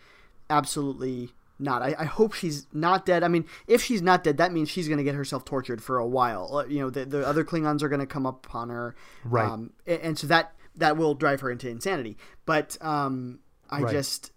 absolutely 0.51 1.31
not. 1.63 1.81
I, 1.83 1.95
I 1.99 2.05
hope 2.05 2.33
she's 2.35 2.67
not 2.73 3.07
dead. 3.07 3.23
I 3.23 3.29
mean, 3.29 3.47
if 3.67 3.83
she's 3.83 4.03
not 4.03 4.23
dead, 4.25 4.37
that 4.39 4.53
means 4.53 4.69
she's 4.69 4.89
going 4.89 4.99
to 4.99 5.05
get 5.05 5.15
herself 5.15 5.45
tortured 5.45 5.83
for 5.83 5.99
a 5.99 6.07
while. 6.07 6.57
Uh, 6.59 6.65
You 6.67 6.81
know, 6.81 6.91
the, 6.91 7.05
the 7.05 7.27
other 7.27 7.45
Klingons 7.45 7.83
are 7.83 7.89
going 7.89 8.01
to 8.01 8.07
come 8.07 8.27
upon 8.27 8.69
her, 8.71 8.95
Right. 9.25 9.49
Um, 9.49 9.73
a- 9.87 10.05
and, 10.05 10.19
so 10.19 10.27
that 10.27 10.53
that 10.77 10.97
will 10.97 11.15
drive 11.15 11.41
her 11.41 11.51
into 11.51 11.69
insanity. 11.69 12.17
But 12.47 12.77
um, 12.81 13.39
I 13.71 13.81
Right. 13.83 13.93
just 13.93 14.33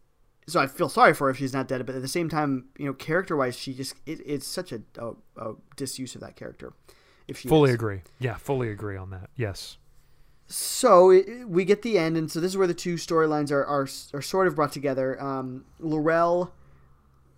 so 0.47 0.59
I 0.59 0.67
feel 0.67 0.89
sorry 0.89 1.13
for 1.15 1.25
her 1.25 1.31
if 1.31 1.37
she's 1.37 1.53
not 1.53 1.67
dead. 1.67 1.85
But 1.85 1.95
at 1.95 2.01
the 2.01 2.07
same 2.07 2.29
time, 2.29 2.65
you 2.77 2.85
know, 2.85 2.93
character 2.93 3.35
wise, 3.35 3.57
she 3.57 3.73
just 3.73 3.95
it, 4.05 4.19
it's 4.25 4.45
such 4.47 4.71
a, 4.71 4.81
a, 4.97 5.11
a 5.37 5.55
disuse 5.75 6.13
of 6.15 6.21
that 6.21 6.35
character. 6.35 6.73
If 7.27 7.39
she 7.39 7.47
fully 7.47 7.69
is. 7.71 7.75
agree. 7.75 8.01
Yeah, 8.19 8.35
fully 8.35 8.69
agree 8.69 8.97
on 8.97 9.09
that. 9.09 9.29
Yes. 9.35 9.77
So 10.47 11.09
it, 11.09 11.49
we 11.49 11.65
get 11.65 11.81
the 11.81 11.97
end, 11.97 12.17
and 12.17 12.31
so 12.31 12.39
this 12.39 12.51
is 12.51 12.57
where 12.57 12.67
the 12.67 12.73
two 12.75 12.95
storylines 12.95 13.51
are, 13.51 13.65
are 13.65 13.87
are 14.13 14.21
sort 14.21 14.45
of 14.45 14.55
brought 14.55 14.71
together. 14.71 15.19
Um, 15.19 15.65
L'Rell, 15.79 16.53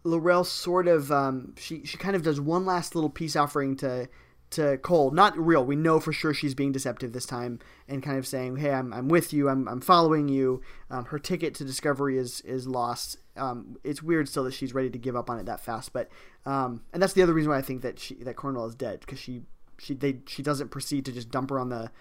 L'Rell 0.07 0.43
sort 0.43 0.87
of 0.87 1.11
um, 1.11 1.53
she 1.57 1.85
she 1.85 1.97
kind 1.97 2.15
of 2.15 2.23
does 2.23 2.39
one 2.39 2.65
last 2.65 2.95
little 2.95 3.09
peace 3.09 3.35
offering 3.35 3.75
to 3.77 4.07
to 4.51 4.77
Kol. 4.77 5.11
Not 5.11 5.37
real. 5.37 5.65
We 5.65 5.75
know 5.75 5.99
for 5.99 6.13
sure 6.13 6.33
she's 6.33 6.55
being 6.55 6.71
deceptive 6.71 7.11
this 7.11 7.25
time, 7.25 7.59
and 7.87 8.01
kind 8.01 8.17
of 8.17 8.25
saying, 8.25 8.57
"Hey, 8.57 8.71
I'm, 8.71 8.93
I'm 8.93 9.09
with 9.09 9.33
you. 9.33 9.49
I'm, 9.49 9.67
I'm 9.67 9.81
following 9.81 10.29
you." 10.29 10.61
Um, 10.89 11.05
her 11.05 11.19
ticket 11.19 11.53
to 11.55 11.65
Discovery 11.65 12.17
is 12.17 12.41
is 12.41 12.67
lost. 12.67 13.17
Um, 13.35 13.77
it's 13.83 14.01
weird 14.01 14.29
still 14.29 14.45
that 14.45 14.53
she's 14.53 14.73
ready 14.73 14.89
to 14.89 14.97
give 14.97 15.15
up 15.15 15.29
on 15.29 15.37
it 15.39 15.45
that 15.47 15.59
fast, 15.59 15.91
but 15.93 16.09
um, 16.45 16.81
and 16.93 17.03
that's 17.03 17.13
the 17.13 17.21
other 17.23 17.33
reason 17.33 17.51
why 17.51 17.57
I 17.57 17.61
think 17.61 17.81
that 17.81 17.99
she 17.99 18.15
that 18.23 18.35
Cornwell 18.37 18.65
is 18.67 18.75
dead 18.75 19.01
because 19.01 19.19
she 19.19 19.41
she 19.77 19.93
they 19.93 20.19
she 20.27 20.41
doesn't 20.41 20.69
proceed 20.69 21.03
to 21.05 21.11
just 21.11 21.29
dump 21.29 21.49
her 21.49 21.59
on 21.59 21.69
the 21.69 21.91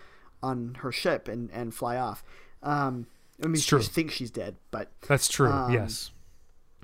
on 0.42 0.76
her 0.82 0.92
ship 0.92 1.26
and 1.28 1.50
and 1.50 1.74
fly 1.74 1.96
off. 1.96 2.22
Um, 2.62 3.06
I 3.42 3.46
mean, 3.46 3.54
It's 3.54 3.64
she 3.64 3.68
true. 3.70 3.78
just 3.80 3.90
thinks 3.92 4.14
she's 4.14 4.30
dead, 4.30 4.56
but 4.70 4.90
That's 5.08 5.28
true. 5.28 5.50
Um, 5.50 5.72
yes. 5.72 6.10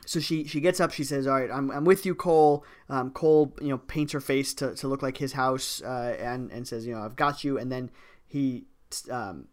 So 0.05 0.21
she 0.21 0.45
she 0.45 0.61
gets 0.61 0.81
up. 0.81 0.93
She 0.93 1.05
says, 1.05 1.27
"All 1.27 1.39
right, 1.39 1.51
I'm, 1.51 1.71
I'm 1.71 1.85
with 1.85 2.05
you, 2.05 2.15
Kol." 2.15 2.65
Um, 2.89 3.11
Kol, 3.11 3.55
you 3.61 3.69
know, 3.69 3.79
paints 3.79 4.13
her 4.13 4.21
face 4.21 4.53
to, 4.55 4.75
to 4.75 4.89
look 4.89 5.03
like 5.03 5.19
his 5.19 5.33
house, 5.33 5.81
uh, 5.83 6.17
and 6.19 6.51
and 6.51 6.67
says, 6.67 6.87
"You 6.87 6.95
know, 6.95 7.03
I've 7.03 7.17
got 7.17 7.45
you." 7.45 7.59
And 7.59 7.71
then 7.71 7.91
he 8.27 8.65
um, 9.11 9.49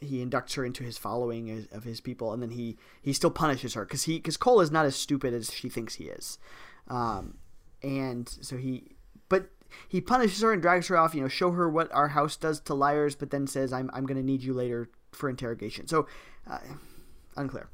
he 0.00 0.24
inducts 0.24 0.54
her 0.54 0.64
into 0.64 0.84
his 0.84 0.98
following 0.98 1.66
of 1.72 1.84
his 1.84 2.00
people, 2.00 2.32
and 2.32 2.42
then 2.42 2.50
he 2.50 2.76
he 3.02 3.12
still 3.12 3.30
punishes 3.30 3.74
her 3.74 3.84
because 3.84 4.04
he 4.04 4.18
because 4.18 4.36
Kol 4.36 4.60
is 4.60 4.70
not 4.70 4.86
as 4.86 4.94
stupid 4.94 5.34
as 5.34 5.52
she 5.52 5.68
thinks 5.68 5.96
he 5.96 6.04
is, 6.04 6.38
um, 6.86 7.38
and 7.82 8.28
so 8.28 8.56
he 8.56 8.96
but 9.28 9.50
he 9.88 10.00
punishes 10.00 10.40
her 10.42 10.52
and 10.52 10.62
drags 10.62 10.86
her 10.88 10.96
off. 10.96 11.14
You 11.14 11.22
know, 11.22 11.28
show 11.28 11.50
her 11.50 11.68
what 11.68 11.92
our 11.92 12.08
house 12.08 12.36
does 12.36 12.60
to 12.60 12.74
liars, 12.74 13.16
but 13.16 13.30
then 13.30 13.46
says, 13.46 13.72
"I'm 13.72 13.90
I'm 13.92 14.06
going 14.06 14.16
to 14.16 14.22
need 14.22 14.42
you 14.42 14.54
later 14.54 14.88
for 15.10 15.28
interrogation." 15.28 15.88
So 15.88 16.06
uh, 16.48 16.58
unclear. 17.36 17.68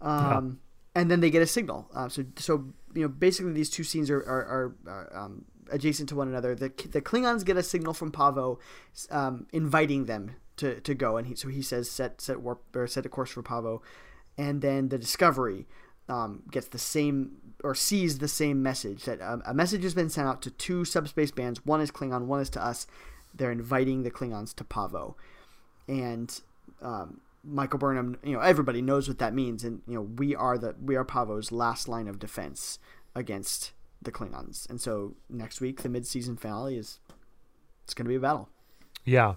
Um, 0.00 0.60
And 0.94 1.10
then 1.10 1.20
they 1.20 1.30
get 1.30 1.42
a 1.42 1.46
signal. 1.46 1.88
Uh, 1.94 2.08
so 2.08 2.24
so 2.36 2.72
you 2.94 3.02
know 3.02 3.08
basically 3.08 3.52
these 3.52 3.70
two 3.70 3.84
scenes 3.84 4.10
are 4.10 4.18
are, 4.20 4.44
are, 4.44 4.74
are 4.86 5.16
um, 5.16 5.44
adjacent 5.70 6.08
to 6.08 6.16
one 6.16 6.28
another. 6.28 6.54
The 6.54 6.68
the 6.90 7.00
Klingons 7.00 7.44
get 7.44 7.56
a 7.56 7.62
signal 7.62 7.94
from 7.94 8.12
Pahvo, 8.12 8.58
um, 9.10 9.46
inviting 9.52 10.06
them 10.06 10.36
to, 10.56 10.80
to 10.80 10.94
go, 10.94 11.16
and 11.16 11.26
he, 11.26 11.34
so 11.34 11.48
he 11.48 11.62
says 11.62 11.90
set 11.90 12.20
set 12.20 12.40
warp 12.40 12.62
or 12.74 12.86
set 12.86 13.06
a 13.06 13.08
course 13.08 13.30
for 13.30 13.42
Pahvo, 13.42 13.80
and 14.36 14.62
then 14.62 14.88
the 14.88 14.98
Discovery 14.98 15.66
um, 16.08 16.42
gets 16.50 16.68
the 16.68 16.78
same 16.78 17.36
or 17.62 17.74
sees 17.74 18.18
the 18.18 18.28
same 18.28 18.62
message 18.62 19.04
that 19.04 19.20
um, 19.22 19.42
a 19.46 19.54
message 19.54 19.82
has 19.82 19.94
been 19.94 20.10
sent 20.10 20.26
out 20.26 20.42
to 20.42 20.50
two 20.50 20.84
subspace 20.84 21.30
bands. 21.30 21.64
One 21.64 21.80
is 21.80 21.90
Klingon, 21.90 22.26
one 22.26 22.40
is 22.40 22.50
to 22.50 22.64
us. 22.64 22.86
They're 23.34 23.52
inviting 23.52 24.02
the 24.02 24.10
Klingons 24.10 24.54
to 24.56 24.64
Pahvo, 24.64 25.14
and 25.88 26.40
um, 26.82 27.20
Michael 27.42 27.78
Burnham, 27.78 28.18
you 28.22 28.32
know, 28.32 28.40
everybody 28.40 28.82
knows 28.82 29.08
what 29.08 29.18
that 29.18 29.32
means, 29.34 29.64
and 29.64 29.82
you 29.86 29.94
know, 29.94 30.02
we 30.02 30.34
are 30.36 30.58
the 30.58 30.74
we 30.82 30.96
are 30.96 31.04
Pahvo's 31.04 31.50
last 31.50 31.88
line 31.88 32.06
of 32.08 32.18
defense 32.18 32.78
against 33.14 33.72
the 34.02 34.12
Klingons, 34.12 34.68
and 34.68 34.80
so 34.80 35.14
next 35.28 35.60
week 35.60 35.82
the 35.82 35.88
mid-season 35.88 36.36
finale 36.36 36.76
is 36.76 36.98
it's 37.84 37.94
going 37.94 38.04
to 38.04 38.08
be 38.10 38.14
a 38.16 38.20
battle. 38.20 38.48
Yeah. 39.04 39.36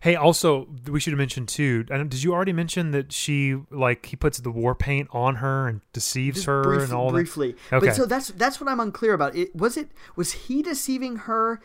Hey, 0.00 0.16
also, 0.16 0.66
we 0.90 0.98
should 0.98 1.12
have 1.12 1.18
mentioned 1.18 1.48
too. 1.48 1.82
Did 1.84 2.22
you 2.22 2.32
already 2.32 2.54
mention 2.54 2.92
that 2.92 3.12
she 3.12 3.56
like 3.70 4.06
he 4.06 4.16
puts 4.16 4.38
the 4.38 4.50
war 4.50 4.74
paint 4.74 5.08
on 5.12 5.36
her 5.36 5.68
and 5.68 5.82
deceives 5.92 6.36
Just 6.36 6.46
her 6.46 6.82
and 6.82 6.92
all 6.92 7.08
that. 7.08 7.12
briefly, 7.12 7.54
Okay. 7.70 7.86
but 7.88 7.94
so 7.94 8.06
that's 8.06 8.28
that's 8.28 8.58
what 8.60 8.70
I'm 8.70 8.80
unclear 8.80 9.12
about. 9.12 9.36
It 9.36 9.54
was 9.54 9.76
it 9.76 9.90
was 10.16 10.32
he 10.32 10.62
deceiving 10.62 11.16
her? 11.16 11.60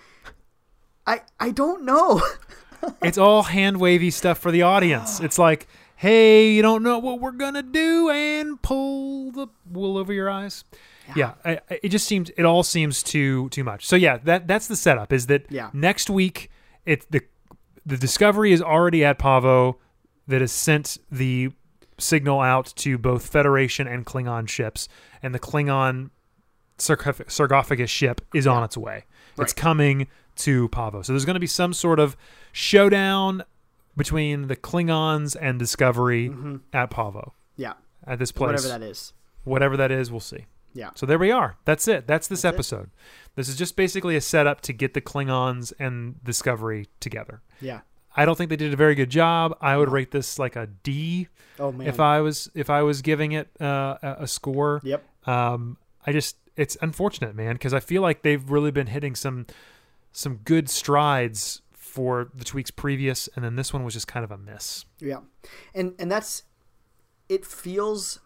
I 1.08 1.22
I 1.40 1.52
don't 1.52 1.84
know. 1.86 2.22
It's 3.02 3.18
all 3.18 3.44
hand 3.44 3.80
wavy 3.80 4.12
stuff 4.12 4.38
for 4.38 4.52
the 4.52 4.62
audience. 4.64 5.20
It's 5.28 5.38
like, 5.40 5.68
hey, 5.96 6.52
you 6.52 6.62
don't 6.62 6.84
know 6.84 7.00
what 7.00 7.20
we're 7.20 7.32
gonna 7.32 7.64
do, 7.64 8.10
and 8.10 8.62
pull 8.62 9.32
the 9.32 9.48
wool 9.70 9.98
over 9.98 10.14
your 10.14 10.30
eyes. 10.30 10.64
Yeah, 11.16 11.34
I, 11.46 11.60
I- 11.70 11.80
it 11.84 11.90
just 11.90 12.06
seems 12.08 12.30
it 12.32 12.44
all 12.44 12.64
seems 12.64 13.02
too 13.04 13.50
too 13.50 13.64
much. 13.64 13.86
So 13.86 13.96
yeah, 13.96 14.18
that 14.24 14.48
that's 14.48 14.68
the 14.68 14.76
setup. 14.76 15.12
Is 15.14 15.28
that 15.28 15.46
Yeah. 15.50 15.70
next 15.74 16.10
week? 16.10 16.50
It's 16.86 17.06
the 17.10 17.22
the 17.86 17.98
discovery 17.98 18.52
is 18.52 18.62
already 18.62 19.04
at 19.06 19.18
Pahvo 19.18 19.76
that 20.28 20.42
has 20.42 20.52
sent 20.52 20.98
the 21.12 21.52
signal 21.98 22.42
out 22.42 22.74
to 22.76 22.98
both 22.98 23.26
Federation 23.28 23.88
and 23.88 24.06
Klingon 24.06 24.48
ships, 24.50 24.88
and 25.24 25.34
the 25.34 25.40
Klingon 25.40 26.10
sarcoph- 26.78 27.32
sarcophagus 27.32 27.90
ship 27.90 28.22
is 28.34 28.46
on 28.46 28.64
its 28.64 28.78
way. 28.78 29.06
It's 29.40 29.54
coming 29.54 30.08
to 30.38 30.70
Pahvo. 30.70 31.06
So 31.06 31.14
there's 31.14 31.26
going 31.26 31.36
to 31.36 31.40
be 31.40 31.48
some 31.48 31.74
sort 31.74 32.00
of 32.00 32.16
showdown 32.52 33.44
between 33.96 34.48
the 34.48 34.56
Klingons 34.56 35.36
and 35.40 35.58
Discovery 35.58 36.32
at 36.74 36.92
Pahvo 36.92 37.32
yeah, 37.56 37.74
at 38.06 38.20
this 38.20 38.32
place. 38.32 38.48
whatever 38.64 38.68
that 38.80 38.84
is. 38.84 39.14
Whatever 39.44 39.78
that 39.78 39.92
is, 39.92 40.12
we'll 40.12 40.20
see. 40.20 40.46
Yeah, 40.74 40.92
So 40.94 41.06
there 41.08 41.18
we 41.18 41.32
are. 41.32 41.56
That's 41.66 41.88
it. 41.88 42.06
That's 42.06 42.28
this 42.28 42.44
That's 42.44 42.54
it. 42.54 42.56
episode. 42.56 42.90
This 43.36 43.50
is 43.50 43.56
just 43.56 43.76
basically 43.76 44.16
a 44.16 44.22
setup 44.22 44.62
to 44.62 44.74
get 44.74 44.94
the 44.94 45.02
Klingons 45.02 45.74
and 45.80 46.24
Discovery 46.24 46.88
together. 47.00 47.42
yeah. 47.62 47.82
I 48.20 48.26
don't 48.26 48.36
think 48.36 48.50
they 48.50 48.56
did 48.56 48.74
a 48.74 48.76
very 48.76 48.96
good 48.96 49.12
job. 49.12 49.56
I 49.62 49.78
would 49.78 49.92
rate 49.92 50.10
this 50.10 50.40
like 50.40 50.56
a 50.56 50.66
D 50.82 51.28
Oh 51.60 51.72
man. 51.72 51.86
if 51.88 52.00
I 52.00 52.20
was 52.22 52.50
if 52.56 52.68
I 52.68 52.82
was 52.82 53.04
giving 53.04 53.34
it 53.34 53.48
uh, 53.62 53.98
a, 54.02 54.16
a 54.22 54.28
score. 54.28 54.82
yep. 54.84 55.06
Um, 55.28 55.78
I 56.04 56.12
just 56.14 56.36
it's 56.56 56.76
unfortunate, 56.82 57.36
man, 57.36 57.54
because 57.54 57.76
I 57.76 57.80
feel 57.80 58.02
like 58.02 58.24
they've 58.24 58.50
really 58.50 58.72
been 58.72 58.88
hitting 58.88 59.14
some 59.14 59.46
some 60.18 60.38
good 60.38 60.68
strides 60.68 61.62
for 61.76 62.32
the 62.34 62.44
tweaks 62.44 62.72
previous, 62.72 63.30
and 63.36 63.46
then 63.46 63.56
this 63.56 63.72
one 63.72 63.84
was 63.84 63.94
just 63.94 64.08
kind 64.08 64.24
of 64.24 64.32
a 64.32 64.38
miss. 64.38 64.84
Yeah, 65.00 65.20
and 65.76 65.94
and 66.00 66.12
that's 66.12 66.42
it 67.30 67.46
feels. 67.46 68.20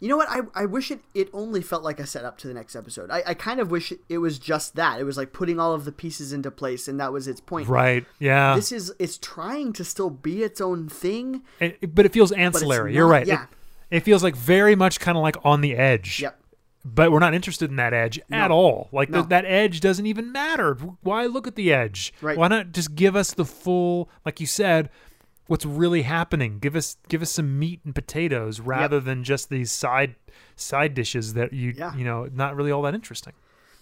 You 0.00 0.08
know 0.08 0.16
what? 0.16 0.28
I, 0.28 0.40
I 0.62 0.66
wish 0.66 0.90
it, 0.90 0.98
it 1.14 1.28
only 1.32 1.62
felt 1.62 1.84
like 1.84 2.00
a 2.00 2.06
setup 2.06 2.36
to 2.38 2.48
the 2.48 2.54
next 2.54 2.74
episode. 2.74 3.08
I, 3.08 3.22
I 3.24 3.34
kind 3.34 3.60
of 3.60 3.70
wish 3.70 3.92
it 4.08 4.18
was 4.18 4.40
just 4.40 4.74
that. 4.74 4.98
It 5.00 5.04
was 5.04 5.16
like 5.16 5.32
putting 5.32 5.60
all 5.60 5.74
of 5.74 5.84
the 5.84 5.92
pieces 5.92 6.32
into 6.32 6.50
place, 6.50 6.88
and 6.88 6.98
that 6.98 7.12
was 7.12 7.28
its 7.28 7.40
point. 7.40 7.68
Right? 7.68 8.04
Yeah. 8.18 8.56
This 8.56 8.72
is 8.72 8.92
it's 8.98 9.16
trying 9.16 9.72
to 9.74 9.84
still 9.84 10.10
be 10.10 10.42
its 10.42 10.60
own 10.60 10.88
thing. 10.88 11.42
It- 11.60 11.94
but 11.94 12.04
it 12.04 12.12
feels 12.12 12.32
ancillary. 12.32 12.94
You're 12.96 13.06
right. 13.06 13.28
yeah. 13.28 13.44
It, 13.92 13.98
it 13.98 14.00
feels 14.00 14.24
like 14.24 14.34
very 14.34 14.74
much 14.74 14.98
kind 14.98 15.16
of 15.16 15.22
like 15.22 15.36
on 15.44 15.60
the 15.60 15.76
edge. 15.76 16.18
Yep. 16.20 16.36
But 16.84 17.12
we're 17.12 17.20
not 17.20 17.32
interested 17.34 17.70
in 17.70 17.76
that 17.76 17.94
edge 17.94 18.18
at 18.32 18.50
all. 18.50 18.88
Like 18.90 19.08
No. 19.08 19.18
th- 19.20 19.28
that 19.28 19.44
edge 19.44 19.80
doesn't 19.80 20.06
even 20.06 20.32
matter. 20.32 20.74
Why 21.02 21.26
look 21.26 21.46
at 21.46 21.54
the 21.54 21.72
edge? 21.72 22.12
Right. 22.20 22.36
Why 22.36 22.48
not 22.48 22.72
just 22.72 22.94
give 22.96 23.14
us 23.14 23.32
the 23.32 23.44
full, 23.44 24.10
like 24.26 24.40
you 24.40 24.46
said, 24.46 24.90
what's 25.46 25.64
really 25.64 26.02
happening? 26.02 26.58
Give 26.58 26.74
us 26.74 26.96
give 27.08 27.22
us 27.22 27.30
some 27.30 27.56
meat 27.58 27.80
and 27.84 27.94
potatoes 27.94 28.58
rather 28.58 28.98
than 28.98 29.22
just 29.22 29.48
these 29.48 29.70
side 29.70 30.16
side 30.56 30.94
dishes 30.94 31.34
that 31.34 31.52
you 31.52 31.72
Yeah. 31.76 31.94
you 31.94 32.04
know 32.04 32.28
not 32.32 32.56
really 32.56 32.72
all 32.72 32.82
that 32.82 32.94
interesting. 32.94 33.34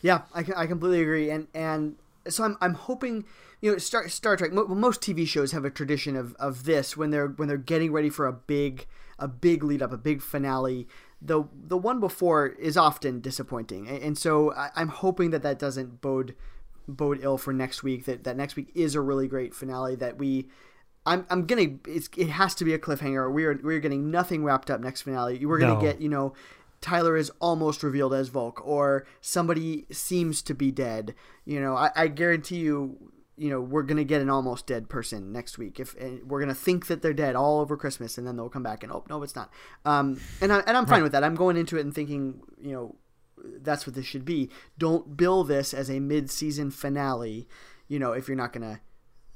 Yeah, 0.02 0.22
I, 0.34 0.44
I 0.56 0.66
completely 0.66 1.00
agree, 1.02 1.30
and 1.30 1.46
and 1.54 1.96
so 2.28 2.44
I'm 2.44 2.56
I'm 2.60 2.74
hoping 2.74 3.24
you 3.62 3.72
know 3.72 3.78
Star 3.78 4.08
Star 4.08 4.36
Trek. 4.36 4.52
Mo- 4.52 4.66
most 4.66 5.00
TV 5.00 5.26
shows 5.26 5.52
have 5.52 5.64
a 5.64 5.70
tradition 5.70 6.16
of, 6.16 6.34
of 6.36 6.64
this 6.64 6.96
when 6.98 7.10
they're 7.10 7.28
when 7.28 7.48
they're 7.48 7.56
getting 7.56 7.92
ready 7.92 8.10
for 8.10 8.26
a 8.26 8.32
big 8.32 8.86
a 9.18 9.28
big 9.28 9.62
lead 9.62 9.80
up, 9.82 9.92
a 9.92 9.98
big 9.98 10.22
finale. 10.22 10.86
The 11.22 11.44
the 11.54 11.76
one 11.76 12.00
before 12.00 12.46
is 12.46 12.76
often 12.76 13.20
disappointing, 13.20 13.88
and, 13.88 14.02
and 14.02 14.18
so 14.18 14.52
I, 14.54 14.70
I'm 14.74 14.88
hoping 14.88 15.30
that 15.30 15.42
that 15.42 15.58
doesn't 15.58 16.00
bode 16.00 16.34
bode 16.88 17.20
ill 17.22 17.36
for 17.38 17.52
next 17.52 17.82
week. 17.82 18.06
That 18.06 18.24
that 18.24 18.36
next 18.36 18.56
week 18.56 18.70
is 18.74 18.94
a 18.94 19.00
really 19.00 19.28
great 19.28 19.54
finale. 19.54 19.96
That 19.96 20.16
we 20.18 20.48
I'm 21.04 21.26
I'm 21.28 21.44
gonna 21.46 21.76
it's 21.86 22.08
it 22.16 22.28
has 22.30 22.54
to 22.56 22.64
be 22.64 22.72
a 22.72 22.78
cliffhanger. 22.78 23.32
We're 23.32 23.60
we're 23.62 23.80
getting 23.80 24.10
nothing 24.10 24.44
wrapped 24.44 24.70
up 24.70 24.80
next 24.80 25.02
finale. 25.02 25.44
We're 25.44 25.58
gonna 25.58 25.74
No. 25.74 25.80
get 25.80 26.00
you 26.00 26.08
know. 26.08 26.32
Tyler 26.82 27.14
is 27.14 27.30
almost 27.40 27.82
revealed 27.82 28.14
as 28.14 28.30
Voq, 28.30 28.54
or 28.64 29.04
somebody 29.20 29.84
seems 29.90 30.40
to 30.40 30.54
be 30.54 30.70
dead. 30.70 31.14
You 31.44 31.60
know, 31.60 31.76
I, 31.76 31.90
I 31.94 32.08
guarantee 32.08 32.60
you, 32.60 33.12
you 33.40 33.48
know, 33.48 33.60
we're 33.60 33.82
gonna 33.84 34.04
get 34.04 34.20
an 34.20 34.28
almost 34.28 34.66
dead 34.66 34.88
person 34.90 35.32
next 35.32 35.56
week. 35.56 35.80
If 35.80 35.94
and 35.96 36.22
we're 36.30 36.40
gonna 36.40 36.54
think 36.54 36.86
that 36.88 37.00
they're 37.00 37.14
dead 37.14 37.34
all 37.36 37.60
over 37.60 37.76
Christmas, 37.76 38.18
and 38.18 38.26
then 38.26 38.36
they'll 38.36 38.50
come 38.50 38.62
back 38.62 38.82
and 38.82 38.92
oh 38.92 39.02
no, 39.08 39.22
it's 39.22 39.34
not. 39.34 39.50
Um, 39.84 40.20
and 40.42 40.52
I, 40.52 40.58
and 40.66 40.76
I'm 40.76 40.84
fine 40.86 41.02
with 41.02 41.12
that. 41.12 41.24
I'm 41.24 41.34
going 41.34 41.56
into 41.56 41.78
it 41.78 41.80
and 41.80 41.94
thinking, 41.94 42.42
you 42.60 42.72
know, 42.72 42.96
that's 43.62 43.86
what 43.86 43.94
this 43.96 44.04
should 44.04 44.26
be. 44.26 44.50
Don't 44.76 45.16
bill 45.16 45.42
this 45.44 45.72
as 45.72 45.88
a 45.90 46.00
mid-season 46.00 46.70
finale. 46.70 47.48
You 47.88 47.98
know, 47.98 48.12
if 48.12 48.28
you're 48.28 48.36
not 48.36 48.52
gonna 48.52 48.80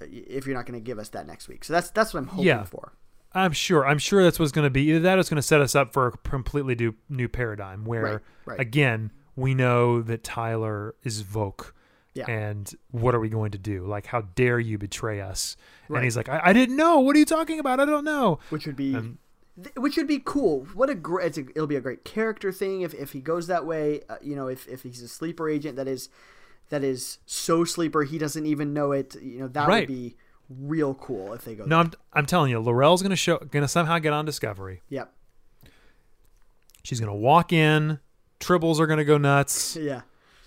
if 0.01 0.47
you're 0.47 0.55
not 0.55 0.67
gonna 0.67 0.81
give 0.81 0.99
us 0.99 1.09
that 1.11 1.27
next 1.27 1.49
week. 1.49 1.65
So 1.65 1.73
that's 1.73 1.89
that's 1.91 2.13
what 2.13 2.21
I'm 2.21 2.27
hoping 2.27 2.45
Yeah. 2.47 2.65
for. 2.65 2.93
I'm 3.37 3.53
sure. 3.53 3.87
I'm 3.87 3.99
sure 3.99 4.23
that's 4.23 4.39
what's 4.39 4.53
going 4.53 4.65
to 4.67 4.71
be. 4.71 4.83
Either 4.91 5.01
that 5.01 5.17
or 5.17 5.21
it's 5.21 5.29
going 5.29 5.37
to 5.37 5.43
set 5.43 5.61
us 5.61 5.75
up 5.75 5.93
for 5.93 6.07
a 6.07 6.13
completely 6.13 6.77
new, 6.77 6.95
new 7.09 7.27
paradigm 7.29 7.85
where, 7.85 8.03
Right, 8.05 8.21
right. 8.47 8.61
again, 8.61 9.11
we 9.35 9.55
know 9.55 10.03
that 10.03 10.23
Tyler 10.23 10.95
is 11.03 11.25
Voq. 11.25 11.73
Yeah. 12.15 12.31
And 12.31 12.73
what 12.93 13.15
are 13.15 13.21
we 13.21 13.29
going 13.29 13.51
to 13.53 13.59
do? 13.59 13.85
Like, 13.87 14.07
how 14.07 14.23
dare 14.37 14.59
you 14.61 14.79
betray 14.79 15.21
us? 15.21 15.57
Right. 15.89 15.99
And 15.99 16.05
he's 16.05 16.17
like, 16.17 16.29
I, 16.29 16.41
I 16.45 16.53
didn't 16.53 16.77
know. 16.77 17.01
What 17.01 17.17
are 17.17 17.19
you 17.19 17.25
talking 17.25 17.59
about? 17.59 17.81
I 17.81 17.85
don't 17.85 18.05
know. 18.05 18.39
which 18.51 18.67
would 18.67 18.77
be 18.77 18.95
Um, 18.95 19.19
th- 19.61 19.75
which 19.77 19.97
would 19.97 20.07
be 20.07 20.21
cool. 20.25 20.67
What 20.75 20.89
a 20.91 20.95
great 20.95 21.37
it'll 21.37 21.67
be 21.67 21.75
a 21.77 21.81
great 21.81 22.05
character 22.05 22.53
thing 22.53 22.83
if, 22.83 22.95
if 22.95 23.13
he 23.13 23.21
goes 23.21 23.49
that 23.49 23.67
way. 23.67 24.03
Uh, 24.09 24.17
you 24.23 24.37
know, 24.37 24.47
if, 24.47 24.67
if 24.69 24.83
he's 24.85 25.03
a 25.03 25.09
sleeper 25.09 25.49
agent 25.51 25.75
that 25.77 25.89
is 25.89 26.09
that 26.71 26.83
is 26.85 27.19
so 27.27 27.65
sleeper 27.65 28.05
he 28.05 28.17
doesn't 28.17 28.47
even 28.47 28.73
know 28.73 28.93
it. 28.93 29.17
You 29.21 29.41
know, 29.41 29.49
that 29.49 29.67
Right. 29.69 29.89
would 29.89 29.95
be 29.95 30.15
real 30.49 30.95
cool 30.95 31.33
if 31.33 31.45
they 31.45 31.55
go. 31.57 31.65
No, 31.65 31.81
I'm, 31.81 31.93
I'm 32.13 32.27
telling 32.27 32.51
you, 32.53 32.61
L'Rell's 32.61 33.03
going 33.03 33.11
to 33.11 33.17
show, 33.17 33.39
going 33.39 33.63
to 33.63 33.69
somehow 33.69 33.99
get 33.99 34.13
on 34.13 34.25
Discovery. 34.25 34.83
Yep. 34.89 35.13
She's 36.85 37.01
going 37.01 37.11
to 37.11 37.17
walk 37.19 37.53
in. 37.53 37.99
Tribbles 38.41 38.79
are 38.79 38.87
going 38.87 38.99
to 38.99 39.05
go 39.05 39.19
nuts. 39.19 39.77
Yeah. 39.81 40.03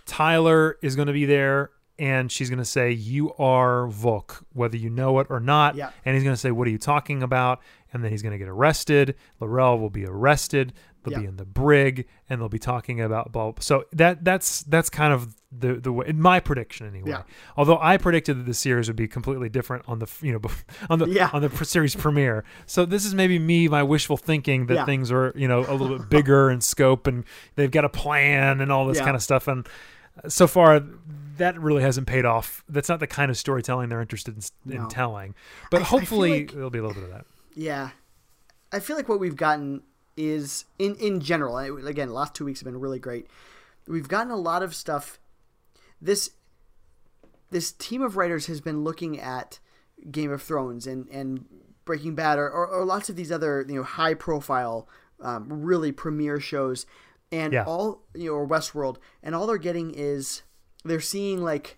Tyler 0.08 0.78
is 0.82 0.95
going 0.95 1.08
to 1.08 1.14
be 1.14 1.26
there 1.26 1.72
and 1.99 2.32
she's 2.32 2.49
going 2.49 2.60
to 2.60 2.66
say, 2.66 2.91
You 2.91 3.34
are 3.36 3.88
Voq, 3.88 4.43
whether 4.53 4.78
you 4.78 4.89
know 4.89 5.20
it 5.20 5.28
or 5.30 5.39
not. 5.39 5.76
Yeah. 5.76 5.91
And 6.05 6.16
he's 6.16 6.24
going 6.24 6.34
to 6.36 6.39
say, 6.39 6.51
What 6.51 6.68
are 6.68 6.72
you 6.72 6.78
talking 6.78 7.22
about? 7.24 7.62
And 7.93 8.03
then 8.03 8.12
he's 8.12 8.22
going 8.22 8.34
to 8.34 8.38
get 8.38 8.47
arrested. 8.49 9.16
L'Rell 9.39 9.78
will 9.80 9.89
be 9.89 10.05
arrested. 10.05 10.74
They'll 11.03 11.20
be 11.22 11.26
in 11.26 11.38
the 11.38 11.45
brig 11.45 12.05
and 12.30 12.41
they'll 12.41 12.49
be 12.49 12.60
talking 12.60 12.99
about 12.99 13.32
blah. 13.32 13.53
So 13.60 13.86
that 13.93 14.26
that's 14.26 14.64
that's 14.64 14.89
kind 14.89 15.14
of 15.14 15.36
the 15.58 15.76
the 15.76 15.93
way 15.93 16.05
in 16.05 16.20
my 16.20 16.41
prediction 16.41 16.86
anyway. 16.86 17.12
Yeah. 17.12 17.22
Although 17.55 17.80
I 17.80 17.95
predicted 17.95 18.38
that 18.39 18.43
the 18.45 18.53
series 18.53 18.88
would 18.89 18.97
be 18.97 19.08
completely 19.08 19.47
different 19.47 19.86
on 19.88 19.99
the 19.99 20.08
you 20.22 20.34
know 20.34 20.41
on 20.89 20.99
the 20.99 21.08
Yeah. 21.08 21.30
on 21.32 21.41
the 21.41 21.49
series 21.66 21.95
premiere. 21.95 22.43
So 22.66 22.84
this 22.84 23.05
is 23.05 23.16
maybe 23.16 23.39
me 23.39 23.70
my 23.70 23.84
wishful 23.84 24.18
thinking 24.18 24.66
that 24.66 24.74
Yeah. 24.74 24.86
things 24.86 25.10
are 25.10 25.32
you 25.34 25.47
know 25.47 25.60
a 25.66 25.72
little 25.74 25.97
bit 25.97 26.10
bigger 26.10 26.49
in 26.51 26.60
scope 26.60 27.08
and 27.08 27.24
they've 27.55 27.72
got 27.72 27.86
a 27.86 27.89
plan 27.89 28.60
and 28.60 28.70
all 28.70 28.86
this 28.86 28.97
Yeah. 28.97 29.05
kind 29.05 29.16
of 29.16 29.24
stuff 29.24 29.47
and 29.47 29.66
so 30.28 30.47
far 30.47 30.82
that 31.38 31.59
really 31.59 31.82
hasn't 31.84 32.07
paid 32.07 32.26
off. 32.26 32.63
That's 32.68 32.89
not 32.89 32.99
the 32.99 33.07
kind 33.07 33.30
of 33.30 33.38
storytelling 33.38 33.89
they're 33.89 34.01
interested 34.01 34.36
in, 34.65 34.72
in 34.74 34.82
No. 34.84 34.88
telling. 34.89 35.36
But 35.70 35.78
I- 35.82 35.82
I 35.82 35.86
hopefully 35.86 36.39
like- 36.41 36.51
there'll 36.53 36.70
be 36.70 36.80
a 36.80 36.82
little 36.82 36.95
bit 37.01 37.03
of 37.09 37.15
that. 37.15 37.26
Yeah. 37.55 37.91
I 38.72 38.80
feel 38.80 38.95
like 38.95 39.07
what 39.07 39.20
we've 39.20 39.36
gotten 39.36 39.84
is 40.18 40.65
in 40.80 40.95
in 40.95 41.22
general. 41.22 41.57
Again, 41.57 42.11
last 42.11 42.34
two 42.34 42.43
weeks 42.45 42.59
have 42.59 42.65
been 42.65 42.80
really 42.80 42.99
great. 42.99 43.28
We've 43.88 44.07
gotten 44.07 44.32
a 44.32 44.36
lot 44.36 44.63
of 44.63 44.74
stuff. 44.76 45.20
This 46.01 46.32
this 47.49 47.72
team 47.72 48.01
of 48.01 48.18
writers 48.18 48.47
has 48.47 48.59
been 48.59 48.84
looking 48.84 49.20
at 49.20 49.59
Game 50.11 50.32
of 50.32 50.41
Thrones 50.41 50.86
and 50.88 51.07
and 51.09 51.45
Breaking 51.86 52.15
Bad 52.15 52.38
or, 52.39 52.49
or, 52.49 52.68
or 52.68 52.84
lots 52.84 53.09
of 53.09 53.15
these 53.15 53.32
other 53.32 53.63
you 53.68 53.76
know 53.76 53.84
high 53.84 54.13
profile, 54.13 54.88
um, 55.22 55.47
really 55.49 55.91
premier 55.93 56.39
shows, 56.39 56.86
and 57.32 57.53
Yeah. 57.53 57.63
all 57.65 58.03
you 58.15 58.30
know 58.30 58.36
or 58.36 58.47
Westworld, 58.47 58.97
and 59.23 59.36
all 59.36 59.47
they're 59.47 59.57
getting 59.57 59.91
is 59.93 60.43
they're 60.86 60.99
seeing 60.99 61.43
like 61.43 61.78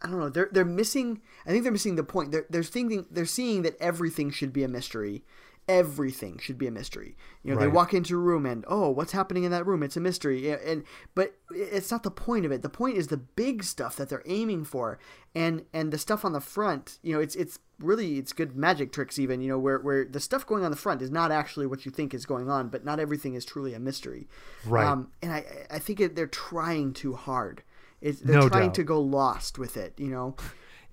I 0.00 0.08
don't 0.08 0.18
know. 0.18 0.28
They're 0.28 0.48
they're 0.50 0.64
missing. 0.64 1.22
I 1.46 1.50
think 1.50 1.62
they're 1.62 1.72
missing 1.72 1.96
the 1.96 2.02
point. 2.04 2.32
They're 2.32 2.46
they're 2.50 2.62
thinking 2.64 3.06
they're 3.10 3.24
seeing 3.26 3.62
that 3.62 3.76
everything 3.80 4.30
should 4.30 4.52
be 4.52 4.64
a 4.64 4.68
mystery. 4.68 5.24
Everything 5.68 6.38
should 6.38 6.58
be 6.58 6.66
a 6.66 6.72
mystery. 6.72 7.16
You 7.44 7.54
know, 7.54 7.60
they 7.60 7.68
walk 7.68 7.94
into 7.94 8.16
a 8.16 8.18
room 8.18 8.46
and 8.46 8.64
oh, 8.66 8.90
what's 8.90 9.12
happening 9.12 9.44
in 9.44 9.52
that 9.52 9.64
room? 9.66 9.82
It's 9.82 9.96
a 9.96 10.00
mystery. 10.00 10.50
And 10.50 10.82
but 11.14 11.34
it's 11.54 11.90
not 11.90 12.02
the 12.02 12.10
point 12.10 12.44
of 12.44 12.50
it. 12.52 12.62
The 12.62 12.68
point 12.68 12.96
is 12.96 13.06
the 13.06 13.16
big 13.16 13.62
stuff 13.62 13.96
that 13.96 14.08
they're 14.08 14.24
aiming 14.26 14.64
for, 14.64 14.98
and 15.34 15.64
and 15.72 15.92
the 15.92 15.98
stuff 15.98 16.24
on 16.24 16.32
the 16.32 16.40
front. 16.40 16.98
You 17.02 17.14
know, 17.14 17.20
it's 17.20 17.36
it's 17.36 17.60
really 17.78 18.18
it's 18.18 18.32
good 18.32 18.56
magic 18.56 18.92
tricks 18.92 19.18
even. 19.20 19.40
You 19.40 19.48
know, 19.50 19.58
where 19.58 19.78
where 19.78 20.04
the 20.04 20.20
stuff 20.20 20.44
going 20.44 20.64
on 20.64 20.72
the 20.72 20.76
front 20.76 21.00
is 21.00 21.12
not 21.12 21.30
actually 21.30 21.66
what 21.66 21.86
you 21.86 21.92
think 21.92 22.12
is 22.12 22.26
going 22.26 22.50
on, 22.50 22.68
but 22.68 22.84
not 22.84 22.98
everything 22.98 23.34
is 23.34 23.44
truly 23.44 23.72
a 23.72 23.78
mystery. 23.80 24.26
Right. 24.66 24.84
Um, 24.86 25.12
and 25.22 25.32
I 25.32 25.44
I 25.70 25.78
think 25.78 26.00
it, 26.00 26.16
they're 26.16 26.26
trying 26.26 26.92
too 26.92 27.14
hard. 27.14 27.62
It's, 28.00 28.18
they're 28.20 28.34
No 28.40 28.48
trying 28.48 28.66
doubt. 28.70 28.74
to 28.74 28.82
go 28.82 29.00
lost 29.00 29.58
with 29.58 29.76
it. 29.76 29.94
You 29.96 30.08
know. 30.08 30.34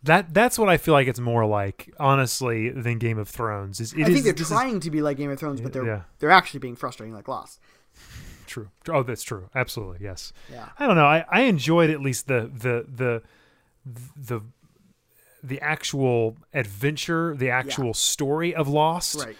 That 0.03 0.33
that's 0.33 0.57
what 0.57 0.69
I 0.69 0.77
feel 0.77 0.93
like 0.93 1.07
it's 1.07 1.19
more 1.19 1.45
like, 1.45 1.93
honestly, 1.99 2.69
than 2.69 2.99
Game 2.99 3.17
of 3.17 3.27
Thrones. 3.27 3.79
Is 3.81 3.93
it 3.93 4.01
I 4.01 4.05
think 4.05 4.17
is- 4.19 4.23
they're 4.23 4.33
this 4.33 4.41
is 4.43 4.47
trying 4.49 4.79
to 4.79 4.91
be 4.91 5.01
like 5.01 5.17
Game 5.17 5.29
of 5.29 5.37
Thrones, 5.39 5.59
but 5.61 5.73
they're 5.73 5.85
Yeah. 5.85 6.01
they're 6.19 6.31
actually 6.31 6.61
being 6.61 6.75
frustrating 6.75 7.13
like 7.13 7.27
Lost. 7.27 7.59
true. 8.47 8.69
Oh, 8.89 9.03
that's 9.03 9.23
true. 9.23 9.49
Absolutely, 9.53 9.99
yes. 10.01 10.31
Yeah. 10.51 10.69
I 10.79 10.87
don't 10.87 10.95
know. 10.95 11.05
I, 11.05 11.25
I 11.29 11.41
enjoyed 11.41 11.89
at 11.89 12.01
least 12.01 12.27
the 12.27 12.49
the 12.53 12.85
the 12.87 13.21
the 14.15 14.41
the 15.43 15.61
actual 15.61 16.37
adventure, 16.53 17.35
the 17.35 17.49
actual 17.49 17.93
story 17.93 18.53
of 18.55 18.67
Lost. 18.67 19.19
Right. 19.23 19.37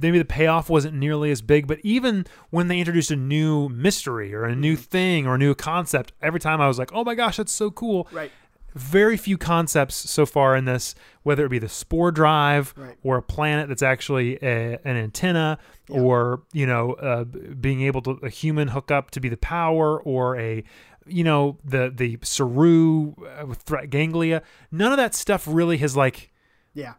maybe 0.00 0.18
the 0.18 0.24
payoff 0.24 0.68
wasn't 0.68 0.94
nearly 0.94 1.30
as 1.30 1.40
big, 1.42 1.66
but 1.66 1.78
even 1.82 2.26
when 2.50 2.68
they 2.68 2.78
introduced 2.78 3.10
a 3.10 3.16
new 3.16 3.68
mystery 3.70 4.34
or 4.34 4.44
a 4.44 4.54
new 4.54 4.74
Mm-hmm. 4.74 4.82
thing 4.82 5.26
or 5.26 5.34
a 5.36 5.38
new 5.38 5.54
concept, 5.54 6.12
every 6.20 6.38
time 6.40 6.60
I 6.60 6.68
was 6.68 6.78
like, 6.78 6.90
"Oh 6.92 7.02
my 7.04 7.14
gosh, 7.14 7.38
that's 7.38 7.50
so 7.52 7.70
cool!" 7.70 8.06
Right. 8.12 8.30
Very 8.74 9.16
few 9.16 9.36
concepts 9.38 9.94
so 10.10 10.24
far 10.26 10.56
in 10.56 10.64
this, 10.64 10.94
whether 11.22 11.44
it 11.46 11.50
be 11.50 11.58
the 11.58 11.68
spore 11.68 12.10
drive 12.12 12.72
Right. 12.76 12.96
or 13.02 13.16
a 13.18 13.22
planet 13.22 13.68
that's 13.68 13.82
actually 13.82 14.36
a, 14.42 14.78
an 14.84 14.96
antenna, 14.96 15.58
or 15.88 16.42
you 16.52 16.66
know, 16.66 16.92
uh, 16.94 17.24
being 17.24 17.82
able 17.82 18.00
to 18.02 18.12
a 18.22 18.28
human 18.28 18.68
hook 18.68 18.90
up 18.90 19.10
to 19.12 19.20
be 19.20 19.28
the 19.28 19.36
power, 19.36 20.00
or 20.02 20.36
a 20.38 20.64
you 21.06 21.24
know 21.24 21.58
the 21.64 21.92
the 21.94 22.18
Saru 22.22 23.14
uh, 23.26 23.52
threat 23.54 23.90
ganglia. 23.90 24.42
None 24.70 24.92
of 24.92 24.96
that 24.98 25.14
stuff 25.14 25.46
really 25.48 25.78
has 25.78 25.96
like 25.96 26.30
Yeah. 26.74 26.94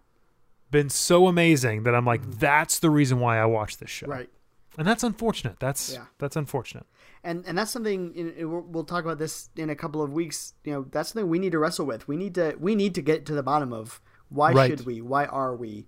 been 0.72 0.90
so 0.90 1.28
amazing 1.28 1.84
that 1.84 1.96
I'm 1.96 2.06
like, 2.06 2.22
that's 2.40 2.80
the 2.80 2.90
reason 2.90 3.20
why 3.20 3.40
I 3.40 3.46
watch 3.46 3.78
this 3.78 3.90
show. 3.90 4.06
Mm-hmm. 4.08 4.12
Right. 4.20 4.30
And 4.78 4.88
that's 4.88 5.04
unfortunate. 5.04 5.60
That's 5.60 5.94
Yeah. 5.94 6.06
that's 6.18 6.36
unfortunate. 6.36 6.86
And 7.24 7.44
and 7.46 7.58
that's 7.58 7.72
something 7.72 8.14
you 8.16 8.24
know, 8.38 8.48
we'll- 8.48 8.62
we'll 8.70 8.84
talk 8.84 9.04
about 9.06 9.18
this 9.20 9.50
in 9.56 9.70
a 9.70 9.76
couple 9.76 10.02
of 10.02 10.12
weeks. 10.14 10.54
You 10.64 10.74
know, 10.74 10.86
that's 10.92 11.10
something 11.14 11.30
we 11.30 11.40
need 11.40 11.52
to 11.52 11.60
wrestle 11.60 11.86
with. 11.86 12.08
We 12.08 12.18
need 12.18 12.36
to 12.36 12.56
we 12.60 12.76
need 12.76 12.96
to 12.96 13.02
get 13.02 13.26
to 13.28 13.34
the 13.34 13.44
bottom 13.44 13.72
of 13.72 14.02
why 14.30 14.52
Right. 14.52 14.70
should 14.72 14.86
we? 14.86 15.02
Why 15.02 15.26
are 15.26 15.56
we 15.56 15.86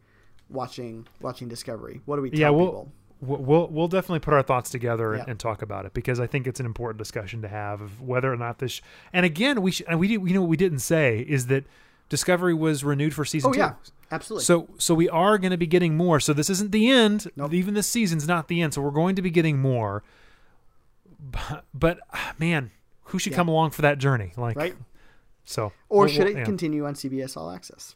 watching 0.49 1.07
watching 1.21 1.47
Discovery? 1.47 2.01
What 2.05 2.17
do 2.17 2.21
we 2.21 2.29
tell 2.29 2.39
yeah, 2.39 2.49
we'll, 2.51 2.65
people? 2.67 2.91
we'll 3.21 3.39
we'll 3.41 3.67
we'll 3.69 3.87
definitely 3.87 4.19
put 4.19 4.33
our 4.33 4.43
thoughts 4.43 4.69
together 4.69 5.13
and, 5.13 5.23
Yeah. 5.25 5.31
and 5.31 5.39
talk 5.39 5.61
about 5.61 5.85
it 5.85 5.93
because 5.93 6.19
I 6.19 6.27
think 6.27 6.45
it's 6.47 6.59
an 6.59 6.65
important 6.65 6.99
discussion 6.99 7.41
to 7.41 7.47
have 7.47 7.81
of 7.81 8.01
whether 8.01 8.31
or 8.31 8.37
not 8.37 8.59
this. 8.59 8.73
Sh- 8.73 8.81
and 9.11 9.25
again, 9.25 9.61
we 9.61 9.71
sh- 9.71 9.81
and 9.87 9.99
we 9.99 10.07
did, 10.07 10.21
you 10.27 10.33
know 10.33 10.41
what 10.41 10.49
we 10.49 10.57
didn't 10.57 10.79
say 10.79 11.19
is 11.27 11.47
that 11.47 11.65
Discovery 12.07 12.53
was 12.53 12.83
renewed 12.83 13.15
for 13.15 13.25
season 13.25 13.49
Oh 13.49 13.53
two. 13.53 13.59
yeah, 13.59 13.73
absolutely. 14.11 14.43
So 14.45 14.67
so 14.77 14.93
we 14.93 15.09
are 15.09 15.37
going 15.37 15.51
to 15.51 15.57
be 15.57 15.67
getting 15.67 15.95
more. 15.97 16.19
So 16.19 16.33
this 16.33 16.49
isn't 16.49 16.71
the 16.71 16.89
end. 16.89 17.29
Nope. 17.35 17.53
Even 17.53 17.73
this 17.73 17.87
season's 17.87 18.27
not 18.27 18.47
the 18.47 18.61
end. 18.61 18.73
So 18.73 18.81
we're 18.81 18.91
going 18.91 19.15
to 19.15 19.21
be 19.21 19.29
getting 19.31 19.59
more. 19.59 20.03
But, 21.19 21.65
but 21.73 21.99
ah, 22.13 22.33
man, 22.37 22.71
who 23.05 23.19
should 23.19 23.31
Yeah. 23.31 23.37
come 23.37 23.47
along 23.47 23.71
for 23.71 23.81
that 23.81 23.97
journey? 23.97 24.33
Like 24.37 24.55
right? 24.57 24.75
so. 25.43 25.71
Or 25.89 26.01
we'll- 26.05 26.07
should 26.09 26.25
we'll- 26.25 26.35
it 26.35 26.39
yeah. 26.39 26.45
continue 26.45 26.85
on 26.85 26.93
CBS 26.95 27.35
All 27.37 27.51
Access? 27.51 27.95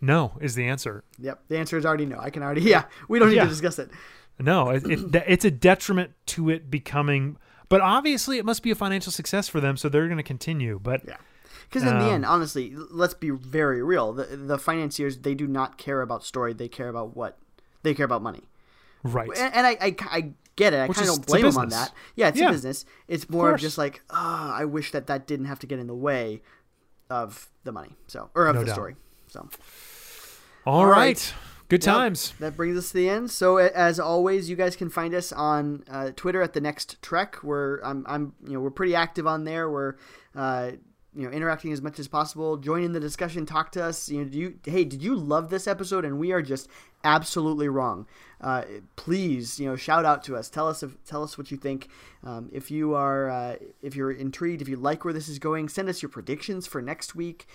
No, 0.00 0.32
is 0.40 0.54
the 0.54 0.64
answer. 0.66 1.04
Yep. 1.18 1.44
The 1.48 1.56
answer 1.58 1.78
is 1.78 1.86
already 1.86 2.04
no. 2.04 2.18
I 2.18 2.28
can 2.30 2.42
already 2.42 2.60
yeah. 2.62 2.84
We 3.08 3.18
don't 3.18 3.30
need 3.30 3.36
Yeah. 3.36 3.44
to 3.44 3.48
discuss 3.48 3.78
it. 3.78 3.90
No, 4.38 4.68
it, 4.68 4.84
it, 4.84 5.24
it's 5.26 5.46
a 5.46 5.50
detriment 5.50 6.10
to 6.26 6.50
it 6.50 6.70
becoming. 6.70 7.38
But 7.70 7.80
obviously, 7.80 8.36
it 8.36 8.44
must 8.44 8.62
be 8.62 8.70
a 8.70 8.74
financial 8.74 9.10
success 9.10 9.48
for 9.48 9.60
them, 9.60 9.78
so 9.78 9.88
they're 9.88 10.06
going 10.06 10.18
to 10.18 10.22
continue. 10.22 10.78
But 10.82 11.02
Yeah. 11.08 11.16
Because 11.68 11.82
in 11.82 11.98
the 11.98 12.04
Um, 12.06 12.10
end, 12.10 12.24
honestly, 12.26 12.72
let's 12.74 13.14
be 13.14 13.30
very 13.30 13.82
real. 13.82 14.12
The 14.12 14.24
the 14.36 14.58
financiers 14.58 15.18
they 15.18 15.34
do 15.34 15.46
not 15.46 15.78
care 15.78 16.00
about 16.00 16.24
story. 16.24 16.52
They 16.52 16.68
care 16.68 16.88
about 16.88 17.16
what 17.16 17.38
they 17.82 17.92
care 17.94 18.06
about 18.06 18.22
money. 18.22 18.48
right, 19.02 19.28
And, 19.36 19.54
and 19.54 19.66
I, 19.66 19.70
I, 19.80 19.96
I 20.10 20.32
get 20.56 20.72
it. 20.72 20.80
I 20.80 20.86
kind 20.88 21.00
of 21.08 21.14
don't 21.16 21.26
blame 21.26 21.42
them 21.42 21.56
on 21.58 21.68
that. 21.68 21.92
Yeah, 22.16 22.28
it's 22.28 22.38
Yeah. 22.38 22.48
a 22.48 22.52
business. 22.52 22.84
It's 23.08 23.28
more 23.30 23.48
of, 23.48 23.52
course. 23.52 23.62
just 23.62 23.78
like, 23.78 24.02
oh, 24.10 24.50
I 24.54 24.64
wish 24.64 24.90
that 24.92 25.06
that 25.08 25.26
didn't 25.26 25.46
have 25.46 25.58
to 25.60 25.66
get 25.66 25.78
in 25.78 25.86
the 25.86 25.94
way 25.94 26.42
of 27.10 27.48
the 27.64 27.72
money. 27.72 27.96
So 28.08 28.30
or 28.34 28.46
of 28.46 28.54
No 28.56 28.60
the 28.62 28.66
doubt. 28.66 28.74
story. 28.74 28.96
So 29.28 29.48
all 30.64 30.80
all 30.80 30.86
right. 30.86 30.96
right. 30.96 31.34
good 31.68 31.84
Yep. 31.84 31.94
times. 31.94 32.34
that 32.40 32.56
brings 32.56 32.76
us 32.76 32.88
to 32.88 32.94
the 32.94 33.08
end. 33.08 33.30
So 33.30 33.58
as 33.58 34.00
always, 34.00 34.48
you 34.50 34.56
guys 34.56 34.74
can 34.76 34.88
find 34.88 35.14
us 35.14 35.32
on 35.32 35.84
uh, 35.90 36.10
Twitter 36.16 36.42
at 36.42 36.52
the 36.54 36.60
Next 36.60 37.00
Trek. 37.02 37.42
We're 37.42 37.80
I'm, 37.82 38.04
I'm 38.08 38.32
you 38.44 38.54
know 38.54 38.60
we're 38.60 38.70
pretty 38.70 38.94
active 38.96 39.26
on 39.26 39.44
there. 39.44 39.70
We're 39.70 39.94
uh, 40.34 40.72
you 41.16 41.26
know 41.26 41.32
interacting 41.32 41.72
as 41.72 41.80
much 41.80 41.98
as 41.98 42.08
possible. 42.08 42.58
Join 42.58 42.82
in 42.82 42.92
the 42.92 43.00
discussion. 43.00 43.46
Talk 43.46 43.72
to 43.72 43.82
us. 43.82 44.08
You 44.08 44.18
know, 44.18 44.24
do 44.24 44.38
you 44.38 44.58
hey, 44.64 44.84
did 44.84 45.02
you 45.02 45.16
love 45.16 45.48
this 45.48 45.66
episode? 45.66 46.04
And 46.04 46.18
we 46.18 46.30
are 46.32 46.42
just 46.42 46.68
absolutely 47.02 47.68
wrong. 47.68 48.06
Uh, 48.40 48.62
please, 48.96 49.58
you 49.58 49.66
know, 49.66 49.76
shout 49.76 50.04
out 50.04 50.22
to 50.24 50.36
us. 50.36 50.50
Tell 50.50 50.68
us 50.68 50.82
if, 50.82 51.02
tell 51.04 51.22
us 51.22 51.38
what 51.38 51.50
you 51.50 51.56
think. 51.56 51.88
Um, 52.22 52.50
if 52.52 52.70
you 52.70 52.94
are 52.94 53.30
uh, 53.30 53.56
if 53.82 53.96
you're 53.96 54.12
intrigued, 54.12 54.60
if 54.60 54.68
you 54.68 54.76
like 54.76 55.04
where 55.04 55.14
this 55.14 55.28
is 55.28 55.38
going, 55.38 55.70
send 55.70 55.88
us 55.88 56.02
your 56.02 56.10
predictions 56.10 56.66
for 56.66 56.82
next 56.82 57.14
week. 57.14 57.46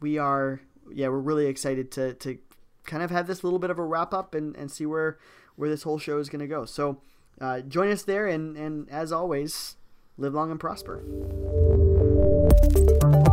We 0.00 0.16
are 0.16 0.60
yeah, 0.90 1.08
we're 1.08 1.18
really 1.18 1.46
excited 1.46 1.90
to 1.92 2.14
to 2.14 2.38
kind 2.86 3.02
of 3.02 3.10
have 3.10 3.26
this 3.26 3.44
little 3.44 3.58
bit 3.58 3.70
of 3.70 3.78
a 3.78 3.84
wrap 3.84 4.14
up 4.14 4.34
and, 4.34 4.56
and 4.56 4.70
see 4.70 4.86
where 4.86 5.18
where 5.56 5.68
this 5.68 5.82
whole 5.82 5.98
show 5.98 6.18
is 6.18 6.30
going 6.30 6.40
to 6.40 6.46
go. 6.46 6.64
So 6.64 7.02
uh, 7.38 7.60
join 7.60 7.90
us 7.90 8.02
there, 8.02 8.26
and 8.26 8.56
and 8.56 8.88
as 8.90 9.12
always, 9.12 9.76
live 10.16 10.32
long 10.32 10.50
and 10.50 10.58
prosper. 10.58 11.02
Thank 12.50 13.14
you. 13.14 13.29